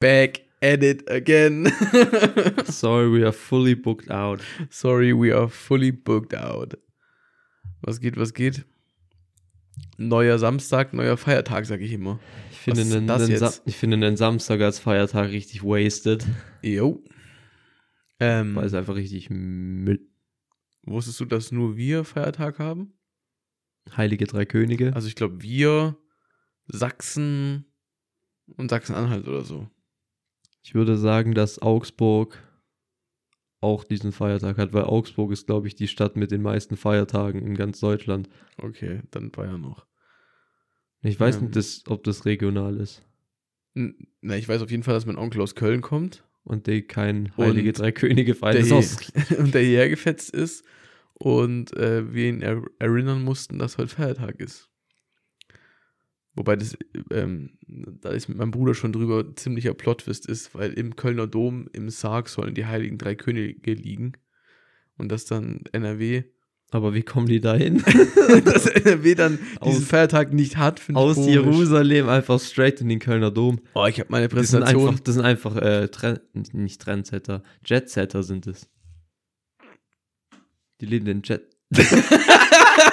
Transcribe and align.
Back 0.00 0.40
at 0.62 0.82
it 0.82 1.08
again. 1.10 1.66
Sorry, 2.64 3.10
we 3.10 3.22
are 3.22 3.32
fully 3.32 3.74
booked 3.74 4.10
out. 4.10 4.40
Sorry, 4.70 5.12
we 5.12 5.30
are 5.30 5.48
fully 5.48 5.90
booked 5.90 6.32
out. 6.32 6.74
Was 7.82 8.00
geht, 8.00 8.16
was 8.16 8.32
geht? 8.32 8.64
Neuer 9.98 10.38
Samstag, 10.38 10.94
neuer 10.94 11.18
Feiertag, 11.18 11.66
sag 11.66 11.80
ich 11.82 11.92
immer. 11.92 12.18
Ich 12.50 12.58
finde, 12.58 12.80
einen, 12.80 13.10
einen? 13.10 13.36
Sa 13.36 13.52
ich 13.66 13.76
finde 13.76 13.96
einen 13.96 14.16
Samstag 14.16 14.62
als 14.62 14.78
Feiertag 14.78 15.30
richtig 15.30 15.62
wasted, 15.62 16.26
Jo. 16.62 17.04
Ähm, 18.18 18.56
weil 18.56 18.64
es 18.64 18.74
einfach 18.74 18.96
richtig 18.96 19.28
Müll. 19.30 20.00
wusstest 20.82 21.20
du, 21.20 21.26
dass 21.26 21.52
nur 21.52 21.76
wir 21.76 22.04
Feiertag 22.04 22.58
haben? 22.58 22.94
Heilige 23.96 24.26
Drei 24.26 24.46
Könige. 24.46 24.94
Also 24.94 25.08
ich 25.08 25.14
glaube, 25.14 25.42
wir, 25.42 25.96
Sachsen 26.68 27.66
und 28.56 28.70
Sachsen-Anhalt 28.70 29.28
oder 29.28 29.42
so. 29.42 29.68
Ich 30.62 30.74
würde 30.74 30.96
sagen, 30.96 31.34
dass 31.34 31.60
Augsburg 31.60 32.38
auch 33.62 33.84
diesen 33.84 34.12
Feiertag 34.12 34.56
hat, 34.58 34.72
weil 34.72 34.84
Augsburg 34.84 35.32
ist, 35.32 35.46
glaube 35.46 35.68
ich, 35.68 35.74
die 35.74 35.88
Stadt 35.88 36.16
mit 36.16 36.30
den 36.30 36.42
meisten 36.42 36.76
Feiertagen 36.76 37.42
in 37.42 37.54
ganz 37.54 37.80
Deutschland. 37.80 38.28
Okay, 38.56 39.02
dann 39.10 39.30
Bayern 39.30 39.60
noch. 39.60 39.86
Ich 41.02 41.18
weiß 41.20 41.36
Ähm. 41.36 41.42
nicht, 41.44 41.56
das, 41.56 41.84
ob 41.88 42.04
das 42.04 42.24
regional 42.24 42.76
ist 42.78 43.02
Na, 43.74 44.36
ich 44.36 44.48
weiß 44.48 44.62
auf 44.62 44.70
jeden 44.70 44.82
Fall, 44.82 44.94
dass 44.94 45.06
mein 45.06 45.18
Onkel 45.18 45.40
aus 45.42 45.54
Köln 45.54 45.80
kommt 45.82 46.24
und 46.44 46.66
die 46.66 46.82
kein 46.82 47.36
Heilige 47.36 47.68
Und 47.70 47.78
Drei 47.78 47.92
Könige 47.92 48.34
der, 48.34 48.64
auch- 48.74 49.38
und 49.38 49.54
der 49.54 49.62
hierher 49.62 49.88
gefetzt 49.90 50.30
ist 50.30 50.64
und 51.14 51.74
äh, 51.76 52.12
wir 52.14 52.28
ihn 52.30 52.40
er 52.42 52.62
erinnern 52.78 53.22
mussten, 53.22 53.58
dass 53.58 53.76
heute 53.78 53.94
Feiertag 53.94 54.40
ist. 54.40 54.69
Wobei 56.40 56.56
das, 56.56 56.74
ähm, 57.12 57.50
da 57.68 58.08
ist 58.12 58.30
mit 58.30 58.38
meinem 58.38 58.50
Bruder 58.50 58.72
schon 58.72 58.92
drüber 58.94 59.36
ziemlicher 59.36 59.74
Plotwist 59.74 60.24
ist, 60.24 60.54
weil 60.54 60.72
im 60.72 60.96
Kölner 60.96 61.26
Dom 61.26 61.68
im 61.74 61.90
Sarg 61.90 62.30
sollen 62.30 62.54
die 62.54 62.64
Heiligen 62.64 62.96
Drei 62.96 63.14
Könige 63.14 63.74
liegen 63.74 64.12
und 64.96 65.12
dass 65.12 65.26
dann 65.26 65.64
NRW, 65.72 66.22
Aber 66.70 66.94
wie 66.94 67.02
kommen 67.02 67.26
die 67.26 67.40
da 67.40 67.54
hin? 67.54 67.84
dass 68.46 68.64
NRW 68.64 69.14
dann 69.16 69.38
diesen 69.66 69.82
Aus- 69.82 69.84
Feiertag 69.84 70.32
nicht 70.32 70.56
hat, 70.56 70.80
finde 70.80 70.98
ich 70.98 71.06
Aus 71.08 71.16
komisch. 71.16 71.30
Jerusalem 71.34 72.08
einfach 72.08 72.40
straight 72.40 72.80
in 72.80 72.88
den 72.88 73.00
Kölner 73.00 73.30
Dom. 73.30 73.60
Oh, 73.74 73.84
ich 73.84 74.00
habe 74.00 74.10
meine 74.10 74.28
Das 74.28 74.48
sind 74.48 74.60
Präsentation. 74.60 74.88
einfach, 74.88 75.00
das 75.00 75.14
sind 75.16 75.24
einfach 75.26 75.56
äh, 75.56 75.88
Tren 75.88 76.20
nicht 76.54 76.80
Trendsetter, 76.80 77.42
Jetsetter 77.66 78.22
sind 78.22 78.46
es. 78.46 78.66
Die 80.80 80.86
leben 80.86 81.04
den 81.04 81.20
Jet. 81.22 81.42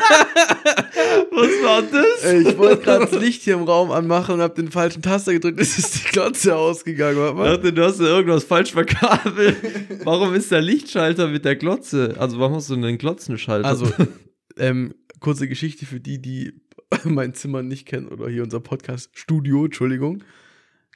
Was 0.09 1.63
war 1.63 1.81
das? 1.83 2.33
Ich 2.47 2.57
wollte 2.57 2.83
gerade 2.83 3.05
das 3.05 3.19
Licht 3.19 3.43
hier 3.43 3.55
im 3.55 3.63
Raum 3.63 3.91
anmachen 3.91 4.35
und 4.35 4.41
habe 4.41 4.55
den 4.55 4.71
falschen 4.71 5.01
Taster 5.01 5.33
gedrückt. 5.33 5.59
Es 5.67 5.77
ist 5.77 5.95
die 5.95 6.09
Glotze 6.11 6.55
ausgegangen. 6.55 7.17
Warte 7.17 7.31
Ich 7.31 7.37
mal. 7.37 7.55
dachte, 7.57 7.73
du 7.73 7.83
hast 7.83 7.99
ja 7.99 8.05
irgendwas 8.07 8.43
falsch 8.43 8.71
verkabelt. 8.71 9.57
Warum 10.05 10.33
ist 10.33 10.51
der 10.51 10.61
Lichtschalter 10.61 11.27
mit 11.27 11.45
der 11.45 11.55
Glotze? 11.55 12.15
Also 12.17 12.39
warum 12.39 12.55
hast 12.55 12.69
du 12.69 12.73
einen 12.75 12.97
Glotzenschalter? 12.97 13.67
Also, 13.67 13.91
ähm, 14.57 14.93
kurze 15.19 15.47
Geschichte 15.47 15.85
für 15.85 15.99
die, 15.99 16.21
die 16.21 16.53
mein 17.03 17.33
Zimmer 17.33 17.63
nicht 17.63 17.85
kennen 17.85 18.07
oder 18.07 18.29
hier 18.29 18.43
unser 18.43 18.59
Podcast 18.59 19.09
Studio, 19.13 19.65
Entschuldigung. 19.65 20.23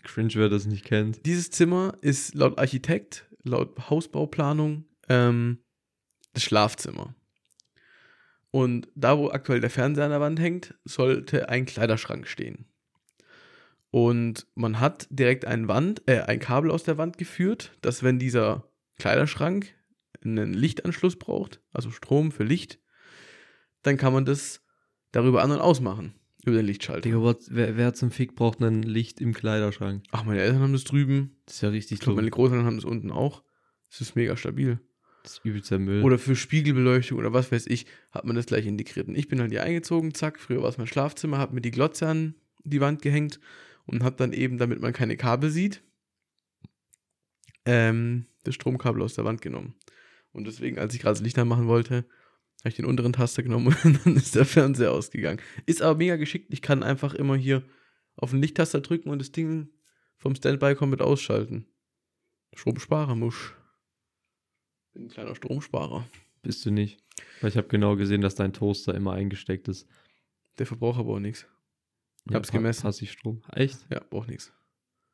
cringe, 0.03 0.31
wer 0.35 0.49
das 0.49 0.65
nicht 0.65 0.85
kennt. 0.85 1.25
Dieses 1.25 1.51
Zimmer 1.51 1.93
ist 2.01 2.33
laut 2.35 2.57
Architekt, 2.57 3.25
laut 3.43 3.89
Hausbauplanung, 3.89 4.85
ähm, 5.09 5.57
das 6.33 6.43
Schlafzimmer. 6.43 7.13
Und 8.51 8.89
da, 8.95 9.17
wo 9.17 9.29
aktuell 9.29 9.61
der 9.61 9.69
Fernseher 9.69 10.05
an 10.05 10.11
der 10.11 10.19
Wand 10.21 10.39
hängt, 10.39 10.75
sollte 10.83 11.47
ein 11.49 11.65
Kleiderschrank 11.65 12.27
stehen. 12.27 12.65
Und 13.89 14.47
man 14.55 14.79
hat 14.79 15.07
direkt 15.09 15.45
ein, 15.45 15.67
Wand, 15.67 16.01
äh, 16.07 16.21
ein 16.21 16.39
Kabel 16.39 16.71
aus 16.71 16.83
der 16.83 16.97
Wand 16.97 17.17
geführt, 17.17 17.71
dass 17.81 18.03
wenn 18.03 18.19
dieser 18.19 18.69
Kleiderschrank 18.99 19.73
einen 20.23 20.53
Lichtanschluss 20.53 21.17
braucht, 21.17 21.61
also 21.73 21.91
Strom 21.91 22.31
für 22.31 22.43
Licht, 22.43 22.79
dann 23.83 23.97
kann 23.97 24.13
man 24.13 24.25
das 24.25 24.61
darüber 25.11 25.43
an- 25.43 25.51
und 25.51 25.59
ausmachen, 25.59 26.13
über 26.45 26.57
den 26.57 26.65
Lichtschalter. 26.67 27.01
Digga, 27.01 27.19
what, 27.19 27.39
wer, 27.49 27.75
wer 27.75 27.93
zum 27.93 28.11
Fick 28.11 28.35
braucht 28.35 28.61
ein 28.61 28.83
Licht 28.83 29.19
im 29.19 29.33
Kleiderschrank? 29.33 30.03
Ach, 30.11 30.23
meine 30.23 30.41
Eltern 30.41 30.61
haben 30.61 30.73
das 30.73 30.83
drüben, 30.83 31.37
Das 31.45 31.55
ist 31.55 31.61
ja 31.61 31.69
richtig 31.69 31.99
ich 31.99 32.05
dumm. 32.05 32.15
meine 32.15 32.29
Großeltern 32.29 32.65
haben 32.65 32.75
das 32.77 32.85
unten 32.85 33.11
auch. 33.11 33.43
Das 33.89 33.99
ist 34.01 34.15
mega 34.15 34.37
stabil. 34.37 34.79
Das 35.23 35.33
ist 35.33 35.45
übelster 35.45 35.79
Müll. 35.79 36.03
Oder 36.03 36.17
für 36.17 36.35
Spiegelbeleuchtung 36.35 37.17
oder 37.17 37.33
was 37.33 37.51
weiß 37.51 37.67
ich, 37.67 37.85
hat 38.11 38.25
man 38.25 38.35
das 38.35 38.47
gleich 38.47 38.65
integriert. 38.65 39.07
Und 39.07 39.15
ich 39.15 39.27
bin 39.27 39.39
halt 39.39 39.51
hier 39.51 39.63
eingezogen, 39.63 40.13
zack, 40.13 40.39
früher 40.39 40.61
war 40.61 40.69
es 40.69 40.77
mein 40.77 40.87
Schlafzimmer, 40.87 41.37
hab 41.37 41.53
mir 41.53 41.61
die 41.61 41.71
Glotze 41.71 42.07
an 42.07 42.35
die 42.63 42.81
Wand 42.81 43.01
gehängt 43.01 43.39
und 43.85 44.03
hab 44.03 44.17
dann 44.17 44.33
eben, 44.33 44.57
damit 44.57 44.81
man 44.81 44.93
keine 44.93 45.17
Kabel 45.17 45.49
sieht, 45.49 45.81
ähm, 47.65 48.25
das 48.43 48.55
Stromkabel 48.55 49.01
aus 49.01 49.15
der 49.15 49.25
Wand 49.25 49.41
genommen. 49.41 49.75
Und 50.31 50.47
deswegen, 50.47 50.79
als 50.79 50.93
ich 50.93 51.01
gerade 51.01 51.13
das 51.13 51.23
Licht 51.23 51.37
anmachen 51.37 51.67
wollte, 51.67 52.05
habe 52.61 52.69
ich 52.69 52.75
den 52.75 52.85
unteren 52.85 53.13
Taster 53.13 53.43
genommen 53.43 53.75
und 53.83 54.05
dann 54.05 54.15
ist 54.15 54.35
der 54.35 54.45
Fernseher 54.45 54.91
ausgegangen. 54.91 55.41
Ist 55.65 55.81
aber 55.81 55.97
mega 55.97 56.15
geschickt. 56.15 56.47
Ich 56.53 56.61
kann 56.61 56.83
einfach 56.83 57.13
immer 57.13 57.35
hier 57.35 57.63
auf 58.15 58.31
den 58.31 58.41
Lichttaster 58.41 58.81
drücken 58.81 59.09
und 59.09 59.19
das 59.19 59.31
Ding 59.31 59.69
vom 60.17 60.35
Standby 60.35 60.75
komplett 60.75 61.01
ausschalten. 61.01 61.65
Stromsparer, 62.53 63.15
Musch. 63.15 63.55
Bin 64.93 65.03
ein 65.05 65.09
kleiner 65.09 65.35
Stromsparer. 65.35 66.05
Bist 66.43 66.65
du 66.65 66.71
nicht. 66.71 66.99
Weil 67.39 67.49
ich 67.49 67.57
habe 67.57 67.67
genau 67.67 67.95
gesehen, 67.95 68.21
dass 68.21 68.35
dein 68.35 68.53
Toaster 68.53 68.93
immer 68.95 69.13
eingesteckt 69.13 69.67
ist. 69.67 69.87
Der 70.57 70.65
verbraucht 70.65 70.99
aber 70.99 71.13
auch 71.13 71.19
nichts. 71.19 71.45
Ich 72.27 72.35
hab's 72.35 72.51
pa- 72.51 72.57
gemessen. 72.57 72.83
Passivstrom. 72.83 73.41
Echt? 73.53 73.79
Ja, 73.89 74.01
braucht 74.09 74.29
nichts. 74.29 74.51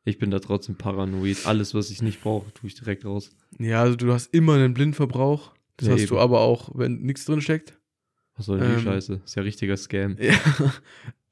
Ich 0.04 0.18
bin 0.20 0.32
da 0.32 0.40
trotzdem 0.40 0.76
paranoid. 0.78 1.46
Alles, 1.46 1.74
was 1.74 1.90
ich 1.92 2.02
nicht 2.02 2.22
brauche, 2.22 2.52
tue 2.54 2.68
ich 2.70 2.76
direkt 2.76 3.06
raus. 3.06 3.36
Ja, 3.60 3.82
also 3.82 3.96
du 3.98 4.12
hast 4.14 4.34
immer 4.34 4.56
einen 4.56 4.74
Blindverbrauch. 4.74 5.54
Das 5.78 5.88
Ja, 5.88 5.94
hast 5.94 6.02
eben. 6.02 6.09
du 6.09 6.20
aber 6.20 6.40
auch, 6.42 6.70
wenn 6.74 7.02
nichts 7.02 7.26
drin 7.26 7.42
steckt. 7.42 7.78
Was 8.36 8.46
soll 8.46 8.59
denn 8.59 8.70
die 8.70 8.76
Ähm, 8.76 8.84
Scheiße? 8.84 9.22
Ist 9.26 9.36
ja 9.36 9.42
richtiger 9.44 9.76
Scam. 9.78 10.16
Ja. 10.20 10.34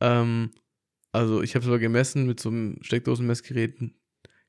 ähm, 0.02 0.52
also 1.12 1.42
ich 1.42 1.56
habe 1.56 1.64
sogar 1.64 1.80
gemessen 1.80 2.26
mit 2.28 2.40
so 2.40 2.50
einem 2.50 2.78
Steckdosenmessgerät. 2.82 3.76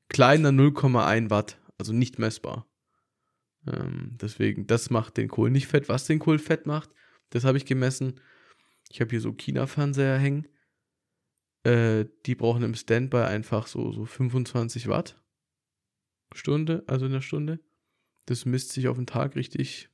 Kleiner 0.09 0.49
0,1 0.49 1.29
Watt. 1.29 1.57
Also 1.77 1.93
nicht 1.93 2.19
messbar. 2.19 2.67
Ähm, 3.67 4.17
deswegen, 4.21 4.67
das 4.67 4.89
macht 4.89 5.17
den 5.17 5.27
Kohl 5.27 5.51
nicht 5.51 5.67
fett. 5.67 5.89
Was 5.89 6.05
den 6.05 6.19
Kohl 6.19 6.39
fett 6.39 6.65
macht, 6.65 6.89
das 7.29 7.43
habe 7.43 7.57
ich 7.57 7.65
gemessen. 7.65 8.19
Ich 8.89 9.01
habe 9.01 9.09
hier 9.09 9.21
so 9.21 9.33
China-Fernseher 9.33 10.17
hängen. 10.17 10.47
Äh, 11.63 12.05
die 12.25 12.35
brauchen 12.35 12.63
im 12.63 12.75
Standby 12.75 13.17
einfach 13.17 13.67
so, 13.67 13.91
so 13.91 14.05
25 14.05 14.87
Watt. 14.87 15.21
Stunde, 16.33 16.83
also 16.87 17.05
in 17.05 17.11
der 17.11 17.21
Stunde. 17.21 17.59
Das 18.25 18.45
misst 18.45 18.71
sich 18.71 18.87
auf 18.87 18.97
den 18.97 19.07
Tag 19.07 19.35
richtig. 19.35 19.89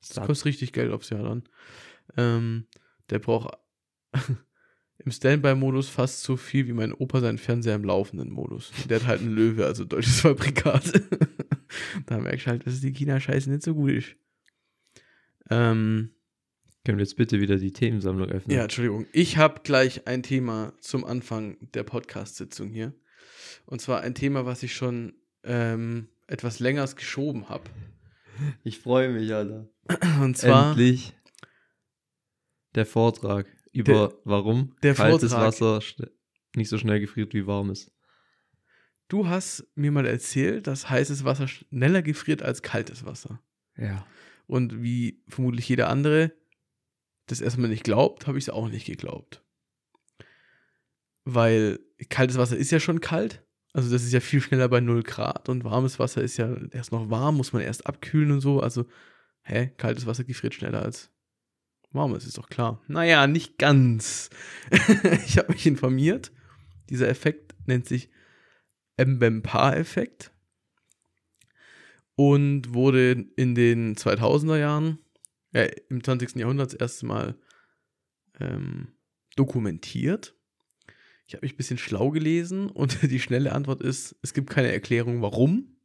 Das 0.00 0.10
Satt. 0.10 0.26
kostet 0.26 0.46
richtig 0.46 0.72
Geld 0.72 0.92
aufs 0.92 1.10
Jahr 1.10 1.22
dann. 1.22 1.44
Ähm, 2.16 2.66
der 3.10 3.18
braucht 3.18 3.58
im 4.98 5.10
Standby-Modus 5.10 5.88
fast 5.88 6.22
so 6.22 6.36
viel 6.36 6.66
wie 6.66 6.72
mein 6.72 6.92
Opa 6.92 7.20
seinen 7.20 7.38
Fernseher 7.38 7.74
im 7.74 7.84
laufenden 7.84 8.30
Modus. 8.30 8.72
Der 8.88 9.00
hat 9.00 9.06
halt 9.06 9.20
einen 9.20 9.34
Löwe, 9.34 9.66
also 9.66 9.84
deutsches 9.84 10.20
Fabrikat. 10.20 10.92
da 12.06 12.18
merkst 12.18 12.46
du 12.46 12.50
halt, 12.50 12.66
dass 12.66 12.80
die 12.80 12.92
China-Scheiße 12.92 13.50
nicht 13.50 13.62
so 13.62 13.74
gut 13.74 13.90
ist. 13.92 14.16
Ähm, 15.50 16.10
Können 16.84 16.98
wir 16.98 17.04
jetzt 17.04 17.16
bitte 17.16 17.40
wieder 17.40 17.56
die 17.58 17.72
Themensammlung 17.72 18.28
öffnen? 18.28 18.56
ja, 18.56 18.62
Entschuldigung. 18.64 19.06
Ich 19.12 19.36
habe 19.36 19.60
gleich 19.64 20.06
ein 20.06 20.22
Thema 20.22 20.72
zum 20.80 21.04
Anfang 21.04 21.56
der 21.74 21.82
Podcast-Sitzung 21.82 22.70
hier. 22.70 22.94
Und 23.66 23.80
zwar 23.80 24.00
ein 24.02 24.14
Thema, 24.14 24.46
was 24.46 24.62
ich 24.62 24.74
schon 24.74 25.14
ähm, 25.44 26.08
etwas 26.26 26.60
länger 26.60 26.86
geschoben 26.86 27.48
habe. 27.48 27.64
Ich 28.64 28.78
freue 28.78 29.10
mich, 29.10 29.32
Alter. 29.34 29.68
Und 30.20 30.36
zwar, 30.38 30.70
Endlich 30.70 31.14
der 32.74 32.86
Vortrag 32.86 33.46
über 33.72 34.08
Der- 34.08 34.12
warum 34.24 34.76
der 34.82 34.94
kaltes 34.94 35.32
Vortrag. 35.32 35.48
Wasser 35.80 36.06
nicht 36.56 36.68
so 36.68 36.78
schnell 36.78 37.00
gefriert 37.00 37.34
wie 37.34 37.46
warmes. 37.46 37.90
Du 39.10 39.28
hast 39.28 39.66
mir 39.74 39.92
mal 39.92 40.06
erzählt, 40.06 40.66
dass 40.66 40.88
heißes 40.88 41.24
Wasser 41.24 41.48
schneller 41.48 42.00
gefriert 42.00 42.42
als 42.42 42.62
kaltes 42.62 43.04
Wasser. 43.04 43.42
Ja. 43.76 44.06
Und 44.46 44.82
wie 44.82 45.22
vermutlich 45.28 45.68
jeder 45.68 45.88
andere 45.88 46.32
das 47.26 47.40
erstmal 47.40 47.68
nicht 47.68 47.84
glaubt, 47.84 48.26
habe 48.26 48.38
ich 48.38 48.44
es 48.44 48.50
auch 48.50 48.68
nicht 48.68 48.86
geglaubt. 48.86 49.44
Weil 51.24 51.78
kaltes 52.08 52.38
Wasser 52.38 52.56
ist 52.56 52.70
ja 52.70 52.80
schon 52.80 53.00
kalt. 53.00 53.44
Also 53.72 53.90
das 53.90 54.02
ist 54.02 54.12
ja 54.12 54.20
viel 54.20 54.40
schneller 54.40 54.68
bei 54.68 54.80
0 54.80 55.02
Grad 55.02 55.48
und 55.48 55.62
warmes 55.62 55.98
Wasser 55.98 56.22
ist 56.22 56.38
ja 56.38 56.56
erst 56.72 56.90
noch 56.90 57.08
warm, 57.10 57.36
muss 57.36 57.52
man 57.52 57.62
erst 57.62 57.86
abkühlen 57.86 58.32
und 58.32 58.40
so. 58.40 58.60
Also, 58.60 58.86
hä, 59.42 59.70
kaltes 59.76 60.06
Wasser 60.06 60.24
gefriert 60.24 60.54
schneller 60.54 60.82
als 60.82 61.10
warmes, 61.92 62.26
ist 62.26 62.38
doch 62.38 62.48
klar. 62.48 62.80
Naja, 62.88 63.26
nicht 63.26 63.58
ganz. 63.58 64.30
ich 65.26 65.38
habe 65.38 65.52
mich 65.52 65.66
informiert. 65.66 66.32
Dieser 66.88 67.08
Effekt 67.08 67.54
nennt 67.66 67.86
sich 67.86 68.10
Mbempa-Effekt 69.04 70.32
und 72.16 72.74
wurde 72.74 73.24
in 73.36 73.54
den 73.54 73.96
2000er 73.96 74.58
Jahren, 74.58 74.98
äh, 75.52 75.70
im 75.88 76.04
20. 76.04 76.36
Jahrhundert 76.36 76.72
das 76.72 76.80
erste 76.80 77.06
Mal 77.06 77.36
ähm, 78.38 78.88
dokumentiert. 79.36 80.34
Ich 81.26 81.34
habe 81.34 81.44
mich 81.44 81.54
ein 81.54 81.56
bisschen 81.56 81.78
schlau 81.78 82.10
gelesen 82.10 82.68
und 82.70 83.02
die 83.10 83.20
schnelle 83.20 83.52
Antwort 83.52 83.80
ist, 83.80 84.16
es 84.22 84.34
gibt 84.34 84.50
keine 84.50 84.72
Erklärung, 84.72 85.22
warum. 85.22 85.76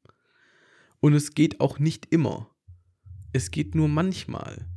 Und 1.00 1.14
es 1.14 1.36
geht 1.36 1.60
auch 1.60 1.80
nicht 1.80 2.12
immer. 2.12 2.50
Es 3.32 3.52
geht 3.52 3.76
nur 3.76 3.88
manchmal. 3.88 4.68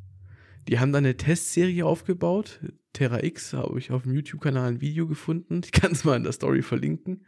Die 0.68 0.78
haben 0.78 0.92
dann 0.92 1.06
eine 1.06 1.16
Testserie 1.16 1.86
aufgebaut. 1.86 2.60
Terra 2.92 3.22
X 3.24 3.54
habe 3.54 3.78
ich 3.78 3.90
auf 3.90 4.02
dem 4.02 4.12
YouTube-Kanal 4.12 4.68
ein 4.68 4.80
Video 4.80 5.06
gefunden. 5.06 5.62
Ich 5.64 5.72
kann 5.72 5.92
es 5.92 6.04
mal 6.04 6.16
in 6.16 6.24
der 6.24 6.32
Story 6.32 6.62
verlinken. 6.62 7.24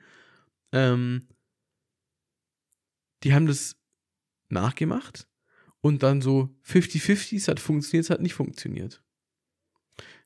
Ähm, 0.72 1.26
die 3.22 3.34
haben 3.34 3.46
das 3.46 3.76
nachgemacht 4.48 5.28
und 5.80 6.02
dann 6.02 6.20
so 6.20 6.54
50-50, 6.66 7.36
es 7.36 7.48
hat 7.48 7.60
funktioniert, 7.60 8.04
es 8.04 8.10
hat 8.10 8.20
nicht 8.20 8.34
funktioniert. 8.34 9.02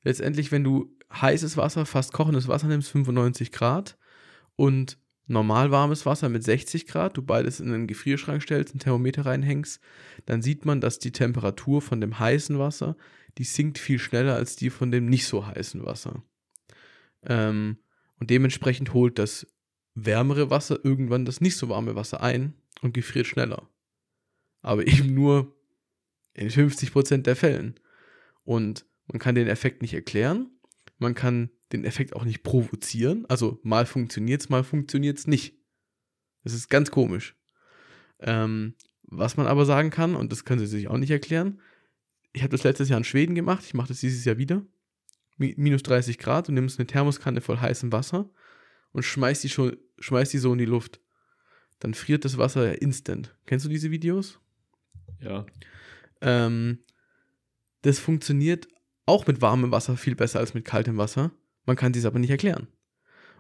Letztendlich, 0.03 0.53
wenn 0.53 0.65
du 0.65 0.97
heißes 1.13 1.57
Wasser, 1.57 1.87
fast 1.87 2.13
kochendes 2.13 2.49
Wasser 2.49 2.67
nimmst, 2.67 2.91
95 2.91 3.53
Grad 3.53 3.97
und 4.57 4.99
normal 5.27 5.71
warmes 5.71 6.05
Wasser 6.05 6.29
mit 6.29 6.45
60 6.45 6.87
Grad, 6.87 7.17
du 7.17 7.23
beides 7.23 7.61
in 7.61 7.73
einen 7.73 7.87
Gefrierschrank 7.87 8.43
stellst, 8.43 8.75
ein 8.75 8.79
Thermometer 8.79 9.25
reinhängst, 9.25 9.81
dann 10.27 10.43
sieht 10.43 10.65
man, 10.65 10.81
dass 10.81 10.99
die 10.99 11.13
Temperatur 11.13 11.81
von 11.81 12.01
dem 12.01 12.19
heißen 12.19 12.59
Wasser, 12.59 12.97
die 13.39 13.45
sinkt 13.45 13.79
viel 13.79 13.99
schneller 13.99 14.35
als 14.35 14.57
die 14.57 14.71
von 14.71 14.91
dem 14.91 15.07
nicht 15.07 15.27
so 15.27 15.47
heißen 15.47 15.85
Wasser. 15.85 16.23
Ähm, 17.23 17.79
und 18.21 18.31
dementsprechend 18.31 18.93
holt 18.93 19.19
das 19.19 19.47
wärmere 19.95 20.51
Wasser 20.51 20.85
irgendwann 20.85 21.25
das 21.25 21.41
nicht 21.41 21.57
so 21.57 21.69
warme 21.69 21.95
Wasser 21.95 22.23
ein 22.23 22.55
und 22.83 22.95
gefriert 22.95 23.27
schneller. 23.27 23.69
Aber 24.63 24.87
eben 24.87 25.15
nur 25.15 25.57
in 26.35 26.51
50% 26.51 27.19
der 27.19 27.37
Fällen. 27.37 27.79
Und 28.43 28.85
man 29.07 29.19
kann 29.19 29.35
den 29.35 29.49
Effekt 29.49 29.83
nicht 29.83 29.95
erklären. 29.95 30.51
Man 30.99 31.15
kann 31.15 31.51
den 31.73 31.85
Effekt 31.85 32.15
auch 32.15 32.25
nicht 32.25 32.43
provozieren. 32.43 33.25
Also 33.29 33.61
mal 33.63 33.87
funktioniert 33.87 34.41
es, 34.41 34.49
mal 34.49 34.65
funktioniert 34.65 35.19
es 35.19 35.27
nicht. 35.27 35.57
Das 36.43 36.53
ist 36.53 36.69
ganz 36.69 36.91
komisch. 36.91 37.37
Ähm, 38.21 38.75
was 39.03 39.37
man 39.37 39.47
aber 39.47 39.65
sagen 39.65 39.91
kann, 39.91 40.15
und 40.15 40.33
das 40.33 40.45
können 40.45 40.61
sie 40.61 40.67
sich 40.67 40.89
auch 40.89 40.99
nicht 40.99 41.11
erklären, 41.11 41.61
ich 42.33 42.43
habe 42.43 42.51
das 42.51 42.65
letztes 42.65 42.89
Jahr 42.89 42.99
in 42.99 43.05
Schweden 43.05 43.35
gemacht, 43.35 43.65
ich 43.65 43.75
mache 43.75 43.89
das 43.89 44.01
dieses 44.01 44.25
Jahr 44.25 44.39
wieder. 44.39 44.65
Minus 45.37 45.83
30 45.83 46.19
Grad, 46.19 46.49
du 46.49 46.53
nimmst 46.53 46.79
eine 46.79 46.87
Thermoskanne 46.87 47.41
voll 47.41 47.59
heißem 47.59 47.93
Wasser 47.93 48.31
und 48.95 49.03
schmeißt 49.03 49.45
die, 49.45 49.51
schon, 49.51 49.77
schmeißt 49.99 50.33
die 50.33 50.39
so 50.39 50.53
in 50.53 50.59
die 50.59 50.65
Luft. 50.65 51.01
Dann 51.81 51.93
friert 51.93 52.25
das 52.25 52.39
Wasser 52.39 52.81
instant. 52.81 53.37
Kennst 53.45 53.67
du 53.67 53.69
diese 53.69 53.91
Videos? 53.91 54.39
Ja. 55.21 55.45
Ähm, 56.23 56.79
das 57.83 57.99
funktioniert 57.99 58.69
auch 59.05 59.27
mit 59.27 59.43
warmem 59.43 59.73
Wasser 59.73 59.97
viel 59.97 60.15
besser 60.15 60.39
als 60.39 60.55
mit 60.55 60.65
kaltem 60.65 60.97
Wasser. 60.97 61.33
Man 61.67 61.77
kann 61.77 61.93
dies 61.93 62.07
aber 62.07 62.19
nicht 62.19 62.31
erklären. 62.31 62.69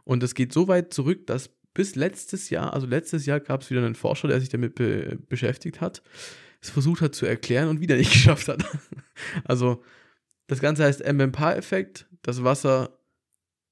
Und 0.02 0.22
es 0.22 0.34
geht 0.34 0.52
so 0.52 0.68
weit 0.68 0.92
zurück, 0.92 1.26
dass 1.26 1.50
bis 1.72 1.94
letztes 1.94 2.50
Jahr, 2.50 2.74
also 2.74 2.86
letztes 2.86 3.24
Jahr 3.24 3.40
gab 3.40 3.62
es 3.62 3.70
wieder 3.70 3.84
einen 3.84 3.94
Forscher, 3.94 4.28
der 4.28 4.40
sich 4.40 4.48
damit 4.48 4.74
be 4.74 5.18
beschäftigt 5.28 5.80
hat, 5.80 6.02
es 6.60 6.70
versucht 6.70 7.00
hat 7.00 7.14
zu 7.14 7.26
erklären 7.26 7.68
und 7.68 7.80
wieder 7.80 7.96
nicht 7.96 8.12
geschafft 8.12 8.48
hat. 8.48 8.64
also 9.44 9.82
das 10.48 10.60
Ganze 10.60 10.84
heißt 10.84 11.00
MMPA-Effekt, 11.00 12.06
das 12.22 12.42
Wasser, 12.42 12.98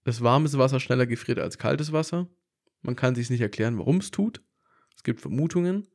das 0.05 0.21
warmes 0.23 0.57
Wasser 0.59 0.81
schneller 0.81 1.07
gefriert 1.07 1.39
als 1.39 1.59
kaltes 1.59 1.93
Wasser. 1.93 2.29
Man 2.83 2.97
kann 2.97 3.15
sich 3.15 3.31
nicht 3.31 3.41
erklären, 3.41 3.79
warum 3.79 3.99
es 3.99 4.11
tut. 4.11 4.43
Es 4.97 5.03
gibt 5.03 5.21
Vermutungen. 5.21 5.87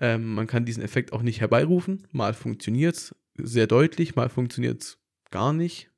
Ähm, 0.00 0.34
man 0.34 0.46
kann 0.46 0.64
diesen 0.64 0.82
Effekt 0.82 1.12
auch 1.12 1.22
nicht 1.22 1.40
herbeirufen. 1.40 2.06
Mal 2.10 2.34
funktioniert 2.34 2.96
es 2.96 3.14
sehr 3.36 3.66
deutlich, 3.66 4.16
mal 4.16 4.28
funktioniert 4.28 4.82
es 4.82 4.98
gar 5.30 5.52
nicht. 5.52 5.90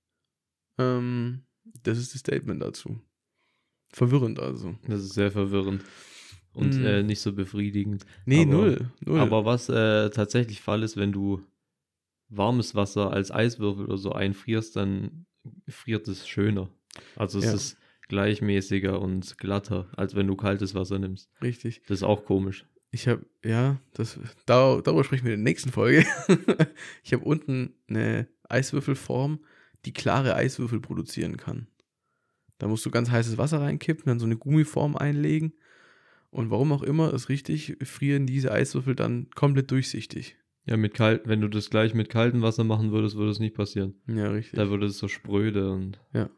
Ähm, 0.78 1.44
das 1.82 1.98
ist 1.98 2.12
das 2.14 2.20
Statement 2.20 2.60
dazu. 2.62 3.00
Verwirrend 3.92 4.38
also. 4.40 4.76
Das 4.86 5.00
ist 5.02 5.14
sehr 5.14 5.30
verwirrend 5.30 5.82
und 6.52 6.74
Mm. 6.80 6.84
äh, 6.84 7.02
nicht 7.02 7.20
so 7.20 7.32
befriedigend. 7.32 8.04
Nee, 8.26 8.42
Aber- 8.42 8.50
null. 8.52 8.92
null. 9.00 9.20
Aber 9.20 9.44
was 9.44 9.68
äh, 9.68 10.10
tatsächlich 10.10 10.60
Fall 10.60 10.82
ist, 10.82 10.96
wenn 10.96 11.12
du 11.12 11.42
warmes 12.28 12.74
Wasser 12.74 13.12
als 13.12 13.30
Eiswürfel 13.30 13.84
oder 13.86 13.98
so 13.98 14.12
einfrierst, 14.12 14.74
dann 14.76 15.26
friert 15.68 16.08
es 16.08 16.26
schöner. 16.28 16.68
Also 17.16 17.38
es 17.38 17.44
Ja. 17.46 17.54
ist 17.54 17.78
gleichmäßiger 18.08 19.00
und 19.00 19.36
glatter, 19.38 19.88
als 19.96 20.14
wenn 20.14 20.26
du 20.26 20.36
kaltes 20.36 20.74
Wasser 20.74 20.98
nimmst. 20.98 21.30
Richtig. 21.42 21.82
Das 21.88 21.98
ist 21.98 22.02
auch 22.02 22.24
komisch. 22.24 22.66
Ich 22.92 23.08
habe, 23.08 23.26
ja, 23.44 23.78
das, 23.94 24.18
dar, 24.46 24.80
darüber 24.82 25.04
sprechen 25.04 25.26
wir 25.26 25.34
in 25.34 25.40
der 25.44 25.50
nächsten 25.50 25.70
Folge. 25.70 26.04
ich 27.02 27.12
habe 27.12 27.24
unten 27.24 27.74
eine 27.88 28.28
Eiswürfelform, 28.48 29.40
die 29.84 29.92
klare 29.92 30.34
Eiswürfel 30.34 30.80
produzieren 30.80 31.36
kann. 31.36 31.66
Da 32.58 32.68
musst 32.68 32.86
du 32.86 32.90
ganz 32.90 33.10
heißes 33.10 33.36
Wasser 33.38 33.60
reinkippen, 33.60 34.04
dann 34.06 34.18
so 34.20 34.24
eine 34.26 34.36
Gummiform 34.36 34.96
einlegen. 34.96 35.52
Und 36.30 36.50
warum 36.50 36.72
auch 36.72 36.82
immer, 36.82 37.12
ist 37.12 37.28
richtig, 37.28 37.76
frieren 37.82 38.26
diese 38.26 38.52
Eiswürfel 38.52 38.94
dann 38.94 39.28
komplett 39.34 39.70
durchsichtig. 39.70 40.36
Ja, 40.64 40.76
mit 40.76 40.94
kalt, 40.94 41.28
wenn 41.28 41.40
du 41.40 41.48
das 41.48 41.70
gleich 41.70 41.92
mit 41.94 42.08
kaltem 42.08 42.42
Wasser 42.42 42.64
machen 42.64 42.92
würdest, 42.92 43.16
würde 43.16 43.30
es 43.30 43.38
nicht 43.40 43.54
passieren. 43.54 43.94
Ja, 44.08 44.30
richtig. 44.30 44.56
Da 44.56 44.68
würde 44.70 44.86
es 44.86 44.98
so 44.98 45.06
spröde 45.08 45.70
und 45.70 46.00
ja, 46.12 46.28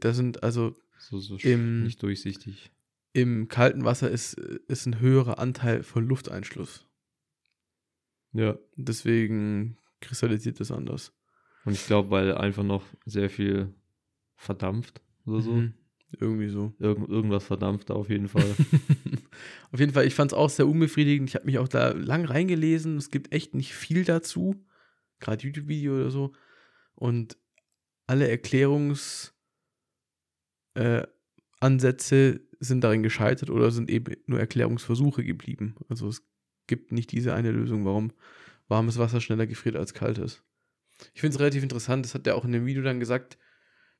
das 0.00 0.16
sind 0.16 0.42
also 0.42 0.76
so, 0.98 1.18
so 1.18 1.36
Im- 1.36 1.82
nicht 1.84 2.02
durchsichtig. 2.02 2.70
im 3.12 3.48
kalten 3.48 3.84
Wasser 3.84 4.10
ist, 4.10 4.34
ist 4.34 4.86
ein 4.86 5.00
höherer 5.00 5.38
Anteil 5.38 5.82
von 5.82 6.06
Lufteinschluss. 6.06 6.86
Ja. 8.32 8.58
Deswegen 8.76 9.76
kristallisiert 10.00 10.58
das 10.60 10.70
anders. 10.70 11.12
Und 11.64 11.74
ich 11.74 11.86
glaube, 11.86 12.10
weil 12.10 12.34
einfach 12.34 12.64
noch 12.64 12.84
sehr 13.04 13.30
viel 13.30 13.72
verdampft 14.36 15.00
oder 15.26 15.40
so. 15.42 15.52
Mhm. 15.52 15.74
Irgendwie 16.18 16.48
so. 16.48 16.74
Irgend, 16.78 17.08
irgendwas 17.08 17.44
verdampft 17.44 17.88
da 17.90 17.94
auf 17.94 18.10
jeden 18.10 18.28
Fall. 18.28 18.54
Auf 19.72 19.80
jeden 19.80 19.94
Fall, 19.94 20.06
ich 20.06 20.14
fand 20.14 20.30
es 20.32 20.36
auch 20.36 20.50
sehr 20.50 20.66
unbefriedigend. 20.68 21.30
Ich 21.30 21.34
habe 21.34 21.46
mich 21.46 21.56
auch 21.58 21.68
da 21.68 21.92
lang 21.92 22.26
reingelesen. 22.26 22.98
Es 22.98 23.10
gibt 23.10 23.32
echt 23.32 23.54
nicht 23.54 23.72
viel 23.72 24.04
dazu. 24.04 24.62
Gerade 25.20 25.46
YouTube-Video 25.46 25.94
oder 25.96 26.10
so. 26.10 26.32
Und 26.94 27.38
alle 28.06 28.28
Erklärungsansätze 28.28 29.32
äh, 30.74 31.06
Ansätze 31.60 32.40
sind 32.58 32.82
darin 32.82 33.02
gescheitert 33.02 33.50
oder 33.50 33.70
sind 33.70 33.90
eben 33.90 34.16
nur 34.26 34.40
Erklärungsversuche 34.40 35.24
geblieben. 35.24 35.76
Also 35.88 36.08
es 36.08 36.22
gibt 36.66 36.92
nicht 36.92 37.12
diese 37.12 37.34
eine 37.34 37.50
Lösung, 37.50 37.84
warum 37.84 38.12
warmes 38.68 38.98
Wasser 38.98 39.20
schneller 39.20 39.46
gefriert 39.46 39.76
als 39.76 39.94
kaltes. 39.94 40.42
Ich 41.14 41.20
finde 41.20 41.34
es 41.34 41.40
relativ 41.40 41.62
interessant. 41.62 42.04
Das 42.04 42.14
hat 42.14 42.26
er 42.26 42.36
auch 42.36 42.44
in 42.44 42.52
dem 42.52 42.66
Video 42.66 42.82
dann 42.82 43.00
gesagt. 43.00 43.38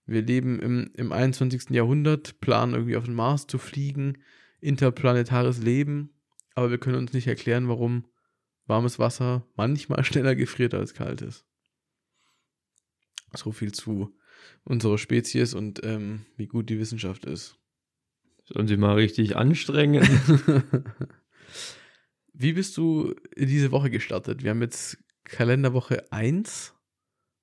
Wir 0.07 0.23
leben 0.23 0.61
im, 0.61 0.91
im 0.95 1.13
21. 1.13 1.71
Jahrhundert, 1.71 2.41
planen 2.41 2.75
irgendwie 2.75 2.97
auf 2.97 3.05
den 3.05 3.15
Mars 3.15 3.47
zu 3.47 3.59
fliegen, 3.59 4.19
interplanetares 4.61 5.59
Leben, 5.63 6.11
aber 6.55 6.71
wir 6.71 6.79
können 6.79 6.97
uns 6.97 7.13
nicht 7.13 7.29
erklären, 7.29 7.69
warum 7.69 8.07
warmes 8.67 8.99
Wasser 8.99 9.47
manchmal 9.55 10.05
schneller 10.05 10.35
gefriert 10.35 10.75
als 10.75 10.95
kaltes. 10.95 11.45
So 13.35 13.53
viel 13.53 13.73
zu 13.73 14.17
unserer 14.65 14.99
Spezies 14.99 15.55
und 15.55 15.85
ähm, 15.85 16.27
wie 16.37 16.47
gut 16.47 16.69
die 16.71 16.79
Wissenschaft 16.79 17.25
ist. 17.25 17.59
Sollen 18.45 18.69
sie 18.69 18.77
mal 18.77 18.95
richtig 18.95 19.37
anstrengen? 19.37 20.03
Wie 22.35 22.55
bist 22.55 22.77
du 22.77 23.15
diese 23.37 23.71
Woche 23.73 23.91
gestartet? 23.91 24.43
Wir 24.43 24.51
haben 24.51 24.63
jetzt 24.63 24.99
Kalenderwoche 25.25 26.11
1. 26.11 26.75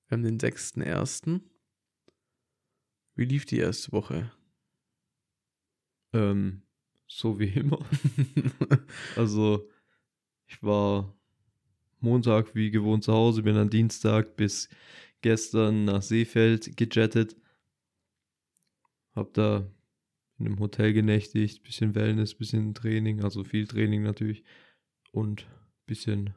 Wir 0.08 0.16
haben 0.16 0.24
den 0.24 0.38
6.1. 0.38 1.40
Wie 3.14 3.24
lief 3.24 3.46
die 3.46 3.58
erste 3.58 3.92
Woche? 3.92 4.32
ähm, 6.12 6.62
so 7.06 7.38
wie 7.38 7.48
immer. 7.48 7.78
Also, 9.16 9.68
ich 10.46 10.62
war 10.62 11.14
Montag 12.00 12.54
wie 12.54 12.70
gewohnt 12.70 13.04
zu 13.04 13.12
Hause, 13.12 13.42
bin 13.42 13.56
am 13.56 13.70
Dienstag 13.70 14.36
bis 14.36 14.68
gestern 15.22 15.84
nach 15.84 16.02
Seefeld 16.02 16.76
gejettet. 16.76 17.36
Hab 19.12 19.34
da 19.34 19.70
in 20.38 20.46
einem 20.46 20.58
Hotel 20.60 20.92
genächtigt, 20.92 21.62
bisschen 21.62 21.94
Wellness, 21.94 22.34
bisschen 22.34 22.74
Training, 22.74 23.22
also 23.22 23.44
viel 23.44 23.66
Training 23.66 24.02
natürlich 24.02 24.42
und 25.12 25.46
bisschen 25.86 26.34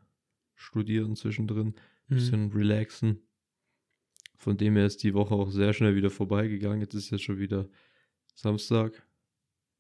studieren 0.55 1.15
zwischendrin, 1.15 1.75
Mhm. 2.07 2.15
bisschen 2.15 2.51
relaxen. 2.51 3.27
Von 4.37 4.57
dem 4.57 4.75
her 4.75 4.85
ist 4.85 5.03
die 5.03 5.13
Woche 5.13 5.33
auch 5.35 5.51
sehr 5.51 5.71
schnell 5.73 5.95
wieder 5.95 6.09
vorbeigegangen. 6.09 6.81
Jetzt 6.81 6.95
ist 6.95 7.11
ja 7.11 7.17
schon 7.17 7.39
wieder 7.39 7.69
Samstag. 8.35 9.07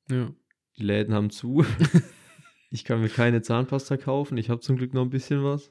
Ja. 0.09 0.33
Die 0.77 0.83
Läden 0.83 1.13
haben 1.13 1.29
zu. 1.31 1.65
ich 2.69 2.85
kann 2.85 3.01
mir 3.01 3.09
keine 3.09 3.41
Zahnpasta 3.41 3.97
kaufen. 3.97 4.37
Ich 4.37 4.49
habe 4.49 4.61
zum 4.61 4.77
Glück 4.77 4.93
noch 4.93 5.01
ein 5.01 5.09
bisschen 5.09 5.43
was. 5.43 5.69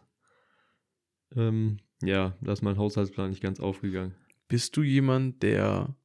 Ähm, 1.34 1.78
ja, 2.02 2.36
da 2.40 2.52
ist 2.52 2.62
mein 2.62 2.78
Haushaltsplan 2.78 3.30
nicht 3.30 3.42
ganz 3.42 3.60
aufgegangen. 3.60 4.14
Bist 4.48 4.76
du 4.76 4.82
jemand, 4.82 5.42
der, 5.42 5.96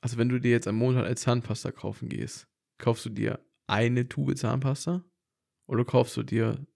also 0.00 0.18
wenn 0.18 0.28
du 0.28 0.40
dir 0.40 0.50
jetzt 0.50 0.66
am 0.66 0.76
Montag 0.76 1.04
als 1.04 1.22
Zahnpasta 1.22 1.70
kaufen 1.70 2.08
gehst, 2.08 2.48
kaufst 2.78 3.04
du 3.06 3.10
dir 3.10 3.38
eine 3.66 4.08
Tube 4.08 4.36
Zahnpasta 4.36 5.04
oder 5.66 5.84
kaufst 5.84 6.16
du 6.16 6.22
dir 6.22 6.66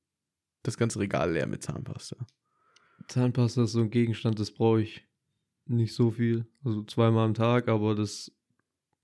das 0.63 0.77
ganze 0.77 1.01
Regal 1.01 1.33
leer 1.33 1.47
mit 1.47 1.63
Zahnpasta? 1.63 2.17
Zahnpasta 3.09 3.65
ist 3.65 3.73
so 3.73 3.81
ein 3.81 3.91
Gegenstand, 3.91 4.39
das 4.39 4.53
brauche 4.53 4.83
ich 4.83 5.07
nicht 5.67 5.95
so 5.95 6.11
viel. 6.11 6.47
Also 6.65 6.85
zweimal 6.85 7.25
am 7.25 7.35
Tag, 7.35 7.69
aber 7.69 7.95
das 7.95 8.33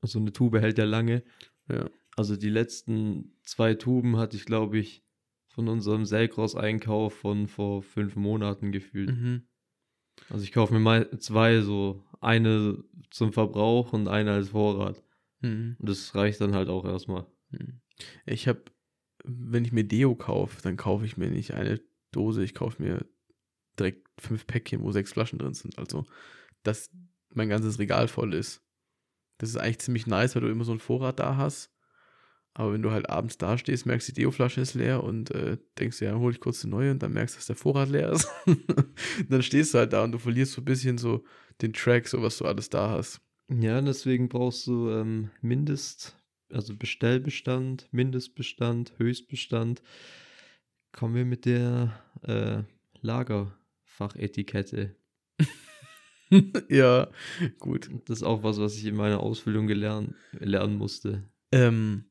So 0.02 0.18
eine 0.18 0.32
Tube 0.32 0.60
hält 0.60 0.78
ja 0.78 0.84
lange. 0.84 1.22
Ja. 1.68 1.88
Also 2.16 2.36
die 2.36 2.50
letzten 2.50 3.36
zwei 3.42 3.74
Tuben 3.74 4.16
hatte 4.16 4.36
ich, 4.36 4.44
glaube 4.44 4.78
ich, 4.78 5.04
von 5.48 5.68
unserem 5.68 6.04
Selkros-Einkauf 6.04 7.14
von 7.14 7.46
vor 7.46 7.82
fünf 7.82 8.16
Monaten 8.16 8.72
gefühlt. 8.72 9.10
Mhm. 9.10 9.48
Also 10.30 10.44
ich 10.44 10.52
kaufe 10.52 10.72
mir 10.72 10.80
mal 10.80 11.10
zwei, 11.18 11.60
so 11.60 12.04
eine 12.20 12.82
zum 13.10 13.32
Verbrauch 13.32 13.92
und 13.92 14.08
eine 14.08 14.32
als 14.32 14.50
Vorrat. 14.50 15.02
Mhm. 15.40 15.76
Und 15.78 15.88
das 15.88 16.14
reicht 16.14 16.40
dann 16.40 16.54
halt 16.54 16.68
auch 16.68 16.84
erstmal. 16.84 17.26
Mhm. 17.50 17.80
Ich 18.26 18.48
habe, 18.48 18.62
wenn 19.24 19.64
ich 19.64 19.72
mir 19.72 19.84
Deo 19.84 20.14
kaufe, 20.14 20.62
dann 20.62 20.76
kaufe 20.76 21.04
ich 21.04 21.16
mir 21.16 21.30
nicht 21.30 21.54
eine 21.54 21.80
Dose, 22.10 22.44
ich 22.44 22.54
kaufe 22.54 22.82
mir 22.82 23.06
direkt 23.78 24.08
fünf 24.18 24.46
Päckchen, 24.46 24.82
wo 24.82 24.92
sechs 24.92 25.12
Flaschen 25.12 25.38
drin 25.38 25.54
sind. 25.54 25.78
Also, 25.78 26.04
dass 26.62 26.90
mein 27.34 27.48
ganzes 27.48 27.78
Regal 27.78 28.08
voll 28.08 28.34
ist. 28.34 28.62
Das 29.38 29.48
ist 29.48 29.56
eigentlich 29.56 29.80
ziemlich 29.80 30.06
nice, 30.06 30.34
weil 30.34 30.42
du 30.42 30.50
immer 30.50 30.64
so 30.64 30.72
einen 30.72 30.80
Vorrat 30.80 31.18
da 31.18 31.36
hast. 31.36 31.71
Aber 32.54 32.72
wenn 32.74 32.82
du 32.82 32.90
halt 32.90 33.08
abends 33.08 33.38
da 33.38 33.56
stehst, 33.56 33.86
merkst 33.86 34.08
die 34.08 34.12
Deo-Flasche 34.12 34.60
ist 34.60 34.74
leer 34.74 35.02
und 35.02 35.30
äh, 35.30 35.56
denkst, 35.78 36.02
ja, 36.02 36.14
hol 36.14 36.32
ich 36.32 36.40
kurz 36.40 36.64
eine 36.64 36.72
neue 36.72 36.90
und 36.90 37.02
dann 37.02 37.14
merkst, 37.14 37.36
dass 37.36 37.46
der 37.46 37.56
Vorrat 37.56 37.88
leer 37.88 38.12
ist. 38.12 38.28
dann 39.28 39.42
stehst 39.42 39.72
du 39.72 39.78
halt 39.78 39.92
da 39.92 40.04
und 40.04 40.12
du 40.12 40.18
verlierst 40.18 40.52
so 40.52 40.60
ein 40.60 40.66
bisschen 40.66 40.98
so 40.98 41.24
den 41.62 41.72
Track, 41.72 42.08
so 42.08 42.20
was 42.20 42.36
du 42.36 42.44
alles 42.44 42.68
da 42.68 42.90
hast. 42.90 43.22
Ja, 43.48 43.80
deswegen 43.80 44.28
brauchst 44.28 44.66
du 44.66 44.90
ähm, 44.90 45.30
Mindest, 45.40 46.16
also 46.50 46.76
Bestellbestand, 46.76 47.88
Mindestbestand, 47.90 48.92
Höchstbestand. 48.98 49.82
Kommen 50.92 51.14
wir 51.14 51.24
mit 51.24 51.46
der 51.46 51.98
äh, 52.22 52.62
Lagerfachetikette. 53.00 54.94
ja, 56.68 57.08
gut. 57.58 57.90
Das 58.06 58.18
ist 58.18 58.22
auch 58.22 58.42
was, 58.42 58.60
was 58.60 58.76
ich 58.76 58.84
in 58.84 58.96
meiner 58.96 59.20
Ausbildung 59.20 59.66
gelernt, 59.66 60.14
lernen 60.32 60.76
musste. 60.76 61.24
Ähm, 61.50 62.04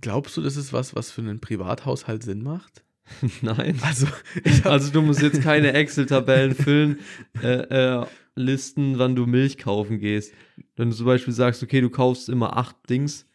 glaubst 0.00 0.36
du, 0.36 0.42
das 0.42 0.56
ist 0.56 0.72
was, 0.72 0.94
was 0.94 1.10
für 1.10 1.22
einen 1.22 1.40
Privathaushalt 1.40 2.22
Sinn 2.22 2.42
macht? 2.42 2.84
Nein. 3.42 3.78
Also, 3.82 4.06
also 4.64 4.92
du 4.92 5.02
musst 5.02 5.22
jetzt 5.22 5.42
keine 5.42 5.72
Excel-Tabellen 5.74 6.54
füllen, 6.54 6.98
äh, 7.42 8.00
äh, 8.02 8.06
Listen, 8.38 8.98
wann 8.98 9.16
du 9.16 9.24
Milch 9.24 9.56
kaufen 9.56 9.98
gehst. 9.98 10.34
Wenn 10.74 10.90
du 10.90 10.96
zum 10.96 11.06
Beispiel 11.06 11.32
sagst, 11.32 11.62
okay, 11.62 11.80
du 11.80 11.88
kaufst 11.88 12.28
immer 12.28 12.56
acht 12.58 12.76
Dings, 12.90 13.26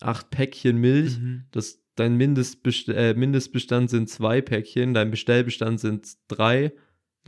acht 0.00 0.30
Päckchen 0.30 0.78
Milch, 0.78 1.18
Mhm. 1.20 1.44
das, 1.52 1.80
dein 1.94 2.16
Mindestbest 2.16 2.88
äh, 2.88 3.14
Mindestbestand 3.14 3.90
sind 3.90 4.10
zwei 4.10 4.40
Päckchen, 4.40 4.92
dein 4.92 5.12
Bestellbestand 5.12 5.78
sind 5.78 6.16
drei 6.26 6.72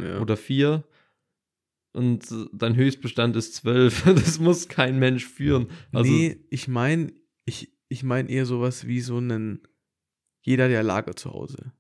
ja. 0.00 0.18
oder 0.20 0.36
vier 0.36 0.82
und 1.92 2.26
dein 2.52 2.74
Höchstbestand 2.76 3.36
ist 3.36 3.54
zwölf. 3.54 4.02
Das 4.04 4.38
muss 4.38 4.68
kein 4.68 4.98
Mensch 4.98 5.26
führen. 5.26 5.68
Also, 5.92 6.10
nee, 6.10 6.40
ich 6.50 6.68
meine, 6.68 7.12
ich, 7.44 7.70
ich 7.88 8.02
meine 8.02 8.28
eher 8.28 8.46
sowas 8.46 8.86
wie 8.86 9.00
so 9.00 9.18
einen, 9.18 9.66
jeder 10.42 10.68
ja 10.68 10.80
Lager 10.80 11.16
zu 11.16 11.32
Hause. 11.32 11.72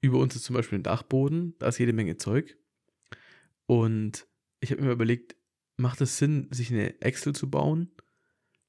Über 0.00 0.18
uns 0.18 0.36
ist 0.36 0.44
zum 0.44 0.54
Beispiel 0.54 0.78
ein 0.78 0.82
Dachboden, 0.82 1.54
da 1.58 1.68
ist 1.68 1.78
jede 1.78 1.92
Menge 1.92 2.16
Zeug. 2.16 2.56
Und 3.66 4.26
ich 4.60 4.70
habe 4.70 4.82
mir 4.82 4.92
überlegt, 4.92 5.36
macht 5.76 6.00
es 6.00 6.18
Sinn, 6.18 6.48
sich 6.50 6.70
eine 6.70 7.00
Excel 7.00 7.34
zu 7.34 7.50
bauen, 7.50 7.90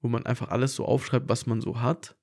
wo 0.01 0.07
man 0.07 0.25
einfach 0.25 0.49
alles 0.49 0.75
so 0.75 0.85
aufschreibt, 0.85 1.29
was 1.29 1.45
man 1.45 1.61
so 1.61 1.81
hat, 1.81 2.15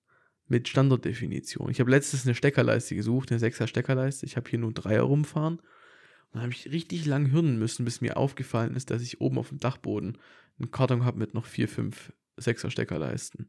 mit 0.49 0.69
Standortdefinition. 0.69 1.71
Ich 1.71 1.81
habe 1.81 1.91
letztens 1.91 2.26
eine 2.26 2.35
Steckerleiste 2.35 2.95
gesucht, 2.95 3.31
eine 3.31 3.41
6er 3.41 3.67
Steckerleiste. 3.67 4.26
Ich 4.26 4.37
habe 4.37 4.49
hier 4.49 4.59
nur 4.59 4.69
einen 4.69 4.75
Dreier 4.75 5.02
rumfahren. 5.02 5.59
Und 5.59 6.35
dann 6.35 6.43
habe 6.43 6.52
ich 6.52 6.71
richtig 6.71 7.05
lang 7.07 7.26
hirnen 7.26 7.59
müssen, 7.59 7.85
bis 7.85 8.00
mir 8.00 8.17
aufgefallen 8.17 8.75
ist, 8.75 8.91
dass 8.91 9.02
ich 9.02 9.21
oben 9.21 9.38
auf 9.38 9.50
dem 9.50 9.59
Dachboden 9.59 10.19
einen 10.59 10.71
Karton 10.71 11.05
habe 11.05 11.19
mit 11.19 11.35
noch 11.35 11.47
vier, 11.47 11.69
fünf 11.69 12.12
6er 12.38 12.71
Steckerleisten. 12.71 13.49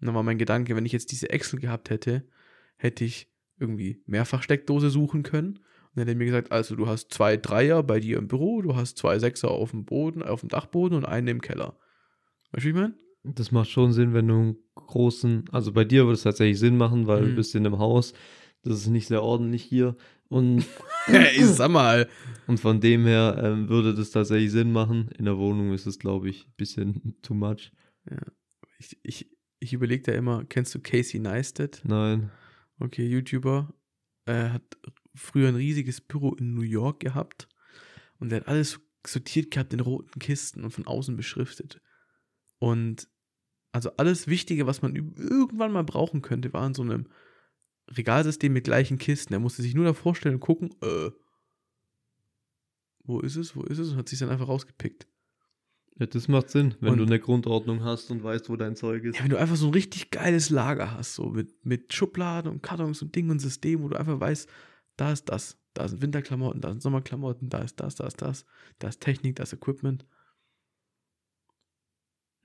Und 0.00 0.06
dann 0.06 0.14
war 0.14 0.22
mein 0.22 0.38
Gedanke, 0.38 0.76
wenn 0.76 0.86
ich 0.86 0.92
jetzt 0.92 1.12
diese 1.12 1.30
Excel 1.30 1.58
gehabt 1.60 1.90
hätte, 1.90 2.24
hätte 2.76 3.04
ich 3.04 3.28
irgendwie 3.58 4.02
mehrfach 4.06 4.42
Steckdose 4.42 4.90
suchen 4.90 5.22
können. 5.22 5.56
Und 5.58 5.96
dann 5.96 6.02
hätte 6.02 6.12
er 6.12 6.16
mir 6.16 6.24
gesagt, 6.26 6.52
also 6.52 6.76
du 6.76 6.86
hast 6.86 7.12
zwei 7.12 7.36
Dreier 7.36 7.82
bei 7.82 8.00
dir 8.00 8.16
im 8.18 8.28
Büro, 8.28 8.62
du 8.62 8.76
hast 8.76 8.96
zwei 8.96 9.18
Sechser 9.18 9.50
auf 9.50 9.72
dem 9.72 9.84
Boden, 9.84 10.22
auf 10.22 10.40
dem 10.40 10.48
Dachboden 10.48 10.96
und 10.96 11.04
einen 11.04 11.28
im 11.28 11.40
Keller. 11.42 11.76
Weißt 12.52 12.64
du, 12.64 12.68
wie 12.68 12.68
ich 12.70 12.74
meine? 12.74 12.94
Das 13.24 13.52
macht 13.52 13.68
schon 13.68 13.92
Sinn, 13.92 14.14
wenn 14.14 14.28
du 14.28 14.34
einen 14.34 14.56
großen, 14.76 15.44
also 15.52 15.72
bei 15.72 15.84
dir 15.84 16.04
würde 16.04 16.14
es 16.14 16.22
tatsächlich 16.22 16.58
Sinn 16.58 16.78
machen, 16.78 17.06
weil 17.06 17.22
Mhm. 17.22 17.28
du 17.30 17.34
bist 17.34 17.54
in 17.54 17.66
einem 17.66 17.78
Haus, 17.78 18.14
das 18.62 18.78
ist 18.78 18.86
nicht 18.88 19.08
sehr 19.08 19.22
ordentlich 19.22 19.62
hier 19.62 19.96
und, 20.28 20.64
Ey, 21.08 21.44
sag 21.44 21.70
mal. 21.70 22.08
und 22.46 22.60
von 22.60 22.80
dem 22.80 23.04
her 23.04 23.38
ähm, 23.42 23.68
würde 23.68 23.94
das 23.94 24.10
tatsächlich 24.10 24.50
Sinn 24.50 24.72
machen. 24.72 25.10
In 25.18 25.26
der 25.26 25.36
Wohnung 25.36 25.74
ist 25.74 25.86
es, 25.86 25.98
glaube 25.98 26.30
ich, 26.30 26.46
ein 26.46 26.54
bisschen 26.56 27.16
too 27.20 27.34
much. 27.34 27.72
Ich, 28.78 28.98
ich, 29.02 29.30
ich 29.60 29.74
überlege 29.74 30.02
da 30.02 30.12
immer, 30.12 30.44
kennst 30.46 30.74
du 30.74 30.80
Casey 30.80 31.20
Neistat? 31.20 31.82
Nein. 31.84 32.30
Okay, 32.78 33.06
YouTuber. 33.06 33.72
Er 34.24 34.54
hat 34.54 34.78
früher 35.14 35.48
ein 35.48 35.56
riesiges 35.56 36.00
Büro 36.00 36.34
in 36.34 36.54
New 36.54 36.62
York 36.62 37.00
gehabt 37.00 37.48
und 38.18 38.30
der 38.30 38.40
hat 38.40 38.48
alles 38.48 38.80
sortiert 39.06 39.50
gehabt 39.50 39.72
in 39.72 39.80
roten 39.80 40.18
Kisten 40.18 40.64
und 40.64 40.70
von 40.70 40.86
außen 40.86 41.16
beschriftet. 41.16 41.80
Und 42.58 43.08
also 43.72 43.90
alles 43.96 44.26
Wichtige, 44.26 44.66
was 44.66 44.82
man 44.82 44.96
irgendwann 44.96 45.72
mal 45.72 45.84
brauchen 45.84 46.22
könnte, 46.22 46.52
war 46.52 46.66
in 46.66 46.74
so 46.74 46.82
einem 46.82 47.06
Regalsystem 47.88 48.52
mit 48.52 48.64
gleichen 48.64 48.98
Kisten. 48.98 49.32
Er 49.32 49.40
musste 49.40 49.62
sich 49.62 49.74
nur 49.74 49.84
da 49.84 49.94
vorstellen 49.94 50.36
und 50.36 50.40
gucken, 50.40 50.70
äh, 50.82 51.10
wo 53.04 53.20
ist 53.20 53.36
es, 53.36 53.56
wo 53.56 53.62
ist 53.62 53.78
es? 53.78 53.90
Und 53.90 53.96
hat 53.96 54.08
sich 54.08 54.18
dann 54.18 54.30
einfach 54.30 54.48
rausgepickt. 54.48 55.06
Ja, 56.00 56.06
das 56.06 56.26
macht 56.28 56.48
Sinn, 56.50 56.74
wenn 56.80 56.92
Und- 56.92 56.98
du 56.98 57.04
eine 57.04 57.20
Grundordnung 57.20 57.84
hast 57.84 58.10
und 58.10 58.24
weißt, 58.24 58.48
wo 58.48 58.56
dein 58.56 58.74
Zeug 58.74 59.04
ist. 59.04 59.16
Ja, 59.18 59.22
wenn 59.22 59.30
du 59.30 59.38
einfach 59.38 59.56
so 59.56 59.66
ein 59.68 59.72
richtig 59.74 60.10
geiles 60.10 60.50
Lager 60.50 60.96
hast, 60.96 61.14
so 61.14 61.26
mit, 61.26 61.64
mit 61.64 61.92
Schubladen 61.92 62.50
und 62.50 62.62
Kartons 62.62 63.02
und 63.02 63.14
Dingen 63.14 63.30
und 63.30 63.38
System, 63.38 63.82
wo 63.82 63.88
du 63.88 63.96
einfach 63.96 64.18
weißt, 64.18 64.48
da 64.96 65.12
ist 65.12 65.26
das, 65.28 65.58
da 65.74 65.86
sind 65.86 66.00
Winterklamotten, 66.02 66.60
da 66.62 66.70
sind 66.70 66.82
Sommerklamotten, 66.82 67.48
da 67.50 67.58
ist 67.58 67.78
das, 67.80 67.94
da 67.96 68.06
ist 68.06 68.20
das, 68.22 68.44
da 68.78 68.88
ist 68.88 69.00
Technik, 69.00 69.36
da 69.36 69.42
ist 69.44 69.52
Equipment. 69.52 70.06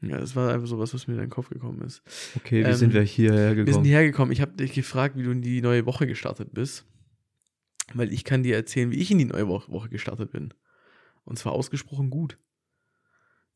Ja, 0.02 0.20
das 0.20 0.36
war 0.36 0.54
einfach 0.54 0.68
so 0.68 0.78
was, 0.78 0.94
was 0.94 1.08
mir 1.08 1.14
in 1.16 1.22
den 1.22 1.30
Kopf 1.30 1.50
gekommen 1.50 1.82
ist. 1.82 2.02
Okay, 2.36 2.64
wie 2.64 2.70
Ähm, 2.70 2.76
sind 2.76 2.94
wir 2.94 3.02
hierher 3.02 3.52
Wir 3.52 3.56
sind 3.56 3.66
gekommen? 3.66 3.86
hierher 3.86 4.06
gekommen. 4.06 4.32
Ich 4.32 4.42
habe 4.42 4.52
dich 4.52 4.74
gefragt, 4.74 5.16
wie 5.18 5.24
du 5.24 5.32
in 5.32 5.42
die 5.42 5.62
neue 5.62 5.86
Woche 5.86 6.06
gestartet 6.06 6.54
bist. 6.54 6.86
Weil 7.94 8.12
ich 8.12 8.24
kann 8.24 8.44
dir 8.44 8.56
erzählen, 8.56 8.92
wie 8.92 8.98
ich 8.98 9.10
in 9.12 9.18
die 9.18 9.26
neue 9.26 9.48
Woche 9.48 9.90
gestartet 9.90 10.32
bin. 10.32 10.54
Und 11.24 11.40
zwar 11.40 11.54
ausgesprochen 11.54 12.10
gut. 12.10 12.38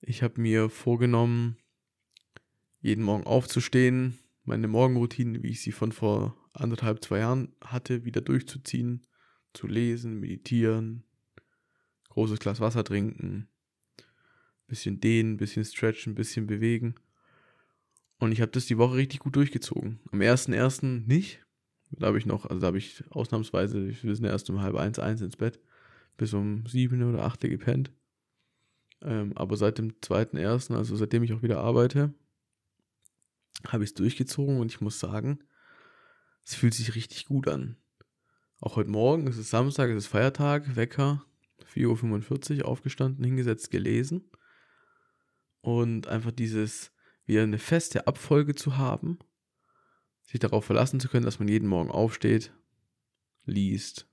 Ich 0.01 0.23
habe 0.23 0.39
mir 0.39 0.69
vorgenommen, 0.69 1.57
jeden 2.79 3.03
Morgen 3.03 3.25
aufzustehen, 3.25 4.17
meine 4.43 4.67
Morgenroutine, 4.67 5.43
wie 5.43 5.49
ich 5.49 5.61
sie 5.61 5.71
von 5.71 5.91
vor 5.91 6.37
anderthalb, 6.53 7.03
zwei 7.03 7.19
Jahren 7.19 7.53
hatte, 7.61 8.05
wieder 8.05 8.21
durchzuziehen, 8.21 9.05
zu 9.53 9.67
lesen, 9.67 10.19
meditieren, 10.19 11.03
großes 12.09 12.39
Glas 12.39 12.59
Wasser 12.59 12.83
trinken, 12.83 13.49
bisschen 14.67 14.99
dehnen, 14.99 15.37
bisschen 15.37 15.65
stretchen, 15.65 16.15
bisschen 16.15 16.47
bewegen. 16.47 16.95
Und 18.19 18.31
ich 18.31 18.41
habe 18.41 18.51
das 18.51 18.65
die 18.65 18.77
Woche 18.77 18.95
richtig 18.95 19.19
gut 19.19 19.35
durchgezogen. 19.35 19.99
Am 20.11 20.19
1.1. 20.19 21.07
nicht. 21.07 21.45
Da 21.91 22.07
habe 22.07 22.17
ich 22.17 22.25
noch, 22.25 22.45
also 22.45 22.61
da 22.61 22.67
habe 22.67 22.77
ich 22.77 23.03
ausnahmsweise, 23.09 23.87
wir 24.03 24.15
sind 24.15 24.25
erst 24.25 24.49
um 24.49 24.61
halb 24.61 24.75
eins, 24.75 24.99
eins 24.99 25.21
ins 25.21 25.37
Bett, 25.37 25.59
bis 26.17 26.33
um 26.33 26.65
sieben 26.67 27.01
oder 27.03 27.23
acht 27.23 27.41
gepennt. 27.41 27.91
Ähm, 29.01 29.33
aber 29.35 29.57
seit 29.57 29.77
dem 29.77 29.93
2.1., 30.01 30.75
also 30.75 30.95
seitdem 30.95 31.23
ich 31.23 31.33
auch 31.33 31.41
wieder 31.41 31.59
arbeite, 31.59 32.13
habe 33.67 33.83
ich 33.83 33.91
es 33.91 33.93
durchgezogen 33.93 34.59
und 34.59 34.71
ich 34.71 34.81
muss 34.81 34.99
sagen, 34.99 35.39
es 36.45 36.55
fühlt 36.55 36.73
sich 36.73 36.95
richtig 36.95 37.25
gut 37.25 37.47
an. 37.47 37.77
Auch 38.61 38.75
heute 38.75 38.89
Morgen, 38.89 39.27
es 39.27 39.37
ist 39.37 39.49
Samstag, 39.49 39.89
es 39.89 40.05
ist 40.05 40.07
Feiertag, 40.07 40.75
Wecker, 40.75 41.23
4.45 41.73 42.59
Uhr 42.59 42.67
aufgestanden, 42.67 43.23
hingesetzt, 43.23 43.71
gelesen. 43.71 44.29
Und 45.61 46.07
einfach 46.07 46.31
dieses, 46.31 46.91
wieder 47.25 47.43
eine 47.43 47.59
feste 47.59 48.07
Abfolge 48.07 48.55
zu 48.55 48.77
haben, 48.77 49.19
sich 50.23 50.39
darauf 50.39 50.65
verlassen 50.65 50.99
zu 50.99 51.09
können, 51.09 51.25
dass 51.25 51.39
man 51.39 51.47
jeden 51.47 51.67
Morgen 51.67 51.91
aufsteht, 51.91 52.53
liest, 53.45 54.07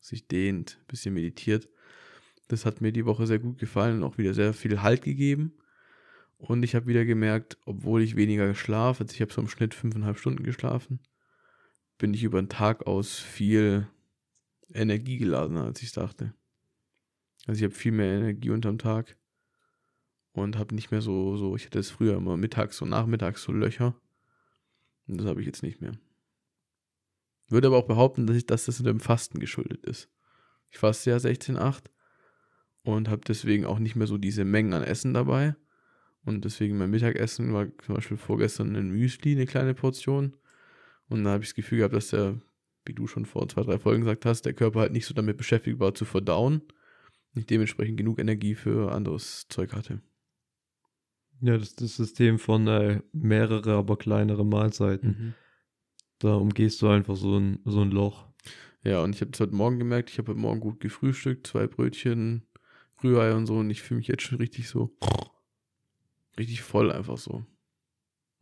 sich 0.00 0.28
dehnt, 0.28 0.78
ein 0.80 0.86
bisschen 0.86 1.14
meditiert. 1.14 1.68
Das 2.50 2.66
hat 2.66 2.80
mir 2.80 2.90
die 2.90 3.06
Woche 3.06 3.28
sehr 3.28 3.38
gut 3.38 3.58
gefallen 3.58 3.98
und 3.98 4.02
auch 4.02 4.18
wieder 4.18 4.34
sehr 4.34 4.52
viel 4.52 4.82
Halt 4.82 5.02
gegeben. 5.02 5.52
Und 6.36 6.64
ich 6.64 6.74
habe 6.74 6.86
wieder 6.86 7.04
gemerkt, 7.04 7.58
obwohl 7.64 8.02
ich 8.02 8.16
weniger 8.16 8.54
schlafe, 8.56 9.04
also 9.04 9.14
ich 9.14 9.20
habe 9.20 9.32
so 9.32 9.40
im 9.40 9.48
Schnitt 9.48 9.72
fünfeinhalb 9.72 10.18
Stunden 10.18 10.42
geschlafen, 10.42 10.98
bin 11.96 12.12
ich 12.12 12.24
über 12.24 12.42
den 12.42 12.48
Tag 12.48 12.88
aus 12.88 13.20
viel 13.20 13.86
Energie 14.72 15.18
geladener, 15.18 15.64
als 15.64 15.80
ich 15.82 15.92
dachte. 15.92 16.34
Also 17.46 17.58
ich 17.58 17.64
habe 17.64 17.74
viel 17.74 17.92
mehr 17.92 18.18
Energie 18.18 18.50
unterm 18.50 18.78
Tag 18.78 19.16
und 20.32 20.58
habe 20.58 20.74
nicht 20.74 20.90
mehr 20.90 21.02
so, 21.02 21.36
so, 21.36 21.54
ich 21.54 21.66
hatte 21.66 21.78
es 21.78 21.90
früher 21.90 22.16
immer 22.16 22.36
mittags 22.36 22.82
und 22.82 22.88
nachmittags 22.88 23.44
so 23.44 23.52
Löcher. 23.52 23.94
Und 25.06 25.18
das 25.18 25.26
habe 25.26 25.40
ich 25.40 25.46
jetzt 25.46 25.62
nicht 25.62 25.80
mehr. 25.80 25.92
Würde 27.48 27.68
aber 27.68 27.76
auch 27.76 27.86
behaupten, 27.86 28.26
dass, 28.26 28.36
ich, 28.36 28.46
dass 28.46 28.64
das 28.64 28.78
dem 28.78 28.98
Fasten 28.98 29.38
geschuldet 29.38 29.84
ist. 29.84 30.08
Ich 30.70 30.78
faste 30.78 31.10
ja 31.10 31.16
16,8 31.16 31.84
und 32.82 33.08
habe 33.08 33.22
deswegen 33.26 33.64
auch 33.64 33.78
nicht 33.78 33.96
mehr 33.96 34.06
so 34.06 34.18
diese 34.18 34.44
Mengen 34.44 34.72
an 34.72 34.82
Essen 34.82 35.14
dabei. 35.14 35.54
Und 36.24 36.44
deswegen 36.44 36.78
mein 36.78 36.90
Mittagessen 36.90 37.52
war 37.52 37.66
zum 37.78 37.94
Beispiel 37.94 38.16
vorgestern 38.16 38.76
ein 38.76 38.90
Müsli, 38.90 39.32
eine 39.32 39.46
kleine 39.46 39.74
Portion. 39.74 40.36
Und 41.08 41.24
da 41.24 41.30
habe 41.30 41.42
ich 41.42 41.50
das 41.50 41.54
Gefühl 41.54 41.78
gehabt, 41.78 41.94
dass 41.94 42.08
der, 42.08 42.40
wie 42.84 42.92
du 42.92 43.06
schon 43.06 43.24
vor 43.24 43.48
zwei, 43.48 43.62
drei 43.62 43.78
Folgen 43.78 44.02
gesagt 44.02 44.26
hast, 44.26 44.42
der 44.42 44.52
Körper 44.52 44.80
halt 44.80 44.92
nicht 44.92 45.06
so 45.06 45.14
damit 45.14 45.36
beschäftigt 45.36 45.80
war 45.80 45.94
zu 45.94 46.04
verdauen. 46.04 46.62
Nicht 47.32 47.50
dementsprechend 47.50 47.96
genug 47.96 48.18
Energie 48.18 48.54
für 48.54 48.92
anderes 48.92 49.46
Zeug 49.48 49.72
hatte. 49.72 50.02
Ja, 51.40 51.56
das 51.56 51.68
ist 51.68 51.80
das 51.80 51.96
System 51.96 52.38
von 52.38 52.66
äh, 52.66 53.00
mehrere, 53.12 53.74
aber 53.74 53.96
kleinere 53.96 54.44
Mahlzeiten. 54.44 55.08
Mhm. 55.08 55.34
Da 56.18 56.34
umgehst 56.34 56.82
du 56.82 56.88
einfach 56.88 57.16
so 57.16 57.38
ein, 57.38 57.60
so 57.64 57.80
ein 57.80 57.90
Loch. 57.90 58.26
Ja, 58.82 59.02
und 59.02 59.14
ich 59.14 59.20
habe 59.20 59.30
es 59.32 59.40
heute 59.40 59.54
Morgen 59.54 59.78
gemerkt, 59.78 60.10
ich 60.10 60.18
habe 60.18 60.32
heute 60.32 60.40
Morgen 60.40 60.60
gut 60.60 60.80
gefrühstückt, 60.80 61.46
zwei 61.46 61.66
Brötchen, 61.66 62.46
Rührei 63.02 63.34
und 63.34 63.46
so, 63.46 63.58
und 63.58 63.70
ich 63.70 63.82
fühle 63.82 63.98
mich 63.98 64.08
jetzt 64.08 64.22
schon 64.22 64.38
richtig 64.38 64.68
so, 64.68 64.96
richtig 66.38 66.62
voll 66.62 66.90
einfach 66.92 67.18
so. 67.18 67.44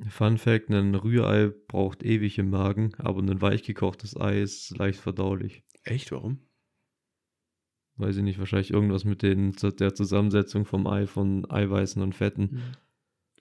Fun 0.09 0.39
Fact: 0.39 0.71
Ein 0.71 0.95
Rührei 0.95 1.49
braucht 1.69 2.03
ewig 2.05 2.39
im 2.39 2.51
Magen, 2.51 2.93
aber 2.99 3.21
ein 3.21 3.41
weichgekochtes 3.41 4.17
Ei 4.17 4.41
ist 4.41 4.77
leicht 4.77 5.01
verdaulich. 5.01 5.65
Echt, 5.83 6.13
warum? 6.13 6.39
Weiß 7.97 8.17
ich 8.17 8.23
nicht, 8.23 8.39
wahrscheinlich 8.39 8.73
irgendwas 8.73 9.05
mit 9.05 9.23
den, 9.23 9.53
der 9.53 9.95
Zusammensetzung 9.95 10.65
vom 10.67 10.87
Ei 10.87 11.09
von 11.09 11.51
Eiweißen 11.51 12.01
und 12.01 12.15
Fetten. 12.15 12.63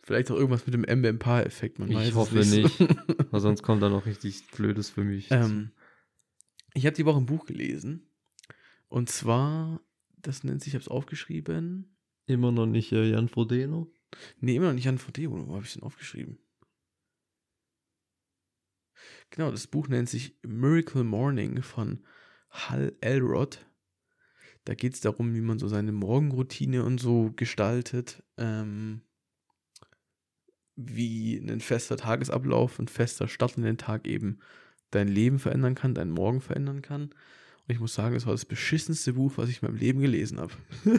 Vielleicht 0.01 0.31
auch 0.31 0.35
irgendwas 0.35 0.65
mit 0.65 0.73
dem 0.73 0.81
MMPA-Effekt, 0.81 1.77
man 1.77 1.93
weiß 1.93 2.03
Ich 2.03 2.09
es 2.09 2.15
hoffe 2.15 2.39
nicht, 2.39 2.79
weil 3.31 3.39
sonst 3.39 3.61
kommt 3.61 3.83
da 3.83 3.89
noch 3.89 4.05
richtig 4.07 4.47
Blödes 4.47 4.89
für 4.89 5.03
mich. 5.03 5.29
ähm, 5.29 5.71
ich 6.73 6.85
habe 6.85 6.95
die 6.95 7.05
Woche 7.05 7.19
ein 7.19 7.25
Buch 7.27 7.45
gelesen. 7.45 8.09
Und 8.87 9.09
zwar, 9.09 9.81
das 10.17 10.43
nennt 10.43 10.61
sich, 10.61 10.69
ich 10.69 10.75
habe 10.75 10.83
es 10.83 10.89
aufgeschrieben. 10.89 11.97
Immer 12.25 12.51
noch 12.51 12.65
nicht 12.65 12.91
äh, 12.91 13.09
Jan 13.09 13.29
Frodeno? 13.29 13.91
Nee, 14.39 14.55
immer 14.55 14.67
noch 14.67 14.73
nicht 14.73 14.87
an 14.87 14.97
VD, 14.97 15.29
wo 15.29 15.37
habe 15.53 15.61
ich 15.61 15.69
es 15.69 15.73
denn 15.73 15.83
aufgeschrieben? 15.83 16.39
Genau, 19.29 19.51
das 19.51 19.67
Buch 19.67 19.87
nennt 19.87 20.09
sich 20.09 20.37
Miracle 20.43 21.03
Morning 21.03 21.61
von 21.61 22.05
Hal 22.49 22.95
Elrod. 23.01 23.65
Da 24.65 24.73
geht 24.73 24.93
es 24.93 25.01
darum, 25.01 25.33
wie 25.33 25.41
man 25.41 25.59
so 25.59 25.67
seine 25.67 25.91
Morgenroutine 25.91 26.83
und 26.83 26.99
so 26.99 27.31
gestaltet. 27.35 28.23
Ähm, 28.37 29.01
wie 30.75 31.37
ein 31.37 31.59
fester 31.59 31.97
Tagesablauf, 31.97 32.79
ein 32.79 32.87
fester 32.87 33.27
Start 33.27 33.57
in 33.57 33.63
den 33.63 33.77
Tag 33.77 34.07
eben 34.07 34.39
dein 34.91 35.07
Leben 35.07 35.39
verändern 35.39 35.75
kann, 35.75 35.95
deinen 35.95 36.11
Morgen 36.11 36.39
verändern 36.39 36.81
kann. 36.81 37.13
Ich 37.67 37.79
muss 37.79 37.93
sagen, 37.93 38.13
das 38.13 38.25
war 38.25 38.33
das 38.33 38.45
beschissenste 38.45 39.13
Buch, 39.13 39.33
was 39.35 39.49
ich 39.49 39.61
in 39.61 39.67
meinem 39.67 39.77
Leben 39.77 39.99
gelesen 39.99 40.39
habe. 40.39 40.53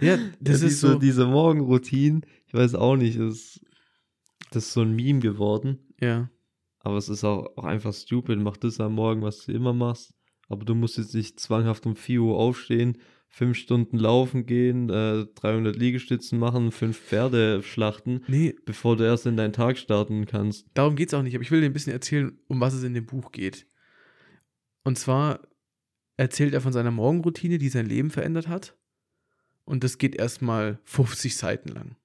ja, 0.00 0.18
das 0.40 0.62
ja, 0.62 0.68
ist 0.68 0.82
diese, 0.82 0.92
so. 0.92 0.98
diese 0.98 1.26
Morgenroutine, 1.26 2.22
ich 2.46 2.54
weiß 2.54 2.74
auch 2.74 2.96
nicht, 2.96 3.18
das, 3.18 3.60
das 4.50 4.66
ist 4.66 4.72
so 4.72 4.80
ein 4.80 4.96
Meme 4.96 5.20
geworden. 5.20 5.78
Ja. 6.00 6.30
Aber 6.80 6.96
es 6.96 7.08
ist 7.08 7.24
auch, 7.24 7.56
auch 7.56 7.64
einfach 7.64 7.92
stupid. 7.92 8.38
Mach 8.38 8.56
das 8.56 8.80
am 8.80 8.94
Morgen, 8.94 9.22
was 9.22 9.44
du 9.44 9.52
immer 9.52 9.72
machst. 9.72 10.14
Aber 10.48 10.64
du 10.64 10.74
musst 10.74 10.98
jetzt 10.98 11.14
nicht 11.14 11.40
zwanghaft 11.40 11.86
um 11.86 11.96
4 11.96 12.20
Uhr 12.20 12.36
aufstehen, 12.36 12.98
fünf 13.28 13.56
Stunden 13.56 13.98
laufen 13.98 14.46
gehen, 14.46 14.90
äh, 14.90 15.26
300 15.34 15.76
Liegestützen 15.76 16.38
machen, 16.38 16.70
fünf 16.70 16.98
Pferde 16.98 17.62
schlachten, 17.62 18.22
Nee, 18.28 18.54
bevor 18.64 18.96
du 18.96 19.04
erst 19.04 19.26
in 19.26 19.36
deinen 19.36 19.52
Tag 19.52 19.78
starten 19.78 20.26
kannst. 20.26 20.66
darum 20.74 20.94
geht 20.96 21.08
es 21.08 21.14
auch 21.14 21.22
nicht, 21.22 21.34
aber 21.34 21.42
ich 21.42 21.50
will 21.50 21.60
dir 21.60 21.66
ein 21.66 21.72
bisschen 21.72 21.94
erzählen, 21.94 22.38
um 22.46 22.60
was 22.60 22.74
es 22.74 22.84
in 22.84 22.94
dem 22.94 23.06
Buch 23.06 23.32
geht. 23.32 23.66
Und 24.84 24.98
zwar 24.98 25.40
erzählt 26.16 26.54
er 26.54 26.60
von 26.60 26.72
seiner 26.72 26.90
Morgenroutine, 26.90 27.58
die 27.58 27.68
sein 27.68 27.86
Leben 27.86 28.10
verändert 28.10 28.48
hat. 28.48 28.76
Und 29.64 29.82
das 29.84 29.98
geht 29.98 30.14
erstmal 30.14 30.78
50 30.84 31.36
Seiten 31.36 31.70
lang. 31.70 31.96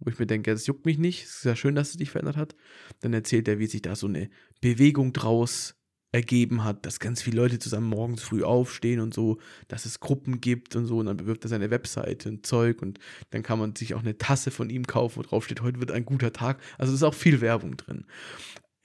Wo 0.00 0.10
ich 0.10 0.18
mir 0.18 0.26
denke, 0.26 0.50
das 0.50 0.66
juckt 0.66 0.86
mich 0.86 0.98
nicht, 0.98 1.24
es 1.24 1.36
ist 1.36 1.44
ja 1.44 1.56
schön, 1.56 1.74
dass 1.74 1.90
es 1.90 1.96
dich 1.96 2.10
verändert 2.10 2.36
hat. 2.36 2.56
Dann 3.00 3.14
erzählt 3.14 3.48
er, 3.48 3.58
wie 3.58 3.66
sich 3.66 3.82
da 3.82 3.94
so 3.94 4.06
eine 4.06 4.28
Bewegung 4.60 5.12
draus 5.12 5.76
ergeben 6.14 6.62
hat, 6.62 6.86
dass 6.86 7.00
ganz 7.00 7.22
viele 7.22 7.38
Leute 7.38 7.58
zusammen 7.58 7.88
morgens 7.88 8.22
früh 8.22 8.44
aufstehen 8.44 9.00
und 9.00 9.12
so, 9.12 9.38
dass 9.66 9.84
es 9.84 9.98
Gruppen 9.98 10.40
gibt 10.40 10.76
und 10.76 10.86
so. 10.86 10.98
Und 10.98 11.06
dann 11.06 11.16
bewirbt 11.16 11.44
er 11.44 11.48
seine 11.48 11.70
Webseite 11.70 12.28
und 12.28 12.46
Zeug 12.46 12.82
und 12.82 13.00
dann 13.30 13.42
kann 13.42 13.58
man 13.58 13.74
sich 13.74 13.94
auch 13.94 14.00
eine 14.00 14.16
Tasse 14.16 14.52
von 14.52 14.70
ihm 14.70 14.86
kaufen, 14.86 15.16
wo 15.16 15.22
drauf 15.22 15.44
steht, 15.44 15.60
heute 15.62 15.80
wird 15.80 15.90
ein 15.90 16.04
guter 16.04 16.32
Tag. 16.32 16.62
Also 16.78 16.94
ist 16.94 17.02
auch 17.02 17.14
viel 17.14 17.40
Werbung 17.40 17.76
drin. 17.76 18.06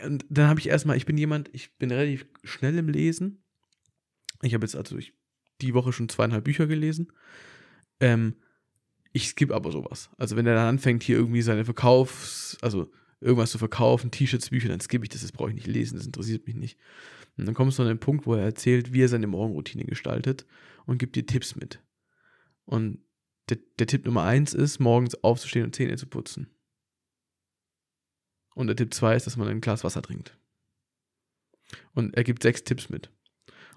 Und 0.04 0.26
dann 0.30 0.48
habe 0.48 0.60
ich 0.60 0.70
erstmal, 0.70 0.98
ich 0.98 1.06
bin 1.06 1.18
jemand, 1.18 1.50
ich 1.54 1.78
bin 1.78 1.92
relativ 1.92 2.26
schnell 2.44 2.78
im 2.80 2.90
Lesen. 2.90 3.44
Ich 4.42 4.54
habe 4.54 4.66
jetzt 4.66 4.76
also 4.76 4.98
ich, 4.98 5.14
die 5.62 5.74
Woche 5.74 5.94
schon 5.94 6.10
zweieinhalb 6.10 6.44
Bücher 6.44 6.68
gelesen. 6.68 7.12
Ähm, 8.00 8.36
ich 9.12 9.28
skippe 9.28 9.56
aber 9.56 9.72
sowas. 9.72 10.10
Also 10.18 10.36
wenn 10.36 10.46
er 10.46 10.56
dann 10.56 10.68
anfängt, 10.68 11.04
hier 11.04 11.18
irgendwie 11.18 11.42
seine 11.42 11.66
Verkaufs-, 11.66 12.58
also 12.62 12.92
irgendwas 13.22 13.52
zu 13.52 13.58
verkaufen, 13.58 14.12
T-Shirts, 14.12 14.50
Bücher, 14.50 14.70
dann 14.70 14.80
skippe 14.80 15.04
ich 15.04 15.10
das, 15.10 15.22
das 15.22 15.32
brauche 15.32 15.50
ich 15.50 15.56
nicht 15.56 15.68
lesen, 15.68 15.98
das 15.98 16.06
interessiert 16.06 16.48
mich 16.48 16.56
nicht. 16.56 16.78
Und 17.38 17.46
dann 17.46 17.56
kommst 17.56 17.80
du 17.80 17.84
an 17.84 17.90
den 17.90 18.00
Punkt, 18.00 18.26
wo 18.26 18.36
er 18.36 18.44
erzählt, 18.44 18.94
wie 18.94 19.02
er 19.02 19.10
seine 19.10 19.28
Morgenroutine 19.28 19.86
gestaltet 19.86 20.46
und 20.86 20.98
gibt 20.98 21.16
dir 21.16 21.26
Tipps 21.26 21.56
mit. 21.56 21.82
Und 22.66 23.00
der, 23.50 23.58
der 23.80 23.88
Tipp 23.88 24.06
Nummer 24.06 24.24
eins 24.24 24.54
ist, 24.54 24.80
morgens 24.80 25.16
aufzustehen 25.24 25.66
und 25.66 25.76
Zähne 25.76 25.98
zu 25.98 26.08
putzen. 26.08 26.48
Und 28.56 28.68
der 28.68 28.76
Tipp 28.76 28.94
zwei 28.94 29.16
ist, 29.16 29.26
dass 29.26 29.38
man 29.38 29.48
ein 29.48 29.62
Glas 29.62 29.84
Wasser 29.84 30.02
trinkt. 30.02 30.38
Und 31.94 32.16
er 32.16 32.24
gibt 32.24 32.44
sechs 32.44 32.64
Tipps 32.64 32.90
mit. 32.90 33.12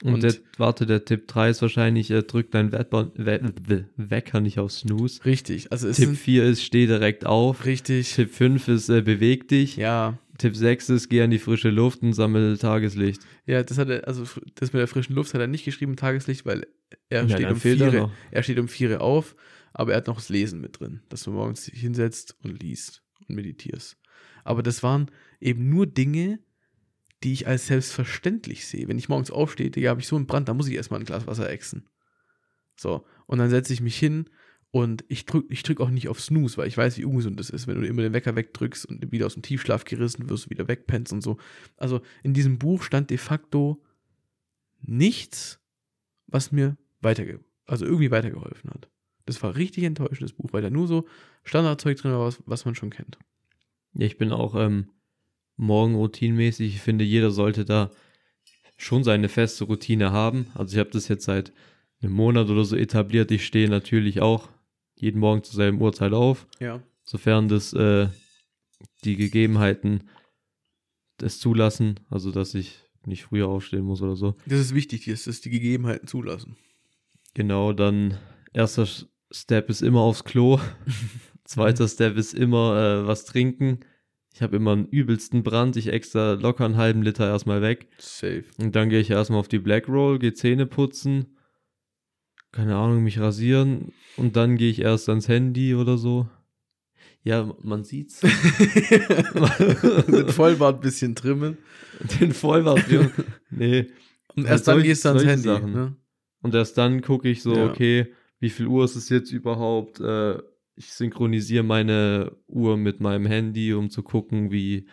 Und, 0.03 0.15
Und- 0.15 0.23
der, 0.25 0.35
warte, 0.59 0.85
der 0.87 1.05
Tipp 1.05 1.29
3 1.29 1.51
ist 1.51 1.63
wahrscheinlich, 1.63 2.11
äh, 2.11 2.23
drück 2.23 2.51
dein 2.51 2.73
Wetter, 2.73 3.13
We 3.15 3.53
We 3.67 3.85
Wecker 3.97 4.41
nicht 4.41 4.59
auf 4.59 4.73
Snooze. 4.73 5.25
Richtig. 5.25 5.71
Also 5.71 5.89
es 5.89 5.97
Tipp 5.97 6.07
sind 6.07 6.19
4 6.19 6.45
ist, 6.45 6.63
steh 6.65 6.87
direkt 6.87 7.25
auf. 7.27 7.65
richtig. 7.65 8.13
Tipp 8.15 8.31
5 8.35 8.69
ist, 8.69 8.89
äh, 8.89 9.01
beweg 9.03 9.49
dich. 9.49 9.77
Ja, 9.77 10.19
Tipp 10.39 10.57
6 10.57 10.89
ist, 10.89 11.09
geh 11.09 11.23
an 11.23 11.31
die 11.31 11.39
frische 11.39 11.71
Luft 11.71 12.03
und 12.03 12.15
sammel 12.15 12.59
Tageslicht. 12.59 13.23
ja, 13.47 13.63
das 13.63 13.79
hat 13.79 13.89
er, 13.91 14.09
also 14.09 14.25
das 14.57 14.73
mit 14.73 14.81
der 14.81 14.89
frischen 14.89 15.15
Luft 15.15 15.35
hat 15.35 15.41
er 15.41 15.47
nicht 15.47 15.65
geschrieben, 15.65 15.95
Tageslicht, 15.95 16.45
weil 16.47 16.67
er 17.09 17.23
Ja, 17.23 17.29
steht 17.29 17.47
um 17.47 17.53
er 17.53 17.57
vier, 17.57 18.11
er 18.33 18.43
steht 18.43 18.59
um 18.59 18.67
vier 18.67 19.01
auf, 19.01 19.37
aber 19.73 19.93
er 19.93 19.99
hat 19.99 20.07
noch 20.09 20.17
das 20.17 20.31
Lesen 20.31 20.61
mit 20.61 20.81
drin, 20.81 21.01
dass 21.11 21.23
du 21.23 21.31
morgens 21.31 21.65
dich 21.67 21.81
hinsetzt 21.81 22.37
und 22.43 22.61
liest 22.61 23.03
und 23.29 23.37
meditierst. 23.37 23.97
Aber 24.43 24.63
das 24.65 24.83
waren 24.83 25.11
eben 25.41 25.69
nur 25.69 25.87
Dinge, 25.87 26.41
die 27.23 27.33
ich 27.33 27.47
als 27.47 27.67
selbstverständlich 27.67 28.67
sehe. 28.67 28.89
Wenn 28.89 28.99
ich 28.99 29.09
morgens 29.09 29.31
aufstehe, 29.31 29.71
Digga, 29.71 29.91
habe 29.91 30.01
ich 30.01 30.07
so 30.07 30.17
einen 30.17 30.27
Brand, 30.27 30.49
da 30.49 30.55
muss 30.55 30.69
ich 30.69 30.75
erstmal 30.75 31.01
ein 31.01 31.07
Glas 31.07 31.27
Wasser 31.27 31.49
exen. 31.51 31.89
So, 32.77 33.07
und 33.27 33.39
dann 33.39 33.51
setze 33.51 33.73
ich 33.73 33.81
mich 33.81 33.99
hin 33.99 34.29
und 34.71 35.05
ich 35.09 35.27
drücke 35.27 35.53
ich 35.53 35.63
drück 35.63 35.81
auch 35.81 35.91
nicht 35.91 36.09
auf 36.09 36.21
Snooze, 36.21 36.57
weil 36.57 36.69
ich 36.69 36.77
weiß, 36.77 36.97
wie 36.99 37.05
ungesund 37.05 37.39
das 37.39 37.51
ist, 37.51 37.67
wenn 37.67 37.81
du 37.81 37.87
immer 37.87 38.03
den 38.03 38.15
Wecker 38.15 38.35
wegdrückst 38.35 38.87
und 38.87 39.13
wieder 39.13 39.27
aus 39.27 39.35
dem 39.35 39.43
Tiefschlaf 39.43 39.85
gerissen 39.85 40.29
wirst, 40.29 40.51
wieder 40.51 40.67
wegpennst 40.67 41.13
und 41.13 41.21
so. 41.23 41.37
Also 41.77 42.01
in 42.23 42.35
diesem 42.35 42.59
Buch 42.59 42.83
stand 42.83 43.11
de 43.11 43.19
facto 43.19 43.83
nichts, 44.81 45.61
was 46.27 46.53
mir 46.53 46.77
weiterge 47.01 47.41
also 47.67 47.85
irgendwie 47.85 48.11
weitergeholfen 48.11 48.71
hat. 48.71 48.91
Das 49.25 49.43
war 49.43 49.55
richtig 49.55 49.85
enttäuschendes 49.85 50.33
Buch, 50.33 50.53
weil 50.53 50.63
da 50.63 50.71
nur 50.71 50.89
so 50.89 51.07
Standardzeug 51.45 51.97
drin 51.97 52.13
war, 52.13 52.21
was, 52.21 52.43
was 52.45 52.65
man 52.65 52.75
schon 52.75 52.91
kennt. 52.91 53.19
Ja, 53.95 54.07
ich 54.07 54.19
bin 54.19 54.33
auch 54.33 54.55
ähm, 54.55 54.89
morgen 55.57 55.95
routinmäßig. 55.95 56.75
Ich 56.77 56.81
finde, 56.81 57.05
jeder 57.05 57.31
sollte 57.31 57.65
da 57.65 57.91
schon 58.77 59.05
seine 59.05 59.29
feste 59.29 59.65
Routine 59.65 60.13
haben. 60.13 60.47
Also 60.55 60.75
ich 60.75 60.81
habe 60.81 60.91
das 60.91 61.09
jetzt 61.09 61.25
seit 61.25 61.53
einem 62.03 62.13
Monat 62.13 62.49
oder 62.49 62.65
so 62.65 62.77
etabliert. 62.77 63.31
Ich 63.31 63.47
stehe 63.47 63.69
natürlich 63.69 64.21
auch 64.21 64.49
jeden 64.97 65.21
Morgen 65.21 65.43
zur 65.45 65.55
selben 65.55 65.81
Uhrzeit 65.81 66.13
auf, 66.13 66.47
Ja. 66.61 66.83
sofern 67.05 67.49
das 67.49 67.73
äh, 67.73 68.09
die 69.05 69.17
Gegebenheiten 69.17 70.09
es 71.21 71.39
zulassen. 71.39 72.01
Also 72.11 72.33
dass 72.33 72.55
ich 72.55 72.81
nicht 73.07 73.25
früher 73.25 73.49
aufstehen 73.49 73.85
muss 73.85 74.03
oder 74.03 74.17
so. 74.17 74.35
Das 74.47 74.61
ist 74.61 74.75
wichtig, 74.75 75.05
dass 75.07 75.25
das 75.25 75.41
die 75.41 75.51
Gegebenheiten 75.51 76.07
zulassen. 76.09 76.57
Genau, 77.35 77.73
dann 77.73 78.19
erster 78.53 78.87
Step 79.31 79.71
ist 79.71 79.83
immer 79.83 80.01
aufs 80.01 80.25
Klo. 80.25 80.61
Zweiter 81.45 81.89
Step 81.89 82.17
ist 82.17 82.35
immer 82.35 83.03
äh, 83.03 83.07
was 83.07 83.25
trinken. 83.25 83.81
Ich 84.35 84.41
habe 84.43 84.57
immer 84.57 84.73
einen 84.73 84.87
übelsten 84.87 85.43
Brand. 85.43 85.77
Ich 85.77 85.89
extra 85.89 86.33
locker 86.33 86.65
einen 86.65 86.77
halben 86.77 87.03
Liter 87.03 87.27
erstmal 87.29 87.61
weg. 87.61 87.89
Safe. 87.99 88.45
Und 88.59 88.75
dann 88.75 88.89
gehe 88.89 89.01
ich 89.01 89.11
erstmal 89.11 89.39
auf 89.41 89.49
die 89.49 89.59
Black 89.59 89.89
Roll, 89.89 90.19
gehe 90.19 90.33
Zähne 90.33 90.67
putzen. 90.67 91.37
Keine 92.51 92.77
Ahnung, 92.77 93.03
mich 93.03 93.19
rasieren. 93.21 93.93
Und 94.17 94.37
dann 94.37 94.57
gehe 94.57 94.71
ich 94.71 94.81
erst 94.81 95.09
ans 95.09 95.29
Handy 95.29 95.75
oder 95.75 95.99
so. 95.99 96.29
Ja, 97.25 97.55
man 97.63 97.85
sieht's. 97.85 98.21
Den 100.11 100.29
Vollbart 100.29 100.77
ein 100.77 100.81
bisschen 100.81 101.15
trimmen. 101.15 101.59
Den 102.21 102.33
Vollbart. 102.33 102.89
ja. 102.91 103.11
nee. 103.51 103.91
Und 104.35 104.45
Halt 104.45 104.53
erst 104.53 104.69
dann 104.69 104.83
gehst 104.83 105.05
du 105.05 105.11
ans 105.11 105.25
Handy. 105.25 105.49
Ne? 105.49 105.95
Und 106.41 106.55
erst 106.55 106.77
dann 106.79 107.01
gucke 107.03 107.29
ich 107.29 107.43
so, 107.43 107.55
Ja. 107.55 107.67
okay, 107.67 108.13
wie 108.41 108.51
viel 108.51 108.67
Uhr 108.67 108.85
ist 108.85 108.97
es 108.97 109.09
jetzt 109.09 109.31
überhaupt? 109.31 110.01
Äh, 110.01 110.39
ich 110.75 110.93
synchronisiere 110.93 111.63
meine 111.63 112.37
Uhr 112.47 112.77
mit 112.77 113.01
meinem 113.01 113.27
Handy, 113.27 113.75
um 113.75 113.91
zu 113.91 114.03
gucken, 114.03 114.51
wie 114.51 114.87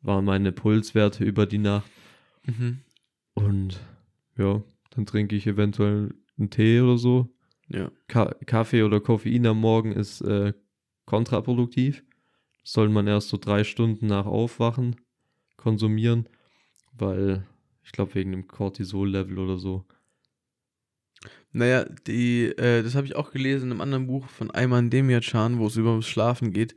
waren 0.00 0.24
meine 0.24 0.52
Pulswerte 0.52 1.24
über 1.24 1.46
die 1.46 1.58
Nacht. 1.58 1.90
Mhm. 2.44 2.80
Und 3.34 3.80
ja, 4.36 4.62
dann 4.90 5.06
trinke 5.06 5.36
ich 5.36 5.46
eventuell 5.46 6.14
einen 6.38 6.50
Tee 6.50 6.80
oder 6.80 6.98
so. 6.98 7.34
Ja. 7.68 7.90
Ka 8.08 8.34
Kaffee 8.46 8.82
oder 8.82 9.00
Koffein 9.00 9.46
am 9.46 9.60
Morgen 9.60 9.92
ist 9.92 10.20
äh, 10.20 10.52
kontraproduktiv. 11.06 12.04
Soll 12.64 12.88
man 12.88 13.06
erst 13.06 13.28
so 13.28 13.36
drei 13.36 13.64
Stunden 13.64 14.06
nach 14.06 14.26
Aufwachen 14.26 14.96
konsumieren, 15.56 16.28
weil 16.92 17.46
ich 17.84 17.92
glaube 17.92 18.14
wegen 18.14 18.32
dem 18.32 18.46
Cortisol-Level 18.46 19.38
oder 19.38 19.58
so. 19.58 19.84
Naja, 21.52 21.84
die, 21.84 22.46
äh, 22.46 22.82
das 22.82 22.94
habe 22.94 23.06
ich 23.06 23.14
auch 23.14 23.30
gelesen 23.30 23.66
in 23.66 23.72
einem 23.72 23.80
anderen 23.82 24.06
Buch 24.06 24.28
von 24.28 24.50
Ayman 24.50 24.88
Demiachan, 24.88 25.58
wo 25.58 25.66
es 25.66 25.76
über 25.76 25.96
das 25.96 26.06
Schlafen 26.06 26.52
geht. 26.52 26.74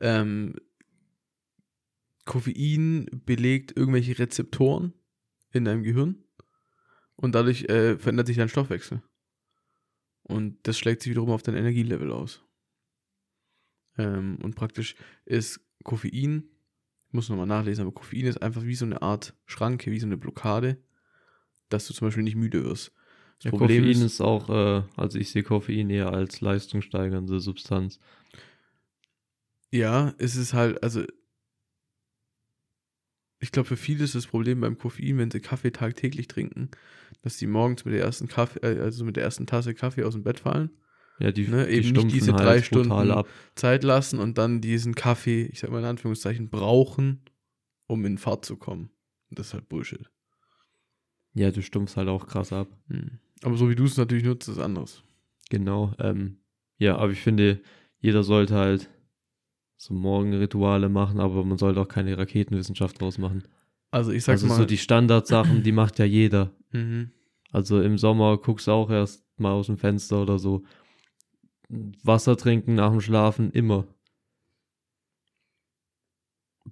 Ähm, 0.00 0.54
Koffein 2.24 3.06
belegt 3.26 3.76
irgendwelche 3.76 4.18
Rezeptoren 4.18 4.94
in 5.52 5.64
deinem 5.64 5.82
Gehirn 5.82 6.24
und 7.16 7.34
dadurch 7.34 7.64
äh, 7.64 7.98
verändert 7.98 8.28
sich 8.28 8.36
dein 8.36 8.48
Stoffwechsel. 8.48 9.02
Und 10.22 10.66
das 10.66 10.78
schlägt 10.78 11.02
sich 11.02 11.10
wiederum 11.10 11.30
auf 11.30 11.42
dein 11.42 11.56
Energielevel 11.56 12.10
aus. 12.10 12.42
Ähm, 13.98 14.38
und 14.42 14.54
praktisch 14.54 14.96
ist 15.24 15.60
Koffein, 15.82 16.48
ich 17.08 17.12
muss 17.12 17.28
nochmal 17.28 17.46
nachlesen, 17.46 17.82
aber 17.82 17.92
Koffein 17.92 18.26
ist 18.26 18.42
einfach 18.42 18.62
wie 18.64 18.74
so 18.74 18.86
eine 18.86 19.02
Art 19.02 19.36
Schranke, 19.44 19.90
wie 19.90 20.00
so 20.00 20.06
eine 20.06 20.16
Blockade, 20.16 20.82
dass 21.68 21.86
du 21.86 21.94
zum 21.94 22.08
Beispiel 22.08 22.24
nicht 22.24 22.36
müde 22.36 22.64
wirst. 22.64 22.92
Das 23.38 23.44
ja, 23.44 23.50
Problem 23.50 23.84
Koffein 23.84 23.90
ist, 23.90 24.02
ist 24.02 24.20
auch, 24.20 24.48
äh, 24.48 24.82
also 24.96 25.18
ich 25.18 25.30
sehe 25.30 25.42
Koffein 25.42 25.90
eher 25.90 26.12
als 26.12 26.40
leistungssteigernde 26.40 27.40
Substanz. 27.40 27.98
Ja, 29.70 30.14
es 30.18 30.36
ist 30.36 30.54
halt, 30.54 30.82
also 30.82 31.02
ich 33.40 33.52
glaube, 33.52 33.68
für 33.68 33.76
viele 33.76 34.04
ist 34.04 34.14
das 34.14 34.26
Problem 34.26 34.60
beim 34.60 34.78
Koffein, 34.78 35.18
wenn 35.18 35.30
sie 35.30 35.40
Kaffee 35.40 35.70
tagtäglich 35.70 36.28
trinken, 36.28 36.70
dass 37.22 37.38
sie 37.38 37.46
morgens 37.46 37.84
mit 37.84 37.94
der 37.94 38.02
ersten 38.02 38.28
Kaffee, 38.28 38.60
äh, 38.60 38.80
also 38.80 39.04
mit 39.04 39.16
der 39.16 39.24
ersten 39.24 39.46
Tasse 39.46 39.74
Kaffee 39.74 40.04
aus 40.04 40.14
dem 40.14 40.22
Bett 40.22 40.40
fallen. 40.40 40.70
Ja, 41.18 41.30
die, 41.30 41.46
ne, 41.46 41.66
die 41.66 41.74
eben 41.74 41.92
nicht 41.92 42.12
diese 42.12 42.32
halt 42.32 42.42
drei 42.42 42.62
Stunden 42.62 42.92
ab. 43.10 43.28
Zeit 43.54 43.84
lassen 43.84 44.18
und 44.18 44.38
dann 44.38 44.60
diesen 44.60 44.94
Kaffee, 44.94 45.44
ich 45.44 45.60
sag 45.60 45.70
mal 45.70 45.78
in 45.78 45.84
Anführungszeichen, 45.84 46.48
brauchen, 46.48 47.22
um 47.86 48.04
in 48.04 48.18
Fahrt 48.18 48.44
zu 48.44 48.56
kommen. 48.56 48.90
Das 49.30 49.48
ist 49.48 49.54
halt 49.54 49.68
Bullshit. 49.68 50.10
Ja, 51.34 51.50
du 51.50 51.62
stumpfst 51.62 51.96
halt 51.96 52.08
auch 52.08 52.26
krass 52.26 52.52
ab. 52.52 52.68
Hm. 52.88 53.18
Aber 53.42 53.56
so 53.56 53.68
wie 53.68 53.74
du 53.74 53.84
es 53.84 53.96
natürlich 53.96 54.24
nutzt, 54.24 54.48
ist 54.48 54.58
anders. 54.58 55.02
Genau. 55.50 55.92
Ähm, 55.98 56.38
ja, 56.78 56.96
aber 56.96 57.12
ich 57.12 57.20
finde, 57.20 57.60
jeder 57.98 58.22
sollte 58.22 58.54
halt 58.54 58.88
so 59.76 59.92
Morgenrituale 59.94 60.88
machen, 60.88 61.20
aber 61.20 61.44
man 61.44 61.58
sollte 61.58 61.80
auch 61.80 61.88
keine 61.88 62.16
Raketenwissenschaft 62.16 63.00
draus 63.00 63.18
machen. 63.18 63.44
Also 63.90 64.12
ich 64.12 64.24
sag 64.24 64.32
also 64.32 64.46
mal. 64.46 64.56
so 64.56 64.64
die 64.64 64.78
Standardsachen, 64.78 65.62
die 65.62 65.72
macht 65.72 65.98
ja 65.98 66.04
jeder. 66.04 66.52
Mhm. 66.72 67.10
Also 67.52 67.80
im 67.80 67.98
Sommer 67.98 68.38
guckst 68.38 68.66
du 68.66 68.72
auch 68.72 68.90
erst 68.90 69.24
mal 69.38 69.52
aus 69.52 69.66
dem 69.66 69.78
Fenster 69.78 70.22
oder 70.22 70.38
so. 70.38 70.64
Wasser 71.68 72.36
trinken 72.36 72.74
nach 72.74 72.90
dem 72.90 73.00
Schlafen 73.00 73.50
immer. 73.50 73.86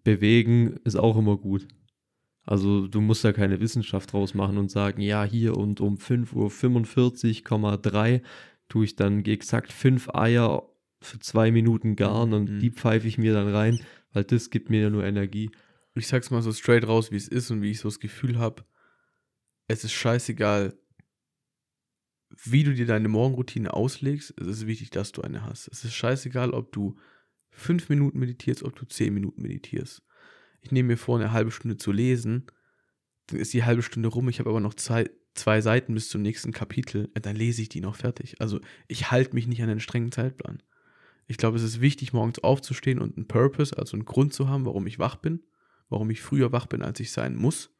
Bewegen 0.04 0.78
ist 0.84 0.96
auch 0.96 1.16
immer 1.16 1.36
gut. 1.36 1.68
Also 2.44 2.88
du 2.88 3.00
musst 3.00 3.24
ja 3.24 3.32
keine 3.32 3.60
Wissenschaft 3.60 4.12
draus 4.12 4.34
machen 4.34 4.58
und 4.58 4.70
sagen, 4.70 5.00
ja, 5.00 5.24
hier 5.24 5.56
und 5.56 5.80
um 5.80 5.96
5.45,3 5.96 8.14
Uhr 8.14 8.20
tue 8.68 8.84
ich 8.84 8.96
dann 8.96 9.24
exakt 9.24 9.72
fünf 9.72 10.08
Eier 10.14 10.68
für 11.00 11.18
zwei 11.18 11.50
Minuten 11.50 11.96
garen 11.96 12.32
und 12.32 12.50
mhm. 12.50 12.58
die 12.60 12.70
pfeife 12.70 13.06
ich 13.06 13.18
mir 13.18 13.32
dann 13.32 13.48
rein, 13.48 13.80
weil 14.12 14.24
das 14.24 14.50
gibt 14.50 14.70
mir 14.70 14.82
ja 14.82 14.90
nur 14.90 15.04
Energie. 15.04 15.50
Ich 15.94 16.06
sag's 16.06 16.30
mal 16.30 16.42
so 16.42 16.52
straight 16.52 16.86
raus, 16.86 17.12
wie 17.12 17.16
es 17.16 17.28
ist 17.28 17.50
und 17.50 17.62
wie 17.62 17.70
ich 17.70 17.80
so 17.80 17.88
das 17.88 18.00
Gefühl 18.00 18.38
habe. 18.38 18.64
Es 19.68 19.84
ist 19.84 19.92
scheißegal, 19.92 20.74
wie 22.44 22.64
du 22.64 22.74
dir 22.74 22.86
deine 22.86 23.08
Morgenroutine 23.08 23.72
auslegst. 23.72 24.34
Es 24.40 24.46
ist 24.46 24.66
wichtig, 24.66 24.90
dass 24.90 25.12
du 25.12 25.22
eine 25.22 25.44
hast. 25.44 25.68
Es 25.68 25.84
ist 25.84 25.94
scheißegal, 25.94 26.50
ob 26.50 26.72
du 26.72 26.96
fünf 27.50 27.88
Minuten 27.88 28.18
meditierst, 28.18 28.62
ob 28.62 28.76
du 28.76 28.86
zehn 28.86 29.12
Minuten 29.12 29.42
meditierst. 29.42 30.02
Ich 30.62 30.70
nehme 30.72 30.88
mir 30.88 30.96
vor, 30.96 31.18
eine 31.18 31.32
halbe 31.32 31.50
Stunde 31.50 31.76
zu 31.76 31.92
lesen, 31.92 32.46
dann 33.26 33.38
ist 33.38 33.52
die 33.52 33.64
halbe 33.64 33.82
Stunde 33.82 34.08
rum, 34.08 34.28
ich 34.28 34.38
habe 34.38 34.50
aber 34.50 34.60
noch 34.60 34.74
zwei, 34.74 35.10
zwei 35.34 35.60
Seiten 35.60 35.94
bis 35.94 36.08
zum 36.08 36.22
nächsten 36.22 36.52
Kapitel, 36.52 37.10
dann 37.14 37.36
lese 37.36 37.62
ich 37.62 37.68
die 37.68 37.80
noch 37.80 37.96
fertig. 37.96 38.40
Also 38.40 38.60
ich 38.88 39.10
halte 39.10 39.34
mich 39.34 39.46
nicht 39.46 39.62
an 39.62 39.70
einen 39.70 39.80
strengen 39.80 40.12
Zeitplan. 40.12 40.62
Ich 41.26 41.36
glaube, 41.36 41.56
es 41.56 41.62
ist 41.62 41.80
wichtig, 41.80 42.12
morgens 42.12 42.40
aufzustehen 42.40 42.98
und 42.98 43.16
einen 43.16 43.28
Purpose, 43.28 43.76
also 43.76 43.96
einen 43.96 44.04
Grund 44.04 44.32
zu 44.34 44.48
haben, 44.48 44.66
warum 44.66 44.86
ich 44.86 44.98
wach 44.98 45.16
bin, 45.16 45.42
warum 45.88 46.10
ich 46.10 46.20
früher 46.20 46.52
wach 46.52 46.66
bin, 46.66 46.82
als 46.82 47.00
ich 47.00 47.12
sein 47.12 47.36
muss. 47.36 47.70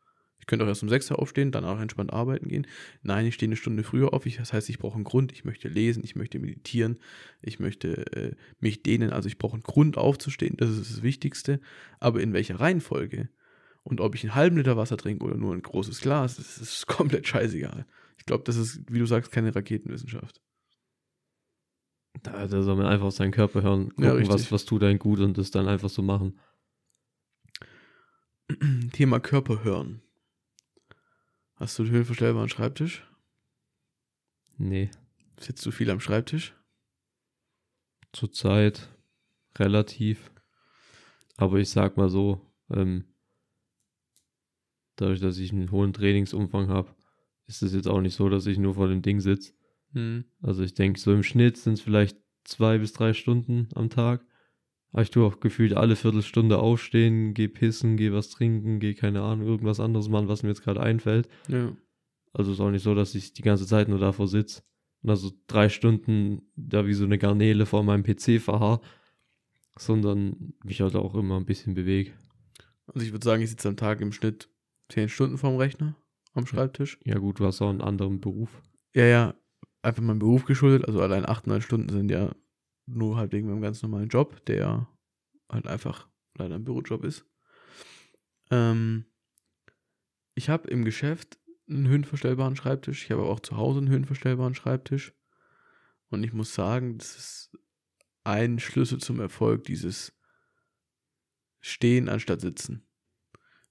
Ich 0.43 0.47
könnte 0.47 0.65
auch 0.65 0.69
erst 0.69 0.83
um 0.83 0.89
6 0.89 1.13
Uhr 1.13 1.21
aufstehen, 1.21 1.53
dann 1.53 1.65
auch 1.65 1.79
entspannt 1.79 2.13
arbeiten 2.13 2.49
gehen. 2.49 2.67
Nein, 3.03 3.27
ich 3.27 3.35
stehe 3.35 3.49
eine 3.49 3.55
Stunde 3.55 3.85
früher 3.85 4.13
auf. 4.13 4.27
Ich, 4.27 4.39
das 4.39 4.53
heißt, 4.53 4.69
ich 4.71 4.81
brauche 4.81 4.97
einen 4.97 5.05
Grund. 5.05 5.31
Ich 5.31 5.45
möchte 5.45 5.69
lesen, 5.69 6.03
ich 6.03 6.17
möchte 6.17 6.41
meditieren, 6.41 6.99
ich 7.43 7.61
möchte 7.61 8.13
äh, 8.13 8.35
mich 8.59 8.83
dehnen. 8.83 9.13
Also 9.13 9.29
ich 9.29 9.39
brauche 9.39 9.55
einen 9.55 9.63
Grund 9.63 9.97
aufzustehen. 9.97 10.57
Das 10.57 10.69
ist 10.69 10.91
das 10.91 11.03
Wichtigste. 11.05 11.61
Aber 12.01 12.21
in 12.21 12.33
welcher 12.33 12.59
Reihenfolge 12.59 13.29
und 13.85 14.01
ob 14.01 14.17
ich 14.17 14.25
einen 14.25 14.35
halben 14.35 14.57
Liter 14.57 14.77
Wasser 14.77 14.97
trinke 14.97 15.25
oder 15.25 15.37
nur 15.37 15.55
ein 15.55 15.63
großes 15.63 16.01
Glas, 16.01 16.37
das 16.37 16.59
ist 16.59 16.87
komplett 16.89 17.29
scheißegal. 17.29 17.87
Ich 18.19 18.27
glaube, 18.27 18.43
das 18.43 18.57
ist, 18.57 18.81
wie 18.93 18.99
du 18.99 19.07
sagst, 19.07 19.31
keine 19.31 19.55
Raketenwissenschaft. 19.55 20.41
Da, 22.25 22.49
da 22.49 22.63
soll 22.63 22.77
man 22.77 22.87
einfach 22.87 23.07
auf 23.07 23.15
seinen 23.15 23.31
Körper 23.31 23.63
hören, 23.63 23.91
gucken, 23.91 24.05
ja, 24.05 24.29
was, 24.29 24.51
was 24.51 24.65
tut 24.65 24.83
einem 24.83 24.99
gut 24.99 25.21
und 25.21 25.39
das 25.39 25.53
dann 25.53 25.69
einfach 25.69 25.89
so 25.89 26.03
machen. 26.03 26.37
Thema 28.93 29.21
Körper 29.21 29.63
hören. 29.63 30.03
Hast 31.63 31.79
du 31.79 31.85
einen 31.85 31.93
höhenverstellbaren 31.93 32.49
Schreibtisch? 32.49 33.09
Nee. 34.59 34.91
Sitzt 35.39 35.65
du 35.65 35.71
viel 35.71 35.91
am 35.91 36.01
Schreibtisch? 36.01 36.57
Zurzeit 38.11 38.89
relativ. 39.57 40.33
Aber 41.37 41.59
ich 41.59 41.71
sag 41.71 41.97
mal 41.97 42.09
so, 42.09 42.45
ähm, 42.69 43.05
dadurch, 44.97 45.21
dass 45.21 45.39
ich 45.39 45.53
einen 45.53 45.71
hohen 45.71 45.93
Trainingsumfang 45.93 46.67
habe, 46.67 46.97
ist 47.47 47.63
es 47.63 47.75
jetzt 47.75 47.87
auch 47.87 48.01
nicht 48.01 48.17
so, 48.17 48.29
dass 48.29 48.47
ich 48.47 48.59
nur 48.59 48.75
vor 48.75 48.89
dem 48.89 49.03
Ding 49.03 49.21
sitze. 49.21 49.53
Mhm. 49.93 50.25
Also 50.41 50.65
ich 50.65 50.75
denke, 50.75 50.99
so 50.99 51.13
im 51.13 51.23
Schnitt 51.23 51.59
sind 51.59 51.75
es 51.75 51.81
vielleicht 51.81 52.19
zwei 52.43 52.79
bis 52.79 52.93
drei 52.93 53.13
Stunden 53.13 53.69
am 53.77 53.89
Tag. 53.89 54.27
Aber 54.93 55.03
ich 55.03 55.11
tue 55.11 55.27
auch 55.27 55.41
gefühlt 55.41 55.75
alle 55.75 55.97
Viertelstunde 55.97 56.59
aufstehen, 56.59 57.33
geh 57.35 57.49
pissen, 57.49 57.97
geh 57.97 58.13
was 58.13 58.29
trinken, 58.29 58.79
geh 58.79 58.95
keine 58.95 59.23
Ahnung, 59.23 59.47
irgendwas 59.47 59.81
anderes 59.81 60.09
machen, 60.09 60.29
was 60.29 60.43
mir 60.43 60.51
jetzt 60.51 60.63
gerade 60.63 60.81
einfällt. 60.81 61.29
Ja. 61.49 61.73
Also 62.35 62.51
es 62.51 62.59
ist 62.59 62.61
auch 62.61 62.71
nicht 62.71 62.83
so, 62.83 62.95
dass 62.95 63.15
ich 63.15 63.33
die 63.33 63.43
ganze 63.43 63.67
Zeit 63.67 63.89
nur 63.89 63.99
davor 63.99 64.29
sitze 64.29 64.63
und 65.03 65.11
also 65.11 65.33
drei 65.47 65.69
Stunden 65.69 66.43
da 66.57 66.87
wie 66.87 66.95
so 66.95 67.05
eine 67.05 67.19
Garnele 67.19 67.67
vor 67.67 67.83
meinem 67.83 68.05
PC 68.05 68.41
verharr, 68.41 68.81
sondern 69.77 70.55
mich 70.65 70.81
halt 70.81 70.95
auch 70.95 71.15
immer 71.15 71.37
ein 71.37 71.47
bisschen 71.47 71.75
bewege. 71.75 72.13
Also 72.87 73.07
ich 73.07 73.13
würde 73.13 73.25
sagen, 73.25 73.43
ich 73.43 73.51
sitze 73.51 73.69
am 73.69 73.77
Tag 73.77 74.01
im 74.01 74.13
Schnitt 74.13 74.49
zehn 74.89 75.09
Stunden 75.09 75.39
vorm 75.39 75.57
Rechner 75.57 75.97
am 76.35 76.47
Schreibtisch. 76.47 76.99
Ja 77.05 77.19
gut, 77.19 77.41
du 77.41 77.47
hast 77.47 77.61
auch 77.63 77.71
einen 77.71 77.81
anderen 77.81 78.21
Beruf. 78.21 78.63
Ja, 78.95 79.07
ja, 79.07 79.35
einfach 79.83 80.03
meinem 80.03 80.19
Beruf 80.19 80.45
geschuldet. 80.45 80.87
Also 80.87 81.01
allein 81.01 81.27
8, 81.27 81.47
9 81.47 81.63
Stunden 81.63 81.89
sind 81.89 82.11
ja 82.11 82.35
nur 82.87 83.17
halt 83.17 83.33
wegen 83.33 83.49
meinem 83.49 83.63
ganz 83.63 83.83
normalen 83.83 84.09
Job, 84.09 84.45
der 84.47 84.89
halt 85.49 85.67
einfach 85.67 86.09
leider 86.35 86.57
ein 86.57 86.65
Bürojob 86.65 87.05
ist. 87.05 87.25
Ähm, 88.51 89.07
ich 90.35 90.49
habe 90.49 90.69
im 90.69 90.85
Geschäft 90.85 91.39
einen 91.69 91.89
höhenverstellbaren 91.89 92.57
Schreibtisch. 92.57 93.05
Ich 93.05 93.11
habe 93.11 93.23
auch 93.25 93.41
zu 93.41 93.57
Hause 93.57 93.79
einen 93.79 93.89
höhenverstellbaren 93.89 94.55
Schreibtisch. 94.55 95.15
Und 96.09 96.25
ich 96.25 96.33
muss 96.33 96.55
sagen, 96.55 96.99
das 96.99 97.17
ist 97.17 97.59
ein 98.25 98.59
Schlüssel 98.59 98.99
zum 98.99 99.21
Erfolg, 99.21 99.65
dieses 99.65 100.13
Stehen 101.61 102.09
anstatt 102.09 102.41
Sitzen. 102.41 102.87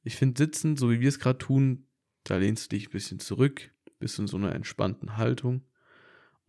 Ich 0.04 0.16
finde 0.16 0.38
Sitzen, 0.38 0.78
so 0.78 0.90
wie 0.90 1.00
wir 1.00 1.10
es 1.10 1.20
gerade 1.20 1.38
tun, 1.38 1.88
da 2.24 2.38
lehnst 2.38 2.72
du 2.72 2.76
dich 2.76 2.88
ein 2.88 2.92
bisschen 2.92 3.20
zurück, 3.20 3.72
bist 4.00 4.18
in 4.18 4.28
so 4.28 4.38
einer 4.38 4.56
entspannten 4.56 5.18
Haltung 5.18 5.68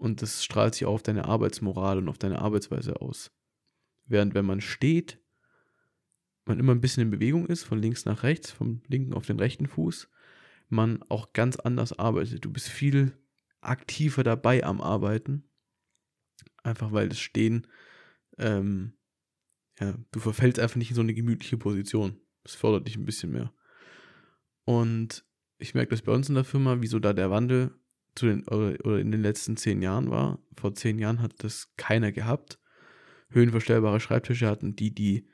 und 0.02 0.20
das 0.20 0.42
strahlt 0.42 0.74
sich 0.74 0.84
auch 0.84 0.94
auf 0.94 1.02
deine 1.04 1.26
Arbeitsmoral 1.26 1.98
und 1.98 2.08
auf 2.08 2.18
deine 2.18 2.40
Arbeitsweise 2.40 3.00
aus. 3.00 3.30
Während 4.04 4.34
wenn 4.34 4.44
man 4.44 4.60
steht, 4.60 5.20
man 6.44 6.58
immer 6.58 6.72
ein 6.72 6.80
bisschen 6.80 7.04
in 7.04 7.10
Bewegung 7.12 7.46
ist, 7.46 7.62
von 7.62 7.78
links 7.78 8.04
nach 8.04 8.24
rechts, 8.24 8.50
vom 8.50 8.82
linken 8.88 9.14
auf 9.14 9.26
den 9.26 9.38
rechten 9.38 9.68
Fuß, 9.68 10.10
man 10.68 11.04
auch 11.08 11.32
ganz 11.32 11.54
anders 11.54 11.96
arbeitet. 11.96 12.44
Du 12.44 12.50
bist 12.50 12.68
viel 12.68 13.16
aktiver 13.60 14.24
dabei 14.24 14.64
am 14.64 14.80
Arbeiten. 14.80 15.48
Einfach 16.64 16.90
weil 16.90 17.08
das 17.08 17.20
Stehen, 17.20 17.68
ähm, 18.38 18.94
ja, 19.78 19.94
du 20.10 20.18
verfällst 20.18 20.58
einfach 20.58 20.76
nicht 20.76 20.90
in 20.90 20.96
so 20.96 21.02
eine 21.02 21.14
gemütliche 21.14 21.58
Position. 21.58 22.18
Das 22.42 22.56
fördert 22.56 22.88
dich 22.88 22.96
ein 22.96 23.04
bisschen 23.04 23.30
mehr. 23.30 23.54
Und 24.64 25.24
ich 25.58 25.74
merke 25.74 25.90
das 25.90 26.02
bei 26.02 26.10
uns 26.10 26.28
in 26.28 26.34
der 26.34 26.42
Firma, 26.42 26.80
wieso 26.80 26.98
da 26.98 27.12
der 27.12 27.30
Wandel 27.30 27.72
zu 28.14 28.26
den, 28.26 28.46
oder, 28.48 28.98
in 28.98 29.10
den 29.10 29.22
letzten 29.22 29.56
zehn 29.56 29.82
Jahren 29.82 30.10
war. 30.10 30.38
Vor 30.56 30.74
zehn 30.74 30.98
Jahren 30.98 31.20
hat 31.20 31.32
das 31.38 31.72
keiner 31.76 32.12
gehabt. 32.12 32.58
Höhenverstellbare 33.30 34.00
Schreibtische 34.00 34.48
hatten 34.48 34.76
die, 34.76 34.94
die 34.94 35.26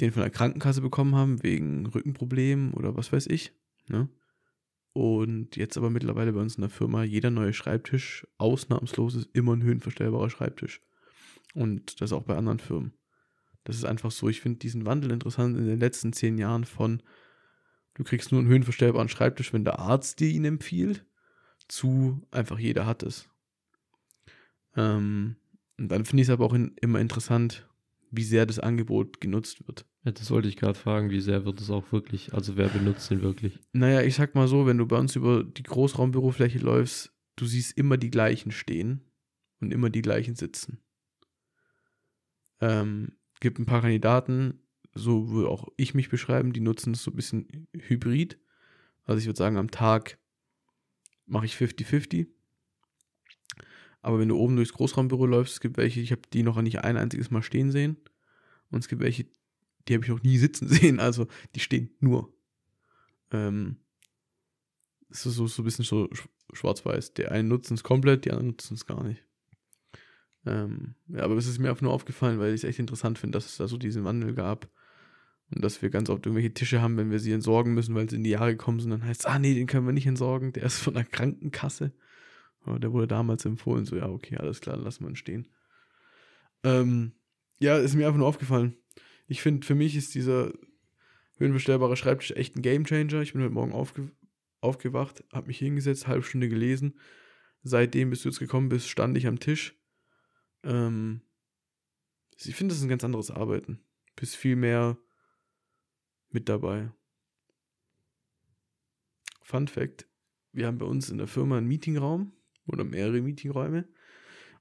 den 0.00 0.12
von 0.12 0.22
der 0.22 0.30
Krankenkasse 0.30 0.80
bekommen 0.80 1.14
haben, 1.14 1.42
wegen 1.42 1.86
Rückenproblemen 1.86 2.74
oder 2.74 2.96
was 2.96 3.12
weiß 3.12 3.26
ich. 3.28 3.52
Ne? 3.88 4.08
Und 4.92 5.56
jetzt 5.56 5.76
aber 5.76 5.90
mittlerweile 5.90 6.32
bei 6.32 6.40
uns 6.40 6.56
in 6.56 6.62
der 6.62 6.70
Firma, 6.70 7.04
jeder 7.04 7.30
neue 7.30 7.52
Schreibtisch, 7.52 8.26
ausnahmslos 8.38 9.14
ist 9.14 9.28
immer 9.32 9.54
ein 9.54 9.62
höhenverstellbarer 9.62 10.30
Schreibtisch. 10.30 10.80
Und 11.54 12.00
das 12.00 12.12
auch 12.12 12.22
bei 12.24 12.36
anderen 12.36 12.58
Firmen. 12.58 12.94
Das 13.64 13.76
ist 13.76 13.84
einfach 13.84 14.10
so, 14.10 14.28
ich 14.28 14.40
finde 14.40 14.58
diesen 14.58 14.84
Wandel 14.84 15.10
interessant 15.10 15.56
in 15.56 15.66
den 15.66 15.80
letzten 15.80 16.12
zehn 16.12 16.38
Jahren 16.38 16.64
von, 16.64 17.02
du 17.94 18.04
kriegst 18.04 18.30
nur 18.30 18.40
einen 18.40 18.48
höhenverstellbaren 18.48 19.08
Schreibtisch, 19.08 19.52
wenn 19.52 19.64
der 19.64 19.78
Arzt 19.78 20.20
dir 20.20 20.28
ihn 20.28 20.44
empfiehlt, 20.44 21.06
zu 21.68 22.26
einfach 22.30 22.58
jeder 22.58 22.86
hat 22.86 23.02
es. 23.02 23.28
Ähm, 24.76 25.36
und 25.78 25.88
dann 25.88 26.04
finde 26.04 26.22
ich 26.22 26.28
es 26.28 26.32
aber 26.32 26.44
auch 26.44 26.54
in, 26.54 26.76
immer 26.80 27.00
interessant, 27.00 27.68
wie 28.10 28.24
sehr 28.24 28.46
das 28.46 28.58
Angebot 28.58 29.20
genutzt 29.20 29.66
wird. 29.66 29.86
Ja, 30.04 30.12
das 30.12 30.30
wollte 30.30 30.48
ich 30.48 30.56
gerade 30.56 30.78
fragen, 30.78 31.10
wie 31.10 31.20
sehr 31.20 31.44
wird 31.44 31.60
es 31.60 31.70
auch 31.70 31.90
wirklich, 31.90 32.32
also 32.32 32.56
wer 32.56 32.68
benutzt 32.68 33.10
den 33.10 33.22
wirklich? 33.22 33.58
Naja, 33.72 34.02
ich 34.02 34.14
sag 34.14 34.34
mal 34.34 34.46
so, 34.46 34.66
wenn 34.66 34.78
du 34.78 34.86
bei 34.86 34.98
uns 34.98 35.16
über 35.16 35.42
die 35.42 35.62
Großraumbürofläche 35.62 36.58
läufst, 36.58 37.12
du 37.36 37.46
siehst 37.46 37.76
immer 37.76 37.96
die 37.96 38.10
gleichen 38.10 38.52
stehen 38.52 39.00
und 39.60 39.72
immer 39.72 39.90
die 39.90 40.02
gleichen 40.02 40.36
sitzen. 40.36 40.80
Ähm, 42.60 43.12
gibt 43.40 43.58
ein 43.58 43.66
paar 43.66 43.80
Kandidaten, 43.80 44.60
so 44.94 45.30
würde 45.30 45.48
auch 45.48 45.68
ich 45.76 45.94
mich 45.94 46.08
beschreiben, 46.08 46.52
die 46.52 46.60
nutzen 46.60 46.92
es 46.92 47.02
so 47.02 47.10
ein 47.10 47.16
bisschen 47.16 47.68
hybrid. 47.72 48.38
Also 49.04 49.18
ich 49.18 49.26
würde 49.26 49.38
sagen, 49.38 49.56
am 49.56 49.70
Tag 49.70 50.18
mache 51.26 51.46
ich 51.46 51.54
50-50. 51.54 52.26
Aber 54.02 54.18
wenn 54.18 54.28
du 54.28 54.36
oben 54.36 54.56
durchs 54.56 54.72
Großraumbüro 54.72 55.24
läufst, 55.26 55.54
es 55.54 55.60
gibt 55.60 55.78
welche, 55.78 56.00
ich 56.00 56.12
habe 56.12 56.22
die 56.32 56.42
noch 56.42 56.60
nicht 56.60 56.84
ein 56.84 56.96
einziges 56.96 57.30
Mal 57.30 57.42
stehen 57.42 57.70
sehen. 57.70 57.96
Und 58.70 58.80
es 58.80 58.88
gibt 58.88 59.00
welche, 59.00 59.26
die 59.88 59.94
habe 59.94 60.04
ich 60.04 60.10
noch 60.10 60.22
nie 60.22 60.36
sitzen 60.36 60.68
sehen. 60.68 61.00
Also 61.00 61.26
die 61.54 61.60
stehen 61.60 61.90
nur. 62.00 62.32
Ähm, 63.30 63.78
es 65.08 65.24
ist 65.24 65.36
so, 65.36 65.46
so 65.46 65.62
ein 65.62 65.64
bisschen 65.64 65.84
so 65.84 66.10
schwarz-weiß. 66.52 67.14
Der 67.14 67.32
einen 67.32 67.48
nutzen 67.48 67.74
es 67.74 67.82
komplett, 67.82 68.24
die 68.24 68.30
anderen 68.30 68.48
nutzen 68.48 68.74
es 68.74 68.86
gar 68.86 69.02
nicht. 69.04 69.24
Ähm, 70.46 70.94
ja, 71.08 71.22
aber 71.22 71.36
es 71.36 71.46
ist 71.46 71.58
mir 71.58 71.70
einfach 71.70 71.82
nur 71.82 71.92
aufgefallen, 71.92 72.38
weil 72.38 72.50
ich 72.50 72.62
es 72.62 72.68
echt 72.68 72.78
interessant 72.78 73.18
finde, 73.18 73.36
dass 73.36 73.46
es 73.46 73.56
da 73.56 73.68
so 73.68 73.78
diesen 73.78 74.04
Wandel 74.04 74.34
gab. 74.34 74.68
Und 75.50 75.62
dass 75.62 75.82
wir 75.82 75.90
ganz 75.90 76.08
oft 76.08 76.24
irgendwelche 76.24 76.54
Tische 76.54 76.80
haben, 76.80 76.96
wenn 76.96 77.10
wir 77.10 77.18
sie 77.18 77.32
entsorgen 77.32 77.74
müssen, 77.74 77.94
weil 77.94 78.08
sie 78.08 78.16
in 78.16 78.24
die 78.24 78.30
Jahre 78.30 78.52
gekommen 78.52 78.80
sind, 78.80 78.90
dann 78.90 79.04
heißt 79.04 79.20
es, 79.20 79.26
ah 79.26 79.38
nee, 79.38 79.54
den 79.54 79.66
können 79.66 79.86
wir 79.86 79.92
nicht 79.92 80.06
entsorgen, 80.06 80.52
der 80.52 80.64
ist 80.64 80.78
von 80.78 80.94
der 80.94 81.04
Krankenkasse. 81.04 81.92
Aber 82.62 82.78
der 82.78 82.92
wurde 82.92 83.06
damals 83.06 83.44
empfohlen, 83.44 83.84
so 83.84 83.96
ja, 83.96 84.08
okay, 84.08 84.36
alles 84.38 84.60
klar, 84.60 84.76
dann 84.76 84.84
lassen 84.84 85.04
wir 85.04 85.10
ihn 85.10 85.16
stehen. 85.16 85.48
Ähm, 86.62 87.12
ja, 87.58 87.76
ist 87.76 87.94
mir 87.94 88.06
einfach 88.06 88.18
nur 88.18 88.26
aufgefallen. 88.26 88.76
Ich 89.26 89.42
finde, 89.42 89.66
für 89.66 89.74
mich 89.74 89.96
ist 89.96 90.14
dieser 90.14 90.52
höhenverstellbare 91.36 91.96
Schreibtisch 91.96 92.32
echt 92.32 92.56
ein 92.56 92.62
Gamechanger. 92.62 93.20
Ich 93.20 93.32
bin 93.32 93.42
heute 93.42 93.52
Morgen 93.52 93.72
aufge 93.72 94.10
aufgewacht, 94.60 95.22
habe 95.30 95.48
mich 95.48 95.58
hingesetzt, 95.58 96.06
halbe 96.06 96.22
Stunde 96.22 96.48
gelesen. 96.48 96.98
Seitdem, 97.62 98.08
bis 98.08 98.22
du 98.22 98.30
jetzt 98.30 98.38
gekommen 98.38 98.70
bist, 98.70 98.88
stand 98.88 99.16
ich 99.18 99.26
am 99.26 99.38
Tisch. 99.38 99.78
Ähm, 100.62 101.20
ich 102.36 102.54
finde, 102.54 102.72
das 102.72 102.78
ist 102.78 102.84
ein 102.84 102.88
ganz 102.88 103.04
anderes 103.04 103.30
Arbeiten. 103.30 103.80
Bist 104.16 104.36
viel 104.36 104.56
mehr 104.56 104.96
mit 106.34 106.48
dabei. 106.48 106.92
Fun 109.42 109.68
Fact: 109.68 110.08
Wir 110.52 110.66
haben 110.66 110.78
bei 110.78 110.86
uns 110.86 111.08
in 111.08 111.18
der 111.18 111.28
Firma 111.28 111.56
einen 111.56 111.68
Meetingraum 111.68 112.32
oder 112.66 112.84
mehrere 112.84 113.20
Meetingräume 113.20 113.88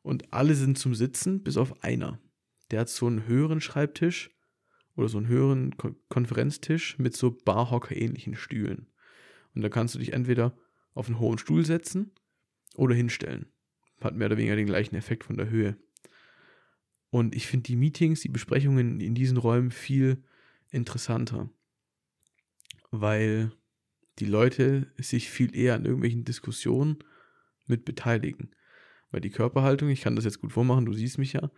und 0.02 0.34
alle 0.34 0.56
sind 0.56 0.78
zum 0.78 0.94
Sitzen, 0.94 1.44
bis 1.44 1.58
auf 1.58 1.84
einer. 1.84 2.20
Der 2.72 2.82
hat 2.82 2.90
so 2.90 3.08
einen 3.08 3.28
höheren 3.28 3.62
Schreibtisch 3.62 4.30
oder 4.96 5.10
so 5.10 5.18
einen 5.18 5.28
höheren 5.28 5.76
Kon 5.78 5.96
Konferenztisch 6.10 7.00
mit 7.00 7.16
so 7.16 7.32
Barhocker-ähnlichen 7.32 8.36
Stühlen. 8.36 8.92
Und 9.56 9.62
da 9.62 9.70
kannst 9.70 9.96
du 9.96 10.00
dich 10.00 10.14
entweder 10.14 10.58
auf 10.94 11.08
einen 11.08 11.20
hohen 11.20 11.38
Stuhl 11.38 11.66
setzen 11.66 12.12
oder 12.76 12.94
hinstellen. 12.94 13.52
Hat 14.02 14.16
mehr 14.16 14.28
oder 14.28 14.38
weniger 14.38 14.56
den 14.56 14.68
gleichen 14.68 14.96
Effekt 14.96 15.24
von 15.24 15.38
der 15.38 15.50
Höhe. 15.50 15.78
Und 17.10 17.36
ich 17.36 17.48
finde 17.48 17.64
die 17.64 17.76
Meetings, 17.76 18.22
die 18.22 18.30
Besprechungen 18.30 19.00
in 19.00 19.16
diesen 19.16 19.38
Räumen 19.38 19.72
viel 19.72 20.24
interessanter, 20.72 21.50
weil 22.94 23.52
die 24.20 24.26
Leute 24.26 24.88
sich 24.98 25.30
viel 25.32 25.56
eher 25.56 25.74
an 25.74 25.86
irgendwelchen 25.86 26.24
Diskussionen 26.24 27.00
mit 27.66 27.86
beteiligen. 27.86 28.52
Weil 29.10 29.22
die 29.22 29.32
Körperhaltung, 29.32 29.90
ich 29.90 30.02
kann 30.02 30.16
das 30.16 30.26
jetzt 30.26 30.42
gut 30.42 30.54
vormachen, 30.54 30.86
du 30.86 30.94
siehst 30.94 31.18
mich 31.18 31.34
ja, 31.34 31.50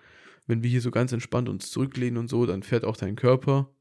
wenn 0.48 0.64
wir 0.64 0.70
hier 0.70 0.82
so 0.82 0.92
ganz 0.92 1.12
entspannt 1.12 1.50
uns 1.50 1.72
zurücklehnen 1.72 2.18
und 2.18 2.30
so, 2.30 2.46
dann 2.46 2.64
fährt 2.64 2.86
auch 2.86 2.96
dein 2.96 3.18
Körper, 3.18 3.76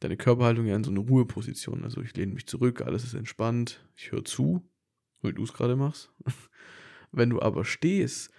deine 0.00 0.18
Körperhaltung 0.18 0.66
ja 0.66 0.76
in 0.76 0.84
so 0.84 0.90
eine 0.90 1.00
Ruheposition. 1.00 1.82
Also 1.82 2.02
ich 2.02 2.14
lehne 2.14 2.34
mich 2.34 2.46
zurück, 2.46 2.82
alles 2.82 3.04
ist 3.04 3.14
entspannt, 3.14 3.88
ich 3.96 4.12
höre 4.12 4.24
zu, 4.24 4.68
wie 5.22 5.32
du 5.32 5.44
es 5.44 5.54
gerade 5.54 5.76
machst. 5.76 6.12
wenn 7.12 7.30
du 7.30 7.40
aber 7.40 7.64
stehst 7.64 8.30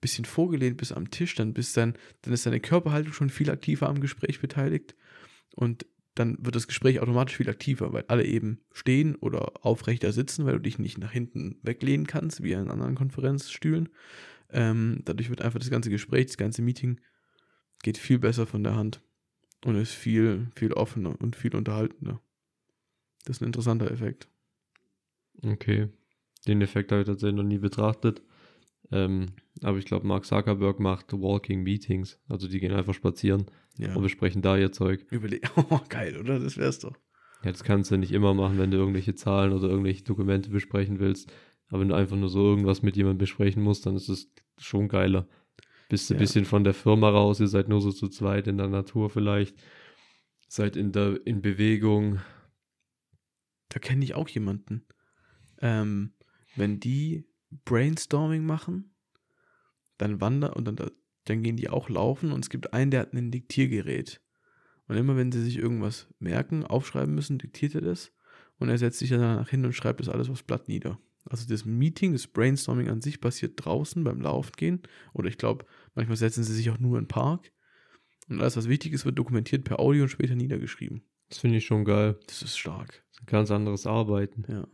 bisschen 0.00 0.24
vorgelehnt 0.24 0.76
bist 0.78 0.92
am 0.92 1.10
Tisch, 1.10 1.34
dann 1.34 1.52
bist 1.52 1.76
dann, 1.76 1.94
dann 2.22 2.32
ist 2.34 2.46
deine 2.46 2.60
Körperhaltung 2.60 3.12
schon 3.12 3.30
viel 3.30 3.50
aktiver 3.50 3.88
am 3.88 4.00
Gespräch 4.00 4.40
beteiligt 4.40 4.94
und 5.54 5.86
dann 6.20 6.36
wird 6.40 6.54
das 6.54 6.68
Gespräch 6.68 7.00
automatisch 7.00 7.36
viel 7.36 7.48
aktiver, 7.48 7.92
weil 7.92 8.04
alle 8.08 8.24
eben 8.24 8.60
stehen 8.72 9.16
oder 9.16 9.64
aufrechter 9.64 10.12
sitzen, 10.12 10.44
weil 10.44 10.54
du 10.54 10.60
dich 10.60 10.78
nicht 10.78 10.98
nach 10.98 11.12
hinten 11.12 11.58
weglehnen 11.62 12.06
kannst, 12.06 12.42
wie 12.42 12.52
in 12.52 12.70
anderen 12.70 12.94
Konferenzstühlen. 12.94 13.88
Ähm, 14.50 15.00
dadurch 15.04 15.30
wird 15.30 15.42
einfach 15.42 15.58
das 15.58 15.70
ganze 15.70 15.90
Gespräch, 15.90 16.26
das 16.26 16.36
ganze 16.36 16.62
Meeting 16.62 17.00
geht 17.82 17.98
viel 17.98 18.18
besser 18.18 18.46
von 18.46 18.62
der 18.62 18.76
Hand 18.76 19.00
und 19.64 19.76
ist 19.76 19.92
viel, 19.92 20.48
viel 20.54 20.72
offener 20.72 21.18
und 21.20 21.36
viel 21.36 21.56
unterhaltender. 21.56 22.20
Das 23.24 23.36
ist 23.36 23.42
ein 23.42 23.46
interessanter 23.46 23.90
Effekt. 23.90 24.28
Okay. 25.42 25.88
Den 26.46 26.62
Effekt 26.62 26.92
habe 26.92 27.02
ich 27.02 27.06
tatsächlich 27.06 27.36
noch 27.36 27.44
nie 27.44 27.58
betrachtet. 27.58 28.22
Ähm, 28.90 29.26
aber 29.62 29.78
ich 29.78 29.84
glaube, 29.84 30.06
Mark 30.06 30.24
Zuckerberg 30.24 30.80
macht 30.80 31.12
Walking 31.12 31.62
Meetings. 31.62 32.18
Also 32.28 32.48
die 32.48 32.60
gehen 32.60 32.72
einfach 32.72 32.94
spazieren 32.94 33.46
ja. 33.76 33.94
und 33.94 34.02
besprechen 34.02 34.42
da 34.42 34.56
ihr 34.56 34.72
Zeug. 34.72 35.06
Überle 35.10 35.40
oh, 35.56 35.80
geil, 35.88 36.16
oder? 36.16 36.38
Das 36.38 36.56
wär's 36.56 36.78
doch. 36.78 36.96
Ja, 37.42 37.52
das 37.52 37.64
kannst 37.64 37.90
du 37.90 37.96
nicht 37.96 38.12
immer 38.12 38.34
machen, 38.34 38.58
wenn 38.58 38.70
du 38.70 38.76
irgendwelche 38.76 39.14
Zahlen 39.14 39.52
oder 39.52 39.68
irgendwelche 39.68 40.04
Dokumente 40.04 40.50
besprechen 40.50 40.98
willst. 40.98 41.32
Aber 41.68 41.80
wenn 41.80 41.88
du 41.88 41.94
einfach 41.94 42.16
nur 42.16 42.28
so 42.28 42.44
irgendwas 42.44 42.82
mit 42.82 42.96
jemandem 42.96 43.18
besprechen 43.18 43.62
musst, 43.62 43.86
dann 43.86 43.96
ist 43.96 44.08
es 44.08 44.30
schon 44.58 44.88
geiler. 44.88 45.28
Bist 45.88 46.08
du 46.08 46.14
ja. 46.14 46.18
ein 46.18 46.20
bisschen 46.20 46.44
von 46.44 46.64
der 46.64 46.74
Firma 46.74 47.08
raus, 47.08 47.40
ihr 47.40 47.48
seid 47.48 47.68
nur 47.68 47.80
so 47.80 47.92
zu 47.92 48.08
zweit 48.08 48.46
in 48.46 48.58
der 48.58 48.68
Natur 48.68 49.10
vielleicht. 49.10 49.56
Seid 50.48 50.76
in 50.76 50.92
der 50.92 51.24
in 51.24 51.42
Bewegung. 51.42 52.20
Da 53.68 53.78
kenne 53.78 54.04
ich 54.04 54.14
auch 54.14 54.28
jemanden. 54.28 54.86
Ähm, 55.60 56.14
wenn 56.56 56.80
die 56.80 57.24
Brainstorming 57.64 58.44
machen, 58.44 58.89
dann 60.00 60.20
wandern 60.20 60.52
und 60.52 60.64
dann, 60.66 60.90
dann 61.24 61.42
gehen 61.42 61.56
die 61.56 61.68
auch 61.68 61.88
laufen 61.88 62.32
und 62.32 62.44
es 62.44 62.50
gibt 62.50 62.72
einen, 62.72 62.90
der 62.90 63.00
hat 63.00 63.12
ein 63.12 63.30
Diktiergerät. 63.30 64.20
Und 64.88 64.96
immer 64.96 65.16
wenn 65.16 65.30
sie 65.30 65.42
sich 65.42 65.56
irgendwas 65.56 66.08
merken, 66.18 66.64
aufschreiben 66.64 67.14
müssen, 67.14 67.38
diktiert 67.38 67.74
er 67.74 67.82
das 67.82 68.12
und 68.58 68.68
er 68.68 68.78
setzt 68.78 68.98
sich 68.98 69.10
dann 69.10 69.20
danach 69.20 69.48
hin 69.48 69.64
und 69.64 69.72
schreibt 69.72 70.00
das 70.00 70.08
alles 70.08 70.28
aufs 70.28 70.42
Blatt 70.42 70.68
nieder. 70.68 70.98
Also 71.26 71.46
das 71.46 71.64
Meeting, 71.64 72.12
das 72.12 72.26
Brainstorming 72.26 72.88
an 72.88 73.02
sich 73.02 73.20
passiert 73.20 73.52
draußen 73.56 74.02
beim 74.02 74.20
Laufen 74.20 74.52
gehen 74.56 74.82
oder 75.12 75.28
ich 75.28 75.38
glaube, 75.38 75.66
manchmal 75.94 76.16
setzen 76.16 76.44
sie 76.44 76.54
sich 76.54 76.70
auch 76.70 76.78
nur 76.78 76.98
in 76.98 77.04
den 77.04 77.08
Park 77.08 77.52
und 78.28 78.40
alles, 78.40 78.56
was 78.56 78.68
wichtig 78.68 78.92
ist, 78.92 79.04
wird 79.04 79.18
dokumentiert 79.18 79.64
per 79.64 79.80
Audio 79.80 80.04
und 80.04 80.08
später 80.08 80.34
niedergeschrieben. 80.34 81.02
Das 81.28 81.38
finde 81.38 81.58
ich 81.58 81.66
schon 81.66 81.84
geil. 81.84 82.18
Das 82.26 82.42
ist 82.42 82.56
stark. 82.56 82.88
Das 82.88 83.18
ist 83.18 83.22
ein 83.22 83.26
ganz 83.26 83.50
anderes 83.50 83.86
Arbeiten. 83.86 84.44
Ja. 84.48 84.66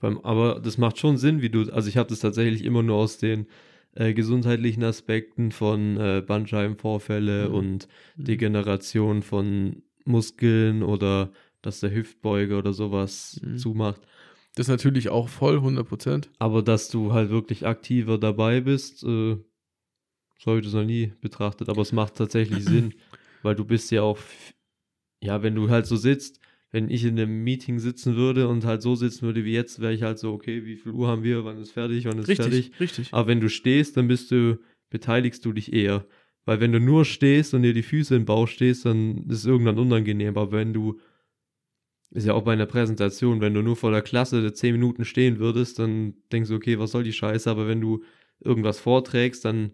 Aber 0.00 0.60
das 0.60 0.78
macht 0.78 0.98
schon 0.98 1.16
Sinn, 1.16 1.42
wie 1.42 1.50
du, 1.50 1.70
also 1.72 1.88
ich 1.88 1.96
habe 1.96 2.08
das 2.08 2.20
tatsächlich 2.20 2.64
immer 2.64 2.82
nur 2.82 2.96
aus 2.96 3.18
den 3.18 3.46
äh, 3.94 4.14
gesundheitlichen 4.14 4.84
Aspekten 4.84 5.52
von 5.52 5.96
äh, 5.96 6.22
Bandscheibenvorfälle 6.26 7.48
mhm. 7.48 7.54
und 7.54 7.88
mhm. 8.16 8.24
Degeneration 8.24 9.22
von 9.22 9.82
Muskeln 10.04 10.82
oder 10.82 11.32
dass 11.62 11.80
der 11.80 11.92
Hüftbeuger 11.92 12.58
oder 12.58 12.72
sowas 12.72 13.40
mhm. 13.44 13.58
zumacht. 13.58 14.00
Das 14.54 14.66
ist 14.66 14.70
natürlich 14.70 15.10
auch 15.10 15.28
voll, 15.28 15.58
100%. 15.58 16.28
Aber 16.38 16.62
dass 16.62 16.88
du 16.88 17.12
halt 17.12 17.30
wirklich 17.30 17.66
aktiver 17.66 18.18
dabei 18.18 18.60
bist, 18.60 19.02
äh, 19.04 19.36
so 20.38 20.46
habe 20.46 20.58
ich 20.58 20.64
das 20.64 20.74
noch 20.74 20.84
nie 20.84 21.12
betrachtet. 21.20 21.68
Aber 21.68 21.82
es 21.82 21.92
macht 21.92 22.16
tatsächlich 22.16 22.64
Sinn, 22.64 22.94
weil 23.42 23.54
du 23.54 23.64
bist 23.64 23.90
ja 23.90 24.02
auch, 24.02 24.18
ja, 25.22 25.42
wenn 25.42 25.54
du 25.54 25.68
halt 25.68 25.86
so 25.86 25.96
sitzt, 25.96 26.39
wenn 26.72 26.88
ich 26.88 27.04
in 27.04 27.18
einem 27.18 27.42
Meeting 27.42 27.78
sitzen 27.78 28.16
würde 28.16 28.48
und 28.48 28.64
halt 28.64 28.82
so 28.82 28.94
sitzen 28.94 29.22
würde 29.22 29.44
wie 29.44 29.52
jetzt, 29.52 29.80
wäre 29.80 29.92
ich 29.92 30.02
halt 30.02 30.18
so, 30.18 30.32
okay, 30.32 30.64
wie 30.64 30.76
viel 30.76 30.92
Uhr 30.92 31.08
haben 31.08 31.24
wir, 31.24 31.44
wann 31.44 31.58
ist 31.58 31.72
fertig, 31.72 32.04
wann 32.04 32.18
ist 32.18 32.28
richtig, 32.28 32.46
fertig. 32.46 32.80
Richtig. 32.80 33.08
Aber 33.12 33.26
wenn 33.26 33.40
du 33.40 33.48
stehst, 33.48 33.96
dann 33.96 34.06
bist 34.06 34.30
du, 34.30 34.58
beteiligst 34.88 35.44
du 35.44 35.52
dich 35.52 35.72
eher. 35.72 36.06
Weil 36.44 36.60
wenn 36.60 36.72
du 36.72 36.80
nur 36.80 37.04
stehst 37.04 37.54
und 37.54 37.62
dir 37.62 37.74
die 37.74 37.82
Füße 37.82 38.14
im 38.14 38.24
Bauch 38.24 38.48
stehst, 38.48 38.84
dann 38.86 39.26
ist 39.28 39.38
es 39.38 39.44
irgendwann 39.46 39.78
unangenehm. 39.78 40.36
Aber 40.36 40.52
wenn 40.52 40.72
du, 40.72 40.98
ist 42.10 42.26
ja 42.26 42.34
auch 42.34 42.42
bei 42.44 42.52
einer 42.52 42.66
Präsentation, 42.66 43.40
wenn 43.40 43.54
du 43.54 43.62
nur 43.62 43.76
vor 43.76 43.90
der 43.90 44.02
Klasse 44.02 44.52
zehn 44.52 44.72
Minuten 44.72 45.04
stehen 45.04 45.38
würdest, 45.38 45.78
dann 45.78 46.14
denkst 46.32 46.50
du, 46.50 46.56
okay, 46.56 46.78
was 46.78 46.92
soll 46.92 47.04
die 47.04 47.12
Scheiße? 47.12 47.50
Aber 47.50 47.66
wenn 47.68 47.80
du 47.80 48.04
irgendwas 48.40 48.78
vorträgst, 48.78 49.44
dann 49.44 49.72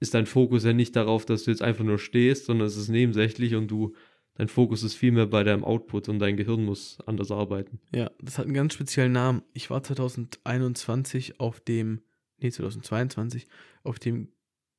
ist 0.00 0.14
dein 0.14 0.26
Fokus 0.26 0.64
ja 0.64 0.72
nicht 0.72 0.96
darauf, 0.96 1.26
dass 1.26 1.44
du 1.44 1.50
jetzt 1.50 1.62
einfach 1.62 1.84
nur 1.84 1.98
stehst, 1.98 2.46
sondern 2.46 2.66
es 2.66 2.76
ist 2.76 2.88
nebensächlich 2.88 3.54
und 3.54 3.68
du 3.68 3.94
dein 4.34 4.48
Fokus 4.48 4.82
ist 4.82 4.94
viel 4.94 5.12
mehr 5.12 5.26
bei 5.26 5.44
deinem 5.44 5.64
Output 5.64 6.08
und 6.08 6.18
dein 6.18 6.36
Gehirn 6.36 6.64
muss 6.64 6.98
anders 7.06 7.30
arbeiten. 7.30 7.80
Ja, 7.94 8.10
das 8.20 8.38
hat 8.38 8.46
einen 8.46 8.54
ganz 8.54 8.74
speziellen 8.74 9.12
Namen. 9.12 9.42
Ich 9.52 9.70
war 9.70 9.82
2021 9.82 11.40
auf 11.40 11.60
dem, 11.60 12.00
nee, 12.38 12.50
2022, 12.50 13.46
auf 13.82 13.98
dem 13.98 14.28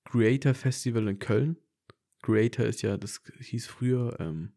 Creator 0.06 0.54
Festival 0.54 1.08
in 1.08 1.20
Köln. 1.20 1.58
Creator 2.22 2.66
ist 2.66 2.82
ja, 2.82 2.98
das 2.98 3.22
hieß 3.40 3.68
früher, 3.68 4.18
ähm, 4.20 4.54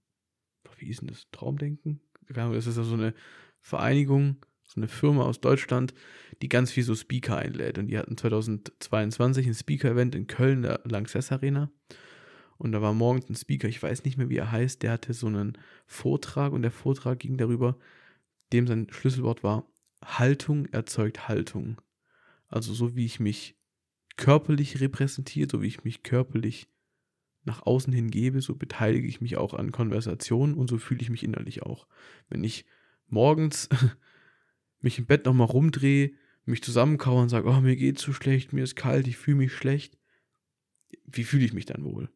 wie 0.79 0.87
hieß 0.87 1.01
denn 1.01 1.09
das? 1.09 1.27
Traumdenken? 1.33 2.01
Das 2.29 2.67
ist 2.67 2.77
ja 2.77 2.83
so 2.83 2.95
eine 2.95 3.15
Vereinigung, 3.61 4.37
so 4.63 4.81
eine 4.81 4.89
Firma 4.89 5.25
aus 5.25 5.41
Deutschland, 5.41 5.95
die 6.43 6.49
ganz 6.49 6.71
viel 6.71 6.85
so 6.85 6.95
Speaker 6.95 7.37
einlädt. 7.37 7.79
Und 7.79 7.89
die 7.89 7.99
hatten 7.99 8.17
2022 8.17 9.47
ein 9.47 9.55
Speaker-Event 9.55 10.15
in 10.15 10.27
Köln, 10.27 10.63
der 10.63 10.81
Lanxess 10.85 11.33
Arena. 11.33 11.71
Und 12.59 12.73
da 12.73 12.83
war 12.83 12.93
morgens 12.93 13.31
ein 13.31 13.37
Speaker, 13.37 13.69
ich 13.69 13.83
weiß 13.83 14.05
nicht 14.05 14.19
mehr, 14.19 14.29
wie 14.29 14.37
er 14.37 14.51
heißt, 14.51 14.83
der 14.83 14.93
hatte 14.93 15.15
so 15.15 15.29
einen 15.29 15.57
Vortrag 15.87 16.53
und 16.53 16.63
der 16.63 16.73
Vortrag 16.73 17.21
ging 17.21 17.39
darüber, 17.39 17.79
dem 18.53 18.67
sein 18.67 18.89
Schlüsselwort 18.91 19.43
war, 19.43 19.65
Haltung 20.03 20.67
erzeugt 20.67 21.29
Haltung. 21.29 21.81
Also 22.49 22.75
so 22.75 22.97
wie 22.97 23.05
ich 23.05 23.21
mich 23.21 23.57
körperlich 24.17 24.81
repräsentiere, 24.81 25.49
so 25.51 25.63
wie 25.63 25.69
ich 25.69 25.85
mich 25.85 26.03
körperlich 26.03 26.69
nach 27.45 27.65
außen 27.65 27.93
hin 27.93 28.11
gebe, 28.11 28.41
so 28.41 28.57
beteilige 28.57 29.07
ich 29.07 29.21
mich 29.21 29.37
auch 29.37 29.55
an 29.55 29.71
Konversationen 29.71 30.55
und 30.55 30.69
so 30.69 30.79
fühle 30.79 31.01
ich 31.01 31.11
mich 31.11 31.23
innerlich 31.23 31.63
auch. 31.63 31.87
Wenn 32.29 32.43
ich 32.43 32.67
morgens 33.07 33.69
mich 34.81 34.99
im 34.99 35.07
Bett 35.07 35.27
nochmal 35.27 35.47
rumdrehe, 35.47 36.13
mich 36.45 36.63
zusammenkauere 36.63 37.23
und 37.23 37.29
sage, 37.29 37.49
oh, 37.49 37.61
mir 37.61 37.77
geht's 37.77 38.03
so 38.03 38.13
schlecht, 38.13 38.53
mir 38.53 38.65
ist 38.65 38.75
kalt, 38.75 39.07
ich 39.07 39.17
fühle 39.17 39.37
mich 39.37 39.53
schlecht, 39.53 39.99
wie 41.05 41.25
fühle 41.25 41.45
ich 41.45 41.53
mich 41.53 41.67
dann 41.67 41.85
wohl? 41.85 42.11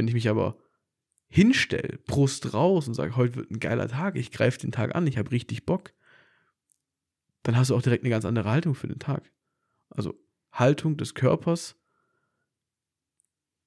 Wenn 0.00 0.08
ich 0.08 0.14
mich 0.14 0.30
aber 0.30 0.56
hinstelle, 1.28 1.98
Brust 2.06 2.54
raus 2.54 2.88
und 2.88 2.94
sage, 2.94 3.16
heute 3.16 3.36
wird 3.36 3.50
ein 3.50 3.60
geiler 3.60 3.86
Tag, 3.86 4.16
ich 4.16 4.30
greife 4.30 4.58
den 4.58 4.72
Tag 4.72 4.94
an, 4.94 5.06
ich 5.06 5.18
habe 5.18 5.30
richtig 5.30 5.66
Bock, 5.66 5.92
dann 7.42 7.54
hast 7.54 7.68
du 7.68 7.76
auch 7.76 7.82
direkt 7.82 8.02
eine 8.02 8.08
ganz 8.08 8.24
andere 8.24 8.48
Haltung 8.48 8.74
für 8.74 8.88
den 8.88 8.98
Tag. 8.98 9.30
Also 9.90 10.18
Haltung 10.52 10.96
des 10.96 11.12
Körpers 11.12 11.76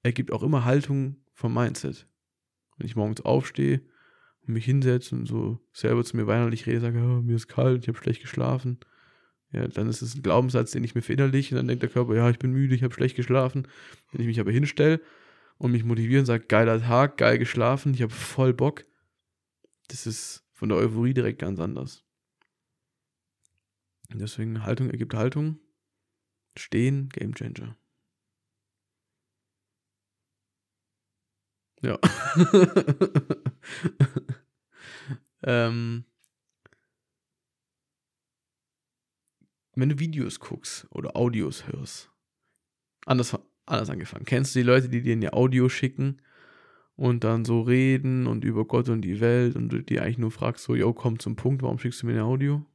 ergibt 0.01 0.31
auch 0.31 0.41
immer 0.41 0.65
Haltung 0.65 1.17
vom 1.33 1.53
Mindset. 1.53 2.07
Wenn 2.77 2.87
ich 2.87 2.95
morgens 2.95 3.21
aufstehe 3.21 3.83
und 4.41 4.55
mich 4.55 4.65
hinsetze 4.65 5.13
und 5.13 5.27
so 5.27 5.59
selber 5.71 6.03
zu 6.03 6.17
mir 6.17 6.25
weinerlich 6.25 6.65
rede, 6.65 6.79
sage, 6.79 6.97
oh, 6.97 7.21
mir 7.21 7.35
ist 7.35 7.47
kalt, 7.47 7.83
ich 7.83 7.89
habe 7.89 7.99
schlecht 7.99 8.21
geschlafen, 8.21 8.79
ja, 9.51 9.67
dann 9.67 9.87
ist 9.87 10.01
es 10.01 10.15
ein 10.15 10.23
Glaubenssatz, 10.23 10.71
den 10.71 10.83
ich 10.83 10.95
mir 10.95 11.03
verinnerliche 11.03 11.53
und 11.53 11.57
dann 11.57 11.67
denkt 11.67 11.83
der 11.83 11.91
Körper, 11.91 12.15
ja, 12.15 12.27
ich 12.31 12.39
bin 12.39 12.53
müde, 12.53 12.73
ich 12.73 12.81
habe 12.81 12.95
schlecht 12.95 13.15
geschlafen. 13.15 13.67
Wenn 14.11 14.21
ich 14.21 14.25
mich 14.25 14.39
aber 14.39 14.51
hinstelle 14.51 14.99
und 15.57 15.71
mich 15.71 15.83
motiviere 15.83 16.21
und 16.21 16.25
sage, 16.25 16.45
geiler 16.45 16.81
Tag, 16.81 17.17
geil 17.17 17.37
geschlafen, 17.37 17.93
ich 17.93 18.01
habe 18.01 18.13
voll 18.13 18.53
Bock, 18.53 18.85
das 19.87 20.05
ist 20.07 20.45
von 20.51 20.69
der 20.69 20.77
Euphorie 20.77 21.13
direkt 21.13 21.39
ganz 21.39 21.59
anders. 21.59 22.03
Deswegen 24.13 24.63
Haltung 24.63 24.89
ergibt 24.89 25.13
Haltung. 25.13 25.59
Stehen, 26.55 27.09
Game 27.09 27.33
Changer. 27.33 27.75
Ja. 31.81 31.99
ähm, 35.43 36.05
wenn 39.75 39.89
du 39.89 39.99
Videos 39.99 40.39
guckst 40.39 40.87
oder 40.91 41.17
Audios 41.17 41.67
hörst, 41.67 42.09
anders, 43.05 43.37
anders 43.65 43.89
angefangen. 43.89 44.25
Kennst 44.25 44.55
du 44.55 44.59
die 44.59 44.65
Leute, 44.65 44.89
die 44.89 45.01
dir 45.01 45.15
ein 45.15 45.33
Audio 45.33 45.69
schicken 45.69 46.21
und 46.95 47.23
dann 47.23 47.45
so 47.45 47.61
reden 47.61 48.27
und 48.27 48.43
über 48.43 48.65
Gott 48.65 48.89
und 48.89 49.01
die 49.01 49.19
Welt 49.19 49.55
und 49.55 49.69
du 49.69 49.81
dir 49.81 50.03
eigentlich 50.03 50.17
nur 50.17 50.31
fragst, 50.31 50.65
so, 50.65 50.75
yo, 50.75 50.93
komm 50.93 51.19
zum 51.19 51.35
Punkt, 51.35 51.61
warum 51.61 51.79
schickst 51.79 52.01
du 52.01 52.07
mir 52.07 52.13
ein 52.13 52.19
Audio? 52.19 52.65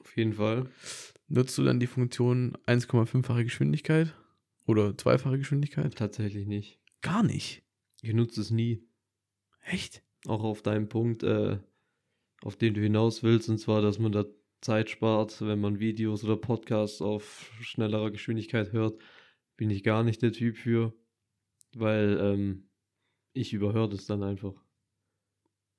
Auf 0.00 0.16
jeden 0.16 0.34
Fall. 0.34 0.70
Nutzt 1.28 1.58
du 1.58 1.64
dann 1.64 1.80
die 1.80 1.86
Funktion 1.86 2.56
1,5-fache 2.66 3.44
Geschwindigkeit 3.44 4.14
oder 4.66 4.96
zweifache 4.96 5.38
Geschwindigkeit? 5.38 5.94
Tatsächlich 5.94 6.46
nicht. 6.46 6.80
Gar 7.02 7.22
nicht. 7.22 7.62
Ich 8.00 8.14
nutze 8.14 8.40
es 8.40 8.50
nie. 8.50 8.86
Echt? 9.62 10.02
Auch 10.26 10.42
auf 10.42 10.62
deinen 10.62 10.88
Punkt, 10.88 11.22
äh, 11.22 11.58
auf 12.42 12.56
den 12.56 12.74
du 12.74 12.80
hinaus 12.80 13.22
willst, 13.22 13.48
und 13.48 13.58
zwar, 13.58 13.82
dass 13.82 13.98
man 13.98 14.12
da 14.12 14.24
Zeit 14.60 14.90
spart, 14.90 15.40
wenn 15.40 15.60
man 15.60 15.78
Videos 15.78 16.24
oder 16.24 16.36
Podcasts 16.36 17.02
auf 17.02 17.52
schnellerer 17.60 18.10
Geschwindigkeit 18.10 18.72
hört, 18.72 18.98
bin 19.58 19.68
ich 19.70 19.82
gar 19.82 20.04
nicht 20.04 20.22
der 20.22 20.32
Typ 20.32 20.56
für, 20.56 20.94
weil 21.74 22.16
ähm, 22.18 22.70
ich 23.34 23.52
überhöre 23.52 23.90
das 23.90 24.06
dann 24.06 24.22
einfach. 24.22 24.54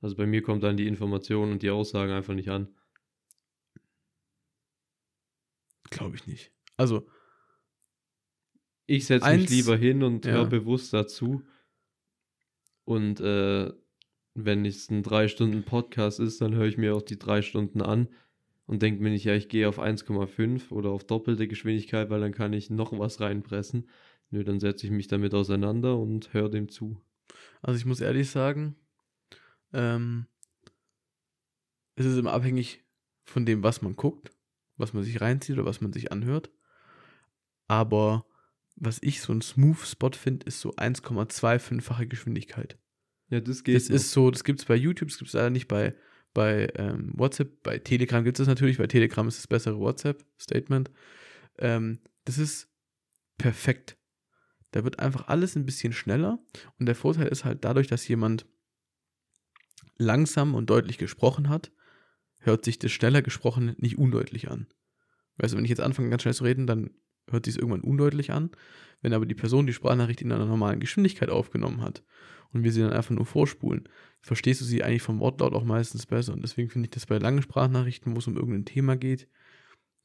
Also 0.02 0.16
bei 0.16 0.28
mir 0.28 0.44
kommt 0.44 0.64
dann 0.64 0.78
die 0.78 0.86
Information 0.86 1.52
und 1.52 1.64
die 1.64 1.72
Aussagen 1.72 2.12
einfach 2.12 2.36
nicht 2.36 2.50
an. 2.50 2.68
Glaube 5.90 6.16
ich 6.18 6.28
nicht. 6.28 6.52
Also. 6.78 7.08
Ich 8.86 9.06
setze 9.06 9.30
mich 9.36 9.50
lieber 9.50 9.78
hin 9.78 10.04
und 10.04 10.26
ja. 10.26 10.34
höre 10.34 10.48
bewusst 10.48 10.94
dazu. 10.94 11.44
Und 12.84 13.22
äh, 13.22 13.72
wenn 14.34 14.66
es 14.66 14.90
ein 14.90 15.04
drei 15.04 15.28
Stunden 15.28 15.64
Podcast 15.64 16.20
ist, 16.20 16.42
dann 16.42 16.54
höre 16.54 16.66
ich 16.66 16.78
mir 16.78 16.96
auch 16.96 17.02
die 17.02 17.20
drei 17.20 17.42
Stunden 17.42 17.82
an 17.82 18.10
und 18.70 18.82
denke 18.82 19.04
mir 19.04 19.10
nicht, 19.10 19.26
ja, 19.26 19.36
ich 19.36 19.50
gehe 19.50 19.68
auf 19.68 19.80
1,5 19.80 20.72
oder 20.72 20.92
auf 20.92 21.04
doppelte 21.04 21.48
Geschwindigkeit, 21.48 22.10
weil 22.10 22.22
dann 22.22 22.34
kann 22.34 22.54
ich 22.54 22.70
noch 22.70 22.98
was 22.98 23.20
reinpressen. 23.20 23.90
Nö, 24.32 24.44
dann 24.44 24.60
setze 24.60 24.86
ich 24.86 24.92
mich 24.92 25.08
damit 25.08 25.34
auseinander 25.34 25.98
und 25.98 26.34
höre 26.34 26.50
dem 26.50 26.70
zu. 26.70 27.02
Also 27.62 27.78
ich 27.78 27.86
muss 27.86 28.00
ehrlich 28.00 28.30
sagen, 28.30 28.76
ähm, 29.74 30.28
es 31.96 32.06
ist 32.06 32.18
immer 32.18 32.34
abhängig 32.34 32.84
von 33.26 33.46
dem, 33.46 33.64
was 33.64 33.82
man 33.82 33.96
guckt 33.96 34.32
was 34.80 34.94
man 34.94 35.04
sich 35.04 35.22
reinzieht 35.22 35.58
oder 35.58 35.66
was 35.66 35.82
man 35.82 35.94
sich 35.94 36.12
anhört. 36.12 36.50
Aber 37.68 38.26
was 38.76 39.00
ich 39.04 39.22
so 39.22 39.34
ein 39.34 39.42
Smooth 39.42 39.86
Spot 39.86 40.12
finde, 40.12 40.46
ist 40.48 40.62
so 40.62 40.74
1,25-fache 40.76 42.08
Geschwindigkeit. 42.08 42.80
Ja, 43.30 43.42
das 43.42 43.64
geht. 43.64 43.76
Das 43.76 43.90
noch. 43.90 43.96
ist 43.96 44.12
so, 44.12 44.32
das 44.32 44.44
gibt 44.44 44.60
es 44.60 44.66
bei 44.66 44.76
YouTube, 44.76 45.10
das 45.10 45.20
gibt 45.20 45.28
es 45.28 45.34
leider 45.34 45.52
nicht 45.52 45.68
bei, 45.68 45.94
bei 46.40 46.72
ähm, 46.76 47.12
WhatsApp. 47.16 47.64
Bei 47.64 47.80
Telegram 47.80 48.24
gibt 48.24 48.40
es 48.40 48.46
das 48.46 48.48
natürlich, 48.48 48.80
weil 48.80 48.88
Telegram 48.88 49.28
ist 49.28 49.40
das 49.40 49.48
bessere 49.48 49.78
WhatsApp-Statement. 49.78 50.90
Ähm, 51.58 52.00
das 52.24 52.38
ist 52.38 52.70
perfekt. 53.38 53.98
Da 54.72 54.86
wird 54.86 55.00
einfach 55.00 55.28
alles 55.28 55.58
ein 55.58 55.66
bisschen 55.66 55.92
schneller. 55.92 56.40
Und 56.80 56.86
der 56.86 56.96
Vorteil 56.96 57.28
ist 57.28 57.44
halt 57.44 57.66
dadurch, 57.66 57.88
dass 57.88 58.08
jemand 58.08 58.46
langsam 59.98 60.56
und 60.56 60.70
deutlich 60.70 60.98
gesprochen 60.98 61.50
hat, 61.50 61.74
hört 62.38 62.64
sich 62.64 62.80
das 62.80 62.94
schneller 62.94 63.22
gesprochen 63.22 63.76
nicht 63.78 63.98
undeutlich 63.98 64.50
an. 64.50 64.68
Weißt 65.40 65.52
du, 65.52 65.58
wenn 65.58 65.66
ich 65.66 65.72
jetzt 65.72 65.82
anfange, 65.82 66.10
ganz 66.10 66.22
schnell 66.22 66.34
zu 66.34 66.46
reden, 66.46 66.68
dann 66.68 66.92
hört 67.30 67.48
sich 67.48 67.56
es 67.56 67.58
irgendwann 67.58 67.82
undeutlich 67.82 68.32
an. 68.32 68.52
Wenn 69.02 69.12
aber 69.12 69.26
die 69.26 69.36
Person 69.36 69.68
die 69.68 69.74
Sprachnachricht 69.74 70.22
in 70.22 70.32
einer 70.32 70.46
normalen 70.46 70.80
Geschwindigkeit 70.80 71.30
aufgenommen 71.30 71.82
hat 71.82 72.02
und 72.54 72.64
wir 72.64 72.72
sie 72.72 72.82
dann 72.82 72.94
einfach 72.94 73.16
nur 73.16 73.26
vorspulen, 73.26 73.88
verstehst 74.22 74.62
du 74.62 74.66
sie 74.66 74.84
eigentlich 74.84 75.02
vom 75.02 75.20
Wortlaut 75.20 75.54
auch 75.54 75.64
meistens 75.64 76.06
besser. 76.06 76.34
Und 76.34 76.42
deswegen 76.42 76.70
finde 76.70 76.88
ich 76.88 76.92
das 76.92 77.06
bei 77.06 77.18
langen 77.18 77.42
Sprachnachrichten, 77.42 78.16
wo 78.16 78.20
es 78.20 78.28
um 78.28 78.36
irgendein 78.36 78.66
Thema 78.66 78.98
geht, 78.98 79.28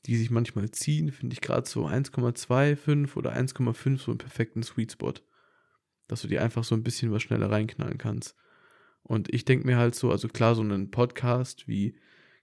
die 0.07 0.16
sich 0.16 0.30
manchmal 0.30 0.70
ziehen, 0.70 1.11
finde 1.11 1.33
ich 1.33 1.40
gerade 1.40 1.68
so 1.68 1.87
1,25 1.87 3.16
oder 3.16 3.35
1,5 3.35 3.98
so 3.98 4.11
einen 4.11 4.18
perfekten 4.18 4.62
Sweet 4.62 4.92
Spot. 4.92 5.14
Dass 6.07 6.20
du 6.20 6.28
dir 6.28 6.42
einfach 6.42 6.64
so 6.64 6.74
ein 6.74 6.83
bisschen 6.83 7.12
was 7.12 7.22
schneller 7.22 7.50
reinknallen 7.50 7.96
kannst. 7.96 8.37
Und 9.02 9.33
ich 9.33 9.46
denke 9.46 9.66
mir 9.66 9.78
halt 9.78 9.94
so, 9.94 10.11
also 10.11 10.28
klar, 10.28 10.54
so 10.54 10.62
einen 10.62 10.90
Podcast 10.90 11.66
wie 11.66 11.98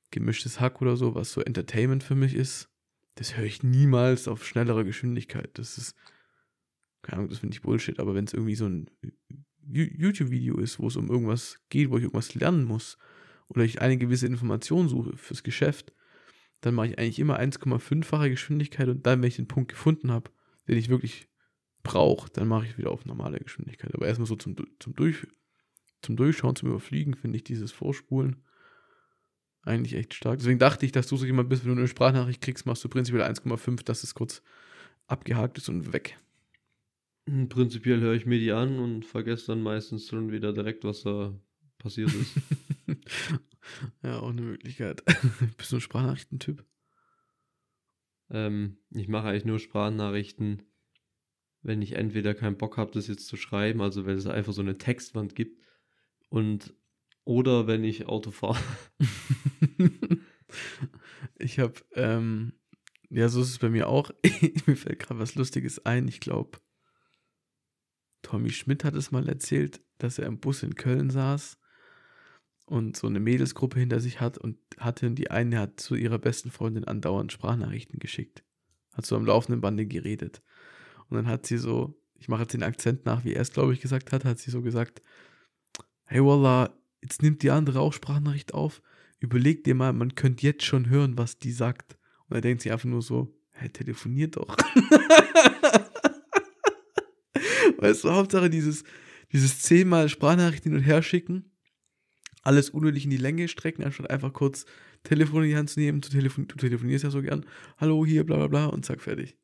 gemischtes 0.10 0.60
Hack 0.60 0.82
oder 0.82 0.98
so, 0.98 1.16
was 1.16 1.32
so 1.32 1.42
Entertainment 1.42 2.04
für 2.04 2.16
mich 2.16 2.34
ist, 2.34 2.70
das 3.16 3.38
höre 3.38 3.46
ich 3.46 3.64
niemals 3.64 4.28
auf 4.28 4.46
schnellere 4.46 4.84
Geschwindigkeit. 4.84 5.52
Das 5.58 5.78
ist, 5.78 5.96
keine 7.02 7.20
Ahnung, 7.20 7.30
das 7.30 7.40
finde 7.40 7.56
ich 7.56 7.62
Bullshit, 7.62 8.00
aber 8.00 8.16
wenn 8.16 8.26
es 8.26 8.34
irgendwie 8.34 8.56
so 8.56 8.66
ein 8.66 8.90
YouTube-Video 9.67 10.58
ist, 10.58 10.80
wo 10.80 10.88
es 10.88 10.95
um 10.95 11.10
irgendwas 11.10 11.60
geht, 11.69 11.89
wo 11.89 11.97
ich 11.97 12.04
irgendwas 12.04 12.36
lernen 12.36 12.65
muss 12.65 12.97
oder 13.47 13.63
ich 13.63 13.82
eine 13.82 13.97
gewisse 13.97 14.28
Information 14.28 14.89
suche 14.89 15.17
fürs 15.17 15.43
Geschäft, 15.43 15.93
dann 16.62 16.76
mache 16.76 16.88
ich 16.88 17.00
eigentlich 17.00 17.19
immer 17.19 17.39
1,5-fache 17.39 18.30
Geschwindigkeit 18.30 18.88
und 18.88 19.06
dann, 19.06 19.21
wenn 19.21 19.28
ich 19.28 19.36
den 19.36 19.47
Punkt 19.47 19.71
gefunden 19.71 20.12
habe, 20.12 20.32
den 20.67 20.78
ich 20.78 20.89
wirklich 20.89 21.28
brauche, 21.84 22.30
dann 22.31 22.48
mache 22.48 22.67
ich 22.67 22.77
wieder 22.77 22.92
auf 22.92 23.06
normale 23.06 23.40
Geschwindigkeit. 23.40 23.94
Aber 23.96 24.08
erstmal 24.08 24.27
so 24.27 24.36
zum, 24.36 24.56
zum, 24.79 24.96
Durch, 24.96 25.27
zum 26.02 26.15
Durchschauen, 26.15 26.56
zum 26.56 26.69
Überfliegen, 26.69 27.15
finde 27.15 27.38
ich 27.38 27.44
dieses 27.44 27.71
Vorspulen 27.71 28.44
eigentlich 29.63 29.96
echt 29.96 30.13
stark. 30.13 30.40
Deswegen 30.40 30.60
dachte 30.60 30.86
ich, 30.86 30.92
dass 30.92 31.08
du 31.08 31.17
so 31.17 31.25
jemand 31.25 31.50
bist, 31.50 31.65
wenn 31.65 31.73
du 31.73 31.79
eine 31.79 31.88
Sprachnachricht 31.88 32.42
kriegst, 32.42 32.65
machst 32.65 32.83
du 32.83 32.90
prinzipiell 32.90 33.23
1,5, 33.23 33.83
dass 33.83 34.04
es 34.04 34.13
kurz 34.13 34.42
abgehakt 35.08 35.58
ist 35.58 35.69
und 35.69 35.94
weg. 35.94 36.17
Prinzipiell 37.26 38.02
höre 38.02 38.15
ich 38.15 38.26
mir 38.26 38.40
die 38.40 38.52
an 38.52 38.80
und 38.80 39.06
vergesse 39.06 39.48
dann 39.48 39.62
meistens 39.62 40.08
schon 40.08 40.32
wieder 40.32 40.54
direkt, 40.54 40.84
was 40.84 41.04
da 41.04 41.40
passiert 41.78 42.13
ist. 42.13 42.36
ja, 44.04 44.19
auch 44.19 44.30
eine 44.30 44.42
Möglichkeit. 44.42 45.04
bist 45.58 45.72
du 45.72 45.78
ein 45.78 45.82
Sprachnachrichtentyp? 45.82 46.65
Ähm, 48.30 48.78
ich 48.90 49.08
mache 49.08 49.28
eigentlich 49.28 49.46
nur 49.46 49.60
Sprachnachrichten, 49.60 50.63
wenn 51.62 51.82
ich 51.82 51.94
entweder 51.94 52.34
keinen 52.34 52.58
Bock 52.58 52.78
habe, 52.78 52.92
das 52.92 53.08
jetzt 53.08 53.28
zu 53.28 53.38
schreiben, 53.38 53.82
also 53.82 54.06
wenn 54.06 54.17
es 54.17 54.26
einfach 54.26 54.54
so 54.54 54.62
eine 54.62 54.78
Textwand 54.78 55.36
gibt 55.36 55.62
und 56.30 56.74
oder 57.24 57.67
wenn 57.67 57.84
ich 57.84 58.08
Auto 58.08 58.32
fahre. 58.32 58.60
ich 61.38 61.60
habe 61.60 61.76
ähm, 61.94 62.54
Ja, 63.10 63.30
so 63.30 63.42
ist 63.42 63.50
es 63.50 63.60
bei 63.60 63.69
mir 63.69 63.88
auch. 63.90 64.12
mir 64.65 64.76
fällt 64.76 65.00
gerade 65.00 65.19
was 65.19 65.36
Lustiges 65.36 65.86
ein. 65.86 66.08
Ich 66.08 66.19
glaube, 66.19 66.60
Tommy 68.32 68.50
Schmidt 68.50 68.86
hat 68.86 68.96
es 68.96 69.12
mal 69.12 69.27
erzählt, 69.27 69.82
dass 69.98 70.17
er 70.17 70.25
im 70.25 70.40
Bus 70.40 70.63
in 70.63 70.75
Köln 70.75 71.10
saß 71.10 71.58
und 72.65 72.96
so 72.96 73.08
eine 73.08 73.19
Mädelsgruppe 73.19 73.77
hinter 73.77 74.00
sich 74.00 74.21
hat 74.21 74.38
und 74.38 74.58
hatte 74.77 75.08
und 75.08 75.15
die 75.15 75.29
eine 75.29 75.60
hat 75.60 75.82
zu 75.82 75.96
ihrer 75.96 76.17
besten 76.17 76.50
Freundin 76.50 76.86
andauernd 76.86 77.34
Sprachnachrichten 77.34 78.00
geschickt. 78.00 78.46
Hat 78.94 79.06
so 79.06 79.17
am 79.17 79.25
laufenden 79.25 79.60
Bande 79.60 79.86
geredet. 79.86 80.42
Und 81.10 81.17
dann 81.17 81.27
hat 81.27 81.46
sie 81.46 81.58
so, 81.58 82.02
ich 82.15 82.29
mache 82.29 82.44
jetzt 82.44 82.54
den 82.54 82.63
Akzent 82.63 83.06
nach, 83.06 83.25
wie 83.25 83.34
er 83.34 83.42
es, 83.42 83.52
glaube 83.52 83.73
ich, 83.73 83.82
gesagt 83.82 84.13
hat, 84.13 84.23
hat 84.23 84.40
sie 84.40 84.50
so 84.50 84.62
gesagt, 84.62 85.02
hey 86.06 86.23
Wallah, 86.23 86.73
jetzt 87.02 87.21
nimmt 87.21 87.44
die 87.44 87.52
andere 87.52 87.82
auch 87.82 87.92
Sprachnachricht 87.92 88.54
auf. 88.54 88.82
Überleg 89.19 89.65
dir 89.65 89.75
mal, 89.75 89.92
man 89.92 90.15
könnte 90.15 90.48
jetzt 90.48 90.63
schon 90.63 90.88
hören, 90.88 91.17
was 91.17 91.38
die 91.38 91.52
sagt. 91.52 91.98
Und 92.29 92.38
er 92.38 92.42
denkt 92.42 92.62
sich 92.62 92.71
einfach 92.71 92.88
nur 92.88 93.02
so, 93.02 93.38
hey, 93.52 93.67
telefoniert 93.69 94.38
doch. 94.38 94.56
weißt 97.82 98.04
du, 98.04 98.12
Hauptsache 98.12 98.50
dieses, 98.50 98.84
dieses 99.32 99.60
zehnmal 99.60 100.10
Sprachnachrichten 100.10 100.71
hin 100.71 100.79
und 100.79 100.86
her 100.86 101.02
schicken, 101.02 101.52
alles 102.44 102.69
unnötig 102.69 103.04
in 103.04 103.10
die 103.10 103.17
Länge 103.17 103.48
strecken, 103.48 103.84
anstatt 103.84 104.10
einfach 104.10 104.34
kurz 104.34 104.65
Telefon 105.04 105.44
in 105.44 105.50
die 105.50 105.58
Hand 105.58 105.69
zu 105.69 105.79
nehmen, 105.79 106.02
zu 106.02 106.12
telefon 106.12 106.48
du 106.48 106.56
telefonierst 106.56 107.04
ja 107.04 107.10
so 107.10 107.21
gern, 107.21 107.46
hallo 107.77 108.06
hier, 108.06 108.23
bla 108.23 108.38
bla 108.38 108.48
bla 108.48 108.65
und 108.67 108.86
zack, 108.86 109.02
fertig. 109.02 109.38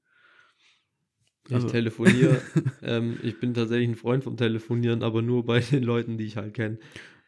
Also. 1.49 1.67
Ich 1.67 1.71
telefoniere, 1.71 2.41
ähm, 2.81 3.17
ich 3.23 3.39
bin 3.39 3.53
tatsächlich 3.53 3.89
ein 3.89 3.95
Freund 3.95 4.23
vom 4.23 4.38
Telefonieren, 4.38 5.01
aber 5.01 5.21
nur 5.21 5.45
bei 5.45 5.59
den 5.59 5.83
Leuten, 5.83 6.17
die 6.17 6.25
ich 6.25 6.38
halt 6.38 6.53
kenne. 6.53 6.77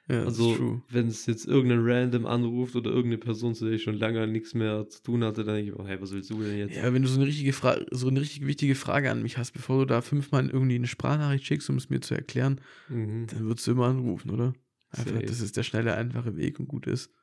Ja, 0.10 0.24
also, 0.24 0.82
wenn 0.90 1.08
es 1.08 1.28
jetzt 1.28 1.46
irgendein 1.46 1.82
Random 1.84 2.26
anruft 2.26 2.76
oder 2.76 2.90
irgendeine 2.90 3.20
Person, 3.20 3.54
zu 3.54 3.66
der 3.66 3.76
ich 3.76 3.84
schon 3.84 3.94
lange 3.94 4.26
nichts 4.26 4.56
mehr 4.56 4.90
zu 4.90 5.04
tun 5.04 5.24
hatte, 5.24 5.44
dann 5.44 5.58
denke 5.58 5.72
ich, 5.72 5.80
oh, 5.80 5.86
hey, 5.86 6.02
was 6.02 6.12
willst 6.12 6.32
du 6.32 6.42
denn 6.42 6.58
jetzt? 6.58 6.76
Ja, 6.76 6.92
wenn 6.92 7.04
du 7.04 7.08
so 7.08 7.20
eine 7.20 7.28
richtige 7.28 7.54
Frage, 7.54 7.86
so 7.92 8.08
eine 8.08 8.20
richtig 8.20 8.48
wichtige 8.48 8.74
Frage 8.74 9.12
an 9.12 9.22
mich 9.22 9.38
hast, 9.38 9.52
bevor 9.52 9.78
du 9.78 9.86
da 9.86 10.02
fünfmal 10.02 10.50
irgendwie 10.50 10.76
eine 10.76 10.88
Sprachnachricht 10.88 11.46
schickst, 11.46 11.70
um 11.70 11.78
es 11.78 11.92
mir 11.92 12.02
zu 12.02 12.16
erklären, 12.16 12.60
mhm. 12.88 13.28
dann 13.28 13.46
würdest 13.46 13.68
du 13.68 13.72
immer 13.72 13.86
anrufen, 13.86 14.32
oder? 14.32 14.54
Einfach, 14.90 15.22
das 15.22 15.42
ist 15.42 15.56
der 15.56 15.62
schnelle, 15.62 15.94
einfache 15.94 16.36
Weg 16.36 16.60
und 16.60 16.68
gut 16.68 16.88
ist. 16.88 17.14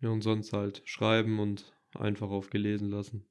Ja, 0.00 0.08
und 0.08 0.22
sonst 0.22 0.52
halt 0.52 0.82
schreiben 0.84 1.38
und 1.38 1.72
einfach 1.94 2.30
auf 2.30 2.50
gelesen 2.50 2.90
lassen. 2.90 3.24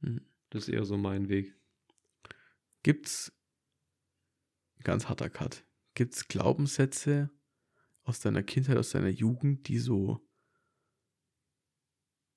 Mhm. 0.00 0.20
Das 0.50 0.68
ist 0.68 0.74
eher 0.74 0.84
so 0.84 0.96
mein 0.96 1.28
Weg. 1.28 1.56
Gibt's, 2.84 3.32
ganz 4.84 5.08
harter 5.08 5.28
Cut, 5.28 5.64
gibt's 5.94 6.28
Glaubenssätze 6.28 7.30
aus 8.02 8.20
deiner 8.20 8.42
Kindheit, 8.42 8.76
aus 8.76 8.90
deiner 8.90 9.08
Jugend, 9.08 9.68
die 9.68 9.78
so, 9.78 10.20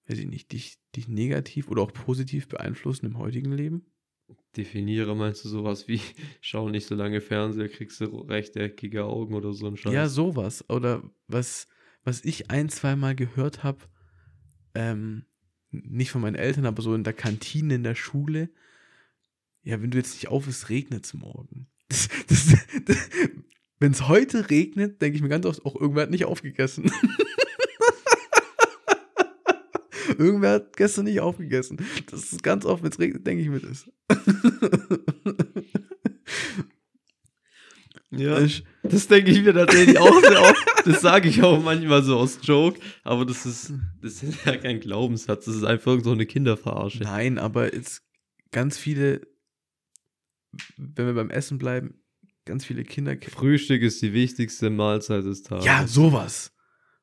weiß 0.08 0.20
ich 0.20 0.28
nicht, 0.28 0.52
dich, 0.52 0.78
dich 0.96 1.08
negativ 1.08 1.70
oder 1.70 1.82
auch 1.82 1.94
positiv 1.94 2.48
beeinflussen 2.48 3.06
im 3.06 3.18
heutigen 3.18 3.52
Leben? 3.52 3.86
Definiere, 4.56 5.16
meinst 5.16 5.46
du 5.46 5.50
sowas 5.50 5.88
wie, 5.88 6.02
schau 6.42 6.70
nicht 6.70 6.88
so 6.88 6.96
lange 6.96 7.22
Fernseher, 7.22 7.70
kriegst 7.70 8.02
du 8.02 8.06
rechteckige 8.22 9.06
Augen 9.06 9.34
oder 9.34 9.54
so 9.54 9.68
ein 9.68 9.78
Scheiß? 9.78 9.94
Ja, 9.94 10.08
sowas. 10.08 10.68
Oder 10.70 11.04
was, 11.28 11.68
was 12.04 12.24
ich 12.26 12.50
ein, 12.50 12.70
zweimal 12.70 13.16
gehört 13.16 13.64
habe, 13.64 13.80
ähm, 14.74 15.26
nicht 15.72 16.12
von 16.12 16.22
meinen 16.22 16.36
Eltern, 16.36 16.66
aber 16.66 16.82
so 16.82 16.96
in 16.96 17.04
der 17.04 17.14
Kantine 17.14 17.76
in 17.76 17.84
der 17.84 17.96
Schule. 17.96 18.50
Ja, 19.64 19.82
wenn 19.82 19.92
du 19.92 19.98
jetzt 19.98 20.14
nicht 20.14 20.30
auf 20.30 20.48
ist, 20.48 20.70
regnet 20.70 21.06
es 21.06 21.14
morgen. 21.14 21.68
wenn 23.80 23.92
es 23.92 24.08
heute 24.08 24.50
regnet, 24.50 25.02
denke 25.02 25.18
ich 25.18 25.22
mir 25.22 25.30
ganz 25.30 25.46
oft, 25.46 25.66
auch 25.66 25.76
irgendwer 25.76 26.04
hat 26.04 26.12
nicht 26.12 26.26
aufgegessen. 26.26 26.92
irgendwer 30.18 30.54
hat 30.54 30.78
gestern 30.78 31.06
nicht 31.06 31.20
aufgegessen. 31.20 31.78
Das 32.10 32.34
ist 32.34 32.44
ganz 32.44 32.66
oft, 32.66 32.84
wenn 32.84 32.92
es 32.92 33.00
regnet, 33.00 33.28
denke 33.28 33.44
ich 33.44 33.50
mir 33.50 33.60
das. 33.60 33.90
Ja, 38.10 38.40
das 38.84 39.08
denke 39.08 39.32
ich 39.32 39.44
mir 39.44 39.54
tatsächlich 39.54 40.00
auch 40.00 40.22
sehr 40.22 40.42
oft. 40.42 40.66
Das 40.86 41.02
sage 41.02 41.28
ich 41.28 41.44
auch 41.44 41.62
manchmal 41.62 42.04
so 42.04 42.18
aus 42.18 42.40
Joke, 42.42 42.80
aber 43.04 43.26
das 43.26 43.46
ist, 43.46 43.74
das 44.02 44.24
ist 44.24 44.46
ja 44.46 44.56
kein 44.56 44.80
Glaubenssatz, 44.80 45.46
das 45.46 45.56
ist 45.56 45.66
einfach 45.66 46.00
so 46.02 46.12
eine 46.12 46.26
Kinderverarsche. 46.26 47.04
Nein, 47.04 47.38
aber 47.38 47.74
jetzt 47.74 48.04
ganz 48.52 48.78
viele, 48.78 49.28
wenn 50.78 51.06
wir 51.06 51.14
beim 51.14 51.30
Essen 51.30 51.58
bleiben, 51.58 52.02
ganz 52.48 52.66
viele 52.66 52.84
Kinder. 52.84 53.16
Frühstück 53.22 53.82
ist 53.82 54.02
die 54.02 54.14
wichtigste 54.14 54.70
Mahlzeit 54.70 55.26
des 55.26 55.44
Tages. 55.44 55.66
Ja, 55.66 55.86
sowas. 55.86 56.54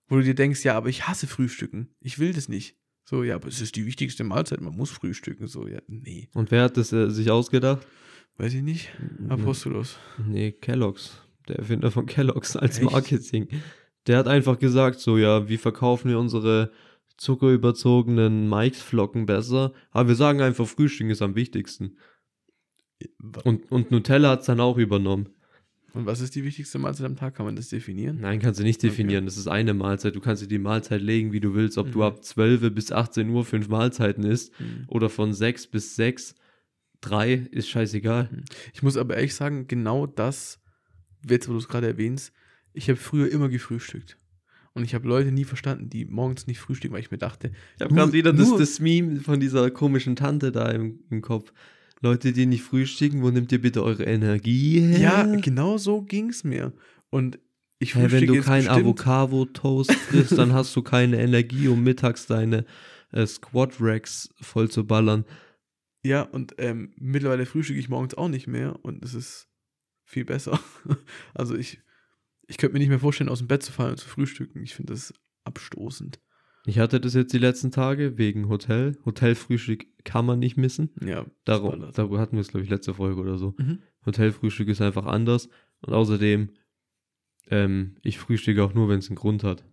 Wo 0.09 0.16
du 0.16 0.22
dir 0.22 0.34
denkst, 0.34 0.64
ja, 0.64 0.74
aber 0.74 0.88
ich 0.88 1.07
hasse 1.07 1.26
Frühstücken. 1.26 1.95
Ich 2.01 2.18
will 2.18 2.32
das 2.32 2.49
nicht. 2.49 2.76
So, 3.05 3.22
ja, 3.22 3.34
aber 3.34 3.49
es 3.49 3.61
ist 3.61 3.76
die 3.76 3.86
wichtigste 3.86 4.24
Mahlzeit, 4.24 4.61
man 4.61 4.74
muss 4.74 4.90
frühstücken. 4.90 5.47
So, 5.47 5.68
ja, 5.68 5.80
nee. 5.86 6.28
Und 6.34 6.51
wer 6.51 6.64
hat 6.64 6.76
das 6.76 6.92
äh, 6.92 7.11
sich 7.11 7.30
ausgedacht? 7.30 7.86
Weiß 8.36 8.55
ich 8.55 8.62
nicht. 8.62 8.90
Apostolos. 9.28 9.99
Nee, 10.26 10.53
Kellogg's. 10.53 11.22
Der 11.47 11.57
Erfinder 11.57 11.90
von 11.90 12.07
Kellogg's 12.07 12.57
als 12.57 12.78
Echt? 12.78 12.90
Marketing. 12.90 13.49
Der 14.07 14.18
hat 14.18 14.26
einfach 14.26 14.59
gesagt, 14.59 15.01
so, 15.01 15.18
ja, 15.18 15.49
wie 15.49 15.59
verkaufen 15.59 16.09
wir 16.11 16.18
unsere 16.18 16.72
zuckerüberzogenen 17.16 18.49
Maisflocken 18.49 19.26
besser? 19.26 19.72
Aber 19.90 20.09
wir 20.09 20.16
sagen 20.16 20.40
einfach, 20.40 20.66
Frühstück 20.66 21.11
ist 21.11 21.22
am 21.22 21.36
wichtigsten. 21.36 21.99
Und, 23.45 23.70
und 23.70 23.90
Nutella 23.90 24.30
hat 24.30 24.40
es 24.40 24.47
dann 24.47 24.61
auch 24.61 24.78
übernommen. 24.78 25.34
Und 25.95 26.07
was 26.07 26.20
ist 26.20 26.34
die 26.34 26.45
wichtigste 26.45 26.78
Mahlzeit 26.78 27.07
am 27.07 27.16
Tag? 27.16 27.36
Kann 27.36 27.47
man 27.47 27.57
das 27.57 27.68
definieren? 27.68 28.18
Nein, 28.20 28.40
kannst 28.40 28.61
du 28.61 28.64
nicht 28.64 28.82
definieren. 28.82 29.24
Okay. 29.24 29.26
Das 29.26 29.36
ist 29.36 29.47
eine 29.47 29.74
Mahlzeit. 29.74 30.16
Du 30.16 30.20
kannst 30.20 30.42
dir 30.42 30.49
die 30.49 30.59
Mahlzeit 30.59 31.01
legen, 31.01 31.32
wie 31.32 31.40
du 31.40 31.55
willst. 31.55 31.78
Ob 31.78 31.86
mhm. 31.86 31.92
du 31.92 32.05
ab 32.05 32.24
12 32.24 32.74
bis 32.74 32.92
18 32.92 33.30
Uhr 33.30 33.45
fünf 33.45 33.68
Mahlzeiten 33.68 34.24
isst 34.24 34.53
mhm. 34.61 34.84
oder 34.88 35.09
von 35.09 35.32
6 35.32 35.68
bis 35.68 35.95
6 35.97 36.34
drei 37.05 37.34
ist 37.51 37.68
scheißegal. 37.68 38.30
Hm. 38.30 38.45
Ich 38.72 38.82
muss 38.82 38.97
aber 38.97 39.16
ehrlich 39.16 39.34
sagen, 39.34 39.66
genau 39.68 40.07
das, 40.07 40.61
jetzt 41.28 41.49
wo 41.49 41.53
du 41.53 41.59
es 41.59 41.68
gerade 41.68 41.86
erwähnst, 41.86 42.32
ich 42.72 42.88
habe 42.88 42.97
früher 42.97 43.30
immer 43.30 43.49
gefrühstückt. 43.49 44.18
Und 44.72 44.82
ich 44.82 44.95
habe 44.95 45.07
Leute 45.07 45.30
nie 45.30 45.45
verstanden, 45.45 45.88
die 45.88 46.05
morgens 46.05 46.49
nicht 46.49 46.59
frühstücken, 46.59 46.95
weil 46.95 47.01
ich 47.01 47.12
mir 47.12 47.18
dachte. 47.18 47.53
Ich 47.76 47.82
habe 47.82 47.95
gerade 47.95 48.12
wieder 48.12 48.32
das, 48.32 48.57
das 48.57 48.80
Meme 48.80 49.20
von 49.20 49.38
dieser 49.38 49.70
komischen 49.70 50.16
Tante 50.16 50.51
da 50.51 50.68
im, 50.70 50.99
im 51.11 51.22
Kopf. 51.22 51.53
Leute, 52.01 52.32
die 52.32 52.47
nicht 52.47 52.62
frühstücken, 52.62 53.22
wo 53.22 53.30
nehmt 53.30 53.51
ihr 53.53 53.61
bitte 53.61 53.82
eure 53.82 54.05
Energie 54.05 54.80
her? 54.80 54.99
Ja, 54.99 55.36
genau 55.36 55.78
so 55.78 56.03
ging 56.03 56.28
es 56.28 56.45
mir. 56.45 56.72
Und 57.11 57.38
ich 57.78 57.95
hey, 57.95 58.11
Wenn 58.11 58.26
du 58.26 58.40
kein 58.40 58.68
Avocado-Toast 58.68 59.92
frisst, 60.09 60.38
dann 60.38 60.53
hast 60.53 60.74
du 60.76 60.82
keine 60.82 61.20
Energie, 61.20 61.68
um 61.68 61.82
mittags 61.82 62.26
deine 62.26 62.64
äh, 63.12 63.26
Squat-Racks 63.26 64.30
voll 64.40 64.70
zu 64.70 64.86
ballern. 64.86 65.24
Ja, 66.03 66.22
und 66.22 66.55
ähm, 66.59 66.92
mittlerweile 66.97 67.47
frühstücke 67.47 67.78
ich 67.78 67.88
morgens 67.88 68.14
auch 68.14 68.28
nicht 68.28 68.47
mehr 68.47 68.78
und 68.84 69.03
es 69.05 69.14
ist 69.14 69.49
viel 70.05 70.24
besser. 70.24 70.61
also 71.34 71.57
ich, 71.57 71.80
ich 72.47 72.59
könnte 72.59 72.74
mir 72.74 72.78
nicht 72.80 72.90
mehr 72.90 73.01
vorstellen, 73.01 73.30
aus 73.30 73.38
dem 73.38 73.49
Bett 73.49 73.62
zu 73.62 73.72
fallen 73.72 73.92
und 73.92 74.01
zu 74.01 74.09
frühstücken. 74.09 74.62
Ich 74.62 74.74
finde 74.74 74.92
das 74.92 75.14
abstoßend. 75.45 76.20
Ich 76.66 76.78
hatte 76.78 77.00
das 77.00 77.14
jetzt 77.14 77.32
die 77.32 77.38
letzten 77.38 77.70
Tage 77.70 78.16
wegen 78.16 78.48
Hotel. 78.48 78.96
Hotelfrühstück 79.04 79.86
kann 80.04 80.24
man 80.24 80.38
nicht 80.38 80.56
missen. 80.56 80.90
Ja. 81.04 81.26
Darum, 81.44 81.90
darüber 81.92 82.18
hatten 82.18 82.36
wir 82.36 82.40
es, 82.40 82.48
glaube 82.48 82.64
ich, 82.64 82.70
letzte 82.70 82.94
Folge 82.94 83.20
oder 83.20 83.36
so. 83.36 83.54
Mhm. 83.58 83.80
Hotelfrühstück 84.06 84.68
ist 84.68 84.80
einfach 84.80 85.06
anders. 85.06 85.48
Und 85.80 85.92
außerdem, 85.92 86.50
ähm, 87.50 87.96
ich 88.02 88.18
frühstücke 88.18 88.64
auch 88.64 88.72
nur, 88.72 88.88
wenn 88.88 88.98
es 88.98 89.08
einen 89.08 89.16
Grund 89.16 89.44
hat. 89.44 89.64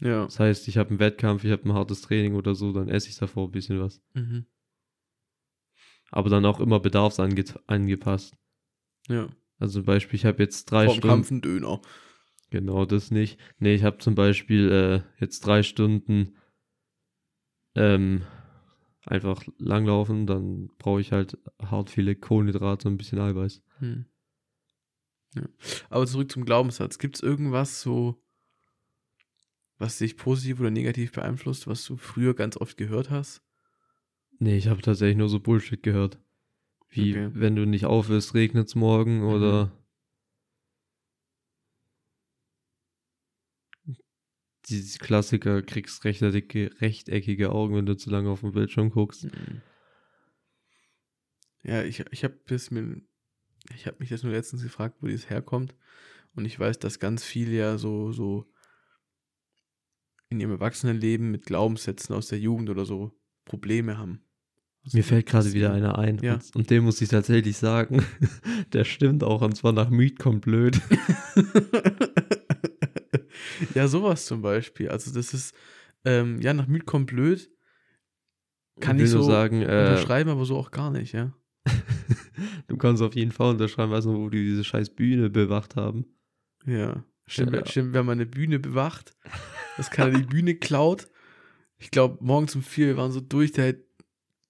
Ja. 0.00 0.24
Das 0.24 0.40
heißt, 0.40 0.66
ich 0.66 0.76
habe 0.76 0.90
einen 0.90 0.98
Wettkampf, 0.98 1.44
ich 1.44 1.52
habe 1.52 1.68
ein 1.68 1.74
hartes 1.74 2.00
Training 2.02 2.34
oder 2.34 2.54
so, 2.54 2.72
dann 2.72 2.88
esse 2.88 3.08
ich 3.08 3.16
davor 3.16 3.48
ein 3.48 3.52
bisschen 3.52 3.78
was. 3.80 4.02
Mhm 4.14 4.46
aber 6.10 6.30
dann 6.30 6.44
auch 6.44 6.60
immer 6.60 6.80
bedarfsangepasst. 6.80 8.36
Ja. 9.08 9.28
Also 9.58 9.80
zum 9.80 9.86
Beispiel, 9.86 10.16
ich 10.16 10.24
habe 10.24 10.42
jetzt 10.42 10.70
drei 10.70 10.86
Vom 10.86 10.96
Stunden. 10.96 11.08
Kampf 11.08 11.30
ein 11.30 11.40
Döner. 11.40 11.80
Genau, 12.50 12.84
das 12.84 13.10
nicht. 13.10 13.38
Nee, 13.58 13.74
ich 13.74 13.84
habe 13.84 13.98
zum 13.98 14.14
Beispiel 14.14 14.70
äh, 14.72 15.20
jetzt 15.20 15.46
drei 15.46 15.62
Stunden 15.62 16.34
ähm, 17.74 18.22
einfach 19.06 19.42
langlaufen, 19.58 20.26
dann 20.26 20.70
brauche 20.78 21.00
ich 21.00 21.12
halt 21.12 21.38
hart 21.62 21.90
viele 21.90 22.14
Kohlenhydrate 22.14 22.88
und 22.88 22.94
ein 22.94 22.98
bisschen 22.98 23.20
Eiweiß. 23.20 23.62
Hm. 23.78 24.06
Ja. 25.34 25.42
Aber 25.88 26.06
zurück 26.06 26.30
zum 26.30 26.44
Glaubenssatz. 26.44 26.98
Gibt 26.98 27.16
es 27.16 27.22
irgendwas 27.22 27.80
so, 27.80 28.22
was 29.78 29.98
dich 29.98 30.16
positiv 30.16 30.60
oder 30.60 30.70
negativ 30.70 31.12
beeinflusst, 31.12 31.66
was 31.66 31.84
du 31.84 31.96
früher 31.96 32.34
ganz 32.34 32.56
oft 32.56 32.76
gehört 32.76 33.10
hast? 33.10 33.42
Nee, 34.38 34.56
ich 34.56 34.68
habe 34.68 34.82
tatsächlich 34.82 35.16
nur 35.16 35.28
so 35.28 35.40
Bullshit 35.40 35.82
gehört. 35.82 36.18
Wie, 36.88 37.12
okay. 37.12 37.30
wenn 37.34 37.54
du 37.54 37.66
nicht 37.66 37.84
aufhörst, 37.84 38.34
regnet 38.34 38.66
es 38.66 38.74
morgen 38.74 39.20
mhm. 39.20 39.28
oder 39.28 39.72
dieses 44.70 44.98
Klassiker, 44.98 45.62
kriegst 45.62 46.04
rechteckige, 46.04 46.70
rechteckige 46.80 47.50
Augen, 47.50 47.74
wenn 47.74 47.86
du 47.86 47.96
zu 47.96 48.10
lange 48.10 48.30
auf 48.30 48.40
den 48.40 48.52
Bildschirm 48.52 48.90
guckst. 48.90 49.24
Mhm. 49.24 49.62
Ja, 51.62 51.82
ich, 51.82 52.04
ich 52.10 52.24
habe 52.24 52.38
mir, 52.70 53.02
ich 53.74 53.86
habe 53.86 53.96
mich 53.98 54.08
das 54.08 54.22
nur 54.22 54.32
letztens 54.32 54.62
gefragt, 54.62 54.96
wo 55.00 55.08
das 55.08 55.28
herkommt. 55.28 55.74
Und 56.34 56.44
ich 56.44 56.58
weiß, 56.58 56.78
dass 56.78 56.98
ganz 56.98 57.24
viel 57.24 57.52
ja 57.52 57.76
so, 57.76 58.12
so 58.12 58.46
in 60.28 60.40
ihrem 60.40 60.52
Erwachsenenleben 60.52 61.30
mit 61.30 61.44
Glaubenssätzen 61.44 62.14
aus 62.14 62.28
der 62.28 62.38
Jugend 62.38 62.70
oder 62.70 62.84
so 62.84 63.12
Probleme 63.44 63.98
haben. 63.98 64.22
Also 64.84 64.96
Mir 64.96 65.04
fällt 65.04 65.26
gerade 65.26 65.52
wieder 65.52 65.72
einer 65.72 65.98
ein. 65.98 66.18
Ja. 66.22 66.34
Und, 66.34 66.56
und 66.56 66.70
dem 66.70 66.84
muss 66.84 67.00
ich 67.02 67.08
tatsächlich 67.08 67.56
sagen, 67.56 68.02
der 68.72 68.84
stimmt 68.84 69.22
auch. 69.24 69.42
Und 69.42 69.56
zwar 69.56 69.72
nach 69.72 69.90
Müd 69.90 70.18
kommt 70.18 70.42
blöd. 70.42 70.80
ja, 73.74 73.88
sowas 73.88 74.26
zum 74.26 74.42
Beispiel. 74.42 74.88
Also 74.88 75.12
das 75.12 75.34
ist, 75.34 75.54
ähm, 76.04 76.40
ja, 76.40 76.54
nach 76.54 76.66
Müd 76.66 76.86
kommt 76.86 77.08
blöd. 77.08 77.50
Kann 78.80 78.98
ich 78.98 79.10
so 79.10 79.22
sagen, 79.22 79.60
äh, 79.60 79.64
unterschreiben, 79.64 80.30
aber 80.30 80.44
so 80.44 80.56
auch 80.56 80.70
gar 80.70 80.90
nicht, 80.90 81.12
ja. 81.12 81.34
du 82.68 82.76
kannst 82.78 83.02
auf 83.02 83.14
jeden 83.14 83.32
Fall 83.32 83.50
unterschreiben, 83.50 83.92
weißt 83.92 84.06
du, 84.06 84.14
wo 84.16 84.30
die 84.30 84.42
diese 84.42 84.64
scheiß 84.64 84.94
Bühne 84.94 85.28
bewacht 85.28 85.76
haben. 85.76 86.06
Ja. 86.64 87.04
Stimmt, 87.26 87.54
Ja. 87.54 87.66
stimmt, 87.66 87.92
wir 87.92 87.98
haben 87.98 88.08
eine 88.08 88.26
Bühne 88.26 88.58
bewacht, 88.58 89.14
dass 89.76 89.90
keiner 89.90 90.18
die 90.18 90.24
Bühne 90.26 90.54
klaut. 90.54 91.08
Ich 91.78 91.90
glaube, 91.90 92.18
morgens 92.24 92.56
um 92.56 92.62
vier, 92.62 92.86
wir 92.88 92.96
waren 92.96 93.12
so 93.12 93.20
durch, 93.20 93.52
da 93.52 93.62
hätte 93.62 93.84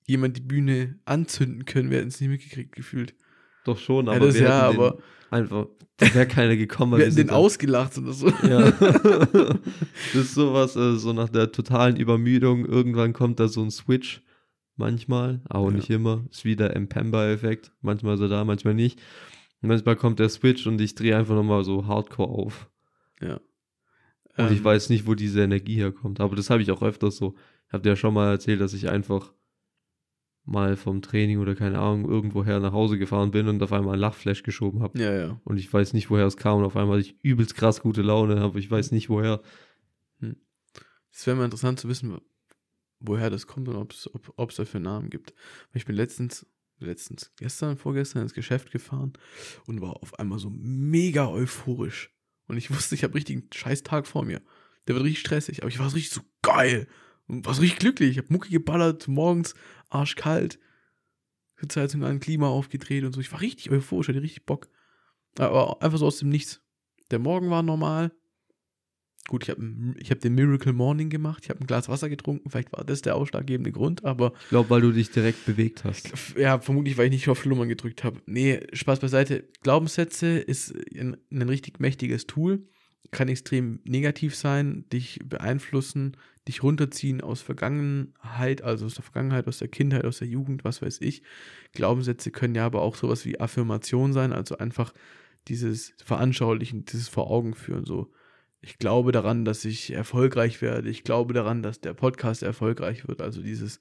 jemand 0.07 0.37
die 0.37 0.43
Bühne 0.43 0.99
anzünden 1.05 1.65
können, 1.65 1.91
wir 1.91 1.99
hätten 1.99 2.09
es 2.09 2.21
nicht 2.21 2.31
mitgekriegt 2.31 2.75
gefühlt. 2.75 3.15
Doch 3.65 3.79
schon, 3.79 4.07
Ja, 4.07 4.13
aber 4.13 4.27
das 4.27 4.35
wir 4.37 4.43
ja, 4.43 4.63
aber 4.69 4.99
einfach, 5.31 5.67
da 5.99 6.15
wäre 6.15 6.27
keiner 6.27 6.57
gekommen. 6.57 6.99
wir 6.99 7.05
hätten 7.07 7.17
den 7.17 7.31
ausgelacht 7.31 7.99
oder 7.99 8.13
so. 8.13 8.29
Ja. 8.49 8.71
das 8.71 9.55
ist 10.15 10.35
sowas, 10.35 10.77
äh, 10.77 10.97
so 10.97 11.13
nach 11.13 11.29
der 11.29 11.53
totalen 11.53 11.97
Übermüdung, 11.97 12.65
irgendwann 12.65 13.13
kommt 13.13 13.39
da 13.41 13.49
so 13.49 13.63
ein 13.63 13.71
Switch. 13.71 14.23
Manchmal, 14.77 15.43
aber 15.45 15.67
Ja. 15.69 15.73
nicht 15.77 15.91
immer. 15.91 16.25
Ist 16.31 16.47
wie 16.47 16.57
der 16.57 16.79
Mpemba-Effekt. 16.79 17.71
Manchmal 17.83 18.15
ist 18.15 18.23
er 18.23 18.29
da, 18.29 18.45
manchmal 18.47 18.73
nicht. 18.73 18.99
Und 19.61 19.69
manchmal 19.69 19.95
kommt 19.95 20.19
der 20.21 20.31
Switch 20.31 20.67
und 20.67 20.81
ich 20.81 20.95
drehe 20.95 21.15
einfach 21.19 21.35
nochmal 21.35 21.65
so 21.65 21.87
hardcore 21.87 22.31
auf. 22.31 22.71
Ja. 23.21 23.35
Und 24.39 24.53
ich 24.53 24.59
Ähm, 24.61 24.65
weiß 24.65 24.89
nicht, 24.89 25.07
wo 25.07 25.15
diese 25.15 25.43
Energie 25.43 25.75
herkommt. 25.77 26.19
Aber 26.21 26.35
das 26.35 26.49
habe 26.49 26.63
ich 26.63 26.71
auch 26.71 26.81
öfters 26.83 27.19
so. 27.19 27.35
Ich 27.67 27.75
habe 27.75 27.83
dir 27.83 27.91
ja 27.91 27.97
schon 27.97 28.15
mal 28.15 28.31
erzählt, 28.31 28.63
dass 28.63 28.73
ich 28.73 28.89
einfach 28.89 29.35
mal 30.51 30.77
vom 30.77 31.01
Training 31.01 31.39
oder 31.39 31.55
keine 31.55 31.79
Ahnung 31.79 32.11
irgendwoher 32.11 32.59
nach 32.61 32.73
Hause 32.73 32.99
gefahren 32.99 33.31
bin 33.31 33.49
und 33.49 33.63
auf 33.63 33.73
einmal 33.73 33.95
ein 33.95 34.01
Lachflash 34.01 34.43
geschoben 34.43 34.83
habe. 34.83 34.99
Ja, 34.99 35.13
ja. 35.13 35.41
Und 35.45 35.59
ich 35.59 35.73
weiß 35.73 35.93
nicht, 35.93 36.11
woher 36.11 36.27
es 36.27 36.37
kam. 36.37 36.59
Und 36.59 36.65
auf 36.65 36.77
einmal 36.77 36.99
ich 36.99 37.17
übelst 37.23 37.55
krass 37.55 37.81
gute 37.81 38.03
Laune, 38.03 38.41
aber 38.41 38.59
ich 38.59 38.71
weiß 38.71 38.91
nicht, 38.91 39.09
woher. 39.09 39.41
Es 41.13 41.27
wäre 41.27 41.37
mal 41.37 41.45
interessant 41.45 41.81
zu 41.81 41.89
wissen, 41.89 42.19
woher 42.99 43.31
das 43.31 43.47
kommt 43.47 43.69
und 43.69 43.77
ob's, 43.77 44.11
ob 44.13 44.51
es 44.51 44.57
dafür 44.57 44.79
einen 44.79 44.85
Namen 44.85 45.11
gibt. 45.11 45.35
Ich 45.73 45.87
bin 45.87 45.97
letztens, 45.97 46.47
letztens, 46.79 47.33
gestern, 47.39 47.77
vorgestern 47.77 48.23
ins 48.23 48.35
Geschäft 48.35 48.71
gefahren 48.71 49.13
und 49.67 49.81
war 49.81 50.03
auf 50.03 50.19
einmal 50.19 50.39
so 50.39 50.51
mega 50.51 51.29
euphorisch. 51.29 52.13
Und 52.47 52.57
ich 52.57 52.71
wusste, 52.71 52.97
ich 52.97 53.05
habe 53.05 53.15
richtig 53.15 53.37
einen 53.37 53.53
scheiß 53.53 53.85
Tag 53.85 54.07
vor 54.07 54.25
mir. 54.25 54.43
Der 54.89 54.97
wird 54.97 55.05
richtig 55.05 55.21
stressig, 55.21 55.63
aber 55.63 55.69
ich 55.69 55.79
war 55.79 55.89
so 55.89 55.95
richtig 55.95 56.13
so 56.13 56.23
geil 56.43 56.89
und 57.29 57.47
war 57.47 57.55
so 57.55 57.61
richtig 57.61 57.79
glücklich. 57.79 58.11
Ich 58.11 58.19
habe 58.19 58.33
Mucke 58.33 58.49
geballert, 58.51 59.07
morgens 59.07 59.55
arschkalt, 59.91 60.59
Sitzheizung 61.61 62.05
an, 62.05 62.21
Klima 62.21 62.49
aufgedreht 62.49 63.05
und 63.05 63.13
so. 63.13 63.21
Ich 63.21 63.33
war 63.33 63.41
richtig 63.41 63.71
euphorisch, 63.71 64.09
hatte 64.09 64.23
richtig 64.23 64.47
Bock. 64.47 64.69
Aber 65.39 65.83
einfach 65.83 65.99
so 65.99 66.07
aus 66.07 66.19
dem 66.19 66.31
Nichts. 66.31 66.61
Der 67.11 67.19
Morgen 67.19 67.51
war 67.51 67.63
normal. 67.63 68.13
Gut, 69.29 69.45
ich 69.45 69.51
habe 69.51 69.95
ich 69.99 70.11
hab 70.11 70.21
den 70.21 70.35
Miracle 70.35 70.73
Morning 70.73 71.11
gemacht. 71.11 71.45
Ich 71.45 71.51
habe 71.51 71.61
ein 71.61 71.67
Glas 71.67 71.89
Wasser 71.89 72.09
getrunken. 72.09 72.51
Vielleicht 72.51 72.73
war 72.73 72.85
das 72.85 73.03
der 73.03 73.15
ausschlaggebende 73.15 73.71
Grund, 73.71 74.05
aber 74.05 74.33
Ich 74.43 74.49
glaube, 74.49 74.71
weil 74.71 74.81
du 74.81 74.91
dich 74.93 75.11
direkt 75.11 75.45
bewegt 75.45 75.85
hast. 75.85 76.35
ja, 76.37 76.59
vermutlich, 76.59 76.97
weil 76.97 77.07
ich 77.07 77.13
nicht 77.13 77.29
auf 77.29 77.39
Flummern 77.39 77.69
gedrückt 77.69 78.03
habe. 78.03 78.21
Nee, 78.27 78.67
Spaß 78.73 78.99
beiseite. 78.99 79.49
Glaubenssätze 79.63 80.39
ist 80.39 80.75
ein, 80.95 81.17
ein 81.31 81.43
richtig 81.49 81.79
mächtiges 81.79 82.27
Tool. 82.27 82.67
Kann 83.13 83.29
extrem 83.29 83.81
negativ 83.85 84.35
sein, 84.35 84.89
dich 84.93 85.21
beeinflussen, 85.25 86.17
dich 86.51 86.63
runterziehen 86.63 87.21
aus 87.21 87.41
Vergangenheit, 87.41 88.63
also 88.63 88.87
aus 88.87 88.95
der 88.95 89.05
Vergangenheit, 89.05 89.47
aus 89.47 89.59
der 89.59 89.69
Kindheit, 89.69 90.05
aus 90.05 90.19
der 90.19 90.29
Jugend, 90.29 90.65
was 90.65 90.83
weiß 90.83 91.01
ich. 91.01 91.23
Glaubenssätze 91.73 92.31
können 92.31 92.55
ja 92.55 92.67
aber 92.67 92.83
auch 92.83 92.97
sowas 92.97 93.25
wie 93.25 93.39
Affirmation 93.39 94.13
sein, 94.13 94.33
also 94.33 94.59
einfach 94.59 94.93
dieses 95.49 95.95
Veranschaulichen, 96.05 96.85
dieses 96.85 97.09
vor 97.09 97.31
Augen 97.31 97.55
führen, 97.55 97.85
so. 97.85 98.13
Ich 98.63 98.77
glaube 98.77 99.11
daran, 99.11 99.47
dass 99.47 99.65
ich 99.65 99.91
erfolgreich 99.93 100.61
werde. 100.61 100.91
Ich 100.91 101.03
glaube 101.03 101.33
daran, 101.33 101.63
dass 101.63 101.81
der 101.81 101.95
Podcast 101.95 102.43
erfolgreich 102.43 103.09
wird. 103.09 103.23
Also 103.23 103.41
dieses, 103.41 103.81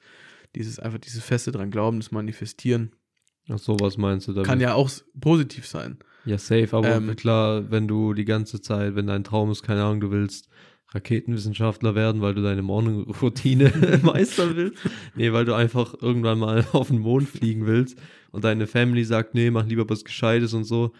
dieses 0.55 0.79
einfach 0.79 0.99
dieses 0.99 1.21
Feste 1.21 1.51
dran 1.51 1.69
glauben, 1.69 1.99
das 1.99 2.11
Manifestieren 2.11 2.93
Ach 3.51 3.57
so, 3.57 3.79
was 3.79 3.97
meinst 3.97 4.27
du 4.27 4.33
damit? 4.33 4.47
kann 4.47 4.59
ja 4.59 4.73
auch 4.73 4.89
positiv 5.19 5.67
sein. 5.67 5.97
Ja, 6.25 6.37
safe, 6.37 6.69
aber 6.71 6.95
Ähm, 6.95 7.15
klar, 7.15 7.71
wenn 7.71 7.87
du 7.87 8.13
die 8.13 8.25
ganze 8.25 8.61
Zeit, 8.61 8.95
wenn 8.95 9.07
dein 9.07 9.23
Traum 9.23 9.49
ist, 9.51 9.63
keine 9.63 9.83
Ahnung, 9.83 10.01
du 10.01 10.11
willst 10.11 10.49
Raketenwissenschaftler 10.93 11.93
werden, 11.93 12.21
weil 12.21 12.33
du 12.33 12.41
deine 12.41 12.61
Morgenroutine 12.61 13.71
meistern 14.03 14.55
willst. 14.55 14.77
Nee, 15.15 15.31
weil 15.31 15.45
du 15.45 15.53
einfach 15.53 15.95
irgendwann 16.01 16.39
mal 16.39 16.65
auf 16.73 16.87
den 16.87 16.99
Mond 16.99 17.29
fliegen 17.29 17.65
willst 17.65 17.97
und 18.31 18.43
deine 18.43 18.67
Family 18.67 19.03
sagt, 19.03 19.35
nee, 19.35 19.51
mach 19.51 19.65
lieber 19.67 19.87
was 19.89 20.03
Gescheites 20.03 20.53
und 20.53 20.63
so, 20.63 20.93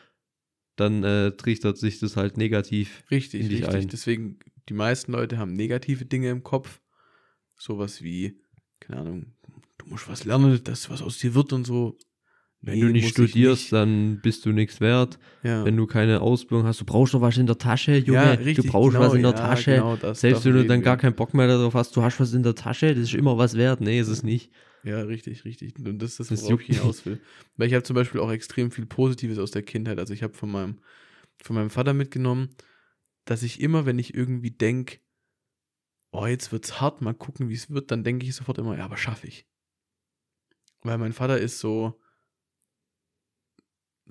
dann 0.76 1.04
äh, 1.04 1.32
trichtert 1.32 1.78
sich 1.78 2.00
das 2.00 2.16
halt 2.16 2.38
negativ. 2.38 3.04
Richtig, 3.10 3.42
In 3.42 3.50
dich 3.50 3.62
richtig. 3.62 3.76
ein. 3.76 3.88
Deswegen, 3.88 4.40
die 4.70 4.74
meisten 4.74 5.12
Leute 5.12 5.38
haben 5.38 5.54
negative 5.54 6.06
Dinge 6.06 6.30
im 6.30 6.44
Kopf. 6.44 6.82
Sowas 7.58 8.02
wie, 8.02 8.40
keine 8.80 9.02
Ahnung, 9.02 9.26
du 9.78 9.88
musst 9.88 10.08
was 10.08 10.24
lernen, 10.24 10.64
dass 10.64 10.90
was 10.90 11.02
aus 11.02 11.18
dir 11.18 11.34
wird 11.36 11.52
und 11.52 11.66
so. 11.66 11.98
Wenn 12.62 12.76
Nee, 12.76 12.82
du 12.82 12.88
nicht 12.92 13.06
ich 13.06 13.12
studierst, 13.12 13.62
nicht. 13.64 13.74
dann 13.74 14.20
bist 14.22 14.46
du 14.46 14.52
nichts 14.52 14.82
wert. 14.82 15.18
Ja, 15.44 15.64
Wenn 15.64 15.78
du 15.78 15.88
keine 15.88 16.20
Ausbildung 16.20 16.68
hast, 16.68 16.82
du 16.82 16.86
brauchst 16.86 17.14
doch 17.14 17.22
was 17.22 17.38
in 17.38 17.48
der 17.48 17.58
Tasche, 17.58 17.96
Junge. 17.96 18.20
ja, 18.20 18.36
du 18.36 18.44
richtig, 18.44 18.68
brauchst 18.68 18.96
genau, 18.96 19.06
was 19.08 19.14
in 19.14 19.22
der 19.22 19.32
ja, 19.32 19.38
Tasche. 19.38 19.76
Genau, 19.76 19.96
das, 19.96 20.20
Selbst 20.20 20.44
wenn 20.44 20.54
du 20.54 20.66
dann 20.66 20.82
gar 20.82 20.98
keinen 20.98 21.16
Bock 21.16 21.34
mehr 21.34 21.48
darauf 21.48 21.74
hast, 21.74 21.96
du 21.96 22.02
hast 22.02 22.20
was 22.20 22.34
in 22.34 22.44
der 22.44 22.56
Tasche, 22.56 22.94
das 22.94 23.04
ist 23.06 23.14
immer 23.14 23.38
was 23.38 23.56
wert. 23.56 23.80
Nee, 23.80 24.00
ist 24.00 24.10
es 24.10 24.24
nicht. 24.24 24.52
Ja, 24.84 25.02
richtig, 25.02 25.46
richtig. 25.46 25.78
Und 25.80 26.00
das 26.00 26.12
ist 26.12 26.20
das, 26.20 26.28
Das 26.28 26.44
worauf 26.44 26.62
ich 26.62 26.68
juckt 26.68 26.80
hinaus 26.82 27.06
will. 27.06 27.22
Weil 27.56 27.68
ich 27.68 27.74
habe 27.74 27.84
zum 27.84 27.96
Beispiel 27.96 28.20
auch 28.20 28.32
extrem 28.32 28.72
viel 28.72 28.86
Positives 28.86 29.40
aus 29.40 29.52
der 29.52 29.64
Kindheit. 29.64 29.98
Also 30.00 30.14
ich 30.14 30.24
habe 30.24 30.34
von 30.34 30.52
meinem, 30.52 30.80
von 31.42 31.56
meinem 31.56 31.70
Vater 31.70 31.94
mitgenommen, 31.94 32.50
dass 33.26 33.44
ich 33.44 33.62
immer, 33.62 33.86
wenn 33.86 34.00
ich 34.00 34.14
irgendwie 34.14 34.52
denke, 34.52 35.00
oh, 36.12 36.26
jetzt 36.26 36.52
wird's 36.52 36.82
hart, 36.82 37.02
mal 37.02 37.14
gucken, 37.14 37.48
wie 37.50 37.54
es 37.54 37.70
wird, 37.70 37.92
dann 37.92 38.04
denke 38.04 38.26
ich 38.26 38.36
sofort 38.36 38.58
immer, 38.58 38.78
ja, 38.78 38.86
aber 38.86 38.98
schaffe 38.98 39.28
ich. 39.28 39.46
Weil 40.82 40.98
mein 40.98 41.14
Vater 41.14 41.40
ist 41.40 41.60
so, 41.60 42.00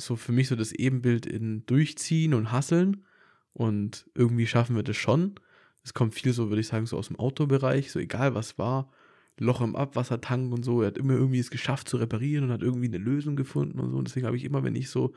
so 0.00 0.16
für 0.16 0.32
mich 0.32 0.48
so 0.48 0.56
das 0.56 0.72
Ebenbild 0.72 1.26
in 1.26 1.64
Durchziehen 1.66 2.34
und 2.34 2.52
Hasseln. 2.52 3.04
Und 3.52 4.08
irgendwie 4.14 4.46
schaffen 4.46 4.76
wir 4.76 4.82
das 4.82 4.96
schon. 4.96 5.34
Es 5.82 5.94
kommt 5.94 6.14
viel 6.14 6.32
so, 6.32 6.48
würde 6.48 6.60
ich 6.60 6.68
sagen, 6.68 6.86
so 6.86 6.96
aus 6.96 7.08
dem 7.08 7.18
Autobereich, 7.18 7.90
so 7.90 7.98
egal 7.98 8.34
was 8.34 8.58
war. 8.58 8.92
Loch 9.38 9.60
im 9.60 9.76
Abwassertank 9.76 10.52
und 10.52 10.64
so. 10.64 10.82
Er 10.82 10.88
hat 10.88 10.98
immer 10.98 11.14
irgendwie 11.14 11.38
es 11.38 11.50
geschafft 11.50 11.88
zu 11.88 11.96
reparieren 11.96 12.44
und 12.44 12.52
hat 12.52 12.62
irgendwie 12.62 12.88
eine 12.88 12.98
Lösung 12.98 13.36
gefunden 13.36 13.78
und 13.78 13.90
so. 13.90 13.96
Und 13.96 14.08
deswegen 14.08 14.26
habe 14.26 14.36
ich 14.36 14.44
immer, 14.44 14.64
wenn 14.64 14.74
ich 14.74 14.90
so 14.90 15.14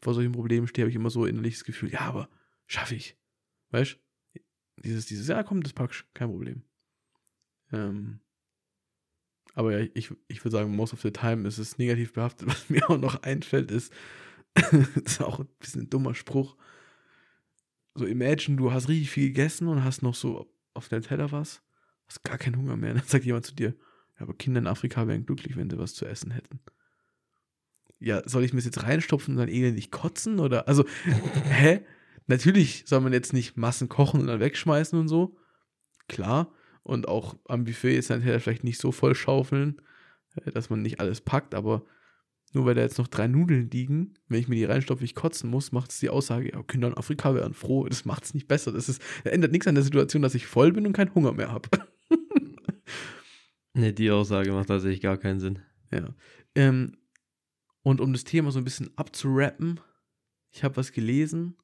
vor 0.00 0.14
solchen 0.14 0.32
Problemen 0.32 0.66
stehe, 0.66 0.84
habe 0.84 0.90
ich 0.90 0.96
immer 0.96 1.10
so 1.10 1.26
innerliches 1.26 1.64
Gefühl, 1.64 1.92
ja, 1.92 2.00
aber 2.00 2.28
schaffe 2.66 2.94
ich. 2.94 3.16
Weißt 3.70 3.98
du? 4.34 4.40
Dieses, 4.82 5.06
dieses, 5.06 5.28
ja, 5.28 5.42
komm, 5.42 5.62
das 5.62 5.72
packst, 5.72 6.06
kein 6.14 6.30
Problem. 6.30 6.62
Ähm, 7.72 8.20
aber 9.58 9.76
ja, 9.76 9.88
ich, 9.94 10.14
ich 10.28 10.44
würde 10.44 10.56
sagen, 10.56 10.76
most 10.76 10.92
of 10.92 11.00
the 11.00 11.10
time 11.10 11.46
ist 11.46 11.58
es 11.58 11.78
negativ 11.78 12.12
behaftet. 12.12 12.46
Was 12.46 12.70
mir 12.70 12.88
auch 12.88 12.96
noch 12.96 13.24
einfällt, 13.24 13.72
ist, 13.72 13.92
das 14.54 14.88
ist 14.94 15.20
auch 15.20 15.40
ein 15.40 15.48
bisschen 15.58 15.82
ein 15.82 15.90
dummer 15.90 16.14
Spruch. 16.14 16.56
So, 17.96 18.06
imagine, 18.06 18.56
du 18.56 18.70
hast 18.70 18.88
richtig 18.88 19.10
viel 19.10 19.26
gegessen 19.26 19.66
und 19.66 19.82
hast 19.82 20.02
noch 20.02 20.14
so 20.14 20.48
auf 20.74 20.88
deinem 20.88 21.02
Teller 21.02 21.32
was, 21.32 21.60
hast 22.06 22.22
gar 22.22 22.38
keinen 22.38 22.56
Hunger 22.56 22.76
mehr. 22.76 22.94
Dann 22.94 23.02
sagt 23.02 23.24
jemand 23.24 23.46
zu 23.46 23.54
dir, 23.56 23.74
ja, 24.14 24.22
aber 24.22 24.34
Kinder 24.34 24.60
in 24.60 24.68
Afrika 24.68 25.08
wären 25.08 25.26
glücklich, 25.26 25.56
wenn 25.56 25.68
sie 25.68 25.78
was 25.78 25.94
zu 25.94 26.06
essen 26.06 26.30
hätten. 26.30 26.60
Ja, 27.98 28.22
soll 28.28 28.44
ich 28.44 28.52
mir 28.52 28.58
das 28.58 28.66
jetzt 28.66 28.84
reinstopfen 28.84 29.34
und 29.34 29.38
dann 29.40 29.48
elendig 29.48 29.90
kotzen? 29.90 30.38
Oder, 30.38 30.68
also, 30.68 30.84
hä? 31.50 31.80
Natürlich 32.28 32.84
soll 32.86 33.00
man 33.00 33.12
jetzt 33.12 33.32
nicht 33.32 33.56
Massen 33.56 33.88
kochen 33.88 34.20
und 34.20 34.28
dann 34.28 34.38
wegschmeißen 34.38 34.96
und 34.96 35.08
so. 35.08 35.36
Klar. 36.06 36.52
Und 36.88 37.06
auch 37.06 37.36
am 37.46 37.64
Buffet 37.64 37.96
ist 37.96 38.10
dann 38.10 38.22
vielleicht 38.22 38.64
nicht 38.64 38.80
so 38.80 38.92
voll 38.92 39.14
schaufeln, 39.14 39.80
äh, 40.36 40.50
dass 40.50 40.70
man 40.70 40.82
nicht 40.82 41.00
alles 41.00 41.20
packt, 41.20 41.54
aber 41.54 41.84
nur 42.54 42.64
weil 42.64 42.74
da 42.74 42.80
jetzt 42.80 42.96
noch 42.96 43.08
drei 43.08 43.28
Nudeln 43.28 43.68
liegen, 43.70 44.14
wenn 44.28 44.40
ich 44.40 44.48
mir 44.48 44.54
die 44.54 44.64
reinstopfe, 44.64 45.04
ich 45.04 45.14
kotzen 45.14 45.50
muss, 45.50 45.70
macht 45.70 45.90
es 45.90 46.00
die 46.00 46.08
Aussage, 46.08 46.50
ja, 46.50 46.62
Kinder 46.62 46.88
in 46.88 46.96
Afrika 46.96 47.34
wären 47.34 47.52
froh. 47.52 47.86
Das 47.86 48.06
macht 48.06 48.24
es 48.24 48.32
nicht 48.32 48.48
besser. 48.48 48.72
Das 48.72 48.88
ist, 48.88 49.02
das 49.22 49.32
ändert 49.34 49.52
nichts 49.52 49.66
an 49.66 49.74
der 49.74 49.84
Situation, 49.84 50.22
dass 50.22 50.34
ich 50.34 50.46
voll 50.46 50.72
bin 50.72 50.86
und 50.86 50.94
keinen 50.94 51.14
Hunger 51.14 51.32
mehr 51.32 51.52
habe. 51.52 51.68
Nee, 53.74 53.92
die 53.92 54.10
Aussage 54.10 54.50
macht 54.50 54.66
tatsächlich 54.66 55.00
gar 55.00 55.18
keinen 55.18 55.38
Sinn. 55.38 55.60
Ja. 55.92 56.12
Ähm, 56.56 56.96
und 57.82 58.00
um 58.00 58.12
das 58.12 58.24
Thema 58.24 58.50
so 58.50 58.58
ein 58.58 58.64
bisschen 58.64 58.90
abzurappen, 58.96 59.78
ich 60.50 60.64
habe 60.64 60.76
was 60.76 60.90
gelesen. 60.90 61.56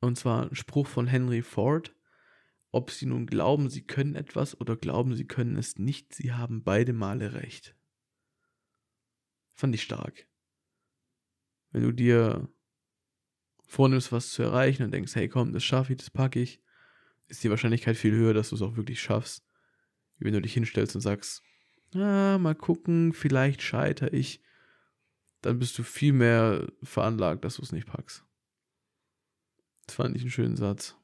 Und 0.00 0.18
zwar 0.18 0.50
ein 0.50 0.54
Spruch 0.54 0.86
von 0.86 1.06
Henry 1.06 1.40
Ford. 1.40 1.94
Ob 2.78 2.92
sie 2.92 3.06
nun 3.06 3.26
glauben, 3.26 3.68
sie 3.68 3.82
können 3.82 4.14
etwas 4.14 4.60
oder 4.60 4.76
glauben, 4.76 5.16
sie 5.16 5.26
können 5.26 5.56
es 5.56 5.80
nicht, 5.80 6.14
sie 6.14 6.32
haben 6.32 6.62
beide 6.62 6.92
Male 6.92 7.34
recht. 7.34 7.74
Fand 9.56 9.74
ich 9.74 9.82
stark. 9.82 10.28
Wenn 11.72 11.82
du 11.82 11.90
dir 11.90 12.48
vornimmst, 13.66 14.12
was 14.12 14.30
zu 14.30 14.44
erreichen 14.44 14.84
und 14.84 14.92
denkst, 14.92 15.16
hey 15.16 15.28
komm, 15.28 15.52
das 15.52 15.64
schaffe 15.64 15.92
ich, 15.92 15.98
das 15.98 16.10
packe 16.10 16.38
ich, 16.38 16.62
ist 17.26 17.42
die 17.42 17.50
Wahrscheinlichkeit 17.50 17.96
viel 17.96 18.12
höher, 18.12 18.32
dass 18.32 18.50
du 18.50 18.54
es 18.54 18.62
auch 18.62 18.76
wirklich 18.76 19.02
schaffst. 19.02 19.44
wie 20.18 20.26
wenn 20.26 20.34
du 20.34 20.40
dich 20.40 20.54
hinstellst 20.54 20.94
und 20.94 21.00
sagst, 21.00 21.42
ah, 21.94 22.38
mal 22.38 22.54
gucken, 22.54 23.12
vielleicht 23.12 23.60
scheitere 23.60 24.14
ich. 24.14 24.40
Dann 25.40 25.58
bist 25.58 25.76
du 25.76 25.82
viel 25.82 26.12
mehr 26.12 26.68
veranlagt, 26.84 27.44
dass 27.44 27.56
du 27.56 27.62
es 27.62 27.72
nicht 27.72 27.88
packst. 27.88 28.24
Das 29.84 29.96
fand 29.96 30.14
ich 30.14 30.22
einen 30.22 30.30
schönen 30.30 30.56
Satz. 30.56 30.94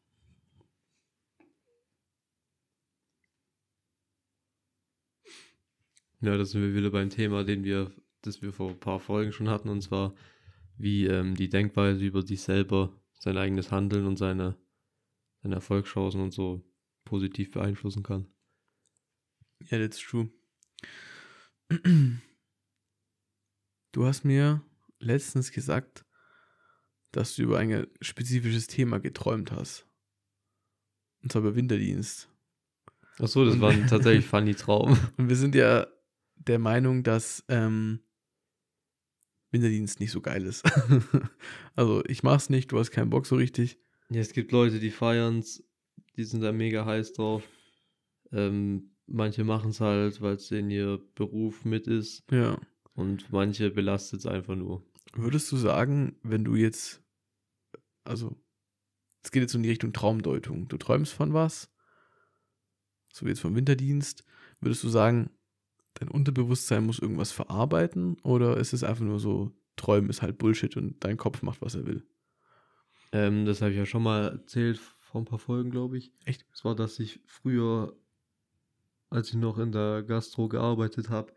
Ja, 6.25 6.39
da 6.39 6.45
sind 6.47 6.62
wir 6.62 6.75
wieder 6.75 6.91
beim 6.91 7.11
Thema, 7.11 7.45
den 7.45 7.64
wir, 7.64 7.93
das 8.22 8.41
wir 8.41 8.55
vor 8.55 8.70
ein 8.70 8.81
paar 8.81 8.99
Folgen 8.99 9.31
schon 9.31 9.51
hatten, 9.51 9.68
und 9.68 9.83
zwar 9.83 10.14
wie 10.79 11.07
ähm, 11.07 11.35
die 11.35 11.51
Denkweise 11.51 12.03
über 12.03 12.22
sich 12.22 12.41
selber, 12.41 12.99
sein 13.12 13.37
eigenes 13.37 13.70
Handeln 13.70 14.07
und 14.07 14.16
seine, 14.16 14.57
seine 15.43 15.57
Erfolgschancen 15.57 16.22
und 16.22 16.33
so 16.33 16.64
positiv 17.05 17.51
beeinflussen 17.51 18.03
kann. 18.03 18.27
Ja, 19.68 19.79
that's 19.79 19.99
true. 19.99 20.31
Du 23.93 24.07
hast 24.07 24.25
mir 24.25 24.62
letztens 25.01 25.53
gesagt, 25.53 26.07
dass 27.12 27.37
du 27.37 27.43
über 27.43 27.59
ein 27.59 27.87
spezifisches 28.01 28.66
Thema 28.66 28.99
geträumt 28.99 29.53
hast. 29.53 29.87
Und 31.22 31.33
zwar 31.33 31.43
über 31.43 31.55
Winterdienst. 31.55 32.31
Ach 33.18 33.29
so, 33.29 33.45
das 33.45 33.61
war 33.61 33.72
ein 33.72 33.87
tatsächlich 33.87 34.25
funny 34.31 34.55
Traum. 34.55 34.99
Und 35.18 35.29
wir 35.29 35.37
sind 35.37 35.55
ja 35.55 35.87
der 36.47 36.59
Meinung, 36.59 37.03
dass 37.03 37.45
ähm, 37.49 38.01
Winterdienst 39.51 40.01
nicht 40.01 40.11
so 40.11 40.21
geil 40.21 40.45
ist. 40.45 40.65
also 41.77 42.05
ich 42.07 42.23
mach's 42.23 42.51
nicht, 42.51 42.73
du 42.73 42.79
hast 42.79 42.91
keinen 42.91 43.11
Bock 43.11 43.27
so 43.27 43.37
richtig. 43.37 43.79
Ja, 44.11 44.21
es 44.21 44.33
gibt 44.33 44.53
Leute, 44.53 44.81
die 44.81 44.91
feiern's, 44.91 45.63
die 46.17 46.25
sind 46.25 46.43
da 46.43 46.53
mega 46.53 46.85
heiß 46.85 47.15
drauf. 47.15 47.49
Ähm, 48.33 48.91
manche 49.07 49.45
machen 49.45 49.71
es 49.71 49.81
halt, 49.81 50.21
weil 50.21 50.35
es 50.35 50.51
in 50.51 50.71
ihr 50.71 51.01
Beruf 51.15 51.65
mit 51.65 51.87
ist. 51.87 52.25
Ja. 52.31 52.59
Und 52.95 53.33
manche 53.33 53.71
belastet 53.71 54.21
es 54.21 54.27
einfach 54.27 54.57
nur. 54.57 54.85
Würdest 55.15 55.51
du 55.53 55.57
sagen, 55.57 56.17
wenn 56.23 56.45
du 56.45 56.55
jetzt, 56.55 57.03
also 58.05 58.37
es 59.23 59.31
geht 59.31 59.43
jetzt 59.43 59.55
in 59.55 59.63
die 59.63 59.71
Richtung 59.71 59.93
Traumdeutung, 59.93 60.69
du 60.69 60.77
träumst 60.77 61.13
von 61.13 61.33
was, 61.33 61.71
so 63.13 63.25
wie 63.25 63.31
jetzt 63.31 63.41
vom 63.41 63.55
Winterdienst, 63.55 64.25
würdest 64.61 64.83
du 64.83 64.89
sagen, 64.89 65.31
dein 65.95 66.09
Unterbewusstsein 66.09 66.85
muss 66.85 66.99
irgendwas 66.99 67.33
verarbeiten 67.33 68.17
oder 68.23 68.57
ist 68.57 68.73
es 68.73 68.85
einfach 68.85 69.05
nur 69.05 69.19
so, 69.21 69.53
Träumen 69.77 70.11
ist 70.11 70.23
halt 70.23 70.39
Bullshit 70.39 70.77
und 70.77 71.03
dein 71.05 71.17
Kopf 71.17 71.43
macht, 71.43 71.61
was 71.63 71.75
er 71.75 71.87
will? 71.87 72.05
Ähm, 73.13 73.45
das 73.45 73.61
habe 73.61 73.73
ich 73.73 73.77
ja 73.79 73.87
schon 73.87 74.03
mal 74.03 74.29
erzählt 74.29 74.79
vor 75.01 75.21
ein 75.21 75.25
paar 75.25 75.39
Folgen, 75.39 75.71
glaube 75.71 75.99
ich. 75.99 76.13
Echt? 76.25 76.47
Es 76.53 76.65
war, 76.65 76.75
dass 76.75 76.99
ich 76.99 77.21
früher, 77.27 77.97
als 79.11 79.29
ich 79.29 79.35
noch 79.37 79.59
in 79.59 79.73
der 79.73 80.03
Gastro 80.03 80.49
gearbeitet 80.49 81.11
habe, 81.11 81.33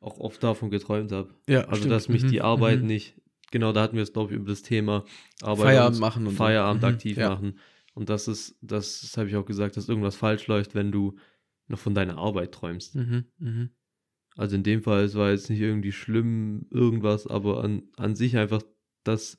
auch 0.00 0.18
oft 0.18 0.42
davon 0.42 0.70
geträumt 0.70 1.12
habe. 1.12 1.34
Ja, 1.48 1.62
Also, 1.62 1.76
stimmt. 1.76 1.92
dass 1.92 2.08
mich 2.08 2.24
Mhm, 2.24 2.28
die 2.28 2.40
Arbeit 2.40 2.80
mhm. 2.82 2.86
nicht, 2.86 3.20
genau, 3.50 3.72
da 3.72 3.82
hatten 3.82 3.96
wir 3.96 4.02
es, 4.02 4.12
glaube 4.12 4.32
ich, 4.32 4.38
über 4.38 4.48
das 4.48 4.62
Thema 4.62 5.04
Arbeit 5.42 5.66
Feierabend 5.66 5.96
und 5.96 6.00
machen 6.00 6.26
und 6.26 6.30
so. 6.32 6.36
Feierabend 6.36 6.82
Mhm, 6.82 6.88
aktiv 6.88 7.16
ja. 7.16 7.30
machen. 7.30 7.58
Und 7.94 8.08
das 8.08 8.28
ist, 8.28 8.56
das, 8.62 9.00
das 9.00 9.16
habe 9.16 9.28
ich 9.28 9.36
auch 9.36 9.44
gesagt, 9.44 9.76
dass 9.76 9.88
irgendwas 9.88 10.14
falsch 10.16 10.46
läuft, 10.46 10.74
wenn 10.74 10.92
du 10.92 11.16
noch 11.66 11.78
von 11.80 11.94
deiner 11.94 12.16
Arbeit 12.16 12.52
träumst. 12.52 12.94
Mhm, 12.94 13.24
mhm. 13.38 13.70
Also 14.38 14.54
in 14.54 14.62
dem 14.62 14.82
Fall, 14.82 15.02
es 15.02 15.16
war 15.16 15.30
jetzt 15.32 15.50
nicht 15.50 15.60
irgendwie 15.60 15.90
schlimm, 15.90 16.66
irgendwas, 16.70 17.26
aber 17.26 17.64
an, 17.64 17.82
an 17.96 18.14
sich 18.14 18.36
einfach, 18.36 18.62
dass 19.02 19.36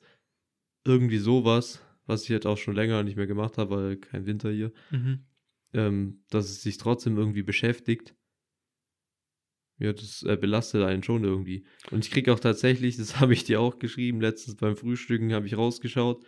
irgendwie 0.84 1.16
sowas, 1.16 1.82
was 2.04 2.24
ich 2.24 2.28
jetzt 2.28 2.46
auch 2.46 2.58
schon 2.58 2.74
länger 2.74 3.02
nicht 3.02 3.16
mehr 3.16 3.26
gemacht 3.26 3.56
habe, 3.56 3.76
weil 3.76 3.96
kein 3.96 4.26
Winter 4.26 4.50
hier, 4.50 4.72
Mhm. 4.90 5.24
ähm, 5.72 6.22
dass 6.28 6.50
es 6.50 6.60
sich 6.62 6.76
trotzdem 6.76 7.16
irgendwie 7.16 7.42
beschäftigt. 7.42 8.14
Ja, 9.78 9.94
das 9.94 10.22
äh, 10.24 10.36
belastet 10.36 10.82
einen 10.82 11.02
schon 11.02 11.24
irgendwie. 11.24 11.64
Und 11.90 12.04
ich 12.04 12.10
kriege 12.10 12.30
auch 12.34 12.40
tatsächlich, 12.40 12.98
das 12.98 13.14
habe 13.20 13.32
ich 13.32 13.44
dir 13.44 13.58
auch 13.58 13.78
geschrieben, 13.78 14.20
letztens 14.20 14.56
beim 14.56 14.76
Frühstücken 14.76 15.32
habe 15.32 15.46
ich 15.46 15.56
rausgeschaut. 15.56 16.22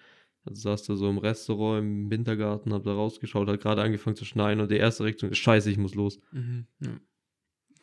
Also 0.44 0.62
saß 0.62 0.84
da 0.84 0.96
so 0.96 1.10
im 1.10 1.18
Restaurant 1.18 1.82
im 1.84 2.10
Wintergarten, 2.10 2.72
habe 2.72 2.84
da 2.84 2.94
rausgeschaut, 2.94 3.48
hat 3.48 3.60
gerade 3.60 3.82
angefangen 3.82 4.16
zu 4.16 4.24
schneien 4.24 4.60
und 4.60 4.70
die 4.70 4.76
erste 4.76 5.04
Reaktion 5.04 5.30
ist, 5.30 5.38
scheiße, 5.38 5.70
ich 5.70 5.76
muss 5.76 5.94
los. 5.94 6.18
Mhm. 6.32 6.66
Ja. 6.80 6.98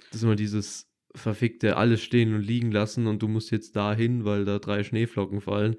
Das 0.07 0.17
ist 0.17 0.23
immer 0.23 0.35
dieses 0.35 0.89
verfickte 1.15 1.77
alles 1.77 2.01
stehen 2.01 2.33
und 2.33 2.41
liegen 2.41 2.71
lassen 2.71 3.07
und 3.07 3.21
du 3.21 3.27
musst 3.27 3.51
jetzt 3.51 3.75
dahin, 3.75 4.25
weil 4.25 4.45
da 4.45 4.59
drei 4.59 4.83
Schneeflocken 4.83 5.41
fallen. 5.41 5.77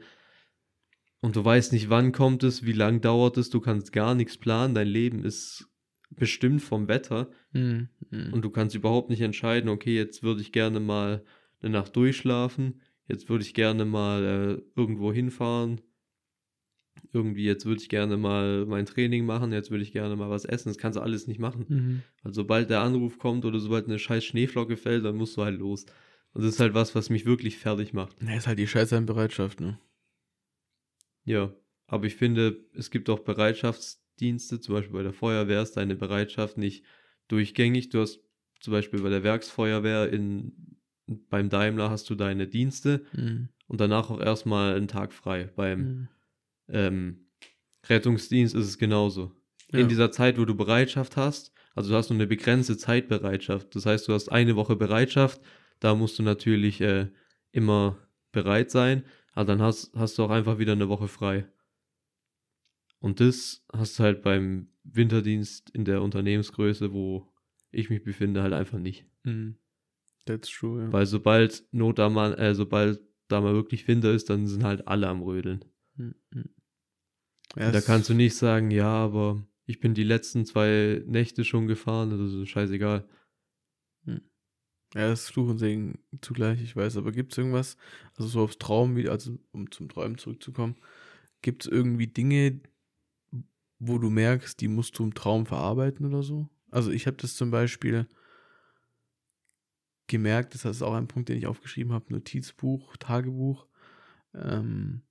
Und 1.20 1.36
du 1.36 1.44
weißt 1.44 1.72
nicht, 1.72 1.90
wann 1.90 2.12
kommt 2.12 2.42
es, 2.42 2.64
wie 2.64 2.72
lang 2.72 3.00
dauert 3.00 3.36
es, 3.36 3.50
du 3.50 3.60
kannst 3.60 3.92
gar 3.92 4.14
nichts 4.14 4.38
planen, 4.38 4.74
dein 4.74 4.88
Leben 4.88 5.24
ist 5.24 5.68
bestimmt 6.10 6.62
vom 6.62 6.88
Wetter 6.88 7.30
Mhm. 7.52 7.88
Mhm. 8.10 8.32
und 8.32 8.42
du 8.42 8.50
kannst 8.50 8.74
überhaupt 8.74 9.10
nicht 9.10 9.20
entscheiden, 9.20 9.68
okay, 9.70 9.94
jetzt 9.94 10.22
würde 10.22 10.40
ich 10.40 10.52
gerne 10.52 10.80
mal 10.80 11.24
eine 11.60 11.72
Nacht 11.72 11.94
durchschlafen, 11.94 12.80
jetzt 13.06 13.28
würde 13.28 13.44
ich 13.44 13.54
gerne 13.54 13.84
mal 13.84 14.24
äh, 14.24 14.80
irgendwo 14.80 15.12
hinfahren, 15.12 15.80
irgendwie 17.12 17.44
jetzt 17.44 17.66
würde 17.66 17.80
ich 17.80 17.88
gerne 17.88 18.16
mal 18.16 18.66
mein 18.66 18.86
Training 18.86 19.26
machen, 19.26 19.53
jetzt 19.53 19.70
würde 19.70 19.82
ich 19.82 19.92
gerne 19.92 20.16
mal 20.16 20.30
was 20.30 20.44
essen, 20.44 20.68
das 20.68 20.78
kannst 20.78 20.96
du 20.96 21.03
alles 21.03 21.26
nicht 21.26 21.38
machen. 21.40 21.66
Mhm. 21.68 22.03
Also 22.22 22.42
sobald 22.42 22.70
der 22.70 22.80
Anruf 22.80 23.18
kommt 23.18 23.44
oder 23.44 23.59
sobald 23.59 23.86
eine 23.86 23.98
scheiß 23.98 24.24
Schneeflocke 24.24 24.76
fällt, 24.76 25.05
dann 25.05 25.16
musst 25.16 25.36
du 25.36 25.42
halt 25.42 25.59
los. 25.59 25.86
Und 26.32 26.44
das 26.44 26.55
ist 26.55 26.61
halt 26.61 26.74
was, 26.74 26.94
was 26.94 27.11
mich 27.11 27.26
wirklich 27.26 27.59
fertig 27.59 27.92
macht. 27.92 28.16
Ja, 28.22 28.36
ist 28.36 28.46
halt 28.46 28.59
die 28.59 28.66
Scheiße-Bereitschaft, 28.68 29.61
ne? 29.61 29.78
Ja, 31.24 31.53
aber 31.86 32.07
ich 32.07 32.16
finde, 32.16 32.64
es 32.74 32.90
gibt 32.90 33.11
auch 33.11 33.20
Bereitschaftsdienste, 33.20 34.61
zum 34.61 34.74
Beispiel 34.74 34.92
bei 34.92 35.03
der 35.03 35.12
Feuerwehr 35.12 35.62
ist 35.62 35.76
deine 35.76 35.96
Bereitschaft 35.96 36.57
nicht 36.57 36.84
durchgängig. 37.28 37.90
Du 37.90 38.01
hast 38.01 38.20
zum 38.61 38.72
Beispiel 38.72 39.01
bei 39.03 39.11
der 39.11 39.22
Werksfeuerwehr 39.22 40.12
in, 40.12 40.76
beim 41.07 41.48
Daimler 41.48 41.90
hast 41.90 42.09
du 42.11 42.14
deine 42.14 42.46
Dienste 42.46 43.05
Mhm. 43.12 43.48
und 43.66 43.80
danach 43.80 44.11
auch 44.11 44.20
erstmal 44.20 44.76
einen 44.76 44.88
Tag 44.88 45.12
frei. 45.12 45.51
Beim 45.57 45.80
Mhm. 45.80 46.09
Ähm, 46.72 47.26
Rettungsdienst 47.88 48.54
ist 48.54 48.66
es 48.66 48.78
genauso. 48.78 49.32
Ja. 49.72 49.80
In 49.80 49.88
dieser 49.88 50.10
Zeit, 50.10 50.38
wo 50.38 50.44
du 50.44 50.54
Bereitschaft 50.54 51.16
hast, 51.16 51.52
also 51.74 51.90
du 51.90 51.96
hast 51.96 52.10
nur 52.10 52.18
eine 52.18 52.26
begrenzte 52.26 52.76
Zeitbereitschaft. 52.76 53.74
Das 53.74 53.86
heißt, 53.86 54.08
du 54.08 54.12
hast 54.12 54.30
eine 54.30 54.56
Woche 54.56 54.76
Bereitschaft, 54.76 55.40
da 55.78 55.94
musst 55.94 56.18
du 56.18 56.22
natürlich 56.22 56.80
äh, 56.80 57.08
immer 57.52 57.98
bereit 58.32 58.70
sein, 58.70 59.04
aber 59.32 59.46
dann 59.46 59.62
hast, 59.62 59.92
hast 59.94 60.18
du 60.18 60.24
auch 60.24 60.30
einfach 60.30 60.58
wieder 60.58 60.72
eine 60.72 60.88
Woche 60.88 61.08
frei. 61.08 61.46
Und 62.98 63.20
das 63.20 63.64
hast 63.72 63.98
du 63.98 64.02
halt 64.02 64.22
beim 64.22 64.68
Winterdienst 64.84 65.70
in 65.70 65.84
der 65.84 66.02
Unternehmensgröße, 66.02 66.92
wo 66.92 67.32
ich 67.70 67.88
mich 67.88 68.02
befinde, 68.02 68.42
halt 68.42 68.52
einfach 68.52 68.78
nicht. 68.78 69.06
Mhm. 69.24 69.56
That's 70.26 70.50
true, 70.50 70.82
ja. 70.82 70.92
Weil 70.92 71.06
sobald 71.06 71.64
Not 71.72 71.98
am 71.98 72.14
Mann, 72.14 72.34
äh, 72.34 72.54
sobald 72.54 73.00
da 73.28 73.40
mal 73.40 73.54
wirklich 73.54 73.88
Winter 73.88 74.12
ist, 74.12 74.28
dann 74.28 74.46
sind 74.46 74.64
halt 74.64 74.86
alle 74.86 75.08
am 75.08 75.22
Rödeln. 75.22 75.64
Mhm. 75.94 76.14
Mhm. 77.57 77.72
da 77.72 77.80
kannst 77.80 78.09
du 78.09 78.14
nicht 78.14 78.36
sagen, 78.36 78.70
ja, 78.70 78.88
aber 78.88 79.42
ich 79.66 79.80
bin 79.80 79.94
die 79.94 80.05
letzten 80.05 80.46
zwei 80.46 81.03
Nächte 81.07 81.44
schon 81.44 81.66
gefahren, 81.66 82.11
das 82.11 82.32
ist 82.32 82.48
scheißegal. 82.48 83.09
Ja, 84.94 85.09
das 85.09 85.22
ist 85.22 85.30
Fluch 85.30 85.48
und 85.48 85.59
Segen 85.59 86.01
zugleich, 86.20 86.61
ich 86.61 86.74
weiß. 86.74 86.96
Aber 86.96 87.12
gibt 87.12 87.32
es 87.32 87.38
irgendwas, 87.38 87.76
also 88.16 88.28
so 88.28 88.42
aufs 88.42 88.59
Traum, 88.59 88.96
also 89.09 89.38
um 89.53 89.70
zum 89.70 89.88
Träumen 89.88 90.18
zurückzukommen, 90.18 90.76
gibt 91.42 91.64
es 91.64 91.70
irgendwie 91.70 92.09
Dinge, 92.09 92.61
wo 93.78 93.98
du 93.98 94.11
merkst, 94.11 94.61
die 94.61 94.68
musst 94.68 94.98
du 94.98 95.05
im 95.05 95.14
Traum 95.14 95.46
verarbeiten 95.46 96.07
oder 96.07 96.22
so? 96.22 96.48
Also 96.70 96.90
ich 96.90 97.07
habe 97.07 97.16
das 97.18 97.36
zum 97.36 97.53
Beispiel 97.53 98.09
gemerkt, 100.09 100.55
das 100.55 100.64
ist 100.64 100.82
auch 100.82 100.94
ein 100.94 101.07
Punkt, 101.07 101.28
den 101.28 101.38
ich 101.38 101.46
aufgeschrieben 101.46 101.92
habe, 101.92 102.12
Notizbuch, 102.12 102.96
Tagebuch. 102.96 103.66
Ähm, 104.34 105.03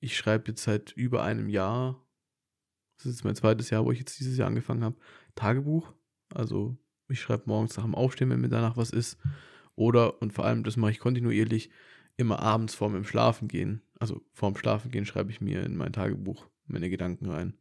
ich 0.00 0.16
schreibe 0.16 0.48
jetzt 0.48 0.62
seit 0.62 0.92
über 0.92 1.22
einem 1.22 1.48
Jahr, 1.48 2.04
das 2.96 3.06
ist 3.06 3.16
jetzt 3.16 3.24
mein 3.24 3.36
zweites 3.36 3.70
Jahr, 3.70 3.84
wo 3.84 3.92
ich 3.92 3.98
jetzt 3.98 4.18
dieses 4.18 4.36
Jahr 4.36 4.48
angefangen 4.48 4.82
habe, 4.82 4.96
Tagebuch. 5.34 5.92
Also 6.34 6.76
ich 7.08 7.20
schreibe 7.20 7.44
morgens 7.46 7.76
nach 7.76 7.84
dem 7.84 7.94
Aufstehen, 7.94 8.30
wenn 8.30 8.40
mir 8.40 8.48
danach 8.48 8.76
was 8.76 8.90
ist. 8.90 9.18
Oder, 9.76 10.20
und 10.20 10.32
vor 10.32 10.44
allem, 10.44 10.64
das 10.64 10.76
mache 10.76 10.90
ich 10.90 10.98
kontinuierlich, 10.98 11.70
immer 12.16 12.40
abends 12.40 12.74
vorm 12.74 12.96
im 12.96 13.04
Schlafen 13.04 13.48
gehen. 13.48 13.82
Also 13.98 14.22
vorm 14.32 14.56
Schlafen 14.56 14.90
gehen 14.90 15.06
schreibe 15.06 15.30
ich 15.30 15.40
mir 15.40 15.62
in 15.62 15.76
mein 15.76 15.92
Tagebuch 15.92 16.46
meine 16.66 16.90
Gedanken 16.90 17.30
rein. 17.30 17.54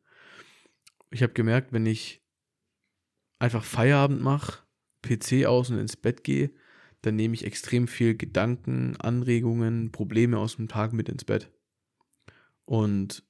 Ich 1.12 1.24
habe 1.24 1.34
gemerkt, 1.34 1.74
wenn 1.74 1.86
ich 1.86 2.22
einfach 3.40 3.64
Feierabend 3.64 4.22
mache, 4.22 4.64
PC 5.02 5.46
aus 5.46 5.70
und 5.70 5.80
ins 5.80 5.96
Bett 5.96 6.24
gehe, 6.24 6.52
dann 7.02 7.16
nehme 7.16 7.34
ich 7.34 7.46
extrem 7.46 7.88
viel 7.88 8.16
Gedanken, 8.16 8.98
Anregungen, 8.98 9.92
Probleme 9.92 10.38
aus 10.38 10.58
dem 10.58 10.68
Tag 10.68 10.94
mit 10.94 11.10
ins 11.10 11.24
Bett. 11.24 11.52
Und 12.70 13.24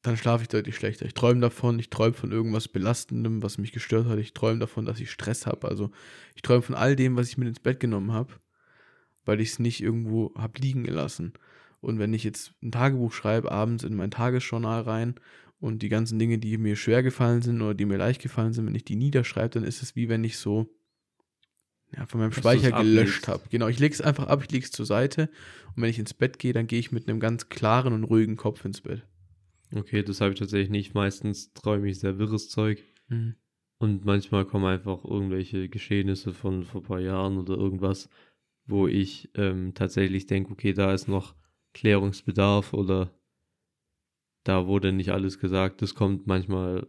dann 0.00 0.16
schlafe 0.16 0.44
ich 0.44 0.48
deutlich 0.48 0.76
schlechter. 0.76 1.04
Ich 1.04 1.12
träume 1.12 1.42
davon, 1.42 1.78
ich 1.78 1.90
träume 1.90 2.14
von 2.14 2.32
irgendwas 2.32 2.68
Belastendem, 2.68 3.42
was 3.42 3.58
mich 3.58 3.70
gestört 3.70 4.06
hat. 4.06 4.18
Ich 4.18 4.32
träume 4.32 4.60
davon, 4.60 4.86
dass 4.86 4.98
ich 4.98 5.10
Stress 5.10 5.44
habe. 5.44 5.68
Also 5.68 5.90
ich 6.34 6.40
träume 6.40 6.62
von 6.62 6.74
all 6.74 6.96
dem, 6.96 7.14
was 7.14 7.28
ich 7.28 7.36
mit 7.36 7.48
ins 7.48 7.60
Bett 7.60 7.80
genommen 7.80 8.12
habe, 8.12 8.32
weil 9.26 9.42
ich 9.42 9.50
es 9.50 9.58
nicht 9.58 9.82
irgendwo 9.82 10.32
habe 10.38 10.58
liegen 10.58 10.84
gelassen. 10.84 11.34
Und 11.82 11.98
wenn 11.98 12.14
ich 12.14 12.24
jetzt 12.24 12.54
ein 12.62 12.72
Tagebuch 12.72 13.12
schreibe, 13.12 13.52
abends 13.52 13.84
in 13.84 13.94
mein 13.94 14.10
Tagesjournal 14.10 14.80
rein 14.80 15.16
Und 15.60 15.82
die 15.82 15.90
ganzen 15.90 16.18
Dinge, 16.18 16.38
die 16.38 16.56
mir 16.56 16.76
schwer 16.76 17.02
gefallen 17.02 17.42
sind 17.42 17.60
oder 17.60 17.74
die 17.74 17.84
mir 17.84 17.98
leicht 17.98 18.22
gefallen 18.22 18.54
sind, 18.54 18.66
wenn 18.66 18.74
ich 18.74 18.86
die 18.86 18.96
niederschreibe, 18.96 19.50
dann 19.50 19.64
ist 19.64 19.82
es 19.82 19.96
wie 19.96 20.08
wenn 20.08 20.24
ich 20.24 20.38
so 20.38 20.74
ja, 21.96 22.06
von 22.06 22.20
meinem 22.20 22.30
Dass 22.30 22.38
Speicher 22.38 22.72
gelöscht 22.72 23.28
habe. 23.28 23.42
Genau, 23.50 23.68
ich 23.68 23.78
lege 23.78 23.94
es 23.94 24.00
einfach 24.00 24.26
ab, 24.26 24.42
ich 24.44 24.50
lege 24.50 24.64
es 24.64 24.70
zur 24.70 24.86
Seite. 24.86 25.28
Und 25.74 25.82
wenn 25.82 25.90
ich 25.90 25.98
ins 25.98 26.14
Bett 26.14 26.38
gehe, 26.38 26.52
dann 26.52 26.66
gehe 26.66 26.78
ich 26.78 26.92
mit 26.92 27.08
einem 27.08 27.20
ganz 27.20 27.48
klaren 27.48 27.92
und 27.92 28.04
ruhigen 28.04 28.36
Kopf 28.36 28.64
ins 28.64 28.80
Bett. 28.80 29.06
Okay, 29.74 30.02
das 30.02 30.20
habe 30.20 30.32
ich 30.32 30.38
tatsächlich 30.38 30.70
nicht. 30.70 30.94
Meistens 30.94 31.52
träume 31.54 31.88
ich 31.88 31.98
sehr 31.98 32.18
wirres 32.18 32.48
Zeug. 32.48 32.82
Und 33.78 34.04
manchmal 34.04 34.44
kommen 34.44 34.64
einfach 34.64 35.04
irgendwelche 35.04 35.68
Geschehnisse 35.68 36.32
von 36.32 36.64
vor 36.64 36.80
ein 36.80 36.84
paar 36.84 37.00
Jahren 37.00 37.36
oder 37.38 37.54
irgendwas, 37.54 38.08
wo 38.66 38.86
ich 38.86 39.30
ähm, 39.34 39.74
tatsächlich 39.74 40.26
denke, 40.26 40.52
okay, 40.52 40.72
da 40.72 40.92
ist 40.94 41.08
noch 41.08 41.34
Klärungsbedarf 41.74 42.72
oder 42.74 43.10
da 44.44 44.66
wurde 44.66 44.92
nicht 44.92 45.10
alles 45.10 45.38
gesagt. 45.38 45.82
Das 45.82 45.94
kommt 45.94 46.26
manchmal 46.26 46.86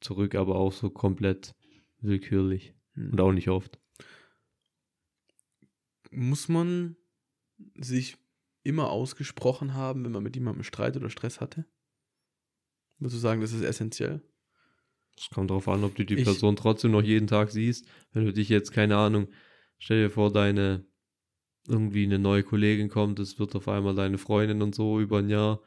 zurück, 0.00 0.34
aber 0.34 0.56
auch 0.56 0.72
so 0.72 0.90
komplett 0.90 1.54
willkürlich 2.00 2.74
Mhm. 2.94 3.12
und 3.12 3.20
auch 3.20 3.32
nicht 3.32 3.48
oft. 3.48 3.78
Muss 6.12 6.48
man 6.48 6.96
sich 7.74 8.16
immer 8.62 8.90
ausgesprochen 8.90 9.74
haben, 9.74 10.04
wenn 10.04 10.12
man 10.12 10.22
mit 10.22 10.36
jemandem 10.36 10.62
Streit 10.62 10.96
oder 10.96 11.10
Stress 11.10 11.40
hatte? 11.40 11.64
Würdest 12.98 13.16
du 13.16 13.20
sagen, 13.20 13.40
das 13.40 13.52
ist 13.52 13.62
essentiell? 13.62 14.22
Es 15.16 15.28
kommt 15.30 15.50
darauf 15.50 15.68
an, 15.68 15.84
ob 15.84 15.94
du 15.94 16.04
die 16.04 16.14
Ich- 16.14 16.24
Person 16.24 16.56
trotzdem 16.56 16.92
noch 16.92 17.02
jeden 17.02 17.26
Tag 17.26 17.50
siehst. 17.50 17.86
Wenn 18.12 18.24
du 18.24 18.32
dich 18.32 18.48
jetzt, 18.48 18.72
keine 18.72 18.96
Ahnung, 18.96 19.28
stell 19.78 20.02
dir 20.04 20.10
vor, 20.10 20.32
deine 20.32 20.84
irgendwie 21.68 22.04
eine 22.04 22.18
neue 22.18 22.42
Kollegin 22.42 22.88
kommt, 22.88 23.18
es 23.20 23.38
wird 23.38 23.54
auf 23.54 23.68
einmal 23.68 23.94
deine 23.94 24.18
Freundin 24.18 24.62
und 24.62 24.74
so 24.74 25.00
über 25.00 25.18
ein 25.18 25.28
Jahr 25.30 25.62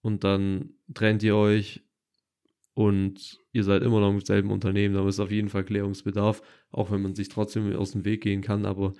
und 0.00 0.24
dann 0.24 0.74
trennt 0.94 1.22
ihr 1.22 1.36
euch 1.36 1.82
und 2.72 3.38
ihr 3.52 3.64
seid 3.64 3.82
immer 3.82 4.00
noch 4.00 4.10
im 4.10 4.20
selben 4.20 4.50
Unternehmen, 4.50 4.94
dann 4.94 5.06
ist 5.06 5.20
auf 5.20 5.30
jeden 5.30 5.50
Fall 5.50 5.64
Klärungsbedarf, 5.64 6.40
auch 6.70 6.90
wenn 6.90 7.02
man 7.02 7.14
sich 7.14 7.28
trotzdem 7.28 7.74
aus 7.76 7.92
dem 7.92 8.06
Weg 8.06 8.22
gehen 8.22 8.40
kann, 8.40 8.64
aber 8.64 8.94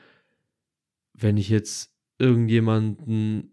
wenn 1.21 1.37
ich 1.37 1.49
jetzt 1.49 1.93
irgendjemanden 2.19 3.53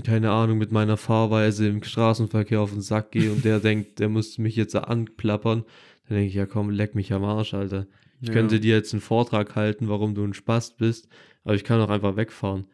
keine 0.00 0.30
Ahnung, 0.30 0.56
mit 0.56 0.72
meiner 0.72 0.96
Fahrweise 0.96 1.68
im 1.68 1.82
Straßenverkehr 1.82 2.60
auf 2.60 2.72
den 2.72 2.80
Sack 2.80 3.12
gehe 3.12 3.30
und 3.30 3.44
der 3.44 3.60
denkt, 3.60 3.98
der 3.98 4.08
müsste 4.08 4.40
mich 4.40 4.56
jetzt 4.56 4.74
anplappern, 4.74 5.64
dann 6.08 6.16
denke 6.16 6.28
ich, 6.28 6.34
ja 6.34 6.46
komm, 6.46 6.70
leck 6.70 6.94
mich 6.94 7.12
am 7.12 7.24
Arsch, 7.24 7.54
Alter. 7.54 7.86
Ich 8.20 8.28
Ja. 8.28 8.34
könnte 8.34 8.60
dir 8.60 8.74
jetzt 8.76 8.94
einen 8.94 9.02
Vortrag 9.02 9.54
halten, 9.54 9.88
warum 9.88 10.14
du 10.14 10.24
ein 10.24 10.34
Spast 10.34 10.78
bist, 10.78 11.08
aber 11.44 11.54
ich 11.54 11.64
kann 11.64 11.80
auch 11.80 11.90
einfach 11.90 12.16
wegfahren. 12.16 12.66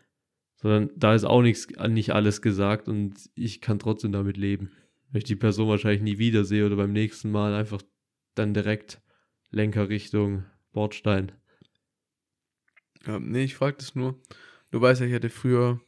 Sondern 0.56 0.90
da 0.96 1.14
ist 1.14 1.24
auch 1.24 1.42
nichts, 1.42 1.68
nicht 1.88 2.10
alles 2.12 2.42
gesagt 2.42 2.88
und 2.88 3.14
ich 3.34 3.60
kann 3.60 3.78
trotzdem 3.78 4.12
damit 4.12 4.36
leben. 4.36 4.70
Wenn 5.10 5.20
ich 5.20 5.24
die 5.24 5.36
Person 5.36 5.68
wahrscheinlich 5.68 6.02
nie 6.02 6.18
wiedersehe 6.18 6.66
oder 6.66 6.76
beim 6.76 6.92
nächsten 6.92 7.30
Mal 7.30 7.54
einfach 7.54 7.82
dann 8.34 8.54
direkt 8.54 9.00
Lenker 9.50 9.88
Richtung 9.88 10.44
Bordstein. 10.72 11.32
Ja, 13.08 13.18
nee, 13.18 13.44
ich 13.44 13.56
frage 13.56 13.78
das 13.78 13.94
nur. 13.94 14.20
Du 14.70 14.82
weißt 14.82 15.00
ja, 15.00 15.06
ich 15.06 15.14
hatte 15.14 15.30
früher 15.30 15.80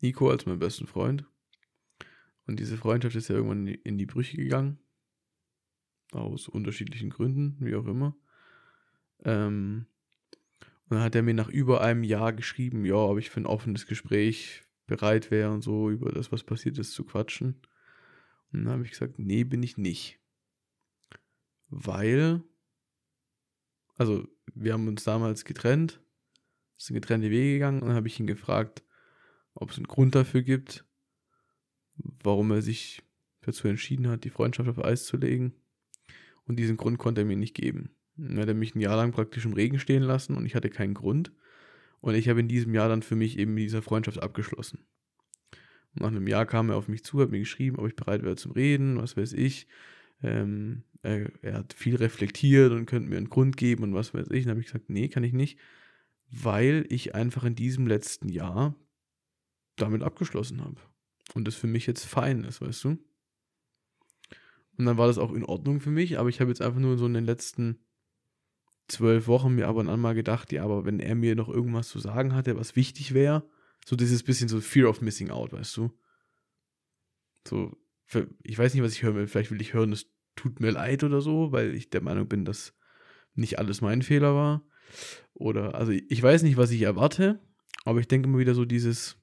Nico 0.00 0.30
als 0.30 0.46
meinen 0.46 0.58
besten 0.58 0.86
Freund. 0.86 1.26
Und 2.46 2.58
diese 2.58 2.78
Freundschaft 2.78 3.16
ist 3.16 3.28
ja 3.28 3.34
irgendwann 3.34 3.66
in 3.66 3.98
die, 3.98 4.06
Brüche 4.06 4.38
gegangen. 4.38 4.78
Aus 6.12 6.48
unterschiedlichen 6.48 7.10
Gründen, 7.10 7.58
wie 7.60 7.74
auch 7.74 7.84
immer. 7.86 8.16
Ähm, 9.24 9.84
und 10.88 10.96
dann 10.96 11.02
hat 11.02 11.14
er 11.14 11.22
mir 11.22 11.34
nach 11.34 11.50
über 11.50 11.82
einem 11.82 12.02
Jahr 12.02 12.32
geschrieben, 12.32 12.86
ja, 12.86 12.94
ob 12.94 13.18
ich 13.18 13.28
für 13.28 13.40
ein 13.40 13.46
offenes 13.46 13.86
Gespräch 13.86 14.62
bereit 14.86 15.30
wäre 15.30 15.50
und 15.50 15.60
so 15.60 15.90
über 15.90 16.12
das, 16.12 16.32
was 16.32 16.44
passiert 16.44 16.78
ist, 16.78 16.92
zu 16.92 17.04
quatschen. 17.04 17.60
Und 18.52 18.64
dann 18.64 18.72
habe 18.72 18.84
ich 18.84 18.90
gesagt, 18.90 19.18
nee, 19.18 19.44
bin 19.44 19.62
ich 19.62 19.76
nicht. 19.76 20.18
Weil, 21.68 22.42
also 23.98 24.26
wir 24.54 24.72
haben 24.72 24.88
uns 24.88 25.04
damals 25.04 25.44
getrennt, 25.44 26.00
sind 26.76 26.94
getrennte 26.94 27.30
Wege 27.30 27.54
gegangen 27.54 27.82
und 27.82 27.88
dann 27.88 27.96
habe 27.96 28.08
ich 28.08 28.18
ihn 28.18 28.26
gefragt, 28.26 28.84
ob 29.54 29.70
es 29.70 29.76
einen 29.76 29.86
Grund 29.86 30.14
dafür 30.14 30.42
gibt, 30.42 30.84
warum 32.22 32.50
er 32.50 32.62
sich 32.62 33.02
dazu 33.42 33.68
entschieden 33.68 34.08
hat, 34.08 34.24
die 34.24 34.30
Freundschaft 34.30 34.68
auf 34.68 34.84
Eis 34.84 35.04
zu 35.04 35.16
legen. 35.16 35.54
Und 36.46 36.56
diesen 36.58 36.76
Grund 36.76 36.98
konnte 36.98 37.22
er 37.22 37.26
mir 37.26 37.36
nicht 37.36 37.54
geben. 37.54 37.90
Dann 38.16 38.38
hat 38.38 38.48
er 38.48 38.54
mich 38.54 38.74
ein 38.74 38.80
Jahr 38.80 38.96
lang 38.96 39.12
praktisch 39.12 39.44
im 39.44 39.54
Regen 39.54 39.78
stehen 39.78 40.02
lassen 40.02 40.36
und 40.36 40.46
ich 40.46 40.54
hatte 40.54 40.70
keinen 40.70 40.94
Grund. 40.94 41.32
Und 42.00 42.14
ich 42.14 42.28
habe 42.28 42.40
in 42.40 42.48
diesem 42.48 42.74
Jahr 42.74 42.88
dann 42.88 43.02
für 43.02 43.16
mich 43.16 43.38
eben 43.38 43.54
mit 43.54 43.64
dieser 43.64 43.82
Freundschaft 43.82 44.22
abgeschlossen. 44.22 44.86
Und 45.94 46.02
nach 46.02 46.08
einem 46.08 46.26
Jahr 46.26 46.44
kam 46.44 46.70
er 46.70 46.76
auf 46.76 46.88
mich 46.88 47.04
zu, 47.04 47.20
hat 47.20 47.30
mir 47.30 47.38
geschrieben, 47.38 47.78
ob 47.78 47.86
ich 47.86 47.96
bereit 47.96 48.22
wäre 48.22 48.36
zum 48.36 48.52
Reden, 48.52 48.98
was 48.98 49.16
weiß 49.16 49.32
ich. 49.32 49.66
Ähm, 50.24 50.84
er, 51.02 51.30
er 51.42 51.54
hat 51.58 51.74
viel 51.74 51.96
reflektiert 51.96 52.72
und 52.72 52.86
könnte 52.86 53.08
mir 53.08 53.18
einen 53.18 53.28
Grund 53.28 53.56
geben 53.56 53.82
und 53.82 53.94
was 53.94 54.14
weiß 54.14 54.28
ich. 54.30 54.44
Und 54.44 54.46
dann 54.46 54.50
habe 54.52 54.60
ich 54.60 54.66
gesagt, 54.66 54.88
nee, 54.88 55.08
kann 55.08 55.22
ich 55.22 55.34
nicht, 55.34 55.58
weil 56.30 56.86
ich 56.88 57.14
einfach 57.14 57.44
in 57.44 57.54
diesem 57.54 57.86
letzten 57.86 58.28
Jahr 58.28 58.74
damit 59.76 60.02
abgeschlossen 60.02 60.62
habe. 60.62 60.80
Und 61.34 61.46
das 61.46 61.54
für 61.54 61.66
mich 61.66 61.86
jetzt 61.86 62.04
fein 62.06 62.44
ist, 62.44 62.60
weißt 62.60 62.84
du? 62.84 62.98
Und 64.76 64.86
dann 64.86 64.96
war 64.96 65.06
das 65.06 65.18
auch 65.18 65.32
in 65.32 65.44
Ordnung 65.44 65.80
für 65.80 65.90
mich, 65.90 66.18
aber 66.18 66.28
ich 66.28 66.40
habe 66.40 66.50
jetzt 66.50 66.62
einfach 66.62 66.80
nur 66.80 66.96
so 66.96 67.06
in 67.06 67.14
den 67.14 67.24
letzten 67.24 67.78
zwölf 68.88 69.26
Wochen 69.28 69.54
mir 69.54 69.68
aber 69.68 69.80
und 69.80 69.88
an 69.88 70.00
mal 70.00 70.14
gedacht, 70.14 70.52
ja, 70.52 70.64
aber 70.64 70.84
wenn 70.84 71.00
er 71.00 71.14
mir 71.14 71.36
noch 71.36 71.48
irgendwas 71.48 71.88
zu 71.88 71.98
sagen 71.98 72.34
hatte, 72.34 72.56
was 72.56 72.76
wichtig 72.76 73.14
wäre, 73.14 73.48
so 73.84 73.94
dieses 73.96 74.22
bisschen 74.22 74.48
so 74.48 74.60
Fear 74.60 74.88
of 74.88 75.00
Missing 75.00 75.30
Out, 75.30 75.52
weißt 75.52 75.76
du? 75.76 75.90
So, 77.46 77.76
ich 78.42 78.56
weiß 78.56 78.74
nicht, 78.74 78.82
was 78.82 78.92
ich 78.92 79.02
hören 79.02 79.16
will. 79.16 79.26
Vielleicht 79.26 79.50
will 79.50 79.60
ich 79.60 79.74
hören, 79.74 79.92
es 79.92 80.13
tut 80.36 80.60
mir 80.60 80.70
leid 80.70 81.04
oder 81.04 81.20
so, 81.20 81.52
weil 81.52 81.74
ich 81.74 81.90
der 81.90 82.02
Meinung 82.02 82.28
bin, 82.28 82.44
dass 82.44 82.74
nicht 83.34 83.58
alles 83.58 83.80
mein 83.80 84.02
Fehler 84.02 84.34
war. 84.34 84.62
Oder, 85.34 85.74
also 85.74 85.92
ich 85.92 86.22
weiß 86.22 86.42
nicht, 86.42 86.56
was 86.56 86.70
ich 86.70 86.82
erwarte, 86.82 87.40
aber 87.84 88.00
ich 88.00 88.08
denke 88.08 88.28
immer 88.28 88.38
wieder 88.38 88.54
so 88.54 88.64
dieses, 88.64 89.16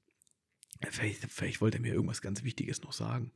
vielleicht, 0.89 1.26
vielleicht 1.26 1.62
wollte 1.62 1.78
er 1.78 1.82
mir 1.82 1.93
irgendwas 1.93 2.22
ganz 2.22 2.43
Wichtiges 2.43 2.82
noch 2.82 2.91
sagen. 2.91 3.32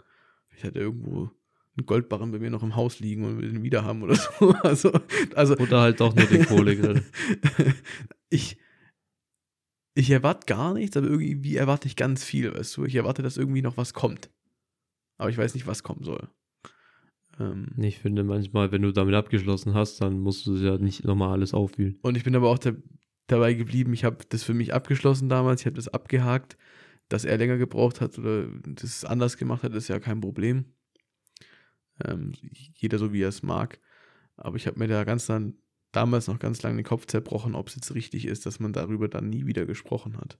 Vielleicht 0.49 0.65
hat 0.65 0.75
er 0.75 0.81
irgendwo 0.81 1.31
einen 1.77 1.85
Goldbarren 1.85 2.31
bei 2.31 2.39
mir 2.39 2.49
noch 2.49 2.63
im 2.63 2.75
Haus 2.75 2.99
liegen 2.99 3.25
und 3.25 3.41
will 3.41 3.51
den 3.51 3.63
wieder 3.63 3.83
haben 3.83 4.03
oder 4.03 4.15
so. 4.39 4.51
Also, 4.63 4.91
also 5.35 5.57
Oder 5.57 5.81
halt 5.81 5.99
doch 5.99 6.15
nur 6.15 6.25
den 6.25 6.45
Kohlegrill. 6.45 7.03
ich, 8.29 8.57
ich 9.93 10.09
erwarte 10.09 10.45
gar 10.45 10.73
nichts, 10.73 10.95
aber 10.95 11.07
irgendwie 11.07 11.55
erwarte 11.55 11.87
ich 11.87 11.95
ganz 11.95 12.23
viel, 12.23 12.53
weißt 12.53 12.77
du. 12.77 12.85
Ich 12.85 12.95
erwarte, 12.95 13.21
dass 13.21 13.37
irgendwie 13.37 13.61
noch 13.61 13.77
was 13.77 13.93
kommt. 13.93 14.29
Aber 15.17 15.29
ich 15.29 15.37
weiß 15.37 15.53
nicht, 15.53 15.67
was 15.67 15.83
kommen 15.83 16.03
soll. 16.03 16.29
Ähm, 17.39 17.67
Ich 17.77 17.99
finde 17.99 18.23
manchmal, 18.23 18.71
wenn 18.71 18.81
du 18.81 18.91
damit 18.91 19.15
abgeschlossen 19.15 19.73
hast, 19.73 20.01
dann 20.01 20.19
musst 20.19 20.45
du 20.45 20.55
ja 20.55 20.77
nicht 20.77 21.03
nochmal 21.03 21.31
alles 21.31 21.53
aufwühlen. 21.53 21.97
Und 22.01 22.15
ich 22.17 22.23
bin 22.23 22.35
aber 22.35 22.49
auch 22.49 22.59
da, 22.59 22.73
dabei 23.27 23.53
geblieben, 23.53 23.93
ich 23.93 24.03
habe 24.03 24.17
das 24.29 24.43
für 24.43 24.53
mich 24.53 24.73
abgeschlossen 24.73 25.29
damals, 25.29 25.61
ich 25.61 25.65
habe 25.65 25.75
das 25.75 25.87
abgehakt, 25.87 26.57
dass 27.09 27.25
er 27.25 27.37
länger 27.37 27.57
gebraucht 27.57 28.01
hat 28.01 28.17
oder 28.17 28.47
das 28.63 29.05
anders 29.05 29.37
gemacht 29.37 29.63
hat, 29.63 29.73
ist 29.73 29.87
ja 29.87 29.99
kein 29.99 30.21
Problem. 30.21 30.65
Ähm, 32.03 32.33
jeder 32.73 32.97
so, 32.97 33.13
wie 33.13 33.21
er 33.21 33.29
es 33.29 33.43
mag. 33.43 33.79
Aber 34.37 34.57
ich 34.57 34.67
habe 34.67 34.79
mir 34.79 34.87
da 34.87 35.03
ganz 35.03 35.27
dann 35.27 35.55
damals 35.91 36.27
noch 36.27 36.39
ganz 36.39 36.61
lange 36.61 36.77
den 36.77 36.85
Kopf 36.85 37.05
zerbrochen, 37.05 37.55
ob 37.55 37.69
es 37.69 37.75
jetzt 37.75 37.95
richtig 37.95 38.25
ist, 38.25 38.45
dass 38.45 38.59
man 38.59 38.73
darüber 38.73 39.07
dann 39.07 39.29
nie 39.29 39.45
wieder 39.45 39.65
gesprochen 39.65 40.17
hat. 40.17 40.39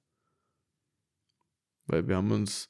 Weil 1.86 2.08
wir 2.08 2.18
haben 2.18 2.32
uns 2.32 2.70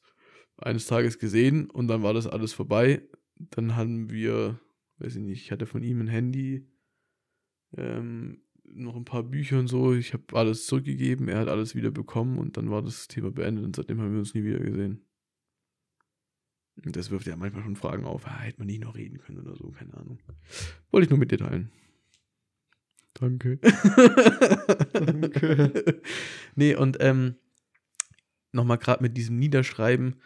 eines 0.58 0.86
Tages 0.86 1.18
gesehen 1.18 1.68
und 1.70 1.88
dann 1.88 2.02
war 2.02 2.14
das 2.14 2.26
alles 2.26 2.52
vorbei. 2.52 3.02
Dann 3.36 3.76
haben 3.76 4.10
wir, 4.10 4.58
weiß 4.98 5.16
ich 5.16 5.22
nicht, 5.22 5.42
ich 5.42 5.52
hatte 5.52 5.66
von 5.66 5.82
ihm 5.82 6.00
ein 6.00 6.08
Handy, 6.08 6.66
ähm, 7.76 8.42
noch 8.64 8.96
ein 8.96 9.04
paar 9.04 9.22
Bücher 9.22 9.58
und 9.58 9.68
so. 9.68 9.94
Ich 9.94 10.12
habe 10.12 10.24
alles 10.32 10.66
zurückgegeben, 10.66 11.28
er 11.28 11.38
hat 11.38 11.48
alles 11.48 11.74
wieder 11.74 11.90
bekommen 11.90 12.38
und 12.38 12.56
dann 12.56 12.70
war 12.70 12.82
das 12.82 13.08
Thema 13.08 13.30
beendet 13.30 13.64
und 13.64 13.76
seitdem 13.76 14.00
haben 14.00 14.12
wir 14.12 14.18
uns 14.18 14.34
nie 14.34 14.44
wieder 14.44 14.58
gesehen. 14.58 15.02
Und 16.84 16.94
das 16.96 17.10
wirft 17.10 17.26
ja 17.26 17.36
manchmal 17.36 17.62
schon 17.62 17.76
Fragen 17.76 18.04
auf, 18.04 18.26
ah, 18.26 18.40
hätte 18.40 18.58
man 18.58 18.66
nie 18.66 18.78
noch 18.78 18.96
reden 18.96 19.18
können 19.18 19.38
oder 19.38 19.56
so, 19.56 19.70
keine 19.70 19.94
Ahnung. 19.94 20.18
Wollte 20.90 21.04
ich 21.04 21.10
nur 21.10 21.18
mit 21.18 21.30
dir 21.30 21.38
teilen. 21.38 21.70
Danke. 23.14 23.56
Danke. 24.92 26.02
nee, 26.54 26.74
und 26.74 26.98
ähm, 27.00 27.36
nochmal 28.52 28.76
gerade 28.76 29.02
mit 29.02 29.16
diesem 29.16 29.38
Niederschreiben. 29.38 30.16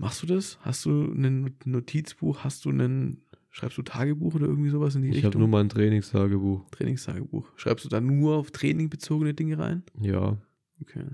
Machst 0.00 0.22
du 0.22 0.26
das? 0.26 0.58
Hast 0.62 0.86
du 0.86 0.90
ein 1.12 1.58
Notizbuch? 1.66 2.42
Hast 2.42 2.64
du 2.64 2.70
einen, 2.70 3.22
schreibst 3.50 3.76
du 3.76 3.82
Tagebuch 3.82 4.34
oder 4.34 4.46
irgendwie 4.46 4.70
sowas 4.70 4.94
in 4.94 5.02
die 5.02 5.08
Ich 5.10 5.16
habe 5.18 5.26
Richtung? 5.26 5.40
nur 5.40 5.48
mal 5.48 5.60
ein 5.60 5.68
Trainingstagebuch. 5.68 6.70
Trainingstagebuch. 6.70 7.46
Schreibst 7.56 7.84
du 7.84 7.90
da 7.90 8.00
nur 8.00 8.36
auf 8.36 8.50
Training 8.50 8.88
bezogene 8.88 9.34
Dinge 9.34 9.58
rein? 9.58 9.82
Ja. 10.00 10.38
Okay. 10.80 11.04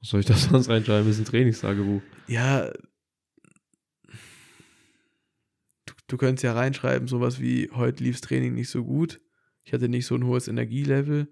Was 0.00 0.10
soll 0.10 0.20
ich 0.20 0.26
da 0.26 0.34
sonst 0.36 0.68
reinschreiben? 0.68 1.08
Das 1.08 1.16
ist 1.18 1.26
ein 1.26 1.30
Trainingstagebuch. 1.30 2.00
Ja. 2.28 2.70
Du, 5.86 5.94
du 6.06 6.16
könntest 6.16 6.44
ja 6.44 6.52
reinschreiben, 6.52 7.08
sowas 7.08 7.40
wie, 7.40 7.68
heute 7.72 8.04
lief's 8.04 8.20
Training 8.20 8.54
nicht 8.54 8.68
so 8.70 8.84
gut. 8.84 9.20
Ich 9.64 9.72
hatte 9.72 9.88
nicht 9.88 10.06
so 10.06 10.14
ein 10.14 10.24
hohes 10.24 10.46
Energielevel, 10.48 11.28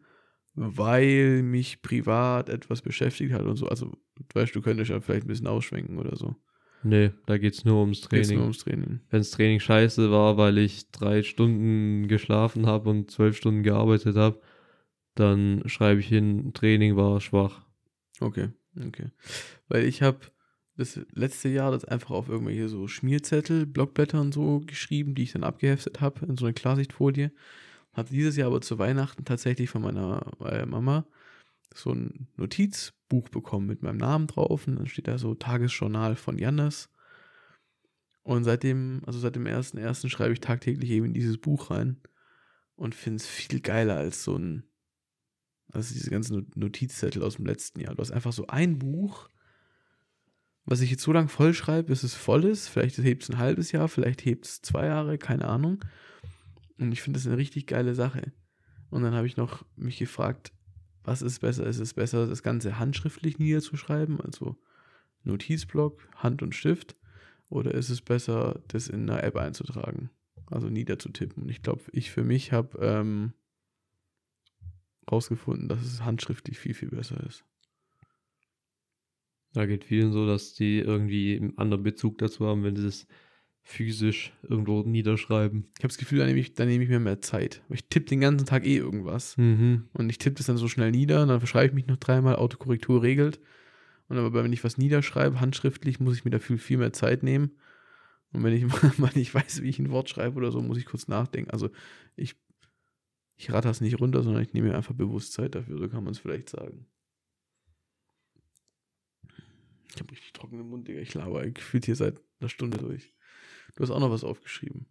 weil 0.55 1.43
mich 1.45 1.83
privat 1.83 2.49
etwas 2.49 2.83
beschäftigt 2.83 3.33
hat 3.33 3.43
und 3.45 3.57
so. 3.57 3.69
Also, 3.69 3.93
du 4.17 4.25
weißt, 4.35 4.55
du 4.55 4.61
könntest 4.61 4.91
ja 4.91 5.01
vielleicht 5.01 5.25
ein 5.25 5.29
bisschen 5.29 5.47
ausschwenken 5.47 5.99
oder 5.99 6.17
so. 6.17 6.35
Nee, 6.87 7.11
da 7.27 7.37
geht 7.37 7.55
es 7.55 7.65
nur 7.65 7.81
ums 7.81 8.09
Geht's 8.09 8.29
Training. 8.29 8.37
nur 8.37 8.45
ums 8.45 8.59
Training. 8.59 9.01
Wenn 9.11 9.21
das 9.21 9.33
Training 9.33 9.59
scheiße 9.59 10.13
war, 10.13 10.37
weil 10.37 10.57
ich 10.59 10.89
drei 10.93 11.25
Stunden 11.25 12.07
geschlafen 12.07 12.67
habe 12.67 12.91
und 12.91 13.11
zwölf 13.11 13.37
Stunden 13.37 13.65
gearbeitet 13.65 14.17
habe, 14.17 14.41
dann 15.17 15.65
schreibe 15.67 15.99
ich 15.99 16.07
hin, 16.07 16.53
Training 16.55 16.97
war 16.97 17.21
schwach. 17.21 17.63
Okay, 18.21 18.51
okay. 18.87 19.07
Weil 19.67 19.85
ich 19.85 20.03
habe 20.03 20.21
das 20.77 21.01
letzte 21.13 21.49
Jahr 21.49 21.73
das 21.73 21.85
einfach 21.85 22.11
auf 22.11 22.29
irgendwelche 22.29 22.69
so 22.69 22.87
Schmierzettel, 22.87 23.67
Blockblätter 23.67 24.21
und 24.21 24.33
so 24.33 24.61
geschrieben, 24.61 25.17
die 25.17 25.25
ich 25.25 25.33
dann 25.33 25.43
abgeheftet 25.43 26.01
habe 26.01 26.25
in 26.25 26.37
so 26.37 26.45
eine 26.45 26.55
Klarsichtfolie. 26.55 27.33
Hatte 27.95 28.13
dieses 28.13 28.37
Jahr 28.37 28.49
aber 28.49 28.61
zu 28.61 28.79
Weihnachten 28.79 29.25
tatsächlich 29.25 29.71
von 29.71 29.83
meiner 29.83 30.25
äh, 30.45 30.65
Mama 30.67 31.05
so 31.77 31.93
ein 31.93 32.29
Notizbuch 32.37 33.29
bekommen 33.29 33.67
mit 33.67 33.83
meinem 33.83 33.99
Namen 33.99 34.27
drauf 34.27 34.67
und 34.67 34.77
dann 34.77 34.87
steht 34.87 35.09
da 35.09 35.19
so 35.19 35.35
Tagesjournal 35.35 36.17
von 36.17 36.39
Jannes. 36.39 36.89
Und 38.23 38.45
seitdem, 38.45 39.03
also 39.07 39.19
seit 39.19 39.37
dem 39.37 39.47
ersten 39.47 39.79
ersten 39.79 40.11
schreibe 40.11 40.33
ich 40.33 40.41
tagtäglich 40.41 40.91
eben 40.91 41.07
in 41.07 41.15
dieses 41.15 41.39
Buch 41.39 41.71
rein 41.71 42.01
und 42.75 42.95
finde 42.95 43.19
es 43.19 43.27
viel 43.27 43.61
geiler 43.61 43.97
als 43.97 44.25
so 44.25 44.37
ein, 44.37 44.65
also 45.73 45.95
diese 45.95 46.11
ganzen 46.11 46.39
Not- 46.39 46.57
Notizzettel 46.57 47.23
aus 47.23 47.37
dem 47.37 47.47
letzten 47.47 47.81
Jahr. 47.81 47.95
Du 47.95 48.01
hast 48.01 48.11
einfach 48.11 48.33
so 48.33 48.47
ein 48.49 48.79
Buch, 48.79 49.29
was 50.65 50.81
ich 50.81 50.91
jetzt 50.91 51.05
so 51.05 51.13
lange 51.13 51.29
voll 51.29 51.55
schreibe, 51.55 51.89
bis 51.89 52.03
es 52.03 52.15
voll 52.15 52.45
ist. 52.45 52.69
Vielleicht 52.69 52.99
hebt 52.99 53.23
es 53.23 53.31
ein 53.31 53.39
halbes 53.39 53.71
Jahr, 53.71 53.89
vielleicht 53.89 54.25
hebt 54.25 54.47
es 54.47 54.61
zwei 54.63 54.87
Jahre, 54.87 55.19
keine 55.19 55.47
Ahnung. 55.47 55.85
Und 56.79 56.91
ich 56.91 57.03
finde 57.03 57.19
das 57.19 57.27
eine 57.27 57.37
richtig 57.37 57.69
geile 57.69 57.95
Sache. 57.95 58.33
Und 58.91 59.03
dann 59.03 59.15
habe 59.15 59.29
ich 59.29 59.37
noch 59.37 59.65
mich 59.77 59.99
gefragt, 59.99 60.53
was 61.07 61.23
ist 61.23 61.39
besser? 61.41 61.67
Ist 61.67 61.79
es 61.79 61.95
besser, 61.95 62.27
das 62.27 62.43
Ganze 62.43 62.79
handschriftlich 62.79 63.39
niederzuschreiben, 63.39 64.21
also 64.21 64.57
Notizblock, 65.23 66.07
Hand 66.17 66.43
und 66.43 66.55
Stift? 66.55 66.97
Oder 67.49 67.75
ist 67.75 67.91
es 67.91 68.03
besser, 68.03 68.61
das 68.69 68.89
in 68.89 69.09
einer 69.09 69.23
App 69.23 69.37
einzutragen, 69.37 70.11
also 70.47 70.69
niederzutippen? 70.69 71.45
Und 71.45 71.49
ich 71.49 71.63
glaube, 71.63 71.83
ich 71.93 72.11
für 72.11 72.25
mich 72.25 72.53
habe 72.53 72.79
ähm, 72.81 73.33
rausgefunden, 75.11 75.69
dass 75.69 75.81
es 75.83 76.05
handschriftlich 76.05 76.59
viel, 76.59 76.75
viel 76.75 76.91
besser 76.91 77.25
ist. 77.25 77.45
Da 79.53 79.65
geht 79.65 79.85
vielen 79.85 80.13
so, 80.13 80.27
dass 80.27 80.55
die 80.55 80.81
irgendwie 80.81 81.37
einen 81.37 81.57
anderen 81.57 81.85
Bezug 81.85 82.19
dazu 82.19 82.47
haben, 82.47 82.65
wenn 82.65 82.77
sie 82.77 82.85
das 82.85 83.07
physisch 83.69 84.33
irgendwo 84.45 84.83
niederschreiben. 84.83 85.65
Ich 85.77 85.81
habe 85.81 85.89
das 85.89 85.99
Gefühl, 85.99 86.21
da 86.21 86.27
nehme 86.27 86.39
ich, 86.39 86.55
da 86.55 86.65
nehme 86.65 86.85
ich 86.85 86.89
mir 86.89 87.01
mehr 87.01 87.21
Zeit. 87.21 87.63
Ich 87.69 87.89
tippe 87.89 88.07
den 88.07 88.21
ganzen 88.21 88.47
Tag 88.47 88.65
eh 88.65 88.77
irgendwas. 88.77 89.37
Mhm. 89.37 89.89
Und 89.93 90.09
ich 90.09 90.19
tippe 90.19 90.37
das 90.37 90.47
dann 90.47 90.57
so 90.57 90.69
schnell 90.69 90.93
nieder, 90.93 91.23
und 91.23 91.29
dann 91.29 91.41
verschreibe 91.41 91.67
ich 91.67 91.75
mich 91.75 91.89
noch 91.89 91.97
dreimal, 91.97 92.37
Autokorrektur 92.37 93.03
regelt. 93.03 93.41
Und 94.09 94.19
aber 94.19 94.33
wenn 94.45 94.53
ich 94.53 94.63
was 94.63 94.79
niederschreibe, 94.79 95.41
handschriftlich, 95.41 95.99
muss 95.99 96.17
ich 96.17 96.25
mir 96.25 96.31
dafür 96.31 96.59
viel 96.59 96.79
mehr 96.79 96.93
Zeit 96.93 97.25
nehmen. 97.25 97.59
Und 98.33 98.45
wenn 98.45 98.53
ich 98.53 98.65
mal 98.99 99.11
nicht 99.17 99.35
weiß, 99.35 99.63
wie 99.63 99.69
ich 99.69 99.81
ein 99.81 99.91
Wort 99.91 100.09
schreibe 100.09 100.37
oder 100.37 100.53
so, 100.53 100.63
muss 100.63 100.79
ich 100.79 100.87
kurz 100.87 101.09
nachdenken. 101.09 101.51
Also 101.51 101.71
ich, 102.15 102.37
ich 103.35 103.53
ratter 103.53 103.71
es 103.71 103.81
nicht 103.81 103.99
runter, 103.99 104.23
sondern 104.23 104.45
ich 104.45 104.53
nehme 104.53 104.69
mir 104.69 104.77
einfach 104.77 104.95
bewusst 104.95 105.33
Zeit 105.33 105.57
dafür, 105.57 105.77
so 105.77 105.89
kann 105.89 106.05
man 106.05 106.13
es 106.13 106.21
vielleicht 106.21 106.51
sagen. 106.51 106.87
Ich 109.93 110.01
habe 110.01 110.13
richtig 110.13 110.33
trockenen 110.35 110.69
Mund, 110.69 110.87
Digga. 110.87 111.01
Ich 111.01 111.15
laber 111.15 111.45
gefühlt 111.51 111.85
hier 111.85 111.97
seit 111.97 112.21
einer 112.39 112.49
Stunde 112.49 112.79
durch. 112.79 113.13
Du 113.75 113.83
hast 113.83 113.91
auch 113.91 114.01
noch 114.01 114.11
was 114.11 114.25
aufgeschrieben. 114.25 114.87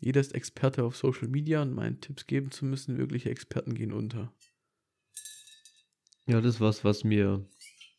Jeder 0.00 0.20
ist 0.20 0.34
Experte 0.34 0.84
auf 0.84 0.96
Social 0.96 1.28
Media 1.28 1.62
und 1.62 1.74
meint, 1.74 2.02
Tipps 2.02 2.26
geben 2.26 2.50
zu 2.50 2.64
müssen, 2.64 2.98
wirkliche 2.98 3.30
Experten 3.30 3.74
gehen 3.74 3.92
unter. 3.92 4.32
Ja, 6.26 6.40
das 6.40 6.56
ist 6.56 6.60
was, 6.60 6.84
was 6.84 7.04
mir 7.04 7.44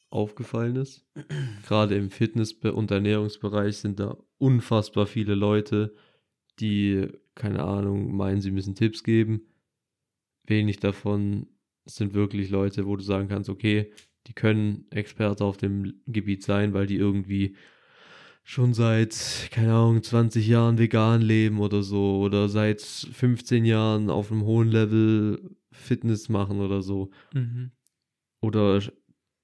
aufgefallen 0.10 0.78
ist. 0.78 1.06
Gerade 1.68 1.96
im 1.96 2.10
Fitness- 2.10 2.54
und 2.54 2.92
Ernährungsbereich 2.92 3.78
sind 3.78 4.00
da 4.00 4.18
unfassbar 4.38 5.08
viele 5.08 5.36
Leute, 5.36 5.96
die, 6.60 7.08
keine 7.36 7.64
Ahnung, 7.64 8.16
meinen, 8.16 8.42
sie 8.42 8.52
müssen 8.52 8.76
Tipps 8.76 9.04
geben. 9.04 9.42
Wenig 10.46 10.80
davon 10.80 11.48
sind 11.86 12.14
wirklich 12.14 12.50
Leute, 12.50 12.86
wo 12.86 12.96
du 12.96 13.04
sagen 13.04 13.28
kannst, 13.28 13.50
okay, 13.50 13.92
die 14.28 14.34
können 14.34 14.86
Experte 14.92 15.44
auf 15.44 15.58
dem 15.58 16.02
Gebiet 16.06 16.44
sein, 16.44 16.74
weil 16.74 16.86
die 16.86 16.98
irgendwie 16.98 17.56
schon 18.50 18.74
seit, 18.74 19.50
keine 19.52 19.76
Ahnung, 19.76 20.02
20 20.02 20.48
Jahren 20.48 20.80
vegan 20.80 21.22
leben 21.22 21.60
oder 21.60 21.84
so 21.84 22.18
oder 22.18 22.50
seit 22.50 22.82
15 22.82 23.64
Jahren 23.64 24.10
auf 24.10 24.32
einem 24.32 24.44
hohen 24.44 24.70
Level 24.70 25.56
Fitness 25.72 26.30
machen 26.30 26.60
oder 26.60 26.82
so 26.82 27.12
Mhm. 27.32 27.70
oder 28.42 28.82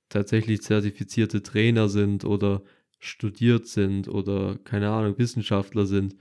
tatsächlich 0.10 0.64
zertifizierte 0.64 1.44
Trainer 1.44 1.88
sind 1.88 2.26
oder 2.26 2.64
studiert 2.98 3.68
sind 3.68 4.08
oder 4.08 4.58
keine 4.64 4.90
Ahnung, 4.90 5.20
Wissenschaftler 5.20 5.86
sind. 5.86 6.16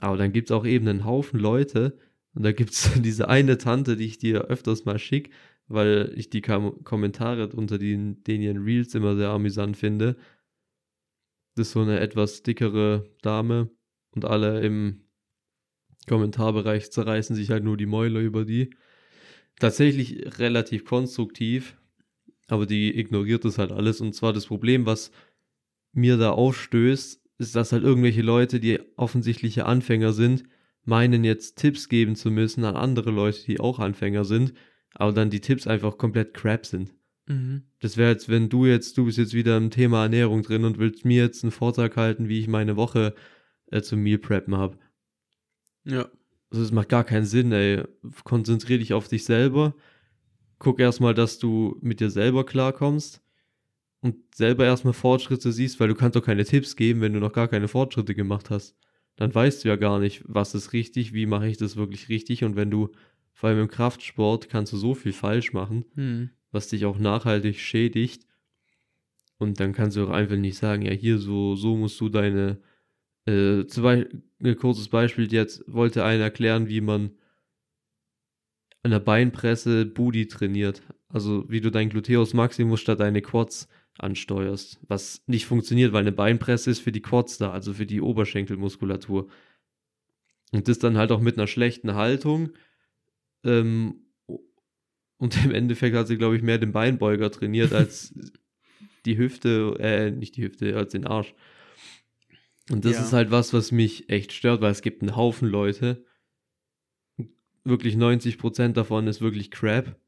Aber 0.00 0.18
dann 0.18 0.30
gibt 0.30 0.50
es 0.50 0.54
auch 0.54 0.66
eben 0.66 0.86
einen 0.86 1.06
Haufen 1.06 1.40
Leute 1.40 1.96
und 2.34 2.42
da 2.42 2.52
gibt 2.52 2.72
es 2.72 2.82
diese 3.02 3.28
eine 3.30 3.56
Tante, 3.56 3.96
die 3.96 4.04
ich 4.04 4.18
dir 4.18 4.42
öfters 4.42 4.84
mal 4.84 4.98
schick, 4.98 5.30
weil 5.68 6.12
ich 6.16 6.28
die 6.28 6.42
Kommentare 6.42 7.48
unter 7.48 7.78
den, 7.78 8.22
den 8.24 8.42
ihren 8.42 8.62
Reels 8.62 8.94
immer 8.94 9.16
sehr 9.16 9.30
amüsant 9.30 9.78
finde. 9.78 10.16
Das 11.54 11.68
ist 11.68 11.72
so 11.72 11.80
eine 11.80 12.00
etwas 12.00 12.42
dickere 12.42 13.08
Dame 13.22 13.70
und 14.10 14.24
alle 14.24 14.60
im 14.60 15.04
Kommentarbereich 16.06 16.90
zerreißen 16.90 17.34
sich 17.36 17.50
halt 17.50 17.64
nur 17.64 17.76
die 17.76 17.86
Mäuler 17.86 18.20
über 18.20 18.44
die. 18.44 18.70
Tatsächlich 19.58 20.38
relativ 20.38 20.84
konstruktiv, 20.84 21.76
aber 22.48 22.66
die 22.66 22.98
ignoriert 22.98 23.44
das 23.44 23.58
halt 23.58 23.72
alles. 23.72 24.00
Und 24.00 24.14
zwar 24.14 24.32
das 24.32 24.46
Problem, 24.46 24.84
was 24.84 25.12
mir 25.92 26.16
da 26.16 26.30
aufstößt, 26.32 27.22
ist, 27.38 27.56
dass 27.56 27.72
halt 27.72 27.84
irgendwelche 27.84 28.22
Leute, 28.22 28.60
die 28.60 28.80
offensichtliche 28.96 29.66
Anfänger 29.66 30.12
sind, 30.12 30.44
meinen 30.84 31.24
jetzt 31.24 31.56
Tipps 31.56 31.88
geben 31.88 32.16
zu 32.16 32.30
müssen 32.30 32.64
an 32.64 32.76
andere 32.76 33.10
Leute, 33.10 33.44
die 33.44 33.60
auch 33.60 33.78
Anfänger 33.78 34.24
sind, 34.24 34.52
aber 34.92 35.12
dann 35.12 35.30
die 35.30 35.40
Tipps 35.40 35.66
einfach 35.66 35.98
komplett 35.98 36.34
crap 36.34 36.66
sind. 36.66 36.92
Mhm. 37.26 37.62
Das 37.80 37.96
wäre 37.96 38.10
jetzt, 38.10 38.28
wenn 38.28 38.48
du 38.48 38.66
jetzt, 38.66 38.96
du 38.98 39.06
bist 39.06 39.18
jetzt 39.18 39.34
wieder 39.34 39.56
im 39.56 39.70
Thema 39.70 40.02
Ernährung 40.02 40.42
drin 40.42 40.64
und 40.64 40.78
willst 40.78 41.04
mir 41.04 41.22
jetzt 41.22 41.42
einen 41.42 41.52
Vortrag 41.52 41.96
halten, 41.96 42.28
wie 42.28 42.40
ich 42.40 42.48
meine 42.48 42.76
Woche 42.76 43.14
äh, 43.70 43.82
zum 43.82 44.02
Meal 44.02 44.18
Preppen 44.18 44.56
habe. 44.56 44.78
Ja. 45.84 46.08
Also 46.50 46.62
es 46.62 46.72
macht 46.72 46.88
gar 46.88 47.04
keinen 47.04 47.26
Sinn, 47.26 47.52
ey. 47.52 47.82
Konzentrier 48.24 48.78
dich 48.78 48.92
auf 48.92 49.08
dich 49.08 49.24
selber. 49.24 49.74
Guck 50.58 50.80
erstmal, 50.80 51.14
dass 51.14 51.38
du 51.38 51.78
mit 51.80 52.00
dir 52.00 52.10
selber 52.10 52.46
klarkommst 52.46 53.22
und 54.00 54.16
selber 54.34 54.64
erstmal 54.64 54.92
Fortschritte 54.92 55.52
siehst, 55.52 55.80
weil 55.80 55.88
du 55.88 55.94
kannst 55.94 56.16
doch 56.16 56.24
keine 56.24 56.44
Tipps 56.44 56.76
geben, 56.76 57.00
wenn 57.00 57.12
du 57.12 57.20
noch 57.20 57.32
gar 57.32 57.48
keine 57.48 57.68
Fortschritte 57.68 58.14
gemacht 58.14 58.50
hast. 58.50 58.76
Dann 59.16 59.34
weißt 59.34 59.64
du 59.64 59.68
ja 59.68 59.76
gar 59.76 59.98
nicht, 59.98 60.22
was 60.26 60.54
ist 60.54 60.72
richtig, 60.72 61.12
wie 61.12 61.26
mache 61.26 61.48
ich 61.48 61.56
das 61.56 61.76
wirklich 61.76 62.08
richtig 62.08 62.44
und 62.44 62.56
wenn 62.56 62.70
du, 62.70 62.90
vor 63.32 63.48
allem 63.48 63.60
im 63.60 63.68
Kraftsport, 63.68 64.48
kannst 64.48 64.72
du 64.72 64.76
so 64.76 64.94
viel 64.94 65.12
falsch 65.12 65.52
machen, 65.52 65.84
Mhm. 65.94 66.30
Was 66.54 66.68
dich 66.68 66.86
auch 66.86 66.98
nachhaltig 66.98 67.58
schädigt. 67.58 68.26
Und 69.38 69.60
dann 69.60 69.72
kannst 69.72 69.96
du 69.96 70.04
auch 70.04 70.10
einfach 70.10 70.36
nicht 70.36 70.56
sagen, 70.56 70.82
ja, 70.82 70.92
hier 70.92 71.18
so, 71.18 71.56
so 71.56 71.76
musst 71.76 72.00
du 72.00 72.08
deine, 72.08 72.60
äh, 73.26 73.66
zum 73.66 73.82
Beispiel, 73.82 74.22
ein 74.42 74.56
kurzes 74.56 74.88
Beispiel, 74.88 75.32
jetzt 75.32 75.64
wollte 75.66 76.04
einer 76.04 76.24
erklären, 76.24 76.68
wie 76.68 76.80
man 76.80 77.10
an 78.82 78.90
der 78.90 79.00
Beinpresse 79.00 79.86
Booty 79.86 80.28
trainiert. 80.28 80.82
Also 81.08 81.48
wie 81.48 81.60
du 81.60 81.70
dein 81.70 81.88
Gluteus 81.88 82.34
Maximus 82.34 82.80
statt 82.80 83.00
deine 83.00 83.22
Quads 83.22 83.68
ansteuerst. 83.98 84.78
Was 84.88 85.22
nicht 85.26 85.46
funktioniert, 85.46 85.92
weil 85.92 86.02
eine 86.02 86.12
Beinpresse 86.12 86.70
ist 86.70 86.80
für 86.80 86.92
die 86.92 87.02
Quads 87.02 87.38
da, 87.38 87.50
also 87.50 87.72
für 87.72 87.86
die 87.86 88.00
Oberschenkelmuskulatur. 88.00 89.28
Und 90.52 90.68
das 90.68 90.78
dann 90.78 90.96
halt 90.96 91.12
auch 91.12 91.20
mit 91.20 91.38
einer 91.38 91.46
schlechten 91.46 91.94
Haltung. 91.94 92.50
Ähm, 93.42 94.03
und 95.18 95.44
im 95.44 95.52
Endeffekt 95.52 95.96
hat 95.96 96.06
sie, 96.08 96.16
glaube 96.18 96.36
ich, 96.36 96.42
mehr 96.42 96.58
den 96.58 96.72
Beinbeuger 96.72 97.30
trainiert 97.30 97.72
als 97.72 98.14
die 99.06 99.18
Hüfte, 99.18 99.76
äh, 99.78 100.10
nicht 100.10 100.36
die 100.36 100.44
Hüfte, 100.44 100.76
als 100.76 100.92
den 100.92 101.06
Arsch. 101.06 101.34
Und 102.70 102.84
das 102.84 102.94
Ja. 102.94 103.02
ist 103.04 103.12
halt 103.12 103.30
was, 103.30 103.52
was 103.52 103.72
mich 103.72 104.08
echt 104.08 104.32
stört, 104.32 104.60
weil 104.60 104.72
es 104.72 104.82
gibt 104.82 105.02
einen 105.02 105.16
Haufen 105.16 105.48
Leute. 105.48 106.04
Wirklich 107.64 107.96
90% 107.96 108.76
davon 108.76 109.06
ist 109.06 109.20
wirklich 109.20 109.50
Crap. 109.50 109.98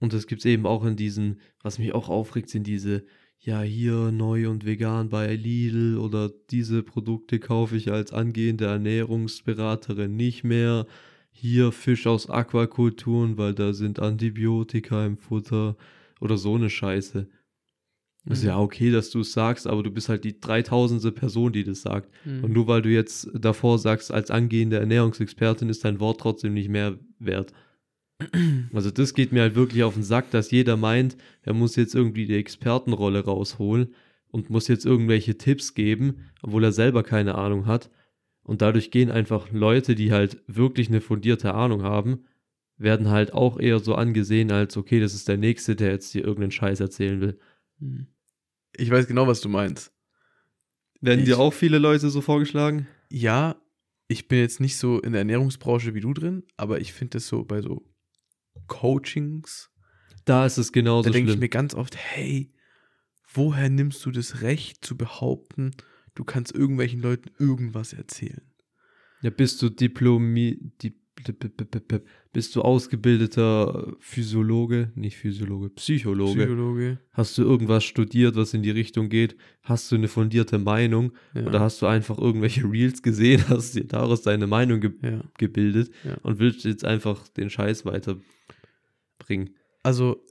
Und 0.00 0.12
das 0.12 0.26
gibt 0.26 0.40
es 0.40 0.46
eben 0.46 0.66
auch 0.66 0.84
in 0.84 0.96
diesen, 0.96 1.40
was 1.62 1.78
mich 1.78 1.92
auch 1.92 2.08
aufregt, 2.08 2.48
sind 2.48 2.66
diese, 2.66 3.04
ja, 3.38 3.62
hier 3.62 4.10
neu 4.10 4.48
und 4.48 4.64
vegan 4.64 5.08
bei 5.08 5.34
Lidl 5.34 5.98
oder 5.98 6.30
diese 6.50 6.82
Produkte 6.82 7.38
kaufe 7.38 7.76
ich 7.76 7.90
als 7.90 8.12
angehende 8.12 8.66
Ernährungsberaterin 8.66 10.16
nicht 10.16 10.42
mehr. 10.44 10.86
Hier 11.30 11.72
Fisch 11.72 12.06
aus 12.06 12.28
Aquakulturen, 12.28 13.38
weil 13.38 13.54
da 13.54 13.72
sind 13.72 13.98
Antibiotika 14.00 15.06
im 15.06 15.16
Futter 15.16 15.76
oder 16.20 16.36
so 16.36 16.54
eine 16.54 16.68
Scheiße. 16.70 17.28
Ist 18.26 18.42
Mhm. 18.42 18.48
ja 18.48 18.58
okay, 18.58 18.90
dass 18.90 19.08
du 19.10 19.20
es 19.20 19.32
sagst, 19.32 19.66
aber 19.66 19.82
du 19.82 19.90
bist 19.90 20.10
halt 20.10 20.24
die 20.24 20.38
3000. 20.38 21.10
Person, 21.12 21.52
die 21.52 21.64
das 21.64 21.80
sagt. 21.82 22.10
Mhm. 22.26 22.44
Und 22.44 22.52
nur 22.52 22.66
weil 22.66 22.82
du 22.82 22.90
jetzt 22.90 23.30
davor 23.32 23.78
sagst, 23.78 24.12
als 24.12 24.30
angehende 24.30 24.78
Ernährungsexpertin 24.78 25.70
ist 25.70 25.84
dein 25.86 26.00
Wort 26.00 26.20
trotzdem 26.20 26.52
nicht 26.52 26.68
mehr 26.68 26.98
wert. 27.18 27.52
Also 28.74 28.90
das 28.90 29.14
geht 29.14 29.32
mir 29.32 29.40
halt 29.40 29.54
wirklich 29.54 29.82
auf 29.82 29.94
den 29.94 30.02
Sack, 30.02 30.30
dass 30.30 30.50
jeder 30.50 30.76
meint, 30.76 31.16
er 31.42 31.54
muss 31.54 31.76
jetzt 31.76 31.94
irgendwie 31.94 32.26
die 32.26 32.36
Expertenrolle 32.36 33.24
rausholen 33.24 33.94
und 34.28 34.50
muss 34.50 34.68
jetzt 34.68 34.84
irgendwelche 34.84 35.38
Tipps 35.38 35.72
geben, 35.74 36.26
obwohl 36.42 36.62
er 36.64 36.72
selber 36.72 37.02
keine 37.02 37.36
Ahnung 37.36 37.64
hat. 37.66 37.90
Und 38.42 38.62
dadurch 38.62 38.90
gehen 38.90 39.10
einfach 39.10 39.50
Leute, 39.52 39.94
die 39.94 40.12
halt 40.12 40.42
wirklich 40.46 40.88
eine 40.88 41.00
fundierte 41.00 41.54
Ahnung 41.54 41.82
haben, 41.82 42.24
werden 42.76 43.10
halt 43.10 43.32
auch 43.34 43.58
eher 43.60 43.78
so 43.78 43.94
angesehen 43.94 44.50
als, 44.50 44.76
okay, 44.76 45.00
das 45.00 45.14
ist 45.14 45.28
der 45.28 45.36
Nächste, 45.36 45.76
der 45.76 45.90
jetzt 45.90 46.12
hier 46.12 46.22
irgendeinen 46.24 46.50
Scheiß 46.50 46.80
erzählen 46.80 47.20
will. 47.20 47.38
Ich 48.76 48.90
weiß 48.90 49.06
genau, 49.06 49.26
was 49.26 49.40
du 49.40 49.48
meinst. 49.48 49.92
Werden 51.00 51.20
Ich- 51.20 51.26
dir 51.26 51.38
auch 51.38 51.52
viele 51.52 51.78
Leute 51.78 52.08
so 52.10 52.20
vorgeschlagen? 52.20 52.86
Ja, 53.10 53.56
ich 54.08 54.28
bin 54.28 54.38
jetzt 54.38 54.60
nicht 54.60 54.76
so 54.78 54.98
in 55.00 55.12
der 55.12 55.20
Ernährungsbranche 55.20 55.94
wie 55.94 56.00
du 56.00 56.14
drin, 56.14 56.44
aber 56.56 56.80
ich 56.80 56.92
finde 56.92 57.18
das 57.18 57.28
so 57.28 57.44
bei 57.44 57.60
so 57.60 57.84
Coachings, 58.66 59.70
Da 60.24 60.46
ist 60.46 60.58
es 60.58 60.72
genauso 60.72 61.08
da 61.08 61.12
denke 61.12 61.32
ich 61.32 61.38
mir 61.38 61.48
ganz 61.48 61.74
oft, 61.74 61.96
hey, 61.96 62.52
woher 63.32 63.68
nimmst 63.70 64.04
du 64.04 64.10
das 64.10 64.42
Recht 64.42 64.84
zu 64.84 64.96
behaupten, 64.96 65.72
du 66.20 66.24
kannst 66.24 66.54
irgendwelchen 66.54 67.00
Leuten 67.00 67.30
irgendwas 67.38 67.94
erzählen? 67.94 68.42
Ja, 69.22 69.30
bist 69.30 69.62
du 69.62 69.70
Diplomi, 69.70 70.58
Dip, 70.82 70.96
Dip, 71.26 71.40
Dip, 71.40 71.56
Dip, 71.56 71.70
Dip, 71.72 71.88
Dip, 71.88 72.06
bist 72.34 72.54
du 72.54 72.60
ausgebildeter 72.62 73.94
Physiologe, 74.00 74.92
nicht 74.94 75.16
Physiologe, 75.16 75.70
Psychologe? 75.70 76.40
Psychologe. 76.40 76.98
Hast 77.12 77.38
du 77.38 77.42
irgendwas 77.42 77.84
studiert, 77.84 78.36
was 78.36 78.52
in 78.52 78.62
die 78.62 78.70
Richtung 78.70 79.08
geht? 79.08 79.34
Hast 79.62 79.90
du 79.90 79.96
eine 79.96 80.08
fundierte 80.08 80.58
Meinung? 80.58 81.12
Ja. 81.34 81.46
Oder 81.46 81.60
hast 81.60 81.80
du 81.80 81.86
einfach 81.86 82.18
irgendwelche 82.18 82.70
Reels 82.70 83.02
gesehen, 83.02 83.42
hast 83.48 83.74
dir 83.74 83.84
daraus 83.84 84.20
deine 84.20 84.46
Meinung 84.46 84.80
ge 84.80 84.92
ja. 85.02 85.24
gebildet 85.38 85.90
Ja. 86.04 86.18
und 86.22 86.38
willst 86.38 86.64
jetzt 86.64 86.84
einfach 86.84 87.28
den 87.28 87.48
Scheiß 87.48 87.86
weiterbringen? 87.86 89.54
Also 89.82 90.22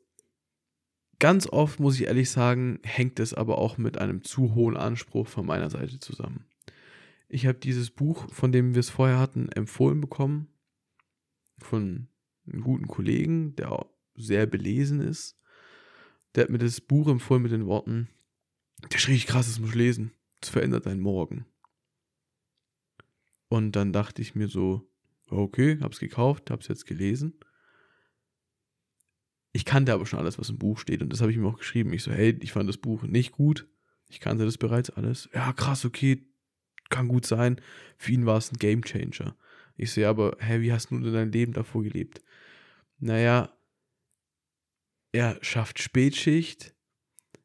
ganz 1.19 1.47
oft 1.47 1.79
muss 1.79 1.95
ich 1.95 2.07
ehrlich 2.07 2.29
sagen, 2.29 2.79
hängt 2.83 3.19
es 3.19 3.33
aber 3.33 3.57
auch 3.57 3.77
mit 3.77 3.97
einem 3.97 4.23
zu 4.23 4.55
hohen 4.55 4.77
Anspruch 4.77 5.27
von 5.27 5.45
meiner 5.45 5.69
Seite 5.69 5.99
zusammen. 5.99 6.45
Ich 7.27 7.45
habe 7.45 7.59
dieses 7.59 7.91
Buch, 7.91 8.31
von 8.33 8.51
dem 8.51 8.73
wir 8.73 8.79
es 8.79 8.89
vorher 8.89 9.19
hatten, 9.19 9.49
empfohlen 9.49 10.01
bekommen 10.01 10.47
von 11.59 12.07
einem 12.47 12.63
guten 12.63 12.87
Kollegen, 12.87 13.55
der 13.55 13.71
auch 13.71 13.85
sehr 14.15 14.45
belesen 14.47 15.01
ist. 15.01 15.37
Der 16.33 16.43
hat 16.43 16.49
mir 16.49 16.57
das 16.57 16.81
Buch 16.81 17.07
empfohlen 17.07 17.43
mit 17.43 17.51
den 17.51 17.65
Worten, 17.65 18.09
der 18.83 18.97
ist 18.97 19.07
richtig 19.07 19.27
krass, 19.27 19.47
das 19.47 19.59
muss 19.59 19.69
ich 19.69 19.75
lesen. 19.75 20.11
Das 20.39 20.49
verändert 20.49 20.85
deinen 20.85 21.01
Morgen. 21.01 21.45
Und 23.49 23.75
dann 23.75 23.91
dachte 23.91 24.21
ich 24.21 24.35
mir 24.35 24.47
so, 24.47 24.89
okay, 25.27 25.77
hab's 25.81 25.99
gekauft, 25.99 26.49
hab's 26.49 26.69
jetzt 26.69 26.85
gelesen 26.85 27.33
ich 29.51 29.65
kannte 29.65 29.93
aber 29.93 30.05
schon 30.05 30.19
alles, 30.19 30.37
was 30.37 30.49
im 30.49 30.59
Buch 30.59 30.77
steht. 30.77 31.01
Und 31.01 31.11
das 31.11 31.21
habe 31.21 31.31
ich 31.31 31.37
ihm 31.37 31.45
auch 31.45 31.57
geschrieben. 31.57 31.93
Ich 31.93 32.03
so, 32.03 32.11
hey, 32.11 32.37
ich 32.41 32.51
fand 32.51 32.69
das 32.69 32.77
Buch 32.77 33.03
nicht 33.03 33.31
gut. 33.31 33.67
Ich 34.07 34.19
kannte 34.19 34.45
das 34.45 34.57
bereits 34.57 34.89
alles. 34.89 35.29
Ja, 35.33 35.53
krass, 35.53 35.85
okay, 35.85 36.25
kann 36.89 37.07
gut 37.07 37.25
sein. 37.25 37.59
Für 37.97 38.11
ihn 38.11 38.25
war 38.25 38.37
es 38.37 38.51
ein 38.51 38.57
Game 38.57 38.83
Changer. 38.83 39.35
Ich 39.75 39.91
so, 39.91 40.01
ja, 40.01 40.09
aber, 40.09 40.37
hä, 40.39 40.61
wie 40.61 40.71
hast 40.71 40.91
du 40.91 40.99
denn 40.99 41.13
dein 41.13 41.31
Leben 41.31 41.53
davor 41.53 41.83
gelebt? 41.83 42.21
Naja, 42.99 43.55
er 45.11 45.39
schafft 45.41 45.81
Spätschicht, 45.81 46.75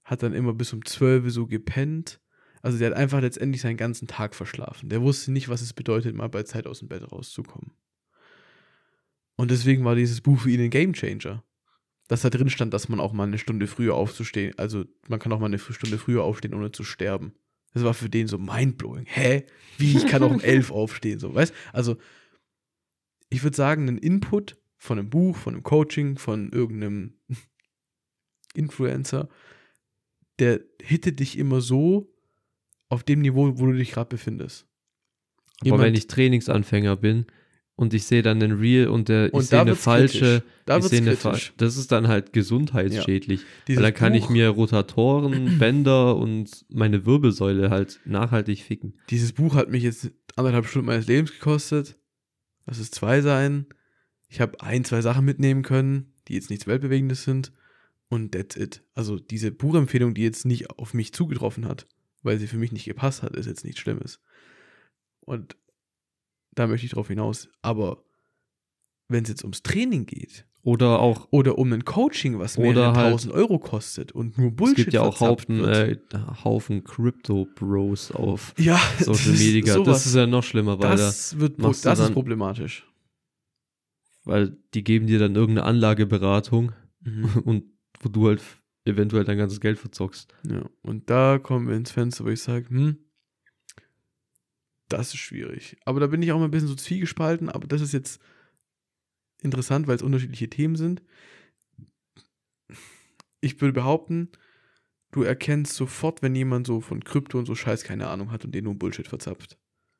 hat 0.02 0.22
dann 0.22 0.34
immer 0.34 0.52
bis 0.52 0.72
um 0.72 0.84
12 0.84 1.24
Uhr 1.24 1.30
so 1.30 1.46
gepennt. 1.46 2.20
Also 2.60 2.78
der 2.78 2.90
hat 2.90 2.96
einfach 2.96 3.20
letztendlich 3.20 3.62
seinen 3.62 3.76
ganzen 3.76 4.08
Tag 4.08 4.34
verschlafen. 4.34 4.88
Der 4.88 5.02
wusste 5.02 5.32
nicht, 5.32 5.48
was 5.48 5.62
es 5.62 5.72
bedeutet, 5.72 6.14
mal 6.14 6.28
bei 6.28 6.42
Zeit 6.42 6.66
aus 6.66 6.80
dem 6.80 6.88
Bett 6.88 7.10
rauszukommen. 7.10 7.72
Und 9.36 9.50
deswegen 9.50 9.84
war 9.84 9.94
dieses 9.94 10.20
Buch 10.20 10.40
für 10.40 10.50
ihn 10.50 10.60
ein 10.60 10.70
Game 10.70 10.92
Changer 10.92 11.44
dass 12.08 12.22
da 12.22 12.30
drin 12.30 12.50
stand, 12.50 12.74
dass 12.74 12.88
man 12.88 13.00
auch 13.00 13.12
mal 13.12 13.24
eine 13.26 13.38
Stunde 13.38 13.66
früher 13.66 13.94
aufzustehen, 13.94 14.52
also 14.58 14.84
man 15.08 15.18
kann 15.18 15.32
auch 15.32 15.38
mal 15.40 15.46
eine 15.46 15.58
Stunde 15.58 15.98
früher 15.98 16.22
aufstehen, 16.22 16.54
ohne 16.54 16.70
zu 16.72 16.84
sterben. 16.84 17.34
Das 17.72 17.82
war 17.82 17.94
für 17.94 18.08
den 18.08 18.28
so 18.28 18.38
mindblowing. 18.38 19.06
Hä? 19.06 19.46
Wie? 19.78 19.96
Ich 19.96 20.06
kann 20.06 20.22
auch 20.22 20.30
um 20.30 20.40
elf 20.40 20.70
aufstehen, 20.70 21.18
so, 21.18 21.34
weißt? 21.34 21.52
Also, 21.72 21.96
ich 23.30 23.42
würde 23.42 23.56
sagen, 23.56 23.88
ein 23.88 23.98
Input 23.98 24.56
von 24.76 24.98
einem 24.98 25.10
Buch, 25.10 25.36
von 25.36 25.54
einem 25.54 25.62
Coaching, 25.62 26.18
von 26.18 26.52
irgendeinem 26.52 27.14
Influencer, 28.54 29.28
der 30.38 30.60
hittet 30.82 31.20
dich 31.20 31.38
immer 31.38 31.60
so 31.60 32.12
auf 32.88 33.02
dem 33.02 33.20
Niveau, 33.22 33.58
wo 33.58 33.66
du 33.66 33.72
dich 33.72 33.92
gerade 33.92 34.08
befindest. 34.08 34.66
Aber 35.60 35.66
Jemand- 35.66 35.82
wenn 35.84 35.94
ich 35.94 36.06
Trainingsanfänger 36.06 36.96
bin 36.96 37.26
und 37.76 37.92
ich 37.94 38.04
sehe 38.04 38.22
dann 38.22 38.42
einen 38.42 38.58
Reel 38.58 38.88
und 38.88 39.08
der, 39.08 39.26
ich 39.34 39.40
sehe 39.42 39.58
da 39.58 39.62
eine 39.62 39.74
falsche. 39.76 40.42
Da 40.64 40.78
ich 40.78 40.84
sehe 40.84 41.00
eine 41.00 41.16
fa- 41.16 41.36
das 41.56 41.76
ist 41.76 41.90
dann 41.92 42.08
halt 42.08 42.32
gesundheitsschädlich. 42.32 43.40
Dieses 43.66 43.82
Weil 43.82 43.90
dann 43.92 43.98
kann 43.98 44.14
ich 44.14 44.24
Buch- 44.24 44.30
mir 44.30 44.48
Rotatoren, 44.50 45.58
Bänder 45.58 46.16
und 46.16 46.64
meine 46.68 47.04
Wirbelsäule 47.06 47.70
halt 47.70 48.00
nachhaltig 48.04 48.62
ficken. 48.62 48.94
Dieses 49.10 49.32
Buch 49.32 49.54
hat 49.54 49.70
mich 49.70 49.82
jetzt 49.82 50.10
anderthalb 50.36 50.66
Stunden 50.66 50.86
meines 50.86 51.06
Lebens 51.06 51.32
gekostet. 51.32 51.96
Lass 52.66 52.78
es 52.78 52.90
zwei 52.90 53.20
sein. 53.20 53.66
Ich 54.28 54.40
habe 54.40 54.60
ein, 54.62 54.84
zwei 54.84 55.00
Sachen 55.02 55.24
mitnehmen 55.24 55.62
können, 55.62 56.12
die 56.28 56.34
jetzt 56.34 56.50
nichts 56.50 56.66
Weltbewegendes 56.66 57.24
sind. 57.24 57.52
Und 58.08 58.32
that's 58.32 58.56
it. 58.56 58.82
Also 58.94 59.18
diese 59.18 59.50
Buchempfehlung, 59.50 60.14
die 60.14 60.22
jetzt 60.22 60.44
nicht 60.46 60.70
auf 60.70 60.94
mich 60.94 61.12
zugetroffen 61.12 61.66
hat, 61.66 61.86
weil 62.22 62.38
sie 62.38 62.46
für 62.46 62.56
mich 62.56 62.70
nicht 62.72 62.84
gepasst 62.84 63.22
hat, 63.22 63.34
ist 63.36 63.46
jetzt 63.46 63.64
nichts 63.64 63.80
Schlimmes. 63.80 64.20
Und 65.20 65.56
da 66.54 66.66
möchte 66.66 66.86
ich 66.86 66.92
drauf 66.92 67.08
hinaus. 67.08 67.48
Aber 67.62 68.02
wenn 69.08 69.22
es 69.24 69.28
jetzt 69.28 69.42
ums 69.44 69.62
Training 69.62 70.06
geht 70.06 70.46
Oder 70.62 70.98
auch, 71.00 71.28
oder 71.30 71.58
um 71.58 71.72
ein 71.72 71.84
Coaching, 71.84 72.38
was 72.38 72.56
mehrere 72.56 72.94
halt- 72.96 73.12
tausend 73.12 73.34
Euro 73.34 73.58
kostet 73.58 74.12
und 74.12 74.38
nur 74.38 74.48
es 74.48 74.56
Bullshit 74.56 74.76
gibt 74.76 74.92
ja 74.94 75.02
auch 75.02 75.20
Haufen, 75.20 75.58
wird. 75.58 76.14
äh, 76.14 76.18
Haufen 76.42 76.84
Crypto-Bros 76.84 78.12
auf 78.12 78.54
ja, 78.58 78.80
Social 78.98 79.34
ist 79.34 79.40
Media. 79.40 79.74
sowas. 79.74 79.86
Das 79.88 80.06
ist 80.06 80.14
ja 80.14 80.26
noch 80.26 80.42
schlimmer, 80.42 80.78
weil, 80.78 80.90
da, 80.90 80.96
das 80.96 81.38
wird 81.38 81.58
machst 81.58 81.84
du 81.84 81.88
das 81.90 81.98
ist 81.98 82.06
dann- 82.06 82.14
problematisch. 82.14 82.86
weil 84.24 84.56
die 84.72 84.82
geben 84.84 85.06
dir 85.06 85.18
dann 85.18 85.34
irgendeine 85.34 85.66
Anlageberatung 85.66 86.72
und 87.44 87.64
wo 88.00 88.08
du 88.08 88.28
halt 88.28 88.42
eventuell 88.86 89.24
dein 89.24 89.38
ganzes 89.38 89.60
Geld 89.60 89.78
verzockst. 89.78 90.34
Ja, 90.48 90.64
und 90.82 91.08
da 91.10 91.38
kommen 91.38 91.68
wir 91.68 91.74
ins 91.76 91.90
Fenster, 91.90 92.24
wo 92.24 92.28
ich 92.28 92.40
sage, 92.42 92.68
hm, 92.70 92.98
das 94.96 95.08
ist 95.08 95.20
schwierig. 95.20 95.76
Aber 95.84 96.00
da 96.00 96.06
bin 96.06 96.22
ich 96.22 96.32
auch 96.32 96.38
mal 96.38 96.46
ein 96.46 96.50
bisschen 96.50 96.68
so 96.68 96.74
zwiegespalten, 96.74 97.48
aber 97.48 97.66
das 97.66 97.80
ist 97.80 97.92
jetzt 97.92 98.20
interessant, 99.42 99.86
weil 99.86 99.96
es 99.96 100.02
unterschiedliche 100.02 100.48
Themen 100.48 100.76
sind. 100.76 101.02
Ich 103.40 103.60
würde 103.60 103.72
behaupten, 103.72 104.30
du 105.12 105.22
erkennst 105.22 105.74
sofort, 105.74 106.22
wenn 106.22 106.34
jemand 106.34 106.66
so 106.66 106.80
von 106.80 107.04
Krypto 107.04 107.38
und 107.38 107.46
so 107.46 107.54
Scheiß 107.54 107.84
keine 107.84 108.08
Ahnung 108.08 108.30
hat 108.30 108.44
und 108.44 108.54
den 108.54 108.64
nur 108.64 108.74
Bullshit 108.74 109.06
verzapft. 109.06 109.58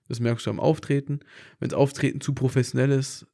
Das 0.08 0.20
merkst 0.20 0.46
du 0.46 0.50
am 0.50 0.60
Auftreten. 0.60 1.20
Wenn 1.58 1.68
das 1.68 1.78
Auftreten 1.78 2.20
zu 2.20 2.34
professionell 2.34 2.90
ist, 2.90 3.26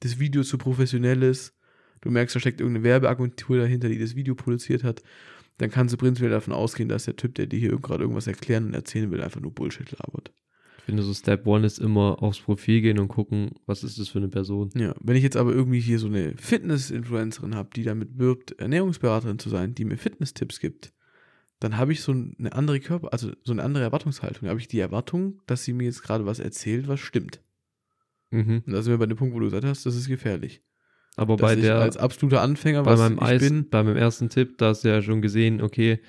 das 0.00 0.18
Video 0.18 0.42
zu 0.42 0.58
professionell 0.58 1.22
ist, 1.22 1.56
du 2.00 2.10
merkst, 2.10 2.36
da 2.36 2.40
steckt 2.40 2.60
irgendeine 2.60 2.84
Werbeagentur 2.84 3.58
dahinter, 3.58 3.88
die 3.88 3.98
das 3.98 4.14
Video 4.14 4.34
produziert 4.34 4.84
hat, 4.84 5.02
dann 5.58 5.70
kannst 5.70 5.94
du 5.94 5.98
prinzipiell 5.98 6.30
davon 6.30 6.52
ausgehen, 6.52 6.88
dass 6.88 7.04
der 7.04 7.16
Typ, 7.16 7.34
der 7.36 7.46
dir 7.46 7.58
hier 7.58 7.78
gerade 7.78 8.02
irgendwas 8.02 8.26
erklären 8.26 8.66
und 8.66 8.74
erzählen 8.74 9.10
will, 9.10 9.22
einfach 9.22 9.40
nur 9.40 9.54
Bullshit 9.54 9.90
labert. 9.92 10.32
Ich 10.84 10.86
finde 10.86 11.02
so 11.02 11.14
Step 11.14 11.46
One 11.46 11.64
ist 11.64 11.78
immer 11.78 12.22
aufs 12.22 12.40
Profil 12.40 12.82
gehen 12.82 12.98
und 12.98 13.08
gucken, 13.08 13.52
was 13.64 13.82
ist 13.82 13.98
das 13.98 14.10
für 14.10 14.18
eine 14.18 14.28
Person. 14.28 14.68
Ja, 14.74 14.94
wenn 15.00 15.16
ich 15.16 15.22
jetzt 15.22 15.38
aber 15.38 15.50
irgendwie 15.50 15.80
hier 15.80 15.98
so 15.98 16.08
eine 16.08 16.34
Fitness-Influencerin 16.36 17.54
habe, 17.54 17.70
die 17.74 17.84
damit 17.84 18.18
wirbt, 18.18 18.52
Ernährungsberaterin 18.60 19.38
zu 19.38 19.48
sein, 19.48 19.74
die 19.74 19.86
mir 19.86 19.96
Fitness-Tipps 19.96 20.60
gibt, 20.60 20.92
dann 21.58 21.78
habe 21.78 21.94
ich 21.94 22.02
so 22.02 22.12
eine 22.12 22.52
andere 22.52 22.80
Körper, 22.80 23.14
also 23.14 23.32
so 23.44 23.52
eine 23.52 23.62
andere 23.62 23.82
Erwartungshaltung. 23.82 24.42
Da 24.42 24.50
habe 24.50 24.60
ich 24.60 24.68
die 24.68 24.78
Erwartung, 24.78 25.40
dass 25.46 25.64
sie 25.64 25.72
mir 25.72 25.84
jetzt 25.84 26.02
gerade 26.02 26.26
was 26.26 26.38
erzählt, 26.38 26.86
was 26.86 27.00
stimmt. 27.00 27.40
Mhm. 28.30 28.62
Und 28.66 28.70
da 28.74 28.82
sind 28.82 28.92
wir 28.92 28.98
bei 28.98 29.06
dem 29.06 29.16
Punkt, 29.16 29.34
wo 29.34 29.38
du 29.38 29.46
gesagt 29.46 29.64
hast, 29.64 29.86
das 29.86 29.96
ist 29.96 30.08
gefährlich. 30.08 30.60
Aber 31.16 31.36
Dass 31.36 31.48
bei 31.48 31.56
der, 31.56 31.76
als 31.76 31.96
absoluter 31.96 32.42
Anfänger, 32.42 32.82
bei 32.82 32.92
was 32.92 33.00
meinem, 33.00 33.16
ich 33.16 33.22
Eis, 33.22 33.40
bin, 33.40 33.70
bei 33.70 33.82
meinem 33.82 33.96
ersten 33.96 34.28
Tipp, 34.28 34.58
da 34.58 34.66
hast 34.66 34.84
du 34.84 34.88
ja 34.88 35.00
schon 35.00 35.22
gesehen, 35.22 35.62
okay, 35.62 36.00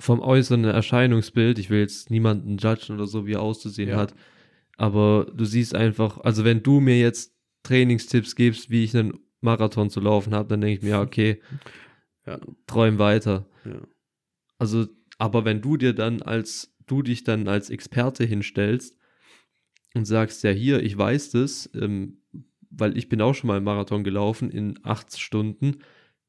vom 0.00 0.20
äußeren 0.20 0.64
Erscheinungsbild, 0.64 1.58
ich 1.58 1.70
will 1.70 1.80
jetzt 1.80 2.10
niemanden 2.10 2.56
judgen 2.58 2.94
oder 2.96 3.06
so, 3.06 3.26
wie 3.26 3.34
er 3.34 3.42
auszusehen 3.42 3.90
Ja. 3.90 3.96
hat, 3.96 4.14
aber 4.76 5.26
du 5.34 5.44
siehst 5.44 5.74
einfach, 5.74 6.18
also 6.18 6.44
wenn 6.44 6.62
du 6.62 6.80
mir 6.80 6.98
jetzt 6.98 7.34
Trainingstipps 7.62 8.34
gibst, 8.34 8.70
wie 8.70 8.82
ich 8.84 8.96
einen 8.96 9.20
Marathon 9.40 9.90
zu 9.90 10.00
laufen 10.00 10.34
habe, 10.34 10.48
dann 10.48 10.60
denke 10.62 10.78
ich 10.78 10.82
mir, 10.82 10.90
ja, 10.90 11.02
okay, 11.02 11.40
Ja. 12.26 12.40
träum 12.66 12.98
weiter. 12.98 13.46
Ja. 13.64 13.80
Also, 14.58 14.86
aber 15.18 15.44
wenn 15.44 15.60
du 15.60 15.76
dir 15.76 15.92
dann 15.94 16.22
als, 16.22 16.74
du 16.86 17.02
dich 17.02 17.24
dann 17.24 17.46
als 17.48 17.70
Experte 17.70 18.24
hinstellst 18.24 18.96
und 19.94 20.04
sagst, 20.06 20.42
ja, 20.44 20.50
hier, 20.50 20.82
ich 20.82 20.96
weiß 20.96 21.30
das, 21.30 21.68
ähm, 21.74 22.22
weil 22.70 22.96
ich 22.96 23.08
bin 23.08 23.20
auch 23.20 23.34
schon 23.34 23.48
mal 23.48 23.56
einen 23.56 23.64
Marathon 23.64 24.04
gelaufen 24.04 24.50
in 24.50 24.78
acht 24.82 25.18
Stunden 25.18 25.78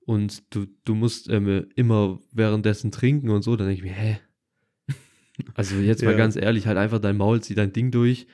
und 0.06 0.54
du, 0.56 0.66
du 0.84 0.96
musst 0.96 1.30
ähm, 1.30 1.68
immer 1.76 2.20
währenddessen 2.32 2.92
trinken 2.92 3.30
und 3.30 3.42
so, 3.44 3.56
dann 3.56 3.68
denke 3.68 3.84
ich 3.86 3.90
mir, 3.92 3.96
hä? 3.96 4.20
Also 5.56 5.78
jetzt 5.78 6.04
mal 6.04 6.12
Ja. 6.12 6.18
ganz 6.18 6.36
ehrlich, 6.36 6.68
halt 6.68 6.78
einfach 6.78 7.00
dein 7.00 7.18
Maul, 7.18 7.42
zieh 7.42 7.56
dein 7.56 7.74
Ding 7.74 7.92
durch, 7.92 8.28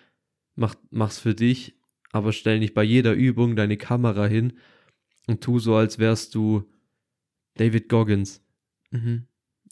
mach, 0.56 0.76
mach's 0.90 1.20
für 1.20 1.36
dich, 1.36 1.76
aber 2.12 2.34
stell 2.34 2.60
nicht 2.60 2.74
bei 2.74 2.84
jeder 2.84 3.14
Übung 3.14 3.56
deine 3.56 3.78
Kamera 3.78 4.26
hin 4.26 4.54
und 5.28 5.42
tu 5.42 5.60
so, 5.60 5.76
als 5.76 6.00
wärst 6.00 6.36
du 6.36 6.70
David 7.56 7.90
Goggins. 7.90 8.42
Mhm. 8.92 9.28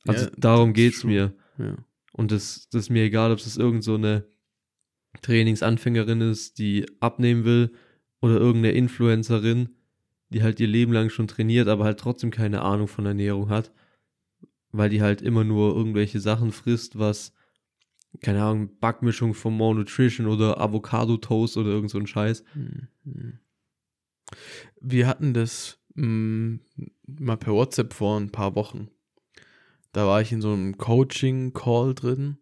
Also 0.08 0.26
Ja, 0.26 0.32
darum 0.38 0.74
geht's 0.74 1.04
mir. 1.04 1.34
Ja. 1.58 1.78
Und 2.14 2.32
das, 2.32 2.70
das 2.70 2.84
ist 2.84 2.90
mir 2.90 3.04
egal, 3.04 3.32
ob 3.32 3.40
es 3.40 3.58
irgend 3.58 3.84
so 3.84 3.96
eine 3.96 4.26
Trainingsanfängerin 5.22 6.22
ist, 6.22 6.58
die 6.60 6.86
abnehmen 7.00 7.46
will, 7.46 7.74
oder 8.22 8.36
irgendeine 8.38 8.74
Influencerin, 8.76 9.70
die 10.36 10.44
halt 10.44 10.60
ihr 10.60 10.68
Leben 10.68 10.92
lang 10.92 11.10
schon 11.10 11.30
trainiert, 11.30 11.70
aber 11.70 11.86
halt 11.86 11.98
trotzdem 11.98 12.30
keine 12.30 12.62
Ahnung 12.62 12.90
von 12.90 13.06
Ernährung 13.06 13.48
hat, 13.48 13.72
weil 14.74 14.90
die 14.90 15.02
halt 15.02 15.22
immer 15.22 15.46
nur 15.46 15.74
irgendwelche 15.74 16.20
Sachen 16.20 16.52
frisst, 16.52 17.00
was, 17.00 17.32
keine 18.20 18.44
Ahnung, 18.44 18.78
Backmischung 18.82 19.34
von 19.34 19.56
More 19.56 19.76
Nutrition 19.76 20.28
oder 20.28 20.60
Avocado-Toast 20.60 21.56
oder 21.56 21.70
irgend 21.70 21.90
so 21.90 22.00
ein 22.00 22.06
Scheiß. 22.06 22.44
Mhm. 22.54 23.40
Wir 24.82 25.08
hatten 25.08 25.34
das 25.34 25.80
mh, 25.94 26.60
mal 27.06 27.38
per 27.38 27.54
WhatsApp 27.54 27.94
vor 27.94 28.20
ein 28.20 28.30
paar 28.30 28.56
Wochen. 28.56 28.90
Da 29.94 30.06
war 30.06 30.20
ich 30.20 30.34
in 30.34 30.42
so 30.42 30.52
einem 30.52 30.78
Coaching-Call 30.78 31.96
drin. 31.96 32.40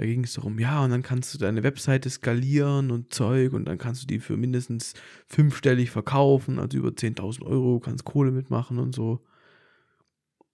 Da 0.00 0.06
ging 0.06 0.24
es 0.24 0.32
darum, 0.32 0.58
ja, 0.58 0.82
und 0.82 0.92
dann 0.92 1.02
kannst 1.02 1.34
du 1.34 1.38
deine 1.38 1.62
Webseite 1.62 2.08
skalieren 2.08 2.90
und 2.90 3.12
Zeug 3.12 3.52
und 3.52 3.66
dann 3.66 3.76
kannst 3.76 4.02
du 4.02 4.06
die 4.06 4.18
für 4.18 4.38
mindestens 4.38 4.94
fünfstellig 5.26 5.90
verkaufen, 5.90 6.58
also 6.58 6.78
über 6.78 6.88
10.000 6.88 7.42
Euro, 7.42 7.80
kannst 7.80 8.06
Kohle 8.06 8.30
mitmachen 8.30 8.78
und 8.78 8.94
so. 8.94 9.22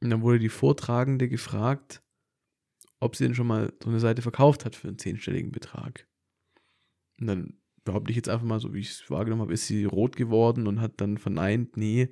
Und 0.01 0.11
dann 0.11 0.23
wurde 0.23 0.41
die 0.41 0.49
Vortragende 0.49 1.29
gefragt, 1.29 2.03
ob 2.99 3.15
sie 3.15 3.23
denn 3.23 3.37
schon 3.37 3.47
mal 3.47 3.73
so 3.81 3.89
eine 3.89 4.01
Seite 4.01 4.21
verkauft 4.21 4.65
hat 4.65 4.75
für 4.75 4.89
einen 4.89 4.99
zehnstelligen 4.99 5.53
Betrag. 5.53 6.09
Und 7.21 7.29
dann 7.29 7.61
behaupte 7.85 8.11
ich 8.11 8.17
jetzt 8.17 8.29
einfach 8.29 8.47
mal, 8.47 8.59
so 8.59 8.75
wie 8.75 8.81
ich 8.81 8.91
es 8.91 9.11
wahrgenommen 9.13 9.43
habe, 9.43 9.55
ist 9.55 9.69
sie 9.69 9.85
rot 9.85 10.17
geworden 10.17 10.67
und 10.67 10.81
hat 10.81 11.01
dann 11.01 11.19
verneint, 11.19 11.77
nee, 11.77 12.09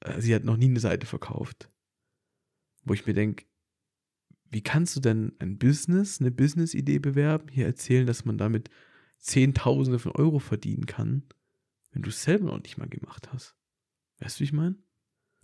äh, 0.00 0.18
sie 0.18 0.34
hat 0.34 0.44
noch 0.44 0.56
nie 0.56 0.70
eine 0.70 0.80
Seite 0.80 1.06
verkauft. 1.06 1.70
Wo 2.84 2.94
ich 2.94 3.04
mir 3.04 3.12
denke, 3.12 3.44
wie 4.54 4.62
kannst 4.62 4.94
du 4.96 5.00
denn 5.00 5.32
ein 5.40 5.58
Business, 5.58 6.20
eine 6.20 6.30
Business-Idee 6.30 6.98
bewerben, 7.00 7.48
hier 7.50 7.66
erzählen, 7.66 8.06
dass 8.06 8.24
man 8.24 8.38
damit 8.38 8.70
Zehntausende 9.18 9.98
von 9.98 10.12
Euro 10.12 10.38
verdienen 10.38 10.86
kann, 10.86 11.24
wenn 11.92 12.02
du 12.02 12.10
es 12.10 12.22
selber 12.22 12.46
noch 12.46 12.62
nicht 12.62 12.78
mal 12.78 12.88
gemacht 12.88 13.32
hast? 13.32 13.54
Weißt 14.20 14.36
du, 14.36 14.40
wie 14.40 14.44
ich 14.44 14.52
meine? 14.52 14.76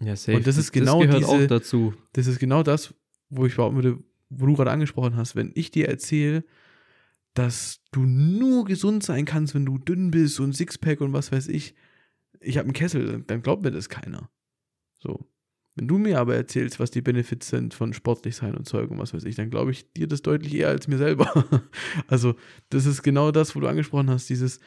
Ja, 0.01 0.17
safe. 0.17 0.37
Und 0.37 0.47
das 0.47 0.57
ist 0.57 0.73
genau 0.73 1.01
das 1.01 1.07
gehört 1.09 1.23
diese- 1.23 1.45
auch 1.45 1.47
dazu. 1.49 1.95
Das 2.13 2.27
ist 2.27 2.39
genau 2.39 2.63
das, 2.63 2.95
wo 3.29 3.45
ich 3.47 3.57
behaupten 3.57 3.77
würde, 3.83 4.03
wo 4.31 4.47
du 4.47 4.55
gerade 4.55 4.71
angesprochen 4.71 5.17
hast. 5.17 5.35
Wenn 5.37 5.51
ich 5.55 5.71
dir 5.71 5.89
erzähle, 5.89 6.45
dass 7.35 7.81
du 7.93 8.01
nur 8.05 8.65
gesund 8.65 9.03
sein 9.03 9.25
kannst, 9.25 9.55
wenn 9.55 9.67
du 9.67 9.79
dünn 9.79 10.11
bist 10.11 10.41
und 10.41 10.53
Sixpack 10.55 11.01
und 11.01 11.13
was 11.13 11.31
weiß 11.33 11.49
ich, 11.49 11.75
ich 12.41 12.57
habe 12.59 12.67
einen 12.67 12.73
Kessel, 12.73 13.07
dann- 13.07 13.27
dann 13.27 13.43
glaubt 13.43 13.63
mir 13.63 13.71
das 13.71 13.89
keiner. 13.89 14.31
So. 14.99 15.30
Wenn 15.81 15.89
du 15.89 15.97
mir 15.97 16.19
aber 16.19 16.37
erzählst, 16.37 16.79
was 16.79 16.91
die 16.91 17.01
Benefits 17.01 17.49
sind 17.49 17.73
von 17.73 17.95
sportlich 17.95 18.37
sein 18.37 18.55
und 18.55 18.69
Zeug 18.69 18.91
und 18.91 18.99
was 18.99 19.15
weiß 19.15 19.25
ich, 19.25 19.37
dann 19.37 19.49
glaube 19.49 19.71
ich 19.71 19.91
dir 19.95 20.07
das 20.07 20.21
deutlich 20.21 20.55
eher 20.55 20.69
als 20.69 20.89
mir 20.89 20.99
selber. 20.99 21.33
also, 22.07 22.35
das 22.69 22.85
ist 22.85 23.03
genau 23.03 23.31
das, 23.31 23.57
wo 23.57 23.61
du 23.61 23.67
angesprochen 23.67 24.11
hast, 24.11 24.29
dieses, 24.29 24.61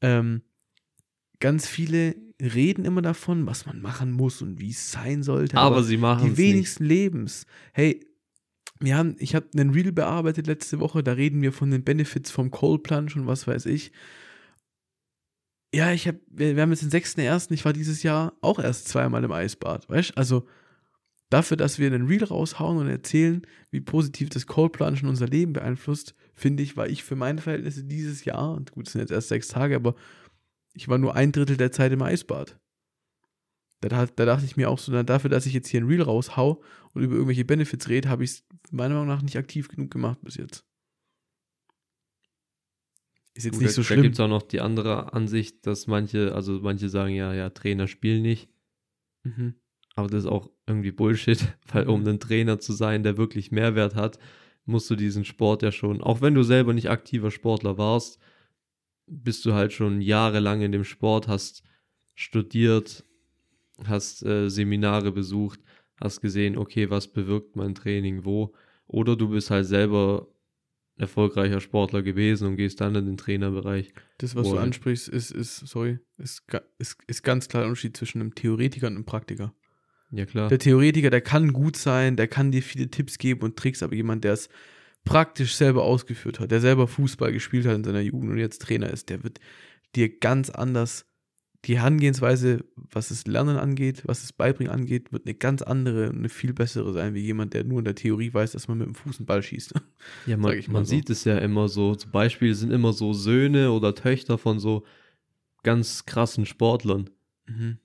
ähm, 0.00 0.42
ganz 1.38 1.68
viele 1.68 2.16
reden 2.42 2.84
immer 2.84 3.00
davon, 3.00 3.46
was 3.46 3.64
man 3.64 3.80
machen 3.80 4.10
muss 4.10 4.42
und 4.42 4.58
wie 4.58 4.70
es 4.70 4.90
sein 4.90 5.22
sollte. 5.22 5.56
Aber, 5.56 5.84
sie 5.84 5.98
machen 5.98 6.24
die 6.24 6.32
es 6.32 6.36
nicht. 6.36 6.48
wenigsten 6.48 6.84
Lebens. 6.84 7.46
Hey, 7.72 8.04
wir 8.80 8.96
haben, 8.96 9.14
ich 9.20 9.36
habe 9.36 9.46
einen 9.54 9.70
Reel 9.70 9.92
bearbeitet 9.92 10.48
letzte 10.48 10.80
Woche, 10.80 11.04
da 11.04 11.12
reden 11.12 11.42
wir 11.42 11.52
von 11.52 11.70
den 11.70 11.84
Benefits 11.84 12.32
vom 12.32 12.50
Cold 12.50 12.82
Plunge 12.82 13.12
und 13.14 13.28
was 13.28 13.46
weiß 13.46 13.66
ich. 13.66 13.92
Ja, 15.74 15.92
ich 15.92 16.06
habe, 16.08 16.20
wir, 16.28 16.56
wir 16.56 16.62
haben 16.62 16.70
jetzt 16.70 16.82
den 16.82 16.90
6.1., 16.90 17.50
ich 17.52 17.64
war 17.64 17.72
dieses 17.72 18.02
Jahr 18.02 18.34
auch 18.40 18.58
erst 18.58 18.88
zweimal 18.88 19.24
im 19.24 19.32
Eisbad, 19.32 19.88
weißt 19.88 20.10
du? 20.10 20.16
Also 20.16 20.46
dafür, 21.30 21.56
dass 21.56 21.78
wir 21.78 21.86
einen 21.88 22.06
Reel 22.06 22.24
raushauen 22.24 22.78
und 22.78 22.88
erzählen, 22.88 23.42
wie 23.70 23.80
positiv 23.80 24.30
das 24.30 24.46
Cold 24.46 24.72
Plunge 24.72 25.00
unser 25.04 25.26
Leben 25.26 25.52
beeinflusst, 25.52 26.14
finde 26.34 26.62
ich, 26.62 26.76
war 26.76 26.88
ich 26.88 27.02
für 27.04 27.16
meine 27.16 27.40
Verhältnisse 27.40 27.84
dieses 27.84 28.24
Jahr, 28.24 28.52
und 28.52 28.72
gut, 28.72 28.86
es 28.86 28.92
sind 28.92 29.00
jetzt 29.00 29.10
erst 29.10 29.28
sechs 29.28 29.48
Tage, 29.48 29.76
aber 29.76 29.94
ich 30.74 30.88
war 30.88 30.98
nur 30.98 31.14
ein 31.16 31.32
Drittel 31.32 31.56
der 31.56 31.72
Zeit 31.72 31.92
im 31.92 32.02
Eisbad. 32.02 32.58
Da, 33.80 33.88
da, 33.88 34.06
da 34.06 34.24
dachte 34.24 34.44
ich 34.46 34.56
mir 34.56 34.70
auch 34.70 34.78
so, 34.78 34.92
na, 34.92 35.02
dafür, 35.02 35.30
dass 35.30 35.46
ich 35.46 35.52
jetzt 35.52 35.68
hier 35.68 35.80
ein 35.80 35.86
Reel 35.86 36.02
raushau 36.02 36.62
und 36.92 37.02
über 37.02 37.14
irgendwelche 37.14 37.44
Benefits 37.44 37.88
rede, 37.88 38.08
habe 38.08 38.24
ich 38.24 38.30
es 38.30 38.44
meiner 38.70 38.94
Meinung 38.94 39.08
nach 39.08 39.22
nicht 39.22 39.36
aktiv 39.36 39.68
genug 39.68 39.90
gemacht 39.90 40.18
bis 40.22 40.36
jetzt. 40.36 40.64
Ist 43.36 43.44
jetzt 43.44 43.54
Gut, 43.54 43.62
nicht 43.62 43.70
da, 43.70 43.74
so 43.74 43.82
Da 43.82 43.86
schlimm. 43.88 44.02
gibt 44.02 44.14
es 44.14 44.20
auch 44.20 44.28
noch 44.28 44.42
die 44.42 44.60
andere 44.60 45.12
Ansicht, 45.12 45.66
dass 45.66 45.86
manche, 45.86 46.34
also 46.34 46.60
manche 46.62 46.88
sagen 46.88 47.14
ja, 47.14 47.34
ja, 47.34 47.50
Trainer 47.50 47.86
spielen 47.86 48.22
nicht. 48.22 48.48
Mhm. 49.24 49.54
Aber 49.94 50.08
das 50.08 50.24
ist 50.24 50.30
auch 50.30 50.50
irgendwie 50.66 50.92
Bullshit, 50.92 51.38
weil 51.72 51.88
um 51.88 52.00
Mhm. 52.02 52.08
ein 52.08 52.20
Trainer 52.20 52.58
zu 52.58 52.72
sein, 52.72 53.02
der 53.02 53.16
wirklich 53.16 53.50
Mehrwert 53.50 53.94
hat, 53.94 54.18
musst 54.64 54.90
du 54.90 54.96
diesen 54.96 55.24
Sport 55.24 55.62
ja 55.62 55.70
schon, 55.70 56.00
auch 56.02 56.20
wenn 56.20 56.34
du 56.34 56.42
selber 56.42 56.72
nicht 56.72 56.90
aktiver 56.90 57.30
Sportler 57.30 57.78
warst, 57.78 58.18
bist 59.06 59.44
du 59.44 59.52
halt 59.54 59.72
schon 59.72 60.00
jahrelang 60.00 60.62
in 60.62 60.72
dem 60.72 60.84
Sport, 60.84 61.28
hast 61.28 61.62
studiert, 62.14 63.04
hast 63.84 64.24
äh, 64.24 64.48
Seminare 64.48 65.12
besucht, 65.12 65.60
hast 66.00 66.20
gesehen, 66.20 66.56
okay, 66.58 66.90
was 66.90 67.08
bewirkt 67.08 67.56
mein 67.56 67.74
Training 67.74 68.24
wo. 68.24 68.54
Oder 68.86 69.16
du 69.16 69.28
bist 69.28 69.50
halt 69.50 69.66
selber 69.66 70.28
erfolgreicher 70.98 71.60
Sportler 71.60 72.02
gewesen 72.02 72.48
und 72.48 72.56
gehst 72.56 72.80
dann 72.80 72.94
in 72.94 73.06
den 73.06 73.16
Trainerbereich. 73.16 73.92
Das, 74.18 74.34
was 74.34 74.46
du 74.46 74.52
Wohl. 74.54 74.58
ansprichst, 74.58 75.08
ist, 75.08 75.30
ist 75.30 75.58
sorry, 75.66 75.98
ist, 76.16 76.42
ist, 76.78 76.98
ist 77.06 77.22
ganz 77.22 77.48
klar 77.48 77.62
der 77.62 77.68
Unterschied 77.68 77.96
zwischen 77.96 78.20
einem 78.20 78.34
Theoretiker 78.34 78.86
und 78.86 78.94
einem 78.94 79.04
Praktiker. 79.04 79.54
Ja, 80.10 80.24
klar. 80.24 80.48
Der 80.48 80.58
Theoretiker, 80.58 81.10
der 81.10 81.20
kann 81.20 81.52
gut 81.52 81.76
sein, 81.76 82.16
der 82.16 82.28
kann 82.28 82.52
dir 82.52 82.62
viele 82.62 82.88
Tipps 82.88 83.18
geben 83.18 83.42
und 83.42 83.56
Tricks, 83.56 83.82
aber 83.82 83.94
jemand, 83.94 84.24
der 84.24 84.32
es 84.32 84.48
praktisch 85.04 85.54
selber 85.54 85.84
ausgeführt 85.84 86.40
hat, 86.40 86.50
der 86.50 86.60
selber 86.60 86.88
Fußball 86.88 87.32
gespielt 87.32 87.66
hat 87.66 87.76
in 87.76 87.84
seiner 87.84 88.00
Jugend 88.00 88.30
und 88.32 88.38
jetzt 88.38 88.62
Trainer 88.62 88.90
ist, 88.90 89.10
der 89.10 89.22
wird 89.22 89.40
dir 89.94 90.18
ganz 90.18 90.50
anders 90.50 91.06
die 91.64 91.78
Herangehensweise, 91.78 92.64
was 92.76 93.08
das 93.08 93.26
Lernen 93.26 93.56
angeht, 93.56 94.02
was 94.06 94.20
das 94.20 94.32
Beibringen 94.32 94.72
angeht, 94.72 95.12
wird 95.12 95.26
eine 95.26 95.34
ganz 95.34 95.62
andere 95.62 96.10
und 96.10 96.18
eine 96.18 96.28
viel 96.28 96.52
bessere 96.52 96.92
sein, 96.92 97.14
wie 97.14 97.20
jemand, 97.22 97.54
der 97.54 97.64
nur 97.64 97.78
in 97.80 97.84
der 97.84 97.94
Theorie 97.94 98.32
weiß, 98.32 98.52
dass 98.52 98.68
man 98.68 98.78
mit 98.78 98.86
dem 98.86 98.94
Fuß 98.94 99.18
einen 99.18 99.26
Ball 99.26 99.42
schießt. 99.42 99.74
Ja, 100.26 100.36
man, 100.36 100.56
man 100.68 100.84
so. 100.84 100.90
sieht 100.90 101.10
es 101.10 101.24
ja 101.24 101.38
immer 101.38 101.68
so. 101.68 101.94
Zum 101.94 102.10
Beispiel 102.12 102.54
sind 102.54 102.72
immer 102.72 102.92
so 102.92 103.12
Söhne 103.12 103.72
oder 103.72 103.94
Töchter 103.94 104.38
von 104.38 104.58
so 104.58 104.84
ganz 105.62 106.04
krassen 106.06 106.46
Sportlern, 106.46 107.10
Mhm. 107.48 107.78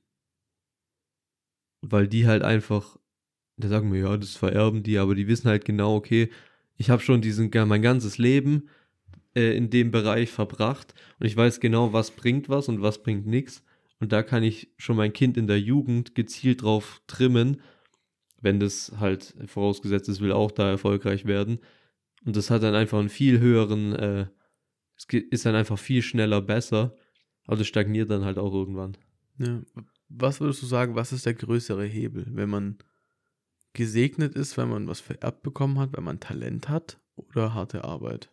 weil 1.82 2.08
die 2.08 2.28
halt 2.28 2.44
einfach, 2.44 2.98
da 3.58 3.68
sagen 3.68 3.92
wir, 3.94 4.02
ja, 4.02 4.18
das 4.18 4.36
vererben 4.36 4.84
die, 4.84 4.98
aber 4.98 5.16
die 5.16 5.28
wissen 5.28 5.48
halt 5.48 5.66
genau, 5.66 5.96
okay, 5.96 6.30
ich 6.78 6.90
habe 6.90 7.02
schon 7.02 7.22
diesen, 7.22 7.50
mein 7.68 7.82
ganzes 7.82 8.18
Leben 8.18 8.70
äh, 9.36 9.56
in 9.56 9.70
dem 9.70 9.92
Bereich 9.92 10.30
verbracht 10.30 10.94
und 11.20 11.26
ich 11.26 11.36
weiß 11.36 11.60
genau, 11.60 11.94
was 11.94 12.12
bringt 12.12 12.50
was 12.50 12.68
und 12.68 12.82
was 12.82 13.02
bringt 13.04 13.26
nichts. 13.26 13.64
Und 14.00 14.12
da 14.12 14.24
kann 14.24 14.42
ich 14.42 14.72
schon 14.78 14.98
mein 14.98 15.14
Kind 15.14 15.38
in 15.38 15.46
der 15.46 15.60
Jugend 15.60 16.16
gezielt 16.16 16.64
drauf 16.64 17.02
trimmen, 17.06 17.62
wenn 18.42 18.60
das 18.60 18.94
halt 19.00 19.36
vorausgesetzt 19.46 20.10
ist, 20.10 20.22
will 20.22 20.32
auch 20.32 20.52
da 20.52 20.70
erfolgreich 20.72 21.26
werden. 21.26 21.60
Und 22.26 22.36
das 22.36 22.50
hat 22.50 22.64
dann 22.64 22.74
einfach 22.74 23.00
einen 23.00 23.10
viel 23.10 23.40
höheren, 23.40 23.94
äh, 23.94 24.26
es 24.98 25.06
ist 25.06 25.46
dann 25.46 25.56
einfach 25.56 25.78
viel 25.78 26.02
schneller 26.02 26.42
besser, 26.42 26.96
aber 27.46 27.58
das 27.58 27.68
stagniert 27.68 28.10
dann 28.10 28.26
halt 28.26 28.38
auch 28.38 28.54
irgendwann. 28.54 28.98
Ja. 29.38 29.62
Was 30.10 30.42
würdest 30.42 30.62
du 30.62 30.66
sagen, 30.66 30.96
was 30.96 31.14
ist 31.14 31.26
der 31.26 31.34
größere 31.34 31.86
Hebel, 31.86 32.26
wenn 32.32 32.50
man 32.50 32.78
gesegnet 33.74 34.36
ist, 34.36 34.58
wenn 34.58 34.70
man 34.70 34.88
was 34.88 35.00
vererbt 35.00 35.44
bekommen 35.44 35.80
hat, 35.80 35.96
wenn 35.96 36.04
man 36.04 36.20
Talent 36.20 36.70
hat 36.70 37.00
oder 37.16 37.54
harte 37.54 37.84
Arbeit? 37.84 38.32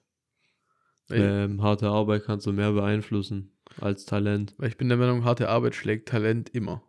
Ähm, 1.10 1.62
harte 1.62 1.89
Arbeit 1.89 2.24
kannst 2.24 2.47
du 2.47 2.52
mehr 2.52 2.72
beeinflussen 2.72 3.52
als 3.80 4.05
Talent. 4.05 4.55
weil 4.59 4.68
ich 4.68 4.76
bin 4.76 4.89
der 4.89 4.98
Meinung, 4.98 5.24
harte 5.24 5.48
Arbeit 5.48 5.74
schlägt 5.74 6.09
Talent 6.09 6.51
immer. 6.51 6.82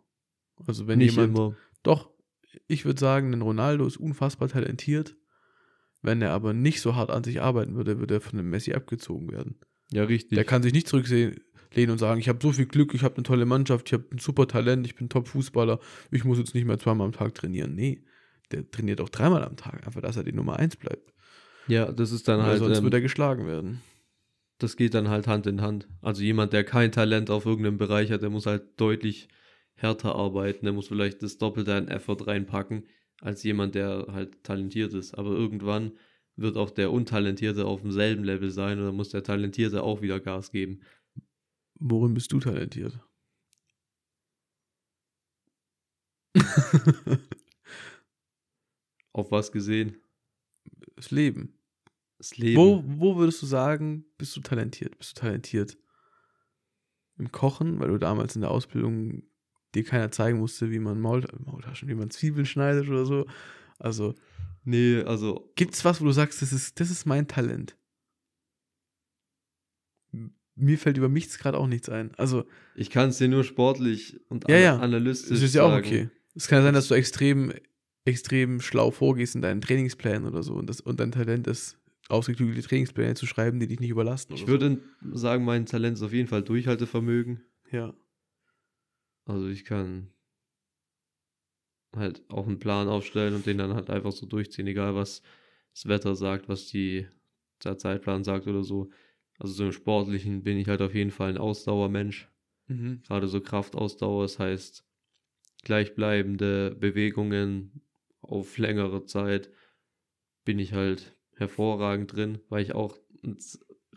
Also 0.66 0.86
wenn 0.86 0.98
Nicht 0.98 1.12
jemand, 1.12 1.36
immer. 1.36 1.56
doch, 1.82 2.10
ich 2.66 2.84
würde 2.84 3.00
sagen, 3.00 3.32
ein 3.32 3.42
Ronaldo 3.42 3.86
ist 3.86 3.96
unfassbar 3.96 4.48
talentiert. 4.48 5.16
Wenn 6.02 6.22
er 6.22 6.32
aber 6.32 6.52
nicht 6.52 6.80
so 6.80 6.96
hart 6.96 7.10
an 7.10 7.24
sich 7.24 7.40
arbeiten 7.42 7.74
würde, 7.76 7.98
würde 7.98 8.14
er 8.14 8.20
von 8.20 8.36
dem 8.36 8.48
Messi 8.50 8.72
abgezogen 8.72 9.30
werden. 9.32 9.58
Ja, 9.92 10.04
richtig. 10.04 10.36
Der 10.36 10.44
kann 10.44 10.62
sich 10.62 10.72
nicht 10.72 10.88
zurücklehnen 10.88 11.90
und 11.90 11.98
sagen, 11.98 12.20
ich 12.20 12.28
habe 12.28 12.38
so 12.42 12.52
viel 12.52 12.66
Glück, 12.66 12.94
ich 12.94 13.02
habe 13.02 13.16
eine 13.16 13.22
tolle 13.22 13.44
Mannschaft, 13.44 13.88
ich 13.88 13.92
habe 13.92 14.04
ein 14.12 14.18
super 14.18 14.46
Talent, 14.48 14.86
ich 14.86 14.94
bin 14.94 15.08
Top-Fußballer, 15.08 15.78
ich 16.10 16.24
muss 16.24 16.38
jetzt 16.38 16.54
nicht 16.54 16.64
mehr 16.64 16.78
zweimal 16.78 17.06
am 17.06 17.12
Tag 17.12 17.34
trainieren. 17.34 17.74
Nee, 17.74 18.02
der 18.50 18.70
trainiert 18.70 19.00
auch 19.00 19.08
dreimal 19.10 19.44
am 19.44 19.56
Tag, 19.56 19.86
einfach, 19.86 20.00
dass 20.00 20.16
er 20.16 20.24
die 20.24 20.32
Nummer 20.32 20.56
eins 20.58 20.76
bleibt. 20.76 21.12
ja, 21.68 21.90
das 21.92 22.12
ist 22.12 22.28
dann 22.28 22.40
Weil 22.40 22.46
halt, 22.46 22.58
sonst 22.60 22.78
ähm, 22.78 22.84
wird 22.84 22.94
er 22.94 23.00
geschlagen 23.00 23.46
werden. 23.46 23.82
Das 24.62 24.76
geht 24.76 24.94
dann 24.94 25.08
halt 25.08 25.26
Hand 25.26 25.46
in 25.46 25.60
Hand. 25.62 25.88
Also 26.02 26.22
jemand, 26.22 26.52
der 26.52 26.64
kein 26.64 26.92
Talent 26.92 27.30
auf 27.30 27.46
irgendeinem 27.46 27.78
Bereich 27.78 28.10
hat, 28.12 28.22
der 28.22 28.30
muss 28.30 28.46
halt 28.46 28.80
deutlich 28.80 29.28
härter 29.74 30.14
arbeiten, 30.14 30.66
der 30.66 30.72
muss 30.74 30.88
vielleicht 30.88 31.22
das 31.22 31.38
Doppelte 31.38 31.74
an 31.74 31.88
Effort 31.88 32.26
reinpacken, 32.26 32.86
als 33.20 33.42
jemand, 33.42 33.74
der 33.74 34.06
halt 34.12 34.44
talentiert 34.44 34.92
ist. 34.94 35.14
Aber 35.14 35.30
irgendwann 35.30 35.92
wird 36.36 36.56
auch 36.56 36.70
der 36.70 36.92
Untalentierte 36.92 37.66
auf 37.66 37.82
demselben 37.82 38.24
Level 38.24 38.50
sein 38.50 38.78
und 38.78 38.84
dann 38.86 38.96
muss 38.96 39.10
der 39.10 39.22
Talentierte 39.24 39.82
auch 39.82 40.02
wieder 40.02 40.20
Gas 40.20 40.52
geben. 40.52 40.80
Worin 41.78 42.14
bist 42.14 42.32
du 42.32 42.40
talentiert? 42.40 43.00
Auf 49.12 49.30
was 49.32 49.50
gesehen? 49.50 49.96
das 50.96 51.10
Leben. 51.10 51.59
Das 52.20 52.36
Leben. 52.36 52.56
Wo, 52.58 52.84
wo 52.86 53.16
würdest 53.16 53.40
du 53.40 53.46
sagen, 53.46 54.04
bist 54.18 54.36
du 54.36 54.40
talentiert? 54.40 54.98
Bist 54.98 55.16
du 55.16 55.22
talentiert 55.22 55.78
im 57.16 57.32
Kochen, 57.32 57.80
weil 57.80 57.88
du 57.88 57.98
damals 57.98 58.34
in 58.34 58.42
der 58.42 58.50
Ausbildung 58.50 59.22
dir 59.74 59.84
keiner 59.84 60.10
zeigen 60.10 60.38
musste, 60.38 60.70
wie 60.70 60.78
man 60.78 61.00
Maul, 61.00 61.24
Maultaschen, 61.44 61.88
wie 61.88 61.94
man 61.94 62.10
Zwiebeln 62.10 62.44
schneidet 62.44 62.88
oder 62.88 63.06
so. 63.06 63.26
Also 63.78 64.14
Nee, 64.64 65.02
also 65.02 65.50
gibt 65.56 65.74
es 65.74 65.84
was, 65.84 66.00
wo 66.00 66.04
du 66.04 66.12
sagst, 66.12 66.42
das 66.42 66.52
ist, 66.52 66.78
das 66.80 66.90
ist 66.90 67.06
mein 67.06 67.26
Talent? 67.26 67.76
Mir 70.54 70.78
fällt 70.78 70.98
über 70.98 71.08
mich 71.08 71.30
gerade 71.38 71.56
auch 71.56 71.66
nichts 71.66 71.88
ein. 71.88 72.14
Also, 72.16 72.44
ich 72.74 72.90
kann 72.90 73.08
es 73.10 73.18
dir 73.18 73.28
nur 73.28 73.44
sportlich 73.44 74.20
und 74.28 74.48
Ja, 74.48 74.58
ja. 74.58 74.78
analytisch 74.78 75.28
das 75.28 75.40
ist 75.40 75.54
ja 75.54 75.62
auch 75.62 75.70
sagen. 75.70 75.86
okay. 75.86 76.10
Es 76.34 76.48
kann 76.48 76.62
sein, 76.62 76.74
dass 76.74 76.88
du 76.88 76.94
extrem, 76.94 77.52
extrem 78.04 78.60
schlau 78.60 78.90
vorgehst 78.90 79.34
in 79.34 79.42
deinen 79.42 79.62
Trainingsplänen 79.62 80.26
oder 80.26 80.42
so 80.42 80.54
und, 80.54 80.68
das, 80.68 80.80
und 80.80 81.00
dein 81.00 81.12
Talent 81.12 81.46
ist, 81.46 81.78
ausgeklügelte 82.10 82.62
Trainingspläne 82.62 83.14
zu 83.14 83.26
schreiben, 83.26 83.60
die 83.60 83.66
dich 83.66 83.80
nicht 83.80 83.90
überlasten. 83.90 84.34
Ich 84.34 84.46
würde 84.46 84.80
sagen, 85.12 85.44
mein 85.44 85.66
Talent 85.66 85.96
ist 85.96 86.02
auf 86.02 86.12
jeden 86.12 86.28
Fall 86.28 86.42
Durchhaltevermögen. 86.42 87.42
So. 87.70 87.76
Ja. 87.76 87.94
Also 89.26 89.48
ich 89.48 89.64
kann 89.64 90.12
halt 91.94 92.22
auch 92.28 92.46
einen 92.46 92.58
Plan 92.58 92.88
aufstellen 92.88 93.34
und 93.34 93.46
den 93.46 93.58
dann 93.58 93.74
halt 93.74 93.90
einfach 93.90 94.12
so 94.12 94.26
durchziehen, 94.26 94.66
egal 94.66 94.94
was 94.94 95.22
das 95.74 95.86
Wetter 95.86 96.14
sagt, 96.14 96.48
was 96.48 96.66
die, 96.66 97.06
der 97.64 97.78
Zeitplan 97.78 98.24
sagt 98.24 98.46
oder 98.46 98.62
so. 98.62 98.90
Also 99.38 99.54
so 99.54 99.64
im 99.66 99.72
Sportlichen 99.72 100.42
bin 100.42 100.58
ich 100.58 100.68
halt 100.68 100.82
auf 100.82 100.94
jeden 100.94 101.10
Fall 101.10 101.30
ein 101.30 101.38
Ausdauermensch. 101.38 102.28
Mhm. 102.66 103.02
Gerade 103.06 103.28
so 103.28 103.40
Kraftausdauer, 103.40 104.22
das 104.22 104.38
heißt 104.38 104.84
gleichbleibende 105.62 106.74
Bewegungen 106.78 107.82
auf 108.20 108.58
längere 108.58 109.04
Zeit 109.04 109.50
bin 110.44 110.58
ich 110.58 110.72
halt 110.72 111.16
hervorragend 111.40 112.12
drin, 112.12 112.38
weil 112.48 112.62
ich 112.62 112.74
auch 112.74 112.96
ein 113.24 113.38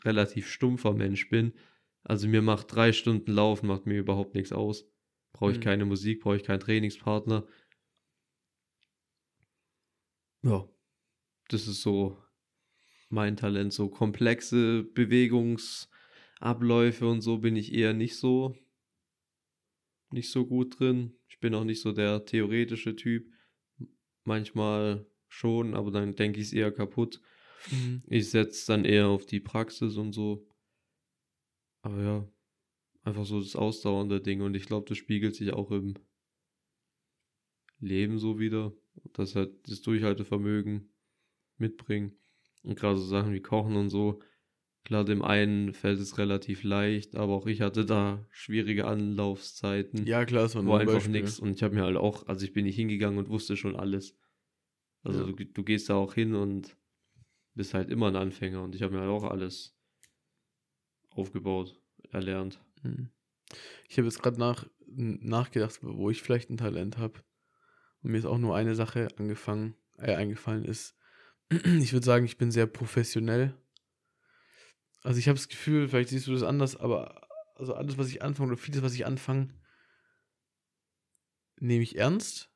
relativ 0.04 0.50
stumpfer 0.50 0.94
Mensch 0.94 1.30
bin. 1.30 1.54
Also 2.04 2.28
mir 2.28 2.42
macht 2.42 2.74
drei 2.76 2.92
Stunden 2.92 3.32
Laufen, 3.32 3.68
macht 3.68 3.86
mir 3.86 4.00
überhaupt 4.00 4.36
nichts 4.36 4.52
aus. 4.52 4.86
Brauche 5.34 5.52
ich 5.52 5.58
Mhm. 5.58 5.62
keine 5.62 5.86
Musik, 5.86 6.22
brauche 6.22 6.38
ich 6.38 6.44
keinen 6.44 6.60
Trainingspartner. 6.60 7.46
Ja, 10.44 10.68
das 11.50 11.68
ist 11.68 11.82
so 11.82 12.18
mein 13.10 13.38
Talent. 13.38 13.74
So 13.74 13.90
komplexe 13.90 14.84
Bewegungsabläufe 14.84 17.08
und 17.08 17.22
so 17.22 17.40
bin 17.40 17.56
ich 17.56 17.74
eher 17.74 17.94
nicht 17.94 18.18
so, 18.18 18.56
nicht 20.12 20.32
so 20.32 20.46
gut 20.46 20.80
drin. 20.80 21.18
Ich 21.28 21.40
bin 21.40 21.56
auch 21.56 21.64
nicht 21.64 21.82
so 21.82 21.92
der 21.92 22.26
theoretische 22.26 22.96
Typ. 22.96 23.32
Manchmal 24.24 25.08
schon, 25.28 25.74
aber 25.74 25.92
dann 25.92 26.16
denke 26.16 26.40
ich 26.40 26.48
es 26.48 26.54
eher 26.54 26.72
kaputt. 26.72 27.22
Mhm. 27.72 28.04
Ich 28.08 28.30
setze 28.30 28.68
dann 28.68 28.86
eher 28.86 29.08
auf 29.08 29.26
die 29.26 29.40
Praxis 29.40 29.98
und 29.98 30.14
so. 30.14 30.48
Aber 31.82 32.02
ja, 32.02 32.28
einfach 33.04 33.26
so 33.26 33.40
das 33.40 33.56
ausdauernde 33.56 34.22
Ding. 34.22 34.42
Und 34.42 34.56
ich 34.56 34.66
glaube, 34.66 34.88
das 34.88 34.98
spiegelt 34.98 35.36
sich 35.36 35.54
auch 35.54 35.72
im 35.72 35.96
Leben 37.80 38.20
so 38.20 38.40
wieder. 38.40 38.74
Dass 39.14 39.36
halt 39.36 39.68
das 39.68 39.82
Durchhaltevermögen 39.82 40.94
mitbringen. 41.58 42.18
Und 42.62 42.80
gerade 42.80 42.98
so 42.98 43.06
Sachen 43.06 43.34
wie 43.34 43.42
Kochen 43.42 43.76
und 43.76 43.90
so. 43.90 44.22
Klar, 44.86 45.06
dem 45.06 45.22
einen 45.22 45.74
fällt 45.74 46.00
es 46.00 46.18
relativ 46.18 46.64
leicht, 46.64 47.16
aber 47.16 47.34
auch 47.34 47.48
ich 47.48 47.62
hatte 47.62 47.86
da 47.86 48.26
schwierige 48.30 48.86
Anlaufzeiten 48.86 50.06
Ja, 50.06 50.26
klar, 50.26 50.44
das 50.44 50.56
war 50.56 50.64
ein 50.64 50.70
einfach 50.70 51.08
nichts. 51.08 51.40
Und 51.40 51.56
ich 51.56 51.64
habe 51.64 51.76
mir 51.76 51.84
halt 51.84 51.96
auch, 51.96 52.28
also 52.28 52.46
ich 52.46 52.52
bin 52.52 52.66
nicht 52.66 52.76
hingegangen 52.76 53.18
und 53.18 53.30
wusste 53.30 53.56
schon 53.56 53.78
alles. 53.78 54.18
Also 55.02 55.26
Ja. 55.26 55.32
du, 55.32 55.46
du 55.46 55.64
gehst 55.64 55.90
da 55.90 55.96
auch 55.96 56.14
hin 56.14 56.36
und 56.36 56.76
bist 57.56 57.74
halt 57.74 57.90
immer 57.90 58.08
ein 58.08 58.16
Anfänger. 58.16 58.62
Und 58.64 58.76
ich 58.76 58.82
habe 58.82 58.94
mir 58.94 59.02
halt 59.02 59.10
auch 59.10 59.24
alles 59.24 59.76
aufgebaut, 61.10 61.80
erlernt. 62.12 62.60
Mhm. 62.82 63.10
Ich 63.88 63.98
habe 63.98 64.08
jetzt 64.08 64.22
gerade 64.22 64.40
nach, 64.40 64.68
nachgedacht, 64.88 65.80
wo 65.82 66.10
ich 66.10 66.22
vielleicht 66.22 66.50
ein 66.50 66.58
Talent 66.58 66.98
habe. 66.98 67.24
Und 68.02 68.12
mir 68.12 68.18
ist 68.18 68.26
auch 68.26 68.38
nur 68.38 68.56
eine 68.56 68.76
Sache 68.76 69.08
angefangen, 69.18 69.76
äh, 69.98 70.16
eingefallen 70.16 70.66
ist. 70.66 70.96
Ich 71.80 71.94
würde 71.94 72.06
sagen, 72.06 72.26
ich 72.26 72.38
bin 72.38 72.52
sehr 72.52 72.66
professionell. 72.66 73.54
Also 75.04 75.20
ich 75.20 75.28
habe 75.28 75.38
das 75.38 75.50
Gefühl, 75.50 75.88
vielleicht 75.88 76.10
siehst 76.10 76.28
du 76.28 76.34
das 76.34 76.44
anders, 76.44 76.76
aber 76.76 77.28
also 77.56 77.76
alles, 77.76 77.98
was 77.98 78.08
ich 78.08 78.22
anfange 78.24 78.54
oder 78.54 78.58
vieles, 78.58 78.82
was 78.82 78.94
ich 78.94 79.06
anfange, 79.06 79.54
nehme 81.60 81.84
ich 81.84 81.98
ernst, 81.98 82.50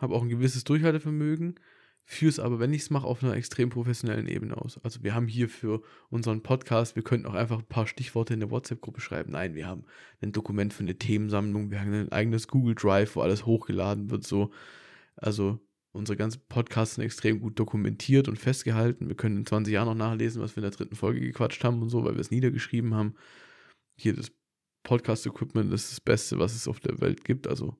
habe 0.00 0.14
auch 0.14 0.22
ein 0.22 0.28
gewisses 0.28 0.64
Durchhaltevermögen, 0.64 1.60
führe 2.04 2.28
es 2.28 2.38
aber, 2.38 2.58
wenn 2.58 2.72
ich 2.72 2.82
es 2.82 2.90
mache, 2.90 3.06
auf 3.06 3.22
einer 3.22 3.34
extrem 3.34 3.70
professionellen 3.70 4.28
Ebene 4.28 4.56
aus. 4.56 4.78
Also 4.82 5.02
wir 5.02 5.14
haben 5.14 5.26
hier 5.26 5.48
für 5.48 5.82
unseren 6.10 6.42
Podcast, 6.42 6.96
wir 6.96 7.02
könnten 7.02 7.26
auch 7.26 7.34
einfach 7.34 7.58
ein 7.58 7.66
paar 7.66 7.86
Stichworte 7.86 8.34
in 8.34 8.40
der 8.40 8.50
WhatsApp-Gruppe 8.50 9.00
schreiben. 9.00 9.32
Nein, 9.32 9.54
wir 9.54 9.66
haben 9.66 9.84
ein 10.20 10.32
Dokument 10.32 10.72
für 10.72 10.82
eine 10.82 10.96
Themensammlung, 10.96 11.70
wir 11.70 11.80
haben 11.80 11.92
ein 11.92 12.12
eigenes 12.12 12.48
Google 12.48 12.74
Drive, 12.74 13.16
wo 13.16 13.22
alles 13.22 13.46
hochgeladen 13.46 14.10
wird, 14.10 14.24
so. 14.24 14.50
Also 15.16 15.60
unsere 15.92 16.16
ganzen 16.16 16.42
Podcasts 16.48 16.96
sind 16.96 17.04
extrem 17.04 17.40
gut 17.40 17.58
dokumentiert 17.58 18.28
und 18.28 18.38
festgehalten. 18.38 19.08
Wir 19.08 19.16
können 19.16 19.38
in 19.38 19.46
20 19.46 19.72
Jahren 19.72 19.86
noch 19.86 19.94
nachlesen, 19.94 20.42
was 20.42 20.56
wir 20.56 20.62
in 20.62 20.70
der 20.70 20.76
dritten 20.76 20.96
Folge 20.96 21.20
gequatscht 21.20 21.64
haben 21.64 21.80
und 21.80 21.88
so, 21.88 22.04
weil 22.04 22.14
wir 22.14 22.20
es 22.20 22.30
niedergeschrieben 22.30 22.94
haben. 22.94 23.14
Hier 23.96 24.14
das 24.14 24.32
Podcast-Equipment 24.82 25.72
ist 25.72 25.92
das 25.92 26.00
Beste, 26.00 26.38
was 26.38 26.54
es 26.54 26.68
auf 26.68 26.80
der 26.80 27.00
Welt 27.00 27.24
gibt. 27.24 27.46
Also 27.46 27.76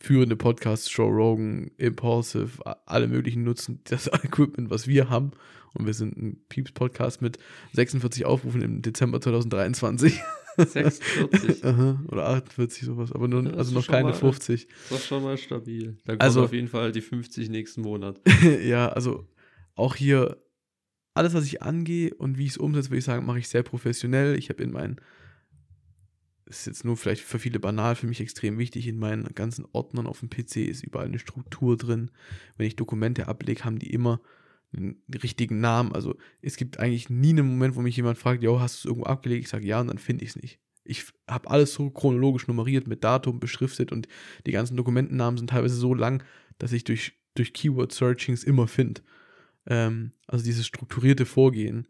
führende 0.00 0.36
Podcasts, 0.36 0.94
Joe 0.94 1.10
Rogan, 1.10 1.70
Impulsive, 1.76 2.50
alle 2.86 3.08
möglichen 3.08 3.42
nutzen 3.44 3.80
das 3.84 4.06
Equipment, 4.24 4.70
was 4.70 4.86
wir 4.86 5.10
haben. 5.10 5.32
Und 5.74 5.86
wir 5.86 5.94
sind 5.94 6.16
ein 6.16 6.40
Pieps-Podcast 6.48 7.20
mit 7.20 7.38
46 7.74 8.24
Aufrufen 8.24 8.62
im 8.62 8.80
Dezember 8.82 9.20
2023. 9.20 10.18
46. 10.56 11.64
Aha, 11.64 12.02
Oder 12.08 12.26
48, 12.28 12.84
sowas. 12.84 13.12
Aber 13.12 13.28
nur, 13.28 13.44
Ja, 13.44 13.50
also 13.52 13.74
noch 13.74 13.86
keine 13.86 14.08
mal- 14.08 14.14
50. 14.14 14.66
Das 14.88 15.00
ist 15.00 15.06
schon 15.06 15.22
mal 15.22 15.36
stabil. 15.36 15.96
Da 16.04 16.12
kommt 16.14 16.22
Also- 16.22 16.44
auf 16.44 16.52
jeden 16.52 16.68
Fall 16.68 16.90
die 16.92 17.00
50 17.02 17.48
nächsten 17.50 17.82
Monat. 17.82 18.20
ja, 18.64 18.88
also 18.88 19.26
auch 19.74 19.94
hier 19.94 20.38
alles, 21.14 21.34
was 21.34 21.44
ich 21.44 21.62
angehe 21.62 22.14
und 22.14 22.38
wie 22.38 22.44
ich 22.44 22.50
es 22.52 22.56
umsetze, 22.58 22.90
würde 22.90 22.98
ich 22.98 23.04
sagen, 23.04 23.26
mache 23.26 23.38
ich 23.40 23.48
sehr 23.48 23.62
professionell. 23.62 24.36
Ich 24.38 24.48
habe 24.48 24.62
in 24.62 24.72
meinen, 24.72 24.96
ist 26.48 26.66
jetzt 26.66 26.84
nur 26.84 26.96
vielleicht 26.96 27.22
für 27.22 27.38
viele 27.38 27.60
banal, 27.60 27.94
für 27.94 28.06
mich 28.06 28.20
extrem 28.20 28.58
wichtig, 28.58 28.86
in 28.86 28.98
meinen 28.98 29.24
ganzen 29.34 29.66
Ordnern 29.72 30.06
auf 30.06 30.20
dem 30.20 30.30
PC 30.30 30.56
ist 30.56 30.82
überall 30.82 31.06
eine 31.06 31.18
Struktur 31.18 31.76
drin. 31.76 32.10
Wenn 32.56 32.66
ich 32.66 32.76
Dokumente 32.76 33.28
ablege, 33.28 33.64
haben 33.64 33.78
die 33.78 33.92
immer 33.92 34.20
einen 34.72 35.02
richtigen 35.22 35.60
Namen. 35.60 35.92
Also 35.92 36.16
es 36.42 36.56
gibt 36.56 36.78
eigentlich 36.78 37.10
nie 37.10 37.30
einen 37.30 37.46
Moment, 37.46 37.76
wo 37.76 37.80
mich 37.80 37.96
jemand 37.96 38.18
fragt, 38.18 38.42
jo, 38.42 38.60
hast 38.60 38.76
du 38.76 38.78
es 38.78 38.84
irgendwo 38.90 39.06
abgelegt? 39.06 39.44
Ich 39.44 39.50
sage 39.50 39.66
ja 39.66 39.80
und 39.80 39.88
dann 39.88 39.98
finde 39.98 40.24
ich 40.24 40.30
es 40.30 40.36
nicht. 40.36 40.58
Ich 40.84 41.04
habe 41.26 41.50
alles 41.50 41.74
so 41.74 41.90
chronologisch 41.90 42.48
nummeriert, 42.48 42.86
mit 42.86 43.04
Datum 43.04 43.40
beschriftet 43.40 43.92
und 43.92 44.08
die 44.46 44.52
ganzen 44.52 44.76
Dokumentennamen 44.76 45.36
sind 45.36 45.50
teilweise 45.50 45.76
so 45.76 45.94
lang, 45.94 46.22
dass 46.58 46.72
ich 46.72 46.84
durch, 46.84 47.12
durch 47.34 47.52
Keyword-Searchings 47.52 48.42
immer 48.42 48.68
finde. 48.68 49.02
Ähm, 49.66 50.12
also 50.26 50.44
dieses 50.44 50.66
strukturierte 50.66 51.26
Vorgehen, 51.26 51.86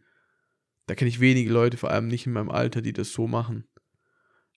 da 0.87 0.95
kenne 0.95 1.09
ich 1.11 1.21
wenige 1.21 1.53
Leute, 1.53 1.77
vor 1.77 1.91
allem 1.91 2.09
nicht 2.09 2.27
in 2.27 2.33
meinem 2.33 2.51
Alter, 2.51 2.83
die 2.83 2.93
das 2.93 3.13
so 3.13 3.29
machen. 3.29 3.65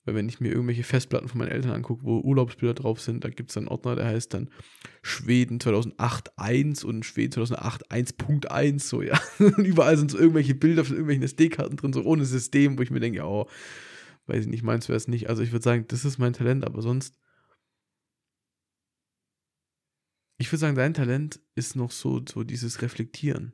Weil 0.04 0.16
wenn 0.16 0.28
ich 0.28 0.40
mir 0.40 0.50
irgendwelche 0.50 0.82
Festplatten 0.82 1.28
von 1.28 1.38
meinen 1.38 1.52
Eltern 1.52 1.70
angucke, 1.70 2.02
wo 2.04 2.18
Urlaubsbilder 2.18 2.74
drauf 2.74 3.00
sind, 3.00 3.22
da 3.22 3.28
gibt 3.28 3.50
es 3.50 3.56
einen 3.56 3.68
Ordner, 3.68 3.94
der 3.94 4.06
heißt 4.06 4.34
dann 4.34 4.50
Schweden 5.02 5.58
2008.1 5.58 6.84
und 6.84 7.04
Schweden 7.04 7.32
2008.1.1, 7.32 8.80
so 8.80 9.02
ja. 9.02 9.20
Und 9.38 9.64
überall 9.64 9.96
sind 9.96 10.10
so 10.10 10.18
irgendwelche 10.18 10.56
Bilder 10.56 10.84
von 10.84 10.96
irgendwelchen 10.96 11.22
SD-Karten 11.22 11.76
drin, 11.76 11.92
so 11.92 12.02
ohne 12.02 12.24
System, 12.24 12.78
wo 12.78 12.82
ich 12.82 12.90
mir 12.90 12.98
denke, 12.98 13.22
oh, 13.22 13.48
weiß 14.26 14.44
ich 14.44 14.50
nicht, 14.50 14.64
meins 14.64 14.88
wäre 14.88 14.96
es 14.96 15.06
nicht. 15.06 15.28
Also 15.28 15.42
ich 15.42 15.52
würde 15.52 15.64
sagen, 15.64 15.84
das 15.86 16.04
ist 16.04 16.18
mein 16.18 16.32
Talent, 16.32 16.64
aber 16.64 16.82
sonst. 16.82 17.18
Ich 20.38 20.50
würde 20.50 20.60
sagen, 20.60 20.76
dein 20.76 20.94
Talent 20.94 21.40
ist 21.54 21.76
noch 21.76 21.92
so, 21.92 22.20
so 22.28 22.42
dieses 22.42 22.82
Reflektieren. 22.82 23.52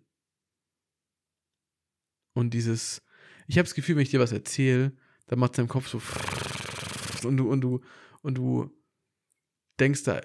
Und 2.35 2.55
dieses, 2.55 3.03
ich 3.47 3.59
habe 3.59 3.65
das 3.65 3.75
Gefühl, 3.75 3.97
wenn 3.97 4.03
ich 4.03 4.11
dir 4.11 4.21
was 4.21 4.33
erzähle, 4.33 4.97
dann 5.29 5.39
macht 5.39 5.53
es 5.53 5.57
deinem 5.57 5.69
Kopf 5.69 5.89
so 5.89 6.01
und 7.27 7.37
du, 7.37 7.51
und 7.51 7.61
du, 7.61 7.81
und 8.23 8.37
du 8.37 8.71
denkst 9.81 10.05
da, 10.05 10.21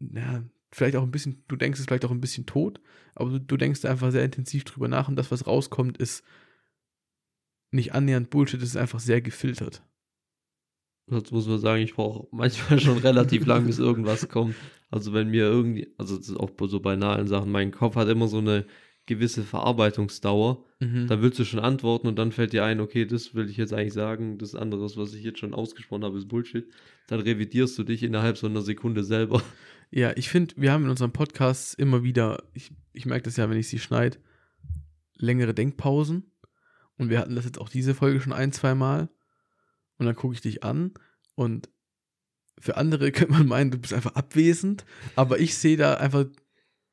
ja, 0.00 0.42
vielleicht 0.70 0.96
auch 0.96 1.02
ein 1.02 1.10
bisschen, 1.10 1.44
du 1.48 1.56
denkst 1.56 1.80
es 1.80 1.86
vielleicht 1.86 2.04
auch 2.04 2.10
ein 2.10 2.20
bisschen 2.20 2.46
tot, 2.46 2.80
aber 3.14 3.30
du, 3.30 3.40
du 3.40 3.56
denkst 3.56 3.80
da 3.82 3.90
einfach 3.90 4.10
sehr 4.10 4.24
intensiv 4.24 4.64
drüber 4.64 4.88
nach 4.88 5.08
und 5.08 5.16
das, 5.16 5.30
was 5.30 5.46
rauskommt, 5.46 5.98
ist 5.98 6.24
nicht 7.70 7.94
annähernd 7.94 8.30
Bullshit, 8.30 8.62
es 8.62 8.70
ist 8.70 8.76
einfach 8.76 9.00
sehr 9.00 9.20
gefiltert. 9.20 9.82
Sonst 11.06 11.32
muss 11.32 11.46
man 11.46 11.58
sagen, 11.58 11.82
ich 11.82 11.94
brauche 11.94 12.28
manchmal 12.30 12.80
schon 12.80 12.98
relativ 12.98 13.46
lang, 13.46 13.66
bis 13.66 13.78
irgendwas 13.78 14.28
kommt. 14.28 14.54
Also 14.90 15.12
wenn 15.12 15.30
mir 15.30 15.44
irgendwie, 15.44 15.94
also 15.96 16.16
das 16.16 16.28
ist 16.28 16.36
auch 16.36 16.50
so 16.66 16.80
bei 16.80 16.96
banalen 16.96 17.26
Sachen, 17.26 17.50
mein 17.50 17.72
Kopf 17.72 17.96
hat 17.96 18.08
immer 18.08 18.28
so 18.28 18.38
eine 18.38 18.66
gewisse 19.08 19.42
Verarbeitungsdauer. 19.42 20.64
Mhm. 20.78 21.08
Da 21.08 21.20
willst 21.20 21.38
du 21.40 21.44
schon 21.44 21.58
antworten 21.58 22.06
und 22.06 22.16
dann 22.16 22.30
fällt 22.30 22.52
dir 22.52 22.64
ein, 22.64 22.78
okay, 22.78 23.06
das 23.06 23.34
will 23.34 23.50
ich 23.50 23.56
jetzt 23.56 23.72
eigentlich 23.72 23.94
sagen, 23.94 24.38
das 24.38 24.54
andere, 24.54 24.82
was 24.82 25.14
ich 25.14 25.24
jetzt 25.24 25.40
schon 25.40 25.54
ausgesprochen 25.54 26.04
habe, 26.04 26.16
ist 26.18 26.28
Bullshit. 26.28 26.70
Dann 27.08 27.20
revidierst 27.20 27.76
du 27.78 27.82
dich 27.82 28.04
innerhalb 28.04 28.38
so 28.38 28.46
einer 28.46 28.62
Sekunde 28.62 29.02
selber. 29.02 29.42
Ja, 29.90 30.12
ich 30.16 30.28
finde, 30.28 30.54
wir 30.58 30.70
haben 30.70 30.84
in 30.84 30.90
unserem 30.90 31.12
Podcast 31.12 31.78
immer 31.78 32.04
wieder, 32.04 32.44
ich, 32.52 32.70
ich 32.92 33.06
merke 33.06 33.24
das 33.24 33.36
ja, 33.36 33.48
wenn 33.48 33.58
ich 33.58 33.68
sie 33.68 33.78
schneide, 33.78 34.18
längere 35.16 35.54
Denkpausen. 35.54 36.30
Und 36.98 37.10
wir 37.10 37.18
hatten 37.18 37.34
das 37.34 37.46
jetzt 37.46 37.58
auch 37.58 37.70
diese 37.70 37.94
Folge 37.94 38.20
schon 38.20 38.32
ein, 38.32 38.52
zwei 38.52 38.74
Mal. 38.74 39.08
Und 39.96 40.06
dann 40.06 40.14
gucke 40.14 40.34
ich 40.34 40.42
dich 40.42 40.62
an 40.62 40.92
und 41.34 41.70
für 42.60 42.76
andere 42.76 43.10
könnte 43.12 43.32
man 43.32 43.46
meinen, 43.46 43.70
du 43.70 43.78
bist 43.78 43.94
einfach 43.94 44.14
abwesend, 44.14 44.84
aber 45.16 45.40
ich 45.40 45.56
sehe 45.56 45.76
da 45.76 45.94
einfach 45.94 46.26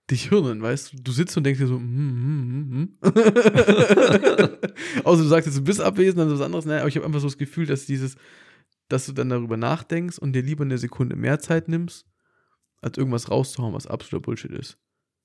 dich 0.09 0.29
hirnen, 0.29 0.61
weißt 0.61 0.93
du? 0.93 0.97
Du 0.97 1.11
sitzt 1.11 1.35
und 1.37 1.43
denkst 1.43 1.59
dir 1.59 1.67
so, 1.67 1.77
hm, 1.77 1.87
hm, 1.87 2.97
hm, 3.01 3.11
hm. 3.11 3.13
Außer 5.03 5.23
du 5.23 5.27
sagst 5.27 5.47
jetzt, 5.47 5.57
du 5.57 5.63
bist 5.63 5.81
abwesend, 5.81 6.19
dann 6.19 6.27
ist 6.27 6.35
was 6.35 6.45
anderes. 6.45 6.65
Naja, 6.65 6.81
aber 6.81 6.89
ich 6.89 6.95
habe 6.95 7.05
einfach 7.05 7.19
so 7.19 7.27
das 7.27 7.37
Gefühl, 7.37 7.65
dass 7.65 7.85
dieses, 7.85 8.15
dass 8.87 9.05
du 9.05 9.13
dann 9.13 9.29
darüber 9.29 9.57
nachdenkst 9.57 10.19
und 10.19 10.33
dir 10.33 10.43
lieber 10.43 10.63
eine 10.63 10.77
Sekunde 10.77 11.15
mehr 11.15 11.39
Zeit 11.39 11.67
nimmst, 11.67 12.05
als 12.81 12.97
irgendwas 12.97 13.31
rauszuhauen, 13.31 13.73
was 13.73 13.87
absoluter 13.87 14.23
Bullshit 14.23 14.51
ist. 14.51 14.77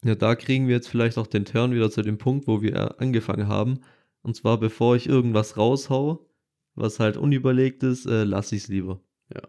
Ja, 0.02 0.14
da 0.14 0.34
kriegen 0.34 0.66
wir 0.66 0.76
jetzt 0.76 0.88
vielleicht 0.88 1.18
auch 1.18 1.26
den 1.26 1.44
Turn 1.44 1.72
wieder 1.72 1.90
zu 1.90 2.02
dem 2.02 2.16
Punkt, 2.16 2.46
wo 2.46 2.62
wir 2.62 3.00
angefangen 3.00 3.48
haben. 3.48 3.80
Und 4.22 4.34
zwar, 4.34 4.58
bevor 4.58 4.96
ich 4.96 5.06
irgendwas 5.06 5.58
raushau, 5.58 6.26
was 6.74 7.00
halt 7.00 7.18
unüberlegt 7.18 7.82
ist, 7.82 8.06
äh, 8.06 8.24
lasse 8.24 8.56
ich 8.56 8.62
es 8.62 8.68
lieber. 8.68 9.02
Ja. 9.34 9.42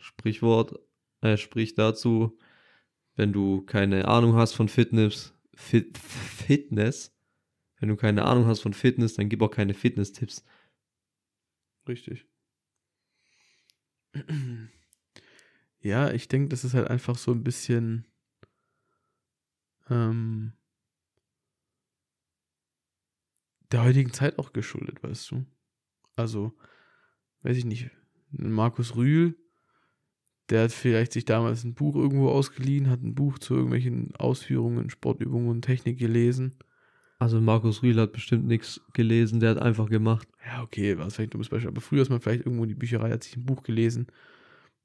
Sprichwort, 0.00 0.80
äh, 1.20 1.36
sprich 1.36 1.74
dazu, 1.74 2.36
wenn 3.16 3.32
du 3.32 3.62
keine 3.62 4.08
Ahnung 4.08 4.34
hast 4.34 4.54
von 4.54 4.68
Fitness, 4.68 5.34
Fit, 5.54 5.98
Fitness, 5.98 7.14
wenn 7.78 7.88
du 7.88 7.96
keine 7.96 8.24
Ahnung 8.24 8.46
hast 8.46 8.60
von 8.60 8.74
Fitness, 8.74 9.14
dann 9.14 9.28
gib 9.28 9.42
auch 9.42 9.50
keine 9.50 9.74
Fitness-Tipps. 9.74 10.44
Richtig. 11.88 12.26
Ja, 15.84 16.12
ich 16.12 16.28
denke, 16.28 16.48
das 16.48 16.62
ist 16.62 16.74
halt 16.74 16.86
einfach 16.88 17.18
so 17.18 17.32
ein 17.32 17.42
bisschen 17.42 18.06
ähm, 19.90 20.52
der 23.72 23.82
heutigen 23.82 24.12
Zeit 24.12 24.38
auch 24.38 24.52
geschuldet, 24.52 25.02
weißt 25.02 25.32
du. 25.32 25.44
Also, 26.14 26.56
weiß 27.42 27.56
ich 27.56 27.64
nicht, 27.64 27.90
Markus 28.30 28.94
Rühl, 28.94 29.36
der 30.50 30.64
hat 30.64 30.72
vielleicht 30.72 31.12
sich 31.12 31.24
damals 31.24 31.64
ein 31.64 31.74
Buch 31.74 31.96
irgendwo 31.96 32.28
ausgeliehen, 32.28 32.90
hat 32.90 33.02
ein 33.02 33.14
Buch 33.14 33.38
zu 33.38 33.54
irgendwelchen 33.54 34.14
Ausführungen, 34.16 34.90
Sportübungen 34.90 35.48
und 35.48 35.62
Technik 35.62 35.98
gelesen. 35.98 36.58
Also 37.18 37.40
Markus 37.40 37.82
Rühl 37.82 38.00
hat 38.00 38.12
bestimmt 38.12 38.46
nichts 38.46 38.80
gelesen, 38.92 39.38
der 39.38 39.50
hat 39.50 39.58
einfach 39.58 39.88
gemacht. 39.88 40.28
Ja, 40.44 40.62
okay, 40.62 40.98
war 40.98 41.06
es 41.06 41.14
vielleicht 41.14 41.28
ein 41.28 41.32
dummes 41.32 41.48
Beispiel, 41.48 41.68
aber 41.68 41.80
früher 41.80 42.02
ist 42.02 42.10
man 42.10 42.20
vielleicht 42.20 42.44
irgendwo 42.44 42.64
in 42.64 42.68
die 42.68 42.74
Bücherei, 42.74 43.10
hat 43.10 43.22
sich 43.22 43.36
ein 43.36 43.46
Buch 43.46 43.62
gelesen 43.62 44.08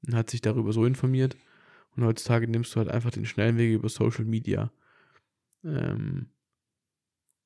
und 0.06 0.14
hat 0.14 0.30
sich 0.30 0.40
darüber 0.40 0.72
so 0.72 0.84
informiert. 0.84 1.36
Und 1.96 2.04
heutzutage 2.04 2.46
nimmst 2.46 2.74
du 2.74 2.78
halt 2.78 2.88
einfach 2.88 3.10
den 3.10 3.26
schnellen 3.26 3.58
Weg 3.58 3.72
über 3.72 3.88
Social 3.88 4.24
Media. 4.24 4.70
Ähm, 5.64 6.28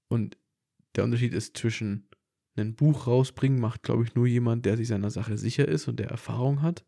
und 0.08 0.36
der 0.94 1.04
Unterschied 1.04 1.32
ist 1.32 1.56
zwischen 1.56 2.08
ein 2.56 2.74
Buch 2.74 3.06
rausbringen, 3.06 3.60
macht, 3.60 3.82
glaube 3.82 4.04
ich, 4.04 4.14
nur 4.14 4.26
jemand, 4.26 4.66
der 4.66 4.76
sich 4.76 4.88
seiner 4.88 5.10
Sache 5.10 5.38
sicher 5.38 5.66
ist 5.66 5.88
und 5.88 5.98
der 5.98 6.10
Erfahrung 6.10 6.60
hat. 6.60 6.84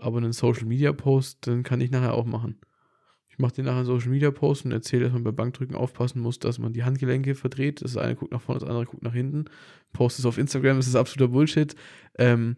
Aber 0.00 0.18
einen 0.18 0.32
Social 0.32 0.66
Media 0.66 0.92
Post, 0.92 1.46
den 1.46 1.62
kann 1.62 1.80
ich 1.80 1.90
nachher 1.90 2.14
auch 2.14 2.26
machen. 2.26 2.60
Ich 3.28 3.38
mache 3.38 3.54
den 3.54 3.66
nachher 3.66 3.78
einen 3.78 3.86
Social 3.86 4.10
Media 4.10 4.30
Post 4.30 4.64
und 4.64 4.72
erzähle, 4.72 5.04
dass 5.04 5.12
man 5.12 5.24
bei 5.24 5.32
Bankdrücken 5.32 5.76
aufpassen 5.76 6.20
muss, 6.20 6.38
dass 6.38 6.58
man 6.58 6.72
die 6.72 6.84
Handgelenke 6.84 7.34
verdreht. 7.34 7.82
Das 7.82 7.96
eine 7.96 8.16
guckt 8.16 8.32
nach 8.32 8.40
vorne, 8.40 8.60
das 8.60 8.68
andere 8.68 8.86
guckt 8.86 9.02
nach 9.02 9.14
hinten. 9.14 9.44
Post 9.92 10.18
es 10.18 10.26
auf 10.26 10.38
Instagram, 10.38 10.76
das 10.76 10.88
ist 10.88 10.96
absoluter 10.96 11.32
Bullshit. 11.32 11.74
Ähm, 12.18 12.56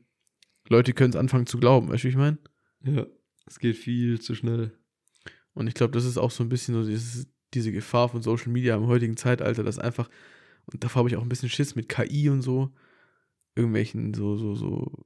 Leute 0.68 0.92
können 0.92 1.10
es 1.10 1.16
anfangen 1.16 1.46
zu 1.46 1.58
glauben, 1.58 1.88
weißt 1.88 2.04
du, 2.04 2.08
wie 2.08 2.10
ich 2.12 2.16
meine? 2.16 2.38
Ja, 2.82 3.06
es 3.46 3.58
geht 3.58 3.76
viel 3.76 4.20
zu 4.20 4.34
schnell. 4.34 4.72
Und 5.52 5.66
ich 5.66 5.74
glaube, 5.74 5.92
das 5.92 6.04
ist 6.04 6.16
auch 6.16 6.30
so 6.30 6.42
ein 6.42 6.48
bisschen 6.48 6.74
so 6.74 6.88
dieses, 6.88 7.26
diese 7.52 7.72
Gefahr 7.72 8.08
von 8.08 8.22
Social 8.22 8.52
Media 8.52 8.76
im 8.76 8.86
heutigen 8.86 9.16
Zeitalter, 9.16 9.64
dass 9.64 9.78
einfach, 9.78 10.08
und 10.66 10.82
davor 10.82 11.00
habe 11.00 11.08
ich 11.08 11.16
auch 11.16 11.22
ein 11.22 11.28
bisschen 11.28 11.48
Schiss 11.48 11.74
mit 11.74 11.88
KI 11.88 12.30
und 12.30 12.42
so, 12.42 12.72
irgendwelchen 13.54 14.14
so, 14.14 14.36
so, 14.36 14.54
so 14.54 15.04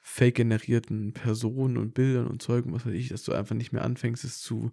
fake 0.00 0.36
generierten 0.36 1.12
Personen 1.12 1.76
und 1.76 1.94
Bildern 1.94 2.26
und 2.26 2.42
Zeugen, 2.42 2.72
was 2.72 2.86
weiß 2.86 2.94
ich, 2.94 3.08
dass 3.08 3.24
du 3.24 3.32
einfach 3.32 3.54
nicht 3.54 3.72
mehr 3.72 3.84
anfängst, 3.84 4.24
es 4.24 4.40
zu 4.40 4.72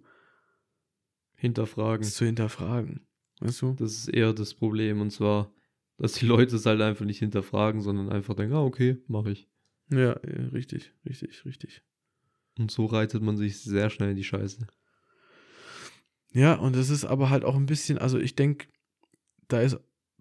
hinterfragen. 1.34 2.06
Es 2.06 2.14
zu 2.14 2.24
hinterfragen. 2.24 3.06
Weißt 3.40 3.62
du? 3.62 3.74
Das 3.74 3.92
ist 3.92 4.08
eher 4.08 4.32
das 4.32 4.54
Problem. 4.54 5.00
Und 5.00 5.10
zwar, 5.10 5.52
dass 5.96 6.12
die 6.14 6.26
Leute 6.26 6.56
es 6.56 6.66
halt 6.66 6.80
einfach 6.80 7.04
nicht 7.04 7.18
hinterfragen, 7.18 7.80
sondern 7.80 8.10
einfach 8.10 8.34
denken, 8.34 8.54
ah, 8.54 8.62
okay, 8.62 8.98
mache 9.06 9.32
ich. 9.32 9.48
Ja, 9.90 10.12
richtig, 10.12 10.94
richtig, 11.04 11.44
richtig. 11.44 11.82
Und 12.58 12.70
so 12.70 12.86
reitet 12.86 13.22
man 13.22 13.36
sich 13.36 13.60
sehr 13.60 13.90
schnell 13.90 14.10
in 14.10 14.16
die 14.16 14.24
Scheiße. 14.24 14.66
Ja, 16.32 16.54
und 16.54 16.76
das 16.76 16.90
ist 16.90 17.04
aber 17.04 17.30
halt 17.30 17.44
auch 17.44 17.56
ein 17.56 17.66
bisschen, 17.66 17.98
also 17.98 18.18
ich 18.18 18.36
denke, 18.36 18.68
da 19.48 19.60
ist, 19.60 19.78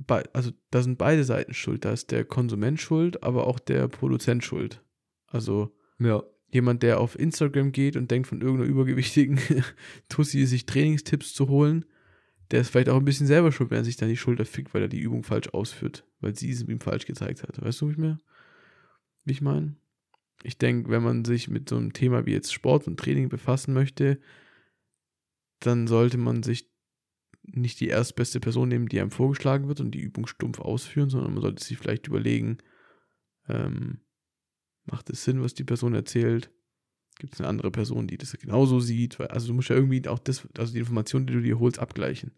also 0.07 0.51
da 0.71 0.81
sind 0.81 0.97
beide 0.97 1.23
Seiten 1.23 1.53
schuld. 1.53 1.85
Da 1.85 1.91
ist 1.91 2.11
der 2.11 2.25
Konsument 2.25 2.79
schuld, 2.79 3.23
aber 3.23 3.47
auch 3.47 3.59
der 3.59 3.87
Produzent 3.87 4.43
schuld. 4.43 4.83
Also 5.27 5.75
ja. 5.99 6.23
jemand, 6.49 6.83
der 6.83 6.99
auf 6.99 7.17
Instagram 7.19 7.71
geht 7.71 7.95
und 7.95 8.09
denkt, 8.09 8.27
von 8.27 8.41
irgendeiner 8.41 8.69
übergewichtigen 8.69 9.39
Tussi 10.09 10.45
sich 10.45 10.65
Trainingstipps 10.65 11.33
zu 11.33 11.49
holen, 11.49 11.85
der 12.51 12.61
ist 12.61 12.69
vielleicht 12.69 12.89
auch 12.89 12.97
ein 12.97 13.05
bisschen 13.05 13.27
selber 13.27 13.51
schuld, 13.51 13.69
wenn 13.69 13.79
er 13.79 13.85
sich 13.85 13.97
dann 13.97 14.09
die 14.09 14.17
Schulter 14.17 14.45
fickt, 14.45 14.73
weil 14.73 14.81
er 14.81 14.87
die 14.87 14.99
Übung 14.99 15.23
falsch 15.23 15.49
ausführt, 15.49 16.05
weil 16.19 16.35
sie 16.35 16.49
es 16.49 16.61
ihm 16.61 16.79
falsch 16.79 17.05
gezeigt 17.05 17.43
hat. 17.43 17.61
Weißt 17.61 17.81
du, 17.81 17.89
ich, 17.91 17.97
mir, 17.97 18.17
wie 19.25 19.33
ich 19.33 19.41
meine? 19.41 19.75
Ich 20.41 20.57
denke, 20.57 20.89
wenn 20.89 21.03
man 21.03 21.25
sich 21.25 21.49
mit 21.49 21.69
so 21.69 21.75
einem 21.75 21.93
Thema 21.93 22.25
wie 22.25 22.31
jetzt 22.31 22.53
Sport 22.53 22.87
und 22.87 22.97
Training 22.97 23.29
befassen 23.29 23.73
möchte, 23.73 24.19
dann 25.59 25.87
sollte 25.87 26.17
man 26.17 26.41
sich 26.41 26.68
nicht 27.53 27.79
die 27.79 27.87
erstbeste 27.87 28.39
Person 28.39 28.69
nehmen, 28.69 28.87
die 28.87 28.99
einem 28.99 29.11
vorgeschlagen 29.11 29.67
wird 29.67 29.79
und 29.79 29.91
die 29.91 30.01
Übung 30.01 30.27
stumpf 30.27 30.59
ausführen, 30.59 31.09
sondern 31.09 31.33
man 31.33 31.41
sollte 31.41 31.63
sich 31.63 31.77
vielleicht 31.77 32.07
überlegen, 32.07 32.57
ähm, 33.47 33.99
macht 34.85 35.09
es 35.09 35.23
Sinn, 35.23 35.41
was 35.41 35.53
die 35.53 35.63
Person 35.63 35.93
erzählt? 35.93 36.51
Gibt 37.17 37.33
es 37.33 37.41
eine 37.41 37.49
andere 37.49 37.71
Person, 37.71 38.07
die 38.07 38.17
das 38.17 38.31
genauso 38.33 38.79
sieht? 38.79 39.19
Also 39.19 39.47
du 39.47 39.53
musst 39.53 39.69
ja 39.69 39.75
irgendwie 39.75 40.07
auch 40.07 40.19
das, 40.19 40.47
also 40.57 40.73
die 40.73 40.79
Informationen, 40.79 41.27
die 41.27 41.33
du 41.33 41.41
dir 41.41 41.59
holst, 41.59 41.79
abgleichen. 41.79 42.31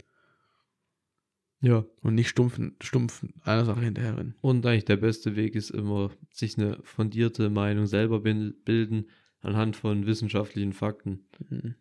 Ja. 1.61 1.85
Und 2.01 2.15
nicht 2.15 2.29
stumpf, 2.29 2.59
stumpf 2.81 3.23
einer 3.43 3.65
Sache 3.65 3.81
hinterherrennen. 3.81 4.35
Und 4.41 4.65
eigentlich 4.65 4.85
der 4.85 4.97
beste 4.97 5.35
Weg 5.35 5.55
ist 5.55 5.69
immer, 5.69 6.09
sich 6.31 6.57
eine 6.57 6.79
fundierte 6.83 7.49
Meinung 7.51 7.85
selber 7.85 8.19
bilden 8.19 9.05
anhand 9.41 9.75
von 9.75 10.07
wissenschaftlichen 10.07 10.73
Fakten. 10.73 11.27
Mhm. 11.49 11.75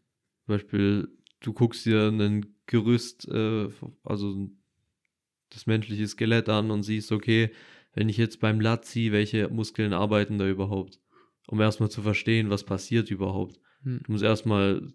Zum 0.45 0.47
Beispiel, 0.47 1.09
du 1.41 1.53
guckst 1.53 1.87
dir 1.87 2.09
ein 2.09 2.55
Gerüst, 2.67 3.27
äh, 3.29 3.69
also 4.05 4.49
das 5.51 5.67
menschliche 5.67 6.07
Skelett 6.07 6.49
an 6.49 6.71
und 6.71 6.85
siehst, 6.85 7.11
okay, 7.11 7.51
wenn 7.95 8.09
ich 8.09 8.17
jetzt 8.17 8.41
beim 8.41 8.61
Lat 8.61 8.85
ziehe, 8.85 9.13
welche 9.13 9.49
Muskeln 9.49 9.93
arbeiten 9.93 10.39
da 10.39 10.49
überhaupt? 10.49 11.01
Um 11.49 11.61
erstmal 11.61 11.91
zu 11.91 12.03
verstehen, 12.03 12.51
was 12.51 12.63
passiert 12.65 13.11
überhaupt. 13.11 13.59
Hm. 13.83 14.01
Du 14.05 14.13
musst 14.13 14.23
erstmal 14.23 14.93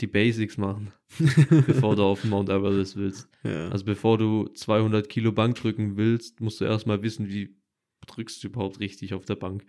die 0.00 0.06
Basics 0.06 0.56
machen, 0.56 0.92
bevor 1.66 1.94
du 1.96 2.02
auf 2.02 2.24
Mount 2.24 2.48
Everest 2.48 2.96
willst. 2.96 3.28
Ja. 3.44 3.68
Also 3.68 3.84
bevor 3.84 4.16
du 4.16 4.48
200 4.48 5.08
Kilo 5.08 5.32
Bank 5.32 5.56
drücken 5.56 5.96
willst, 5.96 6.40
musst 6.40 6.60
du 6.60 6.64
erstmal 6.64 7.02
wissen, 7.02 7.28
wie 7.28 7.54
drückst 8.06 8.42
du 8.42 8.48
überhaupt 8.48 8.80
richtig 8.80 9.14
auf 9.14 9.26
der 9.26 9.36
Bank. 9.36 9.64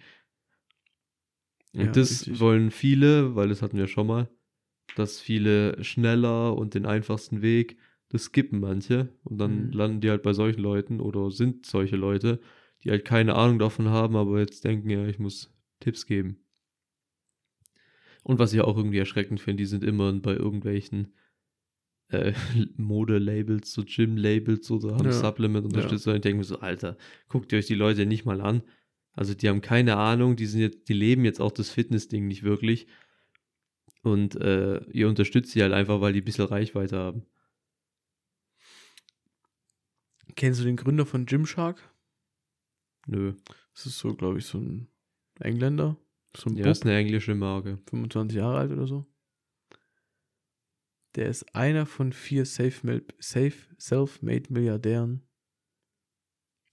Und 1.73 1.85
Ja, 1.85 1.91
das 1.91 2.11
richtig. 2.11 2.39
wollen 2.39 2.71
viele, 2.71 3.35
weil 3.35 3.49
das 3.49 3.61
hatten 3.61 3.77
wir 3.77 3.87
schon 3.87 4.07
mal, 4.07 4.29
dass 4.95 5.19
viele 5.19 5.83
schneller 5.83 6.55
und 6.55 6.73
den 6.73 6.85
einfachsten 6.85 7.41
Weg, 7.41 7.77
das 8.09 8.25
skippen 8.25 8.59
manche 8.59 9.09
und 9.23 9.37
dann 9.39 9.67
Mhm. 9.67 9.73
landen 9.73 10.01
die 10.01 10.09
halt 10.09 10.23
bei 10.23 10.33
solchen 10.33 10.61
Leuten 10.61 10.99
oder 10.99 11.31
sind 11.31 11.65
solche 11.65 11.95
Leute, 11.95 12.39
die 12.83 12.91
halt 12.91 13.05
keine 13.05 13.35
Ahnung 13.35 13.59
davon 13.59 13.89
haben, 13.89 14.15
aber 14.15 14.39
jetzt 14.39 14.63
denken, 14.65 14.89
ja, 14.89 15.05
ich 15.07 15.19
muss 15.19 15.51
Tipps 15.79 16.05
geben. 16.05 16.37
Und 18.23 18.39
was 18.39 18.53
ich 18.53 18.61
auch 18.61 18.77
irgendwie 18.77 18.99
erschreckend 18.99 19.41
finde, 19.41 19.61
die 19.63 19.67
sind 19.67 19.83
immer 19.83 20.11
bei 20.13 20.33
irgendwelchen 20.33 21.13
äh, 22.09 22.33
Mode-Labels, 22.77 23.73
so 23.73 23.83
Gym-Labels 23.85 24.69
oder 24.71 24.95
haben 24.95 25.05
Ja. 25.05 25.11
Supplement 25.11 25.65
unterstützt. 25.65 26.07
Und 26.07 26.15
ich 26.15 26.21
denke 26.21 26.37
mir 26.37 26.43
so, 26.43 26.59
Alter, 26.59 26.97
guckt 27.27 27.51
ihr 27.51 27.59
euch 27.59 27.67
die 27.67 27.75
Leute 27.75 28.05
nicht 28.05 28.25
mal 28.25 28.41
an. 28.41 28.63
Also 29.13 29.33
die 29.33 29.47
haben 29.49 29.61
keine 29.61 29.97
Ahnung, 29.97 30.35
die 30.35 30.45
sind 30.45 30.61
jetzt, 30.61 30.89
die 30.89 30.93
leben 30.93 31.25
jetzt 31.25 31.39
auch 31.41 31.51
das 31.51 31.69
Fitness-Ding 31.69 32.27
nicht 32.27 32.43
wirklich. 32.43 32.87
Und 34.03 34.35
äh, 34.35 34.83
ihr 34.91 35.07
unterstützt 35.07 35.51
sie 35.51 35.61
halt 35.61 35.73
einfach, 35.73 36.01
weil 36.01 36.13
die 36.13 36.21
ein 36.21 36.25
bisschen 36.25 36.45
Reichweite 36.45 36.97
haben. 36.97 37.25
Kennst 40.35 40.59
du 40.59 40.65
den 40.65 40.75
Gründer 40.75 41.05
von 41.05 41.25
Gymshark? 41.25 41.81
Nö. 43.07 43.33
Das 43.73 43.85
ist 43.85 43.99
so, 43.99 44.13
glaube 44.13 44.39
ich, 44.39 44.45
so 44.45 44.59
ein 44.59 44.89
Engländer. 45.39 45.97
So 46.35 46.49
ein 46.49 46.55
Ja, 46.57 46.63
Bub, 46.63 46.71
ist 46.71 46.83
eine 46.83 46.97
englische 46.97 47.35
Marke. 47.35 47.79
25 47.89 48.37
Jahre 48.37 48.57
alt 48.57 48.71
oder 48.71 48.87
so. 48.87 49.05
Der 51.15 51.27
ist 51.29 51.55
einer 51.55 51.85
von 51.85 52.11
vier 52.11 52.45
safe, 52.45 53.05
safe 53.19 53.75
self-made 53.79 54.51
Milliardären 54.51 55.27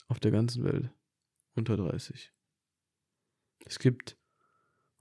auf 0.08 0.18
der 0.18 0.30
ganzen 0.30 0.64
Welt. 0.64 0.90
Unter 1.54 1.76
30. 1.76 2.32
Es 3.66 3.78
gibt 3.78 4.16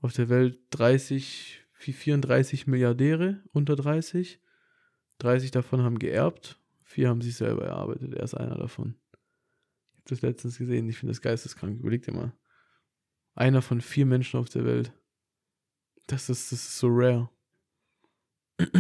auf 0.02 0.14
der 0.14 0.30
Welt 0.30 0.60
30, 0.72 1.59
34 1.80 2.68
Milliardäre 2.68 3.42
unter 3.52 3.76
30. 3.76 4.40
30 5.20 5.52
davon 5.52 5.82
haben 5.82 6.00
geerbt, 6.00 6.60
vier 6.84 7.10
haben 7.10 7.22
sich 7.22 7.36
selber 7.36 7.66
erarbeitet. 7.66 8.14
Er 8.14 8.24
ist 8.24 8.36
einer 8.36 8.58
davon. 8.58 8.96
Ich 9.92 9.98
habe 9.98 10.10
das 10.10 10.22
letztens 10.22 10.58
gesehen, 10.58 10.90
ich 10.90 10.98
finde 10.98 11.12
das 11.12 11.22
geisteskrank. 11.22 11.80
Überleg 11.80 12.04
dir 12.04 12.14
mal. 12.14 12.34
Einer 13.36 13.62
von 13.62 13.82
vier 13.82 14.06
Menschen 14.06 14.40
auf 14.40 14.50
der 14.50 14.66
Welt. 14.66 14.94
Das 16.08 16.30
ist, 16.30 16.52
das 16.52 16.60
ist 16.60 16.78
so 16.80 16.88
rare. 16.90 17.30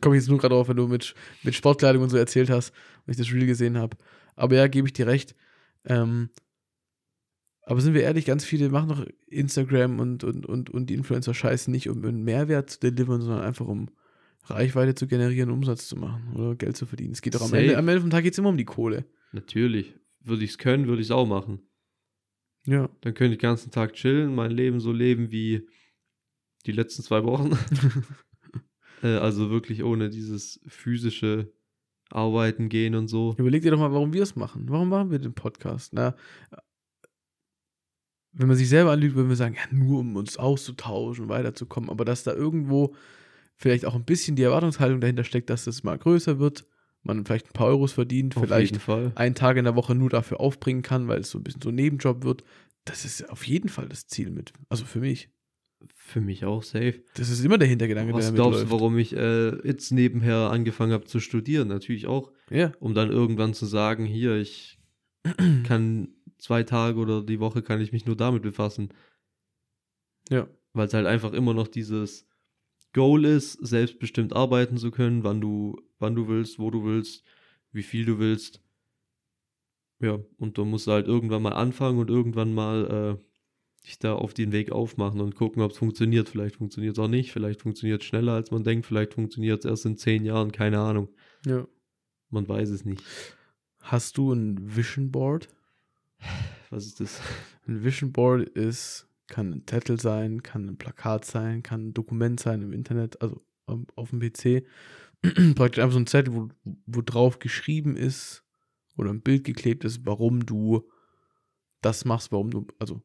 Komme 0.00 0.16
ich 0.16 0.22
jetzt 0.22 0.28
nur 0.28 0.38
gerade 0.38 0.54
drauf, 0.54 0.68
wenn 0.68 0.76
du 0.76 0.86
mit, 0.86 1.14
mit 1.42 1.54
Sportkleidung 1.54 2.02
und 2.02 2.10
so 2.10 2.16
erzählt 2.16 2.50
hast 2.50 2.70
und 3.06 3.12
ich 3.12 3.16
das 3.16 3.32
Real 3.32 3.46
gesehen 3.46 3.78
habe. 3.78 3.96
Aber 4.36 4.56
ja, 4.56 4.66
gebe 4.66 4.86
ich 4.86 4.92
dir 4.92 5.06
recht. 5.06 5.34
Ähm, 5.84 6.30
aber 7.66 7.80
sind 7.80 7.94
wir 7.94 8.02
ehrlich, 8.02 8.26
ganz 8.26 8.44
viele 8.44 8.68
machen 8.68 8.88
doch 8.88 9.06
Instagram 9.26 9.98
und, 9.98 10.24
und, 10.24 10.46
und, 10.46 10.70
und 10.70 10.90
die 10.90 10.94
Influencer 10.94 11.32
scheißen 11.32 11.72
nicht, 11.72 11.88
um 11.88 12.04
einen 12.04 12.22
Mehrwert 12.22 12.70
zu 12.70 12.80
delivern, 12.80 13.20
sondern 13.20 13.42
einfach 13.42 13.66
um 13.66 13.88
Reichweite 14.44 14.94
zu 14.94 15.06
generieren, 15.06 15.50
Umsatz 15.50 15.88
zu 15.88 15.96
machen 15.96 16.34
oder 16.34 16.54
Geld 16.54 16.76
zu 16.76 16.84
verdienen. 16.84 17.12
Es 17.12 17.22
geht 17.22 17.34
doch 17.34 17.40
am 17.42 17.54
Ende, 17.54 17.78
am 17.78 17.88
Ende 17.88 18.02
vom 18.02 18.10
Tag 18.10 18.22
geht 18.22 18.34
es 18.34 18.38
immer 18.38 18.50
um 18.50 18.58
die 18.58 18.66
Kohle. 18.66 19.06
Natürlich. 19.32 19.94
Würde 20.20 20.44
ich 20.44 20.50
es 20.50 20.58
können, 20.58 20.86
würde 20.86 21.00
ich 21.00 21.08
es 21.08 21.10
auch 21.10 21.26
machen. 21.26 21.60
Ja. 22.66 22.88
Dann 23.00 23.14
könnte 23.14 23.34
ich 23.34 23.40
den 23.40 23.48
ganzen 23.48 23.70
Tag 23.70 23.94
chillen, 23.94 24.34
mein 24.34 24.50
Leben 24.50 24.80
so 24.80 24.92
leben 24.92 25.30
wie 25.30 25.66
die 26.66 26.72
letzten 26.72 27.02
zwei 27.02 27.24
Wochen. 27.24 27.56
äh, 29.02 29.16
also 29.16 29.50
wirklich 29.50 29.82
ohne 29.84 30.10
dieses 30.10 30.60
physische 30.66 31.52
Arbeiten 32.10 32.68
gehen 32.68 32.94
und 32.94 33.08
so. 33.08 33.34
Überleg 33.38 33.62
dir 33.62 33.70
doch 33.70 33.78
mal, 33.78 33.92
warum 33.92 34.12
wir 34.12 34.22
es 34.22 34.36
machen. 34.36 34.68
Warum 34.68 34.88
machen 34.88 35.10
wir 35.10 35.18
den 35.18 35.34
Podcast? 35.34 35.92
Na, 35.94 36.14
wenn 38.34 38.48
man 38.48 38.56
sich 38.56 38.68
selber 38.68 38.90
anlügt, 38.92 39.14
würden 39.14 39.28
wir 39.28 39.36
sagen, 39.36 39.54
ja, 39.54 39.76
nur 39.76 40.00
um 40.00 40.16
uns 40.16 40.36
auszutauschen, 40.36 41.28
weiterzukommen, 41.28 41.90
aber 41.90 42.04
dass 42.04 42.24
da 42.24 42.32
irgendwo 42.32 42.94
vielleicht 43.56 43.86
auch 43.86 43.94
ein 43.94 44.04
bisschen 44.04 44.36
die 44.36 44.42
Erwartungshaltung 44.42 45.00
dahinter 45.00 45.24
steckt, 45.24 45.50
dass 45.50 45.66
es 45.66 45.84
mal 45.84 45.96
größer 45.96 46.38
wird, 46.38 46.66
man 47.02 47.24
vielleicht 47.24 47.46
ein 47.46 47.52
paar 47.52 47.68
Euros 47.68 47.92
verdient, 47.92 48.36
Auf 48.36 48.44
vielleicht 48.44 48.78
einen 49.14 49.34
Tag 49.34 49.56
in 49.56 49.64
der 49.64 49.76
Woche 49.76 49.94
nur 49.94 50.10
dafür 50.10 50.40
aufbringen 50.40 50.82
kann, 50.82 51.06
weil 51.06 51.20
es 51.20 51.30
so 51.30 51.38
ein 51.38 51.44
bisschen 51.44 51.62
so 51.62 51.68
ein 51.68 51.74
Nebenjob 51.74 52.24
wird. 52.24 52.42
Das 52.84 53.04
ist 53.04 53.30
auf 53.30 53.46
jeden 53.46 53.68
Fall 53.68 53.88
das 53.88 54.06
Ziel 54.06 54.30
mit. 54.30 54.52
Also 54.68 54.84
für 54.84 55.00
mich. 55.00 55.28
Für 55.94 56.20
mich 56.20 56.44
auch 56.46 56.62
safe. 56.62 57.02
Das 57.14 57.28
ist 57.28 57.44
immer 57.44 57.58
der 57.58 57.68
Hintergedanke, 57.68 58.12
Was 58.14 58.26
der 58.26 58.34
glaubst 58.34 58.60
mitläuft. 58.60 58.72
du, 58.72 58.74
warum 58.74 58.98
ich 58.98 59.14
äh, 59.14 59.66
jetzt 59.66 59.90
nebenher 59.92 60.50
angefangen 60.50 60.92
habe 60.92 61.04
zu 61.04 61.20
studieren? 61.20 61.68
Natürlich 61.68 62.06
auch, 62.06 62.32
Ja, 62.50 62.72
um 62.80 62.94
dann 62.94 63.10
irgendwann 63.10 63.52
zu 63.54 63.66
sagen, 63.66 64.06
hier, 64.06 64.36
ich 64.36 64.78
kann 65.66 66.08
zwei 66.44 66.62
Tage 66.62 66.98
oder 66.98 67.22
die 67.22 67.40
Woche 67.40 67.62
kann 67.62 67.80
ich 67.80 67.92
mich 67.92 68.04
nur 68.04 68.16
damit 68.16 68.42
befassen. 68.42 68.90
ja, 70.28 70.46
Weil 70.74 70.86
es 70.86 70.94
halt 70.94 71.06
einfach 71.06 71.32
immer 71.32 71.54
noch 71.54 71.68
dieses 71.68 72.26
Goal 72.92 73.24
ist, 73.24 73.52
selbstbestimmt 73.54 74.34
arbeiten 74.34 74.76
zu 74.76 74.90
können, 74.90 75.24
wann 75.24 75.40
du, 75.40 75.80
wann 75.98 76.14
du 76.14 76.28
willst, 76.28 76.58
wo 76.58 76.70
du 76.70 76.84
willst, 76.84 77.24
wie 77.72 77.82
viel 77.82 78.04
du 78.04 78.18
willst. 78.18 78.62
Ja, 80.00 80.20
und 80.36 80.58
da 80.58 80.64
musst 80.64 80.86
du 80.86 80.92
halt 80.92 81.08
irgendwann 81.08 81.42
mal 81.42 81.54
anfangen 81.54 81.98
und 81.98 82.10
irgendwann 82.10 82.52
mal 82.52 83.18
äh, 83.18 83.86
dich 83.86 83.98
da 83.98 84.14
auf 84.14 84.34
den 84.34 84.52
Weg 84.52 84.70
aufmachen 84.70 85.20
und 85.20 85.34
gucken, 85.34 85.62
ob 85.62 85.72
es 85.72 85.78
funktioniert. 85.78 86.28
Vielleicht 86.28 86.56
funktioniert 86.56 86.98
es 86.98 87.02
auch 87.02 87.08
nicht, 87.08 87.32
vielleicht 87.32 87.62
funktioniert 87.62 88.02
es 88.02 88.06
schneller, 88.06 88.32
als 88.32 88.50
man 88.50 88.64
denkt, 88.64 88.84
vielleicht 88.84 89.14
funktioniert 89.14 89.64
es 89.64 89.70
erst 89.70 89.86
in 89.86 89.96
zehn 89.96 90.24
Jahren, 90.24 90.52
keine 90.52 90.80
Ahnung. 90.80 91.08
ja. 91.46 91.66
Man 92.30 92.48
weiß 92.48 92.70
es 92.70 92.84
nicht. 92.84 93.02
Hast 93.80 94.18
du 94.18 94.32
ein 94.32 94.76
Vision 94.76 95.12
Board? 95.12 95.53
Was 96.70 96.86
ist 96.86 97.00
das? 97.00 97.20
Ein 97.66 97.84
Vision 97.84 98.12
Board 98.12 98.48
ist, 98.50 99.08
kann 99.28 99.52
ein 99.52 99.66
Zettel 99.66 100.00
sein, 100.00 100.42
kann 100.42 100.68
ein 100.68 100.78
Plakat 100.78 101.24
sein, 101.24 101.62
kann 101.62 101.88
ein 101.88 101.94
Dokument 101.94 102.40
sein 102.40 102.62
im 102.62 102.72
Internet, 102.72 103.20
also 103.22 103.42
auf 103.66 104.10
dem 104.10 104.20
PC. 104.20 104.66
Praktisch 105.54 105.82
einfach 105.82 105.94
so 105.94 106.00
ein 106.00 106.06
Zettel, 106.06 106.34
wo, 106.34 106.48
wo 106.86 107.00
drauf 107.00 107.38
geschrieben 107.38 107.96
ist 107.96 108.44
oder 108.96 109.10
ein 109.10 109.22
Bild 109.22 109.44
geklebt 109.44 109.84
ist, 109.84 110.04
warum 110.04 110.44
du 110.44 110.88
das 111.80 112.04
machst, 112.04 112.32
warum 112.32 112.50
du, 112.50 112.66
also 112.78 113.02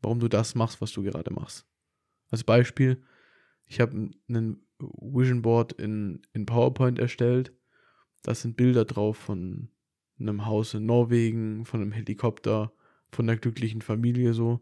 warum 0.00 0.20
du 0.20 0.28
das 0.28 0.54
machst, 0.54 0.80
was 0.80 0.92
du 0.92 1.02
gerade 1.02 1.32
machst. 1.32 1.66
Als 2.30 2.44
Beispiel, 2.44 3.02
ich 3.66 3.80
habe 3.80 4.10
ein 4.28 4.66
Vision 4.78 5.42
Board 5.42 5.72
in, 5.72 6.22
in 6.32 6.46
PowerPoint 6.46 6.98
erstellt. 6.98 7.52
Da 8.22 8.34
sind 8.34 8.56
Bilder 8.56 8.84
drauf 8.84 9.16
von 9.16 9.68
einem 10.22 10.46
Haus 10.46 10.74
in 10.74 10.86
Norwegen, 10.86 11.64
von 11.64 11.80
einem 11.80 11.92
Helikopter, 11.92 12.72
von 13.10 13.28
einer 13.28 13.38
glücklichen 13.38 13.82
Familie 13.82 14.34
so. 14.34 14.60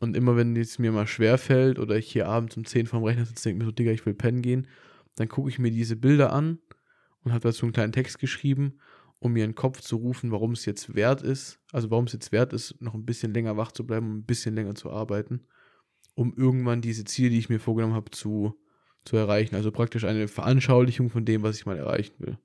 Und 0.00 0.16
immer 0.16 0.36
wenn 0.36 0.56
es 0.56 0.78
mir 0.78 0.92
mal 0.92 1.06
schwer 1.06 1.38
fällt 1.38 1.78
oder 1.78 1.96
ich 1.96 2.10
hier 2.10 2.28
abends 2.28 2.56
um 2.56 2.64
10 2.64 2.86
vorm 2.86 3.04
Rechner 3.04 3.24
sitze, 3.24 3.48
denke 3.48 3.58
mir 3.60 3.64
so, 3.64 3.72
Digga, 3.72 3.92
ich 3.92 4.04
will 4.04 4.14
pennen 4.14 4.42
gehen, 4.42 4.66
dann 5.14 5.28
gucke 5.28 5.48
ich 5.48 5.58
mir 5.58 5.70
diese 5.70 5.96
Bilder 5.96 6.32
an 6.32 6.58
und 7.24 7.32
habe 7.32 7.48
dazu 7.48 7.64
einen 7.64 7.72
kleinen 7.72 7.92
Text 7.92 8.18
geschrieben, 8.18 8.78
um 9.18 9.32
mir 9.32 9.44
in 9.44 9.50
den 9.50 9.56
Kopf 9.56 9.80
zu 9.80 9.96
rufen, 9.96 10.30
warum 10.30 10.52
es 10.52 10.66
jetzt 10.66 10.94
wert 10.94 11.22
ist, 11.22 11.58
also 11.72 11.90
warum 11.90 12.04
es 12.04 12.12
jetzt 12.12 12.32
wert 12.32 12.52
ist, 12.52 12.80
noch 12.80 12.94
ein 12.94 13.06
bisschen 13.06 13.32
länger 13.32 13.56
wach 13.56 13.72
zu 13.72 13.86
bleiben, 13.86 14.06
um 14.06 14.18
ein 14.18 14.26
bisschen 14.26 14.54
länger 14.54 14.74
zu 14.74 14.90
arbeiten, 14.90 15.46
um 16.14 16.34
irgendwann 16.36 16.82
diese 16.82 17.04
Ziele, 17.04 17.30
die 17.30 17.38
ich 17.38 17.48
mir 17.48 17.58
vorgenommen 17.58 17.94
habe, 17.94 18.10
zu, 18.10 18.54
zu 19.04 19.16
erreichen. 19.16 19.54
Also 19.54 19.72
praktisch 19.72 20.04
eine 20.04 20.28
Veranschaulichung 20.28 21.08
von 21.08 21.24
dem, 21.24 21.42
was 21.42 21.56
ich 21.56 21.66
mal 21.66 21.78
erreichen 21.78 22.14
will. 22.18 22.38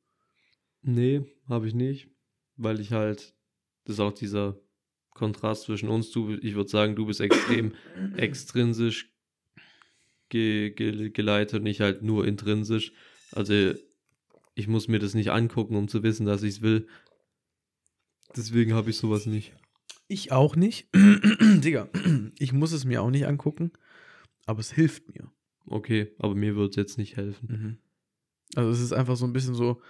Nee, 0.82 1.24
habe 1.48 1.68
ich 1.68 1.76
nicht, 1.76 2.10
weil 2.62 2.80
ich 2.80 2.92
halt, 2.92 3.36
das 3.86 3.96
ist 3.96 4.00
auch 4.00 4.14
dieser 4.14 4.60
Kontrast 5.12 5.64
zwischen 5.64 5.90
uns, 5.90 6.12
du, 6.12 6.38
ich 6.42 6.56
würde 6.56 6.70
sagen, 6.70 6.96
du 6.96 7.06
bist 7.06 7.20
extrem 7.20 7.74
extrinsisch 8.18 9.14
ge, 10.30 10.72
ge, 10.72 11.10
geleitet 11.10 11.62
und 11.62 11.66
ich 11.66 11.82
halt 11.82 12.02
nur 12.02 12.28
intrinsisch. 12.28 12.94
Also 13.32 13.74
ich 14.56 14.68
muss 14.68 14.88
mir 14.88 15.00
das 15.00 15.14
nicht 15.14 15.32
angucken, 15.32 15.76
um 15.76 15.88
zu 15.88 16.04
wissen, 16.04 16.26
dass 16.26 16.44
ich 16.44 16.56
es 16.56 16.62
will. 16.62 16.88
Deswegen 18.36 18.74
habe 18.74 18.90
ich 18.90 18.98
sowas 18.98 19.26
nicht. 19.26 19.54
Ich 20.08 20.32
auch 20.32 20.56
nicht. 20.56 20.88
Digga, 20.96 21.90
ich 22.40 22.54
muss 22.54 22.72
es 22.72 22.86
mir 22.86 23.02
auch 23.02 23.12
nicht 23.12 23.28
angucken, 23.28 23.72
aber 24.46 24.60
es 24.60 24.72
hilft 24.72 25.14
mir. 25.14 25.32
Okay, 25.66 26.14
aber 26.18 26.36
mir 26.36 26.56
wird 26.56 26.72
es 26.72 26.76
jetzt 26.76 26.98
nicht 26.98 27.18
helfen. 27.18 27.80
Also 28.56 28.72
es 28.72 28.82
ist 28.82 28.94
einfach 28.94 29.16
so 29.16 29.26
ein 29.26 29.34
bisschen 29.34 29.56
so, 29.56 29.82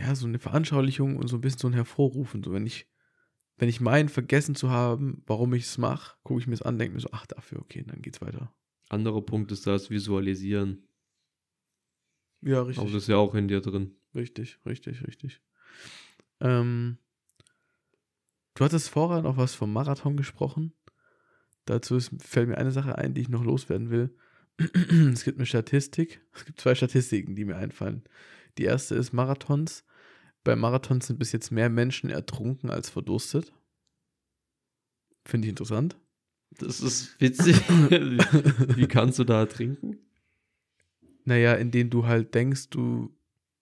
ja, 0.00 0.14
so 0.14 0.26
eine 0.26 0.38
Veranschaulichung 0.38 1.16
und 1.16 1.28
so 1.28 1.36
ein 1.36 1.40
bisschen 1.40 1.58
so 1.58 1.68
ein 1.68 1.74
Hervorrufen. 1.74 2.42
So, 2.42 2.52
wenn 2.52 2.66
ich, 2.66 2.88
wenn 3.56 3.68
ich 3.68 3.80
meine, 3.80 4.08
vergessen 4.08 4.54
zu 4.54 4.70
haben, 4.70 5.22
warum 5.26 5.52
ich 5.52 5.64
es 5.64 5.78
mache, 5.78 6.16
gucke 6.22 6.40
ich 6.40 6.46
mir 6.46 6.54
es 6.54 6.62
an, 6.62 6.78
denke 6.78 6.94
mir 6.94 7.00
so, 7.00 7.10
ach, 7.12 7.26
dafür, 7.26 7.60
okay, 7.60 7.84
dann 7.86 8.00
geht's 8.00 8.20
weiter. 8.20 8.52
Anderer 8.88 9.22
Punkt 9.22 9.52
ist 9.52 9.66
das 9.66 9.90
Visualisieren. 9.90 10.88
Ja, 12.40 12.62
Aber 12.62 12.72
das 12.72 12.94
ist 12.94 13.08
ja 13.08 13.16
auch 13.16 13.34
in 13.34 13.48
dir 13.48 13.60
drin. 13.60 13.94
Richtig, 14.14 14.58
richtig, 14.64 15.06
richtig. 15.06 15.42
Ähm, 16.40 16.96
du 18.54 18.64
hattest 18.64 18.88
vorher 18.88 19.22
noch 19.22 19.36
was 19.36 19.54
vom 19.54 19.72
Marathon 19.72 20.16
gesprochen. 20.16 20.72
Dazu 21.66 21.96
ist, 21.96 22.10
fällt 22.22 22.48
mir 22.48 22.56
eine 22.56 22.72
Sache 22.72 22.96
ein, 22.96 23.12
die 23.12 23.20
ich 23.20 23.28
noch 23.28 23.44
loswerden 23.44 23.90
will. 23.90 24.16
es 25.12 25.24
gibt 25.24 25.38
eine 25.38 25.46
Statistik. 25.46 26.22
Es 26.32 26.46
gibt 26.46 26.58
zwei 26.58 26.74
Statistiken, 26.74 27.36
die 27.36 27.44
mir 27.44 27.56
einfallen. 27.56 28.02
Die 28.56 28.64
erste 28.64 28.94
ist 28.94 29.12
Marathons. 29.12 29.84
Bei 30.44 30.56
Marathons 30.56 31.06
sind 31.06 31.18
bis 31.18 31.32
jetzt 31.32 31.50
mehr 31.50 31.68
Menschen 31.68 32.10
ertrunken 32.10 32.70
als 32.70 32.90
verdurstet. 32.90 33.52
Finde 35.24 35.46
ich 35.46 35.50
interessant. 35.50 35.96
Das 36.58 36.80
ist 36.80 37.20
witzig. 37.20 37.56
wie, 37.68 38.18
wie 38.76 38.86
kannst 38.88 39.18
du 39.18 39.24
da 39.24 39.46
trinken? 39.46 39.98
Naja, 41.24 41.54
indem 41.54 41.90
du 41.90 42.06
halt 42.06 42.34
denkst, 42.34 42.70
du 42.70 43.14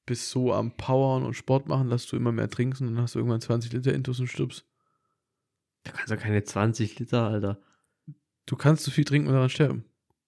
bist 0.07 0.31
so 0.31 0.55
am 0.55 0.77
Powern 0.77 1.25
und 1.25 1.35
Sport 1.35 1.69
machen, 1.69 1.91
dass 1.91 2.07
du 2.07 2.17
immer 2.17 2.33
mehr 2.33 2.49
trinkst 2.49 2.81
und 2.81 2.89
dann 2.89 3.03
hast 3.03 3.15
du 3.15 3.19
irgendwann 3.19 3.41
20 3.43 3.73
Liter 3.73 3.93
Intus 3.93 4.21
und 4.21 4.29
stirbst. 4.29 4.65
Du 5.85 5.93
kannst 5.93 6.11
ja 6.11 6.17
keine 6.17 6.43
20 6.43 6.99
Liter, 6.99 7.29
Alter. 7.29 7.61
Du 8.47 8.57
kannst 8.57 8.85
zu 8.85 8.91
viel 8.91 9.05
trinken 9.05 9.29
und 9.29 9.35
daran 9.35 9.51
sterben. 9.51 9.85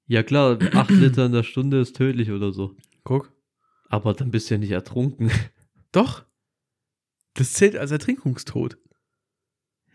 Ja 0.07 0.23
klar, 0.23 0.59
8 0.61 0.91
Liter 0.91 1.27
in 1.27 1.33
der 1.33 1.45
Stunde 1.45 1.81
ist 1.81 1.97
tödlich 1.97 2.31
oder 2.31 2.53
so. 2.53 2.77
Guck. 3.05 3.33
Aber 3.89 4.13
dann 4.13 4.31
bist 4.31 4.51
du 4.51 4.55
ja 4.55 4.59
nicht 4.59 4.73
ertrunken. 4.73 5.31
Doch. 5.93 6.25
Das 7.35 7.53
zählt 7.53 7.77
als 7.77 7.91
Ertrinkungstod. 7.91 8.77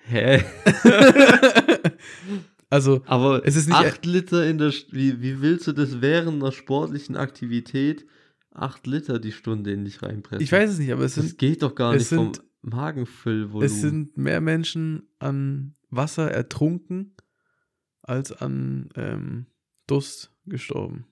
Hä? 0.07 0.43
also, 2.69 3.01
Aber 3.05 3.45
Es 3.45 3.55
ist 3.55 3.67
nicht- 3.67 3.75
8 3.77 4.05
Liter 4.05 4.45
in 4.47 4.57
der 4.57 4.71
wie, 4.91 5.21
wie 5.21 5.41
willst 5.41 5.67
du 5.67 5.73
das 5.73 6.01
während 6.01 6.41
einer 6.41 6.51
sportlichen 6.51 7.15
Aktivität 7.15 8.05
8 8.51 8.87
Liter 8.87 9.19
die 9.19 9.31
Stunde 9.31 9.71
in 9.71 9.85
dich 9.85 10.01
reinpressen? 10.01 10.43
ich 10.43 10.51
weiß 10.51 10.71
es 10.71 10.79
nicht, 10.79 10.91
aber 10.91 11.03
es 11.03 11.15
das 11.15 11.25
sind, 11.25 11.37
geht 11.37 11.61
doch 11.63 11.75
gar 11.75 11.93
nicht 11.93 12.07
sind- 12.07 12.37
vom 12.37 12.45
Magenfüllvolumen. 12.61 13.65
es 13.65 13.81
sind 13.81 14.17
mehr 14.17 14.41
Menschen 14.41 15.09
an 15.19 15.75
Wasser 15.89 16.31
ertrunken 16.31 17.15
als 18.01 18.31
an 18.31 18.89
ähm, 18.95 19.45
Durst 19.87 20.31
gestorben. 20.45 21.05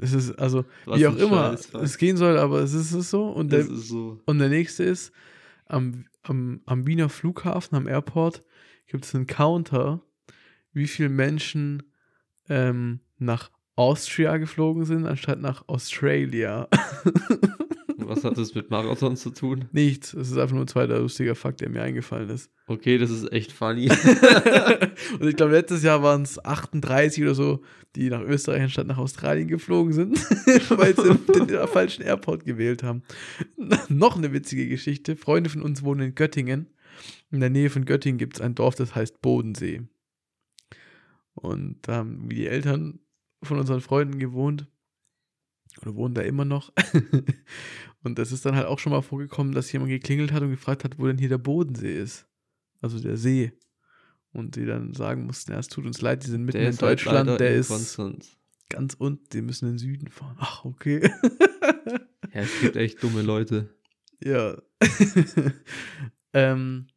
Es 0.00 0.12
ist, 0.12 0.32
also, 0.38 0.64
Was 0.86 0.98
wie 0.98 1.06
auch 1.06 1.16
immer 1.16 1.52
es 1.52 1.98
gehen 1.98 2.16
soll, 2.16 2.36
aber 2.38 2.60
es 2.60 2.74
ist 2.74 2.92
es 2.92 3.10
so. 3.10 3.28
Und 3.28 3.52
der, 3.52 3.60
ist 3.60 3.88
so. 3.88 4.20
und 4.26 4.38
der 4.38 4.48
nächste 4.48 4.82
ist, 4.82 5.12
am, 5.66 6.06
am, 6.22 6.60
am 6.66 6.86
Wiener 6.86 7.08
Flughafen, 7.08 7.76
am 7.76 7.86
Airport, 7.86 8.42
gibt 8.86 9.04
es 9.04 9.14
einen 9.14 9.26
Counter, 9.26 10.00
wie 10.72 10.88
viele 10.88 11.08
Menschen 11.08 11.84
ähm, 12.48 13.00
nach 13.18 13.50
Austria 13.76 14.36
geflogen 14.36 14.84
sind, 14.84 15.06
anstatt 15.06 15.40
nach 15.40 15.68
Australia. 15.68 16.68
Was 18.08 18.24
hat 18.24 18.38
das 18.38 18.54
mit 18.54 18.70
Marathon 18.70 19.16
zu 19.16 19.30
tun? 19.30 19.66
Nichts. 19.72 20.14
Es 20.14 20.30
ist 20.30 20.38
einfach 20.38 20.54
nur 20.54 20.64
ein 20.64 20.68
zweiter 20.68 20.98
lustiger 20.98 21.34
Fakt, 21.34 21.60
der 21.60 21.68
mir 21.68 21.82
eingefallen 21.82 22.30
ist. 22.30 22.50
Okay, 22.66 22.98
das 22.98 23.10
ist 23.10 23.30
echt 23.32 23.52
funny. 23.52 23.88
und 25.20 25.28
ich 25.28 25.36
glaube, 25.36 25.52
letztes 25.52 25.82
Jahr 25.82 26.02
waren 26.02 26.22
es 26.22 26.42
38 26.44 27.22
oder 27.22 27.34
so, 27.34 27.62
die 27.96 28.10
nach 28.10 28.22
Österreich 28.22 28.62
anstatt 28.62 28.86
nach 28.86 28.98
Australien 28.98 29.48
geflogen 29.48 29.92
sind, 29.92 30.18
weil 30.70 30.96
sie 30.96 31.14
den, 31.32 31.46
den 31.46 31.68
falschen 31.68 32.02
Airport 32.02 32.44
gewählt 32.44 32.82
haben. 32.82 33.02
Noch 33.88 34.16
eine 34.16 34.32
witzige 34.32 34.68
Geschichte. 34.68 35.16
Freunde 35.16 35.50
von 35.50 35.62
uns 35.62 35.82
wohnen 35.82 36.08
in 36.08 36.14
Göttingen. 36.14 36.68
In 37.30 37.40
der 37.40 37.50
Nähe 37.50 37.70
von 37.70 37.84
Göttingen 37.84 38.18
gibt 38.18 38.36
es 38.36 38.40
ein 38.40 38.54
Dorf, 38.54 38.74
das 38.74 38.94
heißt 38.94 39.20
Bodensee. 39.20 39.82
Und 41.34 41.78
da 41.82 41.96
haben 41.96 42.28
die 42.28 42.46
Eltern 42.46 43.00
von 43.42 43.58
unseren 43.58 43.80
Freunden 43.80 44.18
gewohnt. 44.18 44.68
Oder 45.82 45.94
wohnen 45.94 46.14
da 46.14 46.22
immer 46.22 46.44
noch. 46.44 46.72
und 48.02 48.18
das 48.18 48.32
ist 48.32 48.44
dann 48.46 48.56
halt 48.56 48.66
auch 48.66 48.78
schon 48.78 48.92
mal 48.92 49.02
vorgekommen, 49.02 49.52
dass 49.52 49.72
jemand 49.72 49.90
geklingelt 49.90 50.32
hat 50.32 50.42
und 50.42 50.50
gefragt 50.50 50.84
hat, 50.84 50.98
wo 50.98 51.06
denn 51.06 51.18
hier 51.18 51.28
der 51.28 51.38
Bodensee 51.38 52.00
ist. 52.00 52.26
Also 52.80 53.00
der 53.00 53.16
See. 53.16 53.52
Und 54.32 54.56
die 54.56 54.66
dann 54.66 54.94
sagen 54.94 55.26
mussten, 55.26 55.52
ja, 55.52 55.58
es 55.58 55.68
tut 55.68 55.86
uns 55.86 56.00
leid, 56.00 56.24
die 56.24 56.30
sind 56.30 56.44
mitten 56.44 56.58
in 56.58 56.66
halt 56.66 56.82
Deutschland, 56.82 57.28
leider 57.28 57.38
der 57.38 57.54
in 57.54 57.60
ist 57.60 57.68
Konstanz. 57.68 58.36
ganz 58.68 58.94
unten, 58.94 59.28
die 59.32 59.42
müssen 59.42 59.66
in 59.66 59.74
den 59.74 59.78
Süden 59.78 60.08
fahren. 60.08 60.36
Ach, 60.40 60.64
okay. 60.64 61.10
Ja, 62.32 62.40
es 62.40 62.60
gibt 62.60 62.74
echt 62.74 63.00
dumme 63.00 63.22
Leute. 63.22 63.72
ja. 64.20 64.60
ähm, 66.32 66.88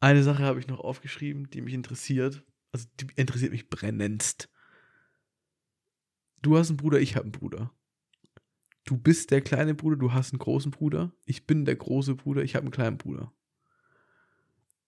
eine 0.00 0.22
Sache 0.22 0.42
habe 0.42 0.60
ich 0.60 0.66
noch 0.66 0.80
aufgeschrieben, 0.80 1.48
die 1.48 1.62
mich 1.62 1.72
interessiert. 1.72 2.44
Also 2.72 2.86
die 3.00 3.06
interessiert 3.16 3.52
mich 3.52 3.70
brennendst. 3.70 4.50
Du 6.42 6.56
hast 6.56 6.68
einen 6.68 6.76
Bruder, 6.76 7.00
ich 7.00 7.16
habe 7.16 7.24
einen 7.24 7.32
Bruder. 7.32 7.72
Du 8.84 8.96
bist 8.96 9.30
der 9.30 9.40
kleine 9.40 9.74
Bruder, 9.74 9.96
du 9.96 10.12
hast 10.12 10.32
einen 10.32 10.38
großen 10.38 10.70
Bruder. 10.70 11.12
Ich 11.24 11.46
bin 11.46 11.64
der 11.64 11.76
große 11.76 12.14
Bruder, 12.14 12.42
ich 12.42 12.54
habe 12.54 12.64
einen 12.64 12.72
kleinen 12.72 12.98
Bruder. 12.98 13.32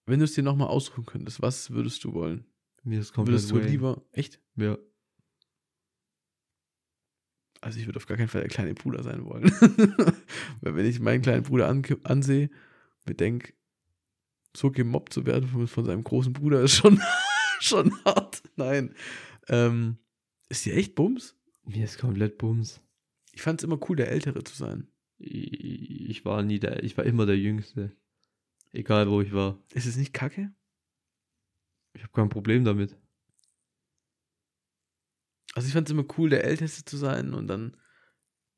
Wenn 0.07 0.21
du 0.21 0.25
es 0.25 0.35
dir 0.35 0.45
nochmal 0.45 0.69
aussuchen 0.69 1.05
könntest, 1.05 1.43
was 1.43 1.71
würdest 1.71 2.05
du 2.05 2.15
wollen? 2.15 2.47
Mir 2.85 3.01
ist 3.01 3.13
komplett 3.13 3.35
Würdest 3.35 3.51
du 3.51 3.57
Wayne. 3.57 3.69
lieber, 3.69 4.03
echt? 4.13 4.41
Ja. 4.57 4.79
Also 7.61 7.81
ich 7.81 7.87
würde 7.87 7.97
auf 7.97 8.07
gar 8.07 8.17
keinen 8.17 8.29
Fall 8.29 8.43
der 8.43 8.51
kleine 8.51 8.75
Bruder 8.75 9.03
sein 9.03 9.25
wollen. 9.25 9.45
Weil 10.61 10.77
wenn 10.77 10.87
ich 10.87 11.01
meinen 11.01 11.23
kleinen 11.23 11.43
Bruder 11.43 11.69
an, 11.69 11.85
ansehe, 12.05 12.51
mir 13.07 13.15
denke, 13.15 13.53
so 14.57 14.71
gemobbt 14.71 15.13
zu 15.13 15.27
werden 15.27 15.49
von, 15.49 15.67
von 15.67 15.85
seinem 15.85 16.05
großen 16.05 16.33
Bruder 16.33 16.63
ist 16.63 16.77
schon, 16.77 17.01
schon 17.61 17.93
hart. 18.05 18.43
Nein. 18.57 18.95
Ähm, 19.49 19.99
ist 20.49 20.65
dir 20.65 20.77
echt 20.77 20.95
Bums? 20.95 21.37
Mir 21.69 21.85
ist 21.85 21.99
komplett 21.99 22.39
Bums. 22.39 22.81
Ich 23.33 23.43
fand 23.43 23.61
es 23.61 23.65
immer 23.65 23.79
cool, 23.89 23.97
der 23.97 24.11
Ältere 24.11 24.43
zu 24.43 24.55
sein. 24.55 24.89
Ich 25.19 25.99
ich 26.09 26.25
war 26.25 26.43
nie 26.43 26.59
der, 26.59 26.83
ich 26.83 26.97
war 26.97 27.05
immer 27.05 27.27
der 27.27 27.39
Jüngste. 27.39 27.95
Egal 28.73 29.09
wo 29.11 29.21
ich 29.21 29.33
war. 29.33 29.63
Ist 29.73 29.87
es 29.87 29.97
nicht 29.97 30.13
kacke? 30.13 30.53
Ich 31.95 32.03
habe 32.03 32.13
kein 32.13 32.29
Problem 32.29 32.65
damit. 32.65 32.97
Also 35.55 35.67
ich 35.67 35.75
fand 35.75 35.89
es 35.89 35.93
immer 35.93 36.07
cool, 36.19 36.31
der 36.31 36.45
Älteste 36.45 36.85
zu 36.85 36.97
sein 36.97 37.35
und 37.35 37.47
dann 37.47 37.77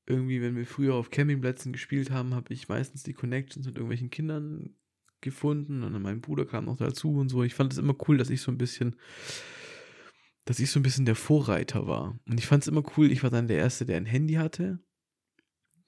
irgendwie, 0.07 0.43
wenn 0.43 0.57
wir 0.57 0.67
früher 0.67 0.95
auf 0.95 1.11
Campingplätzen 1.11 1.73
gespielt 1.73 2.11
haben, 2.11 2.35
habe 2.35 2.53
ich 2.53 2.69
meistens 2.69 3.03
die 3.03 3.15
Connections 3.15 3.67
mit 3.67 3.77
irgendwelchen 3.77 4.11
Kindern 4.11 4.75
gefunden 5.21 5.83
und 5.83 5.93
dann 5.93 6.03
mein 6.03 6.21
Bruder 6.21 6.47
kam 6.47 6.65
noch 6.65 6.77
dazu 6.77 7.15
und 7.15 7.29
so. 7.29 7.43
Ich 7.43 7.55
fand 7.55 7.73
es 7.73 7.79
immer 7.79 7.95
cool, 8.09 8.17
dass 8.19 8.31
ich 8.31 8.41
so 8.41 8.51
ein 8.51 8.59
bisschen, 8.59 8.97
dass 10.45 10.59
ich 10.59 10.71
so 10.71 10.81
ein 10.81 10.83
bisschen 10.83 11.07
der 11.07 11.17
Vorreiter 11.17 11.87
war. 11.87 12.19
Und 12.29 12.39
ich 12.39 12.47
fand 12.47 12.63
es 12.63 12.69
immer 12.69 12.83
cool, 12.97 13.11
ich 13.11 13.23
war 13.23 13.31
dann 13.31 13.49
der 13.49 13.59
Erste, 13.59 13.87
der 13.87 13.97
ein 13.97 14.07
Handy 14.07 14.35
hatte. 14.35 14.79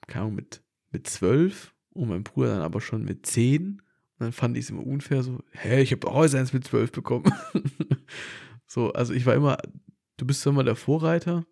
Keine 0.07 0.25
Ahnung, 0.25 0.35
mit, 0.35 0.63
mit 0.91 1.07
zwölf 1.07 1.73
und 1.91 2.09
mein 2.09 2.23
Bruder 2.23 2.49
dann 2.49 2.61
aber 2.61 2.81
schon 2.81 3.03
mit 3.03 3.25
zehn. 3.25 3.81
Und 4.17 4.19
dann 4.19 4.31
fand 4.31 4.57
ich 4.57 4.65
es 4.65 4.69
immer 4.69 4.85
unfair, 4.85 5.23
so, 5.23 5.39
hä, 5.51 5.81
ich 5.81 5.91
habe 5.91 6.07
auch 6.07 6.21
eins 6.21 6.53
mit 6.53 6.65
zwölf 6.65 6.91
bekommen. 6.91 7.31
so, 8.67 8.91
also 8.93 9.13
ich 9.13 9.25
war 9.25 9.35
immer, 9.35 9.57
du 10.17 10.25
bist 10.25 10.45
immer 10.45 10.63
der 10.63 10.75
Vorreiter 10.75 11.45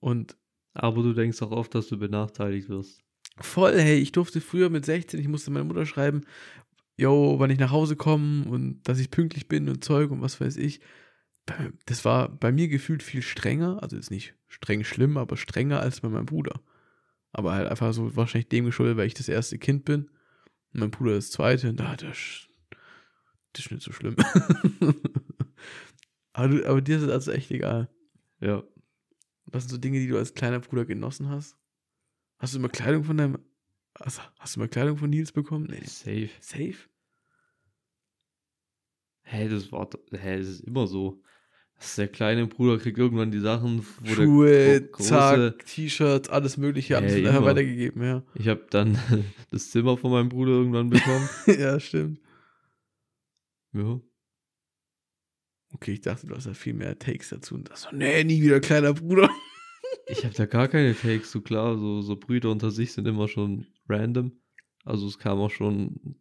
und 0.00 0.36
Aber 0.74 1.02
du 1.02 1.14
denkst 1.14 1.40
auch 1.42 1.50
oft, 1.50 1.74
dass 1.74 1.88
du 1.88 1.98
benachteiligt 1.98 2.68
wirst. 2.68 3.02
voll, 3.38 3.78
hey, 3.78 3.98
ich 3.98 4.12
durfte 4.12 4.40
früher 4.40 4.70
mit 4.70 4.84
16, 4.84 5.18
ich 5.18 5.28
musste 5.28 5.50
meiner 5.50 5.64
Mutter 5.64 5.86
schreiben, 5.86 6.22
yo, 6.96 7.38
wann 7.38 7.50
ich 7.50 7.58
nach 7.58 7.70
Hause 7.70 7.96
komme 7.96 8.44
und 8.44 8.82
dass 8.84 8.98
ich 8.98 9.10
pünktlich 9.10 9.48
bin 9.48 9.68
und 9.68 9.84
Zeug 9.84 10.10
und 10.10 10.22
was 10.22 10.40
weiß 10.40 10.56
ich. 10.56 10.80
Das 11.86 12.04
war 12.04 12.28
bei 12.28 12.52
mir 12.52 12.68
gefühlt 12.68 13.02
viel 13.02 13.22
strenger, 13.22 13.82
also 13.82 13.96
ist 13.96 14.10
nicht 14.10 14.34
streng 14.48 14.84
schlimm, 14.84 15.16
aber 15.16 15.36
strenger 15.36 15.80
als 15.80 16.00
bei 16.00 16.08
meinem 16.08 16.26
Bruder. 16.26 16.60
Aber 17.32 17.52
halt 17.52 17.68
einfach 17.68 17.92
so 17.92 18.16
wahrscheinlich 18.16 18.48
dem 18.48 18.64
geschuldet, 18.64 18.96
weil 18.96 19.06
ich 19.06 19.14
das 19.14 19.28
erste 19.28 19.58
Kind 19.58 19.84
bin 19.84 20.10
und 20.72 20.80
mein 20.80 20.90
Bruder 20.90 21.14
das 21.14 21.30
zweite 21.30 21.68
und 21.68 21.78
da 21.78 21.96
das, 21.96 22.48
das 23.52 23.66
ist 23.66 23.70
nicht 23.70 23.82
so 23.82 23.92
schlimm. 23.92 24.16
aber, 26.32 26.48
du, 26.48 26.68
aber 26.68 26.80
dir 26.80 26.96
ist 26.96 27.02
es 27.02 27.10
also 27.10 27.32
echt 27.32 27.50
egal. 27.50 27.88
Ja. 28.40 28.62
Was 29.46 29.64
sind 29.64 29.70
so 29.70 29.78
Dinge, 29.78 30.00
die 30.00 30.08
du 30.08 30.18
als 30.18 30.34
kleiner 30.34 30.60
Bruder 30.60 30.84
genossen 30.84 31.28
hast? 31.28 31.56
Hast 32.38 32.54
du 32.54 32.58
immer 32.58 32.68
Kleidung 32.68 33.04
von 33.04 33.16
deinem. 33.16 33.38
Also, 33.94 34.20
hast 34.38 34.56
du 34.56 34.60
mal 34.60 34.68
Kleidung 34.68 34.98
von 34.98 35.08
Nils 35.08 35.32
bekommen? 35.32 35.68
Nee. 35.70 35.86
Safe. 35.86 36.28
Safe? 36.40 36.76
Hey, 39.22 39.48
das 39.48 39.72
war, 39.72 39.86
doch- 39.86 40.00
hey, 40.12 40.38
das 40.38 40.48
ist 40.48 40.60
immer 40.60 40.86
so. 40.86 41.22
Der 41.98 42.08
kleine 42.08 42.46
Bruder 42.46 42.78
kriegt 42.78 42.96
irgendwann 42.98 43.30
die 43.30 43.38
Sachen, 43.40 43.86
wo 44.00 44.14
Schuhe, 44.14 44.48
der 44.48 44.80
große, 44.80 45.08
Zack, 45.08 45.66
T-Shirts, 45.66 46.28
alles 46.30 46.56
Mögliche, 46.56 46.96
alles 46.96 47.16
Ja, 47.18 47.44
weitergegeben, 47.44 48.02
ja. 48.02 48.22
Ich 48.34 48.48
habe 48.48 48.66
dann 48.70 48.98
das 49.50 49.70
Zimmer 49.70 49.96
von 49.98 50.10
meinem 50.10 50.30
Bruder 50.30 50.52
irgendwann 50.52 50.88
bekommen. 50.88 51.28
ja, 51.46 51.78
stimmt. 51.78 52.18
ja. 53.74 54.00
Okay, 55.74 55.92
ich 55.92 56.00
dachte, 56.00 56.26
du 56.26 56.34
hast 56.34 56.46
da 56.46 56.54
viel 56.54 56.72
mehr 56.72 56.98
Takes 56.98 57.28
dazu. 57.28 57.54
Und 57.54 57.68
das 57.70 57.82
so, 57.82 57.88
nee, 57.92 58.24
nie 58.24 58.42
wieder 58.42 58.60
kleiner 58.60 58.92
Bruder. 58.94 59.28
Ich 60.08 60.24
habe 60.24 60.34
da 60.34 60.46
gar 60.46 60.68
keine 60.68 60.94
Takes, 60.94 61.32
so 61.32 61.40
klar, 61.40 61.76
so, 61.78 62.00
so 62.00 62.14
Brüder 62.16 62.50
unter 62.50 62.70
sich 62.70 62.92
sind 62.92 63.08
immer 63.08 63.26
schon 63.26 63.66
random. 63.88 64.32
Also 64.84 65.08
es 65.08 65.18
kam 65.18 65.38
auch 65.40 65.50
schon 65.50 66.16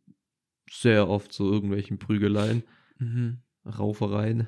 sehr 0.71 1.07
oft 1.07 1.31
zu 1.31 1.51
irgendwelchen 1.51 1.99
Prügeleien, 1.99 2.63
Mhm. 2.97 3.39
Raufereien. 3.65 4.47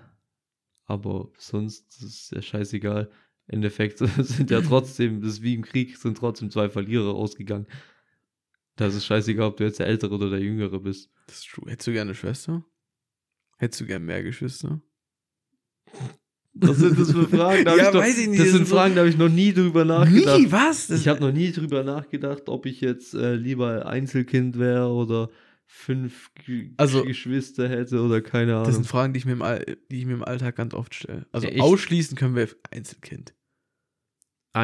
Aber 0.87 1.29
sonst 1.37 2.01
ist 2.01 2.31
ja 2.31 2.41
scheißegal. 2.41 3.11
Im 3.47 3.55
Endeffekt 3.55 3.97
sind 4.19 4.49
ja 4.51 4.61
trotzdem, 4.61 5.21
das 5.21 5.33
ist 5.33 5.41
wie 5.41 5.53
im 5.53 5.61
Krieg, 5.63 5.97
sind 5.97 6.17
trotzdem 6.17 6.49
zwei 6.49 6.69
Verlierer 6.69 7.13
ausgegangen. 7.13 7.67
Das 8.77 8.95
ist 8.95 9.05
scheißegal, 9.05 9.47
ob 9.47 9.57
du 9.57 9.63
jetzt 9.65 9.79
der 9.79 9.87
Ältere 9.87 10.13
oder 10.15 10.29
der 10.29 10.39
Jüngere 10.39 10.79
bist. 10.79 11.09
Das 11.27 11.37
ist 11.39 11.49
true. 11.49 11.69
Hättest 11.69 11.87
du 11.87 11.91
gerne 11.91 12.09
eine 12.09 12.15
Schwester? 12.15 12.63
Hättest 13.57 13.81
du 13.81 13.85
gerne 13.85 14.05
mehr 14.05 14.23
Geschwister? 14.23 14.81
Was 16.53 16.77
sind 16.77 16.99
das 16.99 17.11
für 17.11 17.27
Fragen? 17.27 17.65
Da 17.65 17.75
Ja, 17.75 17.85
ich 17.87 17.91
doch, 17.91 17.99
weiß 18.01 18.17
ich 18.19 18.27
nicht, 18.29 18.39
Das 18.41 18.49
sind 18.49 18.67
so- 18.67 18.75
Fragen, 18.75 18.95
da 18.95 19.01
habe 19.01 19.09
ich 19.09 19.17
noch 19.17 19.29
nie 19.29 19.53
drüber 19.53 19.85
nachgedacht. 19.85 20.39
Nie, 20.39 20.51
was? 20.51 20.87
Das, 20.87 21.01
Ich 21.01 21.07
habe 21.07 21.19
noch 21.21 21.31
nie 21.31 21.51
drüber 21.51 21.83
nachgedacht, 21.83 22.49
ob 22.49 22.65
ich 22.65 22.81
jetzt 22.81 23.13
äh, 23.13 23.35
lieber 23.35 23.85
Einzelkind 23.85 24.57
wäre 24.57 24.87
oder 24.89 25.29
fünf 25.69 26.33
G 26.35 26.71
Also- 26.77 27.03
Geschwister 27.03 27.67
hätte 27.69 28.01
oder 28.01 28.21
keine 28.21 28.51
das 28.53 28.61
Ahnung. 28.61 28.71
sind 28.73 28.87
Fragen, 28.87 29.13
die 29.13 29.19
ich, 29.19 29.25
mir 29.25 29.33
im 29.33 29.41
All, 29.41 29.63
die 29.91 29.99
ich 29.99 30.05
mir 30.05 30.13
im 30.13 30.23
Alltag 30.23 30.55
ganz 30.55 30.73
oft 30.73 30.95
stelle. 30.95 31.27
Also 31.31 31.47
Ja, 31.47 31.61
ausschließen 31.61 32.17
können 32.17 32.35
wir 32.35 32.47
Einzelkind. 32.71 33.33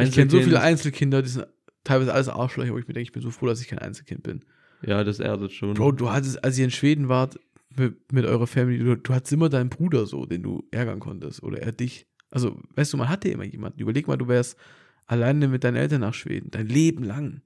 Ich 0.02 0.12
kenne 0.12 0.32
so 0.32 0.40
viele 0.42 0.60
Einzelkinder, 0.62 1.22
die 1.22 1.30
sind 1.30 1.46
teilweise 1.84 2.14
alles 2.14 2.28
Arschlöcher, 2.30 2.74
wo 2.74 2.80
ich 2.80 2.88
mir 2.88 2.94
denke, 2.96 3.04
ich 3.08 3.12
bin 3.12 3.22
so 3.22 3.30
froh, 3.30 3.46
dass 3.46 3.62
ich 3.62 3.68
kein 3.68 3.78
Einzelkind 3.80 4.24
bin. 4.24 4.44
Ja, 4.82 5.04
das 5.04 5.20
erdet 5.20 5.52
schon. 5.52 5.76
Bro, 5.76 5.92
du 5.92 6.10
hattest, 6.10 6.44
als 6.44 6.58
ihr 6.58 6.66
in 6.66 6.72
Schweden 6.72 7.10
wart, 7.10 7.40
mit, 7.76 8.12
mit 8.12 8.26
eurer 8.26 8.48
Family, 8.48 8.80
du, 8.80 8.96
du 8.98 9.14
hattest 9.14 9.34
immer 9.34 9.50
deinen 9.50 9.70
Bruder 9.70 10.06
so, 10.08 10.26
den 10.26 10.42
du 10.44 10.68
ärgern 10.72 11.00
konntest. 11.00 11.44
Oder 11.44 11.62
er 11.62 11.72
dich. 11.72 12.08
Also, 12.32 12.60
weißt 12.76 12.94
du, 12.94 12.98
man 12.98 13.10
hatte 13.10 13.30
immer 13.30 13.44
jemanden. 13.44 13.80
Überleg 13.80 14.08
mal, 14.08 14.18
du 14.18 14.28
wärst 14.28 14.58
alleine 15.06 15.48
mit 15.48 15.64
deinen 15.64 15.76
Eltern 15.76 16.02
nach 16.02 16.14
Schweden. 16.14 16.50
Dein 16.52 16.68
Leben 16.68 17.04
lang. 17.04 17.42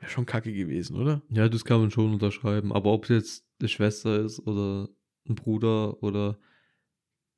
Wäre 0.00 0.10
schon 0.10 0.26
kacke 0.26 0.52
gewesen, 0.52 0.96
oder? 0.96 1.22
Ja, 1.28 1.48
das 1.48 1.64
kann 1.64 1.80
man 1.80 1.90
schon 1.90 2.12
unterschreiben. 2.12 2.72
Aber 2.72 2.92
ob 2.92 3.04
es 3.04 3.10
jetzt 3.10 3.46
eine 3.60 3.68
Schwester 3.68 4.24
ist 4.24 4.40
oder 4.40 4.88
ein 5.28 5.34
Bruder 5.34 6.02
oder 6.02 6.38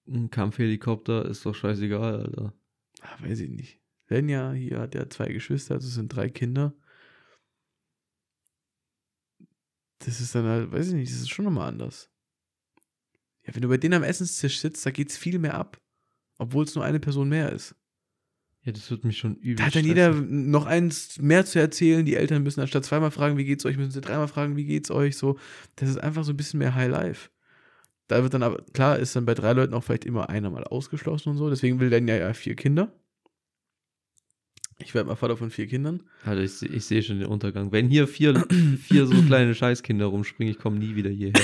ein 0.06 0.30
Kampfhelikopter, 0.30 1.26
ist 1.26 1.44
doch 1.44 1.55
scheißegal, 1.55 2.20
Alter. 2.20 2.55
Ah, 3.01 3.16
weiß 3.20 3.40
ich 3.40 3.51
nicht. 3.51 3.80
Lenja 4.09 4.52
hier 4.52 4.78
hat 4.78 4.94
ja 4.94 5.09
zwei 5.10 5.28
Geschwister, 5.28 5.74
also 5.74 5.89
es 5.89 5.94
sind 5.94 6.09
drei 6.09 6.28
Kinder. 6.28 6.74
Das 9.98 10.20
ist 10.20 10.34
dann 10.34 10.44
halt, 10.44 10.72
weiß 10.72 10.89
ich 10.89 10.94
nicht, 10.94 11.12
das 11.12 11.20
ist 11.20 11.30
schon 11.30 11.44
nochmal 11.44 11.68
anders. 11.68 12.10
Ja, 13.44 13.55
wenn 13.55 13.62
du 13.62 13.68
bei 13.68 13.76
denen 13.76 13.94
am 13.94 14.02
Essenstisch 14.05 14.60
sitzt, 14.60 14.86
da 14.86 14.90
geht's 14.90 15.16
viel 15.16 15.39
mehr 15.39 15.55
ab. 15.55 15.80
Obwohl 16.39 16.64
es 16.64 16.74
nur 16.74 16.84
eine 16.84 17.01
Person 17.01 17.28
mehr 17.28 17.52
ist. 17.52 17.74
Ja, 18.64 18.70
das 18.70 18.90
wird 18.90 19.05
mich 19.05 19.18
schon 19.18 19.36
übel. 19.36 19.56
Da 19.56 19.64
hat 19.64 19.74
dann 19.74 19.84
jeder 19.84 20.12
noch 20.12 20.66
eins 20.66 21.18
mehr 21.20 21.44
zu 21.44 21.59
erzählen. 21.59 22.06
Die 22.06 22.14
Eltern 22.14 22.44
müssen 22.44 22.60
anstatt 22.60 22.84
zweimal 22.84 23.10
fragen, 23.10 23.36
wie 23.36 23.44
geht's 23.44 23.66
euch, 23.66 23.76
müssen 23.76 23.90
sie 23.90 24.01
dreimal 24.01 24.28
fragen, 24.28 24.56
wie 24.56 24.64
geht's 24.64 24.90
euch. 24.90 25.16
So, 25.16 25.36
das 25.76 25.89
ist 25.89 25.98
einfach 25.98 26.22
so 26.22 26.32
ein 26.32 26.36
bisschen 26.36 26.59
mehr 26.59 26.74
High 26.74 26.90
Life. 26.90 27.30
Da 28.06 28.22
wird 28.22 28.34
dann 28.34 28.44
aber, 28.44 28.62
klar, 28.72 28.98
ist 28.98 29.16
dann 29.16 29.26
bei 29.26 29.34
drei 29.34 29.52
Leuten 29.52 29.74
auch 29.74 29.82
vielleicht 29.82 30.05
immer 30.05 30.28
einer 30.28 30.51
mal 30.51 30.64
ausgeschlossen 30.64 31.30
und 31.30 31.39
so. 31.39 31.51
Deswegen 31.51 31.80
will 31.80 31.90
dann 31.90 32.06
ja, 32.06 32.16
ja 32.16 32.32
vier 32.34 32.55
Kinder. 32.55 32.93
Ich 34.78 34.94
werde 34.94 35.09
mal 35.09 35.16
Vater 35.16 35.36
von 35.36 35.51
vier 35.51 35.66
Kindern. 35.66 36.02
Alter, 36.24 36.43
ich, 36.43 36.62
ich 36.62 36.84
sehe 36.84 37.02
schon 37.02 37.18
den 37.18 37.28
Untergang. 37.28 37.72
Wenn 37.72 37.89
hier 37.89 38.06
vier, 38.06 38.47
vier 38.80 39.06
so 39.06 39.20
kleine 39.26 39.55
Scheißkinder 39.55 40.06
rumspringen, 40.06 40.52
ich 40.52 40.60
komme 40.60 40.78
nie 40.78 40.94
wieder 40.94 41.10
hierher. 41.10 41.40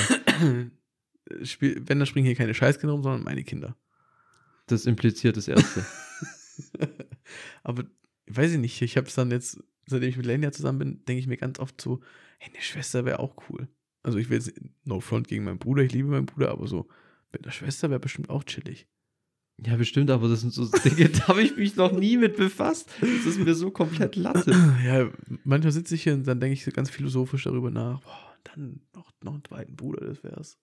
Spiel, 1.42 1.82
wenn, 1.86 1.98
dann 1.98 2.06
springen 2.06 2.26
hier 2.26 2.36
keine 2.36 2.54
Scheißkinder 2.54 2.92
rum, 2.92 3.02
sondern 3.02 3.24
meine 3.24 3.42
Kinder. 3.42 3.76
Das 4.66 4.86
impliziert 4.86 5.36
das 5.36 5.48
Erste. 5.48 5.84
aber 7.62 7.84
weiß 8.26 8.52
ich 8.52 8.58
nicht, 8.58 8.80
ich 8.82 8.96
habe 8.96 9.06
es 9.06 9.14
dann 9.14 9.30
jetzt, 9.30 9.62
seitdem 9.86 10.08
ich 10.08 10.16
mit 10.16 10.26
Lenia 10.26 10.52
zusammen 10.52 10.78
bin, 10.78 11.04
denke 11.04 11.20
ich 11.20 11.26
mir 11.26 11.36
ganz 11.36 11.58
oft 11.58 11.80
so, 11.80 12.00
hey, 12.38 12.52
eine 12.52 12.62
Schwester 12.62 13.04
wäre 13.04 13.20
auch 13.20 13.36
cool. 13.48 13.68
Also 14.02 14.18
ich 14.18 14.30
will 14.30 14.38
jetzt, 14.38 14.52
no 14.84 15.00
front 15.00 15.28
gegen 15.28 15.44
meinen 15.44 15.58
Bruder, 15.58 15.82
ich 15.82 15.92
liebe 15.92 16.08
meinen 16.08 16.26
Bruder, 16.26 16.50
aber 16.50 16.66
so, 16.66 16.88
mit 17.32 17.44
einer 17.44 17.52
Schwester 17.52 17.90
wäre 17.90 18.00
bestimmt 18.00 18.30
auch 18.30 18.44
chillig. 18.44 18.86
Ja, 19.64 19.76
bestimmt, 19.76 20.10
aber 20.10 20.28
das 20.28 20.40
sind 20.40 20.52
so 20.52 20.66
Dinge, 20.84 21.08
da 21.08 21.28
habe 21.28 21.42
ich 21.42 21.56
mich 21.56 21.74
noch 21.76 21.92
nie 21.92 22.16
mit 22.16 22.36
befasst. 22.36 22.90
Das 23.00 23.26
ist 23.26 23.40
mir 23.40 23.54
so 23.54 23.70
komplett 23.70 24.16
Latte. 24.16 24.52
Ja, 24.84 25.10
manchmal 25.44 25.72
sitze 25.72 25.94
ich 25.96 26.04
hier 26.04 26.14
und 26.14 26.26
dann 26.26 26.40
denke 26.40 26.54
ich 26.54 26.64
so 26.64 26.70
ganz 26.70 26.90
philosophisch 26.90 27.44
darüber 27.44 27.70
nach, 27.70 28.00
boah, 28.00 28.36
dann 28.44 28.80
noch, 28.94 29.10
noch 29.22 29.34
einen 29.34 29.44
zweiten 29.44 29.76
Bruder, 29.76 30.06
das 30.06 30.22
wär's. 30.22 30.58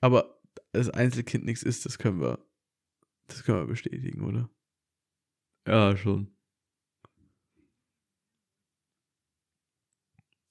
aber 0.00 0.40
das 0.72 0.90
Einzelkind 0.90 1.44
nichts 1.44 1.62
ist, 1.62 1.86
das 1.86 1.98
können 1.98 2.20
wir, 2.20 2.38
das 3.26 3.44
können 3.44 3.58
wir 3.60 3.66
bestätigen, 3.66 4.24
oder? 4.24 4.50
Ja, 5.66 5.96
schon. 5.96 6.36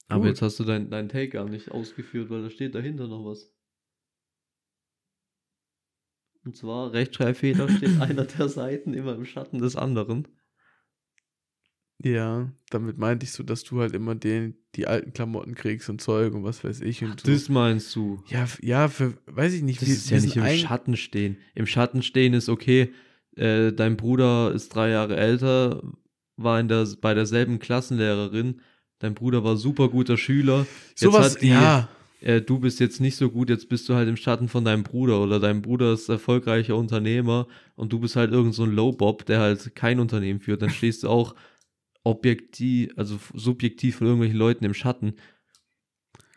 Aber 0.08 0.20
Gut. 0.20 0.28
jetzt 0.28 0.42
hast 0.42 0.60
du 0.60 0.64
dein, 0.64 0.90
dein 0.90 1.08
Take 1.08 1.30
gar 1.30 1.48
nicht 1.48 1.70
ausgeführt, 1.70 2.28
weil 2.28 2.42
da 2.42 2.50
steht 2.50 2.74
dahinter 2.74 3.08
noch 3.08 3.24
was. 3.24 3.54
Und 6.44 6.56
zwar, 6.56 6.92
Rechtschreibfehler 6.92 7.68
steht 7.68 8.00
einer 8.00 8.24
der 8.24 8.48
Seiten 8.48 8.94
immer 8.94 9.14
im 9.14 9.24
Schatten 9.24 9.58
des 9.58 9.76
anderen. 9.76 10.28
Ja, 12.04 12.50
damit 12.70 12.98
meinte 12.98 13.24
ich 13.24 13.32
so, 13.32 13.42
dass 13.42 13.64
du 13.64 13.80
halt 13.80 13.94
immer 13.94 14.14
den, 14.14 14.54
die 14.74 14.86
alten 14.86 15.12
Klamotten 15.12 15.54
kriegst 15.54 15.88
und 15.88 16.00
Zeug 16.00 16.34
und 16.34 16.44
was 16.44 16.64
weiß 16.64 16.80
ich 16.80 17.02
und 17.04 17.20
so. 17.20 17.30
Das 17.30 17.48
meinst 17.48 17.94
du. 17.94 18.22
Ja, 18.28 18.46
ja, 18.60 18.88
für, 18.88 19.14
weiß 19.26 19.52
ich 19.54 19.62
nicht. 19.62 19.80
Das 19.80 19.88
wir- 19.88 19.94
ist 19.94 20.10
ja 20.10 20.20
nicht 20.20 20.36
im 20.36 20.46
Schatten 20.66 20.96
stehen. 20.96 21.36
Im 21.54 21.66
Schatten 21.66 22.02
stehen 22.02 22.34
ist 22.34 22.48
okay, 22.48 22.92
äh, 23.36 23.72
dein 23.72 23.96
Bruder 23.96 24.52
ist 24.52 24.74
drei 24.74 24.90
Jahre 24.90 25.16
älter, 25.16 25.82
war 26.36 26.58
in 26.60 26.68
der, 26.68 26.86
bei 27.00 27.14
derselben 27.14 27.58
Klassenlehrerin, 27.58 28.60
dein 28.98 29.14
Bruder 29.14 29.44
war 29.44 29.56
super 29.56 29.88
guter 29.88 30.16
Schüler. 30.16 30.66
Jetzt 30.90 31.00
Sowas, 31.00 31.38
ja. 31.40 31.88
äh, 32.20 32.40
du 32.40 32.58
bist 32.58 32.80
jetzt 32.80 33.00
nicht 33.00 33.16
so 33.16 33.30
gut, 33.30 33.48
jetzt 33.50 33.68
bist 33.68 33.88
du 33.88 33.94
halt 33.94 34.08
im 34.08 34.16
Schatten 34.16 34.48
von 34.48 34.64
deinem 34.64 34.82
Bruder 34.82 35.20
oder 35.22 35.38
dein 35.40 35.62
Bruder 35.62 35.92
ist 35.92 36.08
erfolgreicher 36.08 36.76
Unternehmer 36.76 37.46
und 37.76 37.92
du 37.92 37.98
bist 38.00 38.16
halt 38.16 38.32
irgend 38.32 38.54
so 38.54 38.64
ein 38.64 38.72
Low-Bob, 38.72 39.24
der 39.26 39.40
halt 39.40 39.74
kein 39.74 40.00
Unternehmen 40.00 40.40
führt, 40.40 40.62
dann 40.62 40.70
stehst 40.70 41.02
du 41.04 41.08
auch 41.08 41.34
objektiv, 42.04 42.92
also 42.96 43.18
subjektiv 43.34 43.96
von 43.96 44.06
irgendwelchen 44.06 44.38
Leuten 44.38 44.64
im 44.64 44.74
Schatten. 44.74 45.14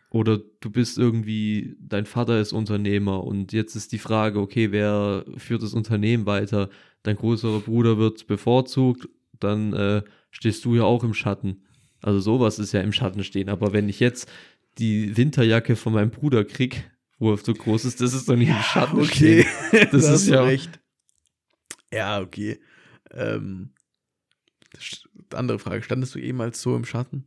Oder 0.09 0.39
du 0.61 0.69
bist 0.69 0.97
irgendwie, 0.97 1.75
dein 1.79 2.05
Vater 2.05 2.39
ist 2.39 2.53
Unternehmer 2.53 3.23
und 3.23 3.51
jetzt 3.51 3.75
ist 3.75 3.91
die 3.91 3.97
Frage, 3.97 4.39
okay, 4.39 4.71
wer 4.71 5.25
führt 5.37 5.61
das 5.61 5.73
Unternehmen 5.73 6.25
weiter? 6.25 6.69
Dein 7.03 7.17
größerer 7.17 7.59
Bruder 7.59 7.97
wird 7.97 8.25
bevorzugt, 8.27 9.09
dann 9.39 9.73
äh, 9.73 10.03
stehst 10.31 10.63
du 10.63 10.75
ja 10.75 10.83
auch 10.83 11.03
im 11.03 11.13
Schatten. 11.13 11.63
Also 12.01 12.19
sowas 12.19 12.59
ist 12.59 12.71
ja 12.71 12.81
im 12.81 12.93
Schatten 12.93 13.23
stehen. 13.23 13.49
Aber 13.49 13.73
wenn 13.73 13.89
ich 13.89 13.99
jetzt 13.99 14.29
die 14.77 15.17
Winterjacke 15.17 15.75
von 15.75 15.93
meinem 15.93 16.11
Bruder 16.11 16.45
krieg, 16.45 16.89
wo 17.17 17.31
er 17.31 17.37
so 17.37 17.53
groß 17.53 17.85
ist, 17.85 17.99
das 18.01 18.13
ist 18.13 18.29
doch 18.29 18.35
nicht 18.35 18.49
im 18.49 18.61
Schatten 18.61 18.99
okay. 18.99 19.45
stehen. 19.71 19.89
Das 19.91 20.09
ist 20.09 20.27
ja 20.27 20.43
recht. 20.43 20.79
Ja, 21.91 22.21
okay. 22.21 22.59
Ähm, 23.11 23.71
andere 25.35 25.59
Frage. 25.59 25.83
Standest 25.83 26.15
du 26.15 26.19
jemals 26.19 26.61
so 26.61 26.75
im 26.75 26.85
Schatten? 26.85 27.25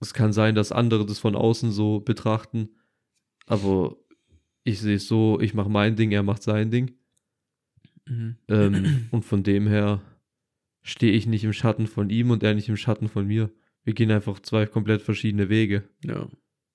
Es 0.00 0.14
kann 0.14 0.32
sein, 0.32 0.54
dass 0.54 0.72
andere 0.72 1.06
das 1.06 1.18
von 1.18 1.36
außen 1.36 1.70
so 1.70 2.00
betrachten, 2.00 2.70
aber 3.46 3.96
ich 4.64 4.80
sehe 4.80 4.96
es 4.96 5.06
so, 5.06 5.38
ich 5.40 5.54
mache 5.54 5.68
mein 5.70 5.96
Ding, 5.96 6.10
er 6.10 6.22
macht 6.22 6.42
sein 6.42 6.70
Ding. 6.70 6.92
Ähm, 8.48 9.08
und 9.10 9.24
von 9.24 9.42
dem 9.42 9.66
her 9.66 10.02
stehe 10.82 11.12
ich 11.12 11.26
nicht 11.26 11.44
im 11.44 11.52
Schatten 11.52 11.86
von 11.86 12.10
ihm 12.10 12.30
und 12.30 12.42
er 12.42 12.54
nicht 12.54 12.68
im 12.68 12.76
Schatten 12.76 13.08
von 13.08 13.26
mir. 13.26 13.50
Wir 13.84 13.94
gehen 13.94 14.10
einfach 14.10 14.40
zwei 14.40 14.66
komplett 14.66 15.02
verschiedene 15.02 15.48
Wege. 15.48 15.84
Ja. 16.04 16.28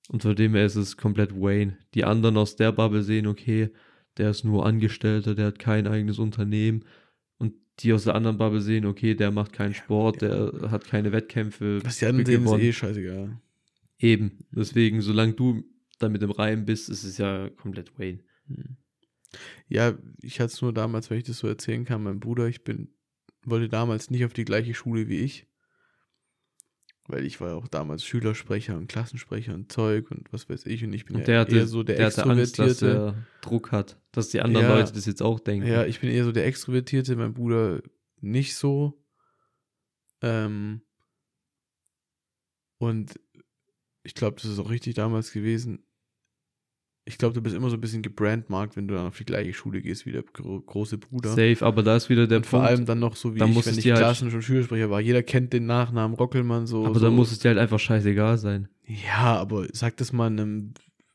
Und 0.10 0.22
von 0.24 0.36
dem 0.36 0.56
her 0.56 0.66
ist 0.66 0.76
es 0.76 0.98
komplett 0.98 1.34
Wayne. 1.34 1.78
Die 1.94 2.06
anderen 2.06 2.38
aus 2.38 2.56
der 2.56 2.72
Bubble 2.72 3.04
sehen, 3.04 3.28
okay, 3.28 3.70
der 4.18 4.30
ist 4.30 4.44
nur 4.44 4.66
Angestellter, 4.66 5.36
der 5.36 5.48
hat 5.48 5.60
kein 5.60 5.88
eigenes 5.88 6.18
Unternehmen. 6.20 6.86
Die 7.80 7.94
aus 7.94 8.06
der 8.06 8.16
anderen 8.16 8.38
Bubble 8.38 8.62
sehen, 8.62 8.86
okay, 8.86 9.14
der 9.14 9.32
macht 9.32 9.54
keinen 9.54 9.74
Sport, 9.74 10.22
der 10.22 10.52
hat 10.72 10.86
keine 10.86 11.12
Wettkämpfe. 11.12 11.80
Was 11.84 12.00
die 12.00 12.08
anderen 12.08 12.26
sehen, 12.26 12.46
ist 12.46 12.64
eh 12.64 12.74
scheißegal. 12.74 13.40
Eben. 14.00 14.46
Deswegen, 14.52 15.02
solange 15.02 15.34
du 15.34 15.64
da 16.00 16.10
mit 16.10 16.22
dem 16.22 16.32
Reim 16.32 16.66
bist, 16.66 16.90
ist 16.90 17.04
es 17.04 17.18
ja 17.18 17.50
komplett 17.50 17.98
Wayne. 18.00 18.20
Hm. 18.48 18.78
Ja, 19.68 19.98
ich 20.22 20.40
hatte 20.40 20.54
es 20.54 20.62
nur 20.62 20.74
damals, 20.74 21.10
wenn 21.10 21.18
ich 21.18 21.26
das 21.26 21.40
so 21.40 21.48
erzählen 21.48 21.86
kann, 21.86 22.04
mein 22.04 22.20
Bruder, 22.20 22.48
ich 22.48 22.64
bin, 22.64 22.90
wollte 23.44 23.70
damals 23.70 24.10
nicht 24.10 24.26
auf 24.26 24.34
die 24.34 24.46
gleiche 24.46 24.74
Schule 24.74 25.08
wie 25.08 25.20
ich. 25.20 25.46
Weil 27.10 27.26
ich 27.26 27.40
war 27.40 27.50
ja 27.50 27.56
auch 27.56 27.70
damals 27.70 28.04
Schülersprecher 28.04 28.76
und 28.76 28.88
Klassensprecher 28.90 29.54
und 29.54 29.72
Zeug 29.72 30.12
und 30.12 30.32
was 30.34 30.50
weiß 30.50 30.66
ich. 30.66 30.84
Und 30.84 30.92
ich 30.92 31.06
bin 31.06 31.16
Und 31.16 31.22
ja 31.22 31.26
der 31.26 31.40
hatte, 31.42 31.56
eher 31.56 31.68
so 31.68 31.82
der, 31.84 31.96
der 31.96 32.08
hatte 32.08 32.24
Angst, 32.26 32.60
dass 32.60 32.72
Extrovertierte. 32.82 33.16
er 33.18 33.42
Druck 33.42 33.72
hat, 33.72 33.98
dass 34.12 34.30
die 34.30 34.42
anderen 34.42 34.66
Ja. 34.68 34.76
Leute 34.78 34.92
das 34.92 35.06
jetzt 35.06 35.22
auch 35.22 35.40
denken. 35.40 35.68
Ja, 35.68 35.86
ich 35.86 36.02
bin 36.02 36.10
eher 36.10 36.26
so 36.26 36.34
der 36.34 36.46
Extrovertierte, 36.46 37.16
mein 37.16 37.34
Bruder 37.34 37.82
nicht 38.20 38.56
so. 38.56 39.02
Ähm, 40.22 40.82
und 42.78 43.20
ich 44.04 44.14
glaube, 44.14 44.36
das 44.42 44.52
ist 44.52 44.60
auch 44.60 44.70
richtig 44.70 44.96
damals 44.96 45.32
gewesen. 45.32 45.87
Ich 47.08 47.18
glaube, 47.18 47.34
du 47.34 47.42
bist 47.42 47.56
immer 47.56 47.70
so 47.70 47.78
ein 47.78 47.82
bisschen 47.82 48.02
gebrandmarkt, 48.02 48.76
wenn 48.76 48.88
du 48.88 48.96
dann 48.96 49.08
auf 49.08 49.18
die 49.18 49.24
gleiche 49.26 49.54
Schule 49.54 49.82
gehst 49.82 50.06
wie 50.06 50.12
der 50.12 50.24
gro 50.24 50.60
große 50.60 50.98
Bruder. 50.98 51.30
Safe, 51.30 51.58
aber 51.62 51.82
da 51.82 51.96
ist 51.96 52.10
wieder 52.10 52.28
der 52.28 52.40
und 52.40 52.46
vor 52.46 52.60
Punkt. 52.60 52.70
allem 52.72 52.86
dann 52.86 53.00
noch 53.00 53.16
so 53.16 53.34
wie 53.34 53.40
da 53.40 53.46
ich, 53.46 53.54
muss 53.54 53.66
wenn 53.66 53.78
ich 53.78 53.86
halt- 53.88 53.98
Klassen- 53.98 54.32
und 54.32 54.42
Schülersprecher 54.42 54.90
war. 54.90 55.00
Jeder 55.00 55.24
kennt 55.24 55.54
den 55.54 55.66
Nachnamen 55.66 56.16
Rockelmann 56.18 56.68
so. 56.68 56.86
aber 56.86 57.00
so. 57.00 57.06
dann 57.06 57.16
muss 57.16 57.32
es 57.32 57.40
dir 57.40 57.48
halt 57.50 57.58
einfach 57.60 57.80
scheißegal 57.80 58.38
sein. 58.38 58.68
Ja, 58.86 59.38
aber 59.38 59.68
sag 59.72 59.96
das 59.98 60.12
mal 60.12 60.28
einem 60.28 60.74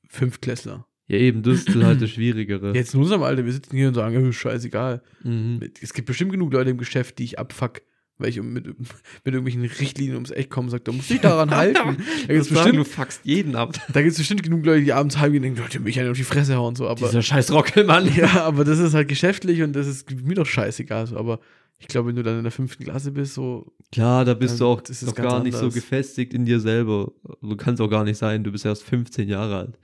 Fünftklässler. 0.08 0.86
Ja, 1.08 1.18
eben, 1.18 1.42
das 1.42 1.64
ist 1.64 1.74
halt 1.82 2.00
das 2.00 2.10
Schwierigere. 2.10 2.72
Jetzt 2.74 2.94
in 2.94 3.00
unserem 3.00 3.22
Alter, 3.22 3.44
wir 3.44 3.52
sitzen 3.52 3.76
hier 3.76 3.88
und 3.88 3.94
sagen, 3.94 4.14
"Äh, 4.28 4.32
scheißegal. 4.32 5.02
Mhm. 5.22 5.60
Es 5.80 5.92
gibt 5.92 6.06
bestimmt 6.06 6.32
genug 6.32 6.52
Leute 6.52 6.70
im 6.70 6.78
Geschäft, 6.78 7.18
die 7.18 7.24
ich 7.24 7.38
abfuck, 7.38 7.82
weil 8.18 8.28
ich 8.28 8.40
mit, 8.40 8.66
mit 8.66 8.76
irgendwelchen 9.24 9.62
Richtlinien 9.64 10.14
ums 10.14 10.30
Eck 10.30 10.50
komme 10.50 10.66
und 10.66 10.70
sage, 10.70 10.84
da 10.84 10.92
musst 10.92 11.08
du 11.10 11.14
dich 11.14 11.22
daran 11.22 11.50
halten. 11.50 11.96
Da 12.26 12.34
gibt 12.34 12.42
es 12.42 12.48
Das 12.48 12.58
sagen, 12.58 12.72
du 12.72 12.78
bestimmt, 12.78 12.88
fuckst 12.88 13.20
jeden 13.24 13.56
ab. 13.56 13.74
da 13.92 14.02
gibt's 14.02 14.18
bestimmt 14.18 14.42
genug 14.42 14.64
Leute, 14.64 14.84
die 14.84 14.92
abends 14.92 15.18
heimgehen 15.18 15.42
und 15.42 15.48
denken, 15.48 15.60
Leute, 15.60 15.80
mich 15.80 15.98
einen 15.98 16.10
auf 16.10 16.16
die 16.16 16.24
Fresse 16.24 16.56
hauen. 16.56 16.76
So, 16.76 16.88
aber, 16.88 17.06
Dieser 17.06 17.22
scheiß 17.22 17.50
Rockelmann. 17.52 18.14
ja, 18.16 18.44
aber 18.44 18.64
das 18.64 18.78
ist 18.78 18.94
halt 18.94 19.08
geschäftlich 19.08 19.62
und 19.62 19.72
das 19.74 19.86
ist 19.86 20.10
mir 20.10 20.34
doch 20.34 20.46
scheißegal. 20.46 21.06
So, 21.06 21.16
aber 21.16 21.40
ich 21.78 21.88
glaube, 21.88 22.08
wenn 22.10 22.16
du 22.16 22.22
dann 22.22 22.36
in 22.38 22.44
der 22.44 22.52
fünften 22.52 22.84
Klasse 22.84 23.10
bist, 23.10 23.34
so, 23.34 23.72
Klar, 23.90 24.24
da 24.24 24.34
bist 24.34 24.60
du 24.60 24.66
auch 24.66 24.80
ist 24.82 25.02
es 25.02 25.08
noch 25.08 25.14
gar 25.16 25.42
nicht 25.42 25.54
so 25.54 25.60
anders. 25.60 25.74
gefestigt 25.74 26.32
in 26.32 26.44
dir 26.46 26.60
selber. 26.60 27.10
Du 27.40 27.56
kannst 27.56 27.80
auch 27.82 27.88
gar 27.88 28.04
nicht 28.04 28.18
sein, 28.18 28.44
du 28.44 28.52
bist 28.52 28.64
erst 28.64 28.84
15 28.84 29.28
Jahre 29.28 29.56
alt. 29.56 29.78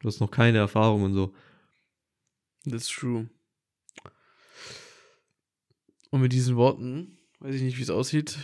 Du 0.00 0.08
hast 0.08 0.18
noch 0.20 0.30
keine 0.32 0.58
Erfahrung 0.58 1.04
und 1.04 1.14
so. 1.14 1.32
that's 2.68 2.88
true. 2.88 3.28
Und 6.10 6.20
mit 6.20 6.32
diesen 6.32 6.56
Worten, 6.56 7.16
weiß 7.42 7.54
ich 7.56 7.62
nicht, 7.62 7.78
wie 7.78 7.82
es 7.82 7.90
aussieht, 7.90 8.38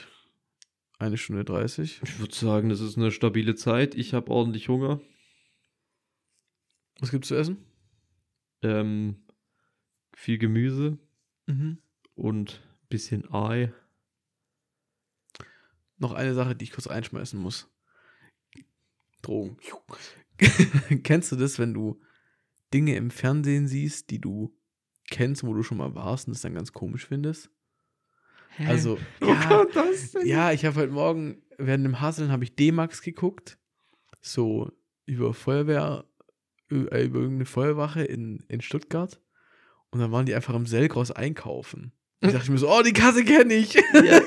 eine 0.98 1.16
Stunde 1.16 1.44
30. 1.44 2.00
Ich 2.02 2.18
würde 2.18 2.34
sagen, 2.34 2.68
das 2.68 2.80
ist 2.80 2.96
eine 2.96 3.10
stabile 3.12 3.54
Zeit. 3.54 3.94
Ich 3.94 4.14
habe 4.14 4.30
ordentlich 4.30 4.68
Hunger. 4.68 5.00
Was 6.98 7.10
gibt's 7.10 7.28
zu 7.28 7.36
essen? 7.36 7.58
Ähm, 8.62 9.24
viel 10.14 10.38
Gemüse 10.38 10.98
Mhm. 11.46 11.78
und 12.14 12.60
bisschen 12.88 13.32
Ei. 13.32 13.72
Noch 15.96 16.12
eine 16.12 16.34
Sache, 16.34 16.54
die 16.54 16.64
ich 16.64 16.72
kurz 16.72 16.86
einschmeißen 16.86 17.40
muss. 17.40 17.68
Drogen. 19.22 19.56
Kennst 21.04 21.32
du 21.32 21.36
das, 21.36 21.58
wenn 21.58 21.74
du 21.74 22.00
Dinge 22.74 22.96
im 22.96 23.10
Fernsehen 23.10 23.66
siehst, 23.66 24.10
die 24.10 24.20
du 24.20 24.54
kennst, 25.08 25.44
wo 25.44 25.54
du 25.54 25.62
schon 25.62 25.78
mal 25.78 25.94
warst 25.94 26.26
und 26.28 26.34
das 26.34 26.42
dann 26.42 26.54
ganz 26.54 26.72
komisch 26.72 27.06
findest? 27.06 27.50
Also, 28.66 28.98
ja, 29.20 29.64
das 29.72 30.12
denn? 30.12 30.26
ja, 30.26 30.52
ich 30.52 30.64
habe 30.64 30.76
heute 30.80 30.92
Morgen 30.92 31.42
während 31.58 31.84
dem 31.84 32.00
Hasseln 32.00 32.30
habe 32.32 32.44
ich 32.44 32.54
D-Max 32.54 33.02
geguckt, 33.02 33.58
so 34.20 34.70
über 35.06 35.34
Feuerwehr, 35.34 36.04
äh, 36.70 37.04
über 37.04 37.20
irgendeine 37.20 37.46
Feuerwache 37.46 38.02
in, 38.02 38.44
in 38.48 38.60
Stuttgart. 38.60 39.20
Und 39.90 40.00
dann 40.00 40.12
waren 40.12 40.26
die 40.26 40.34
einfach 40.34 40.54
im 40.54 40.66
Selgros 40.66 41.10
einkaufen. 41.10 41.92
Ich 42.20 42.32
dachte 42.32 42.50
mir 42.50 42.58
so, 42.58 42.68
oh, 42.68 42.82
die 42.82 42.92
Kasse 42.92 43.24
kenne 43.24 43.54
ich. 43.54 43.74
Ja, 43.94 44.20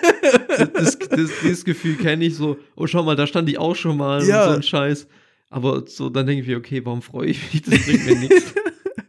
das, 0.74 0.98
das, 0.98 1.32
dieses 1.42 1.66
Gefühl 1.66 1.98
kenne 1.98 2.26
ich 2.26 2.36
so, 2.36 2.58
oh, 2.76 2.88
schau 2.88 3.04
mal, 3.04 3.16
da 3.16 3.28
stand 3.28 3.50
ich 3.50 3.58
auch 3.58 3.76
schon 3.76 3.98
mal 3.98 4.26
Ja. 4.26 4.44
und 4.46 4.50
so 4.50 4.56
ein 4.58 4.64
Scheiß. 4.64 5.08
Aber 5.50 5.86
so, 5.88 6.10
dann 6.10 6.26
denke 6.26 6.42
ich 6.42 6.48
mir, 6.48 6.58
okay, 6.58 6.84
warum 6.86 7.02
freue 7.02 7.28
ich 7.28 7.54
mich? 7.54 7.62
Das 7.64 7.86
bringt 7.86 8.06
mir 8.06 8.20
nichts. 8.20 8.56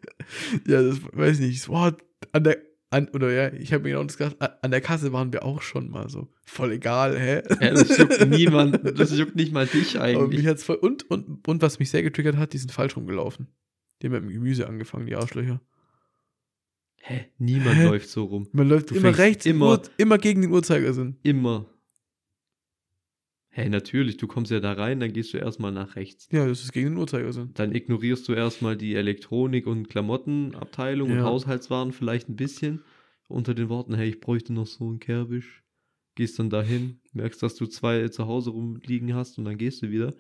ja, 0.67 0.83
das 0.83 0.99
weiß 1.13 1.39
ich 1.39 1.47
nicht. 1.47 1.63
So, 1.63 1.73
oh, 1.73 1.91
an 2.33 2.45
der, 2.45 2.59
an, 2.93 3.09
oder 3.09 3.33
ja, 3.33 3.53
ich 3.53 3.73
habe 3.73 3.85
mir 3.85 3.91
genau 3.91 4.05
das 4.05 4.17
gedacht, 4.19 4.37
an 4.41 4.71
der 4.71 4.81
Kasse 4.81 5.13
waren 5.13 5.33
wir 5.33 5.45
auch 5.45 5.63
schon 5.63 5.91
mal 5.91 6.09
so. 6.09 6.29
Voll 6.45 6.73
egal, 6.73 7.19
hä? 7.19 7.43
Ja, 7.61 7.71
das 7.71 7.97
juckt 7.97 8.27
niemand, 8.29 8.99
das 8.99 9.17
juckt 9.17 9.35
nicht 9.37 9.53
mal 9.53 9.67
dich 9.67 9.99
eigentlich. 10.01 10.47
hat's 10.47 10.63
voll, 10.65 10.77
und, 10.77 11.11
und, 11.11 11.47
und 11.49 11.63
was 11.63 11.79
mich 11.79 11.91
sehr 11.91 12.03
getriggert 12.03 12.37
hat, 12.37 12.53
die 12.53 12.59
sind 12.59 12.73
falsch 12.73 12.97
rumgelaufen. 12.97 13.49
Die 14.01 14.07
haben 14.07 14.13
mit 14.13 14.23
dem 14.25 14.31
Gemüse 14.31 14.67
angefangen, 14.69 15.07
die 15.07 15.17
Arschlöcher. 15.17 15.61
Hä? 17.05 17.27
Niemand 17.39 17.77
Hä? 17.77 17.85
läuft 17.87 18.09
so 18.09 18.25
rum. 18.25 18.49
Man 18.53 18.69
läuft 18.69 18.91
Du 18.91 18.95
immer 18.95 19.17
rechts, 19.17 19.45
immer- 19.47 19.75
immer, 19.75 19.83
immer 19.97 20.19
gegen 20.19 20.43
den 20.43 20.53
Uhrzeigersinn. 20.53 21.17
Immer. 21.23 21.67
Hey, 23.55 23.69
natürlich, 23.69 24.17
du 24.17 24.27
kommst 24.27 24.51
ja 24.51 24.61
da 24.61 24.73
rein, 24.73 24.99
dann 24.99 25.13
gehst 25.13 25.35
du 25.35 25.37
erstmal 25.39 25.73
nach 25.73 25.95
rechts. 25.95 26.27
Ja, 26.33 26.47
das 26.47 26.63
ist 26.65 26.73
gegen 26.73 26.89
den 26.91 26.97
Uhrzeigersinn. 26.97 27.51
Dann 27.53 27.75
ignorierst 27.75 28.27
du 28.27 28.33
erstmal 28.33 28.79
die 28.79 28.95
Elektronik- 28.95 29.67
und 29.67 29.91
Klamottenabteilung 29.91 31.11
und 31.11 31.17
Ja. 31.19 31.25
Haushaltswaren 31.25 31.93
vielleicht 31.93 32.31
ein 32.31 32.37
bisschen. 32.37 32.83
Unter 33.29 33.53
den 33.53 33.69
Worten, 33.69 33.95
hey, 33.95 34.09
ich 34.09 34.21
bräuchte 34.21 34.55
noch 34.55 34.67
so 34.67 34.89
einen 34.89 35.01
Kerbisch. 35.01 35.63
Gehst 36.15 36.39
dann 36.39 36.49
dahin, 36.49 37.01
merkst, 37.13 37.43
dass 37.43 37.55
du 37.55 37.67
zwei 37.67 38.09
zu 38.09 38.27
Hause 38.27 38.51
rumliegen 38.51 39.15
hast 39.15 39.37
und 39.39 39.45
dann 39.45 39.59
gehst 39.59 39.83
du 39.83 39.91
wieder. 39.91 40.15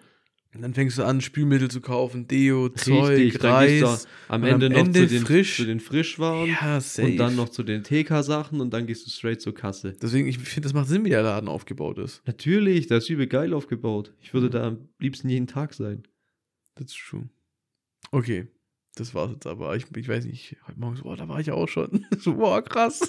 Und 0.54 0.60
dann 0.60 0.74
fängst 0.74 0.98
du 0.98 1.04
an, 1.04 1.22
Spülmittel 1.22 1.70
zu 1.70 1.80
kaufen, 1.80 2.28
Deo, 2.28 2.68
Zeug, 2.68 3.08
Richtig, 3.18 3.42
Reis. 3.42 4.06
am 4.28 4.44
Ende 4.44 4.66
am 4.66 4.72
noch 4.72 4.78
Ende 4.80 5.00
zu, 5.00 5.14
den, 5.14 5.22
frisch. 5.24 5.56
zu 5.56 5.64
den 5.64 5.80
Frischwaren 5.80 6.46
Ja, 6.50 6.78
safe. 6.78 7.08
und 7.08 7.16
dann 7.16 7.36
noch 7.36 7.48
zu 7.48 7.62
den 7.62 7.82
TK-Sachen 7.84 8.60
und 8.60 8.70
dann 8.74 8.86
gehst 8.86 9.06
du 9.06 9.10
straight 9.10 9.40
zur 9.40 9.54
Kasse. 9.54 9.94
Deswegen, 10.02 10.28
ich 10.28 10.38
finde, 10.38 10.66
das 10.66 10.74
macht 10.74 10.88
Sinn, 10.88 11.06
wie 11.06 11.08
der 11.10 11.22
Laden 11.22 11.48
aufgebaut 11.48 11.96
ist. 11.98 12.20
Natürlich, 12.26 12.86
das 12.86 13.04
ist 13.04 13.10
übel 13.10 13.26
geil 13.28 13.54
aufgebaut. 13.54 14.12
Ich 14.20 14.34
würde 14.34 14.48
Mhm. 14.48 14.50
da 14.52 14.66
am 14.66 14.88
liebsten 14.98 15.30
jeden 15.30 15.46
Tag 15.46 15.72
sein. 15.72 16.02
That's 16.74 16.92
true. 16.94 17.30
Okay, 18.10 18.46
das 18.96 19.14
war's 19.14 19.30
jetzt 19.32 19.46
aber. 19.46 19.74
Ich, 19.76 19.86
ich 19.96 20.08
weiß 20.08 20.26
nicht, 20.26 20.56
heute 20.66 20.78
Morgen 20.78 20.96
so, 20.96 21.04
oh, 21.04 21.16
da 21.16 21.26
war 21.28 21.40
ich 21.40 21.50
auch 21.50 21.68
schon. 21.68 22.04
so, 22.18 22.34
boah, 22.34 22.60
krass. 22.62 23.00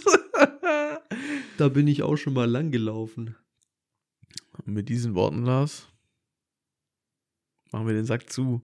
Da 1.57 1.68
bin 1.68 1.88
ich 1.88 2.03
auch 2.03 2.15
schon 2.15 2.34
mal 2.34 2.49
lang 2.49 2.72
gelaufen. 2.72 3.36
Und 4.65 4.74
mit 4.74 4.88
diesen 4.88 5.14
Worten, 5.14 5.44
Lars, 5.44 5.90
machen 7.74 7.88
wir 7.88 7.94
den 7.94 8.06
Sack 8.06 8.30
zu. 8.32 8.62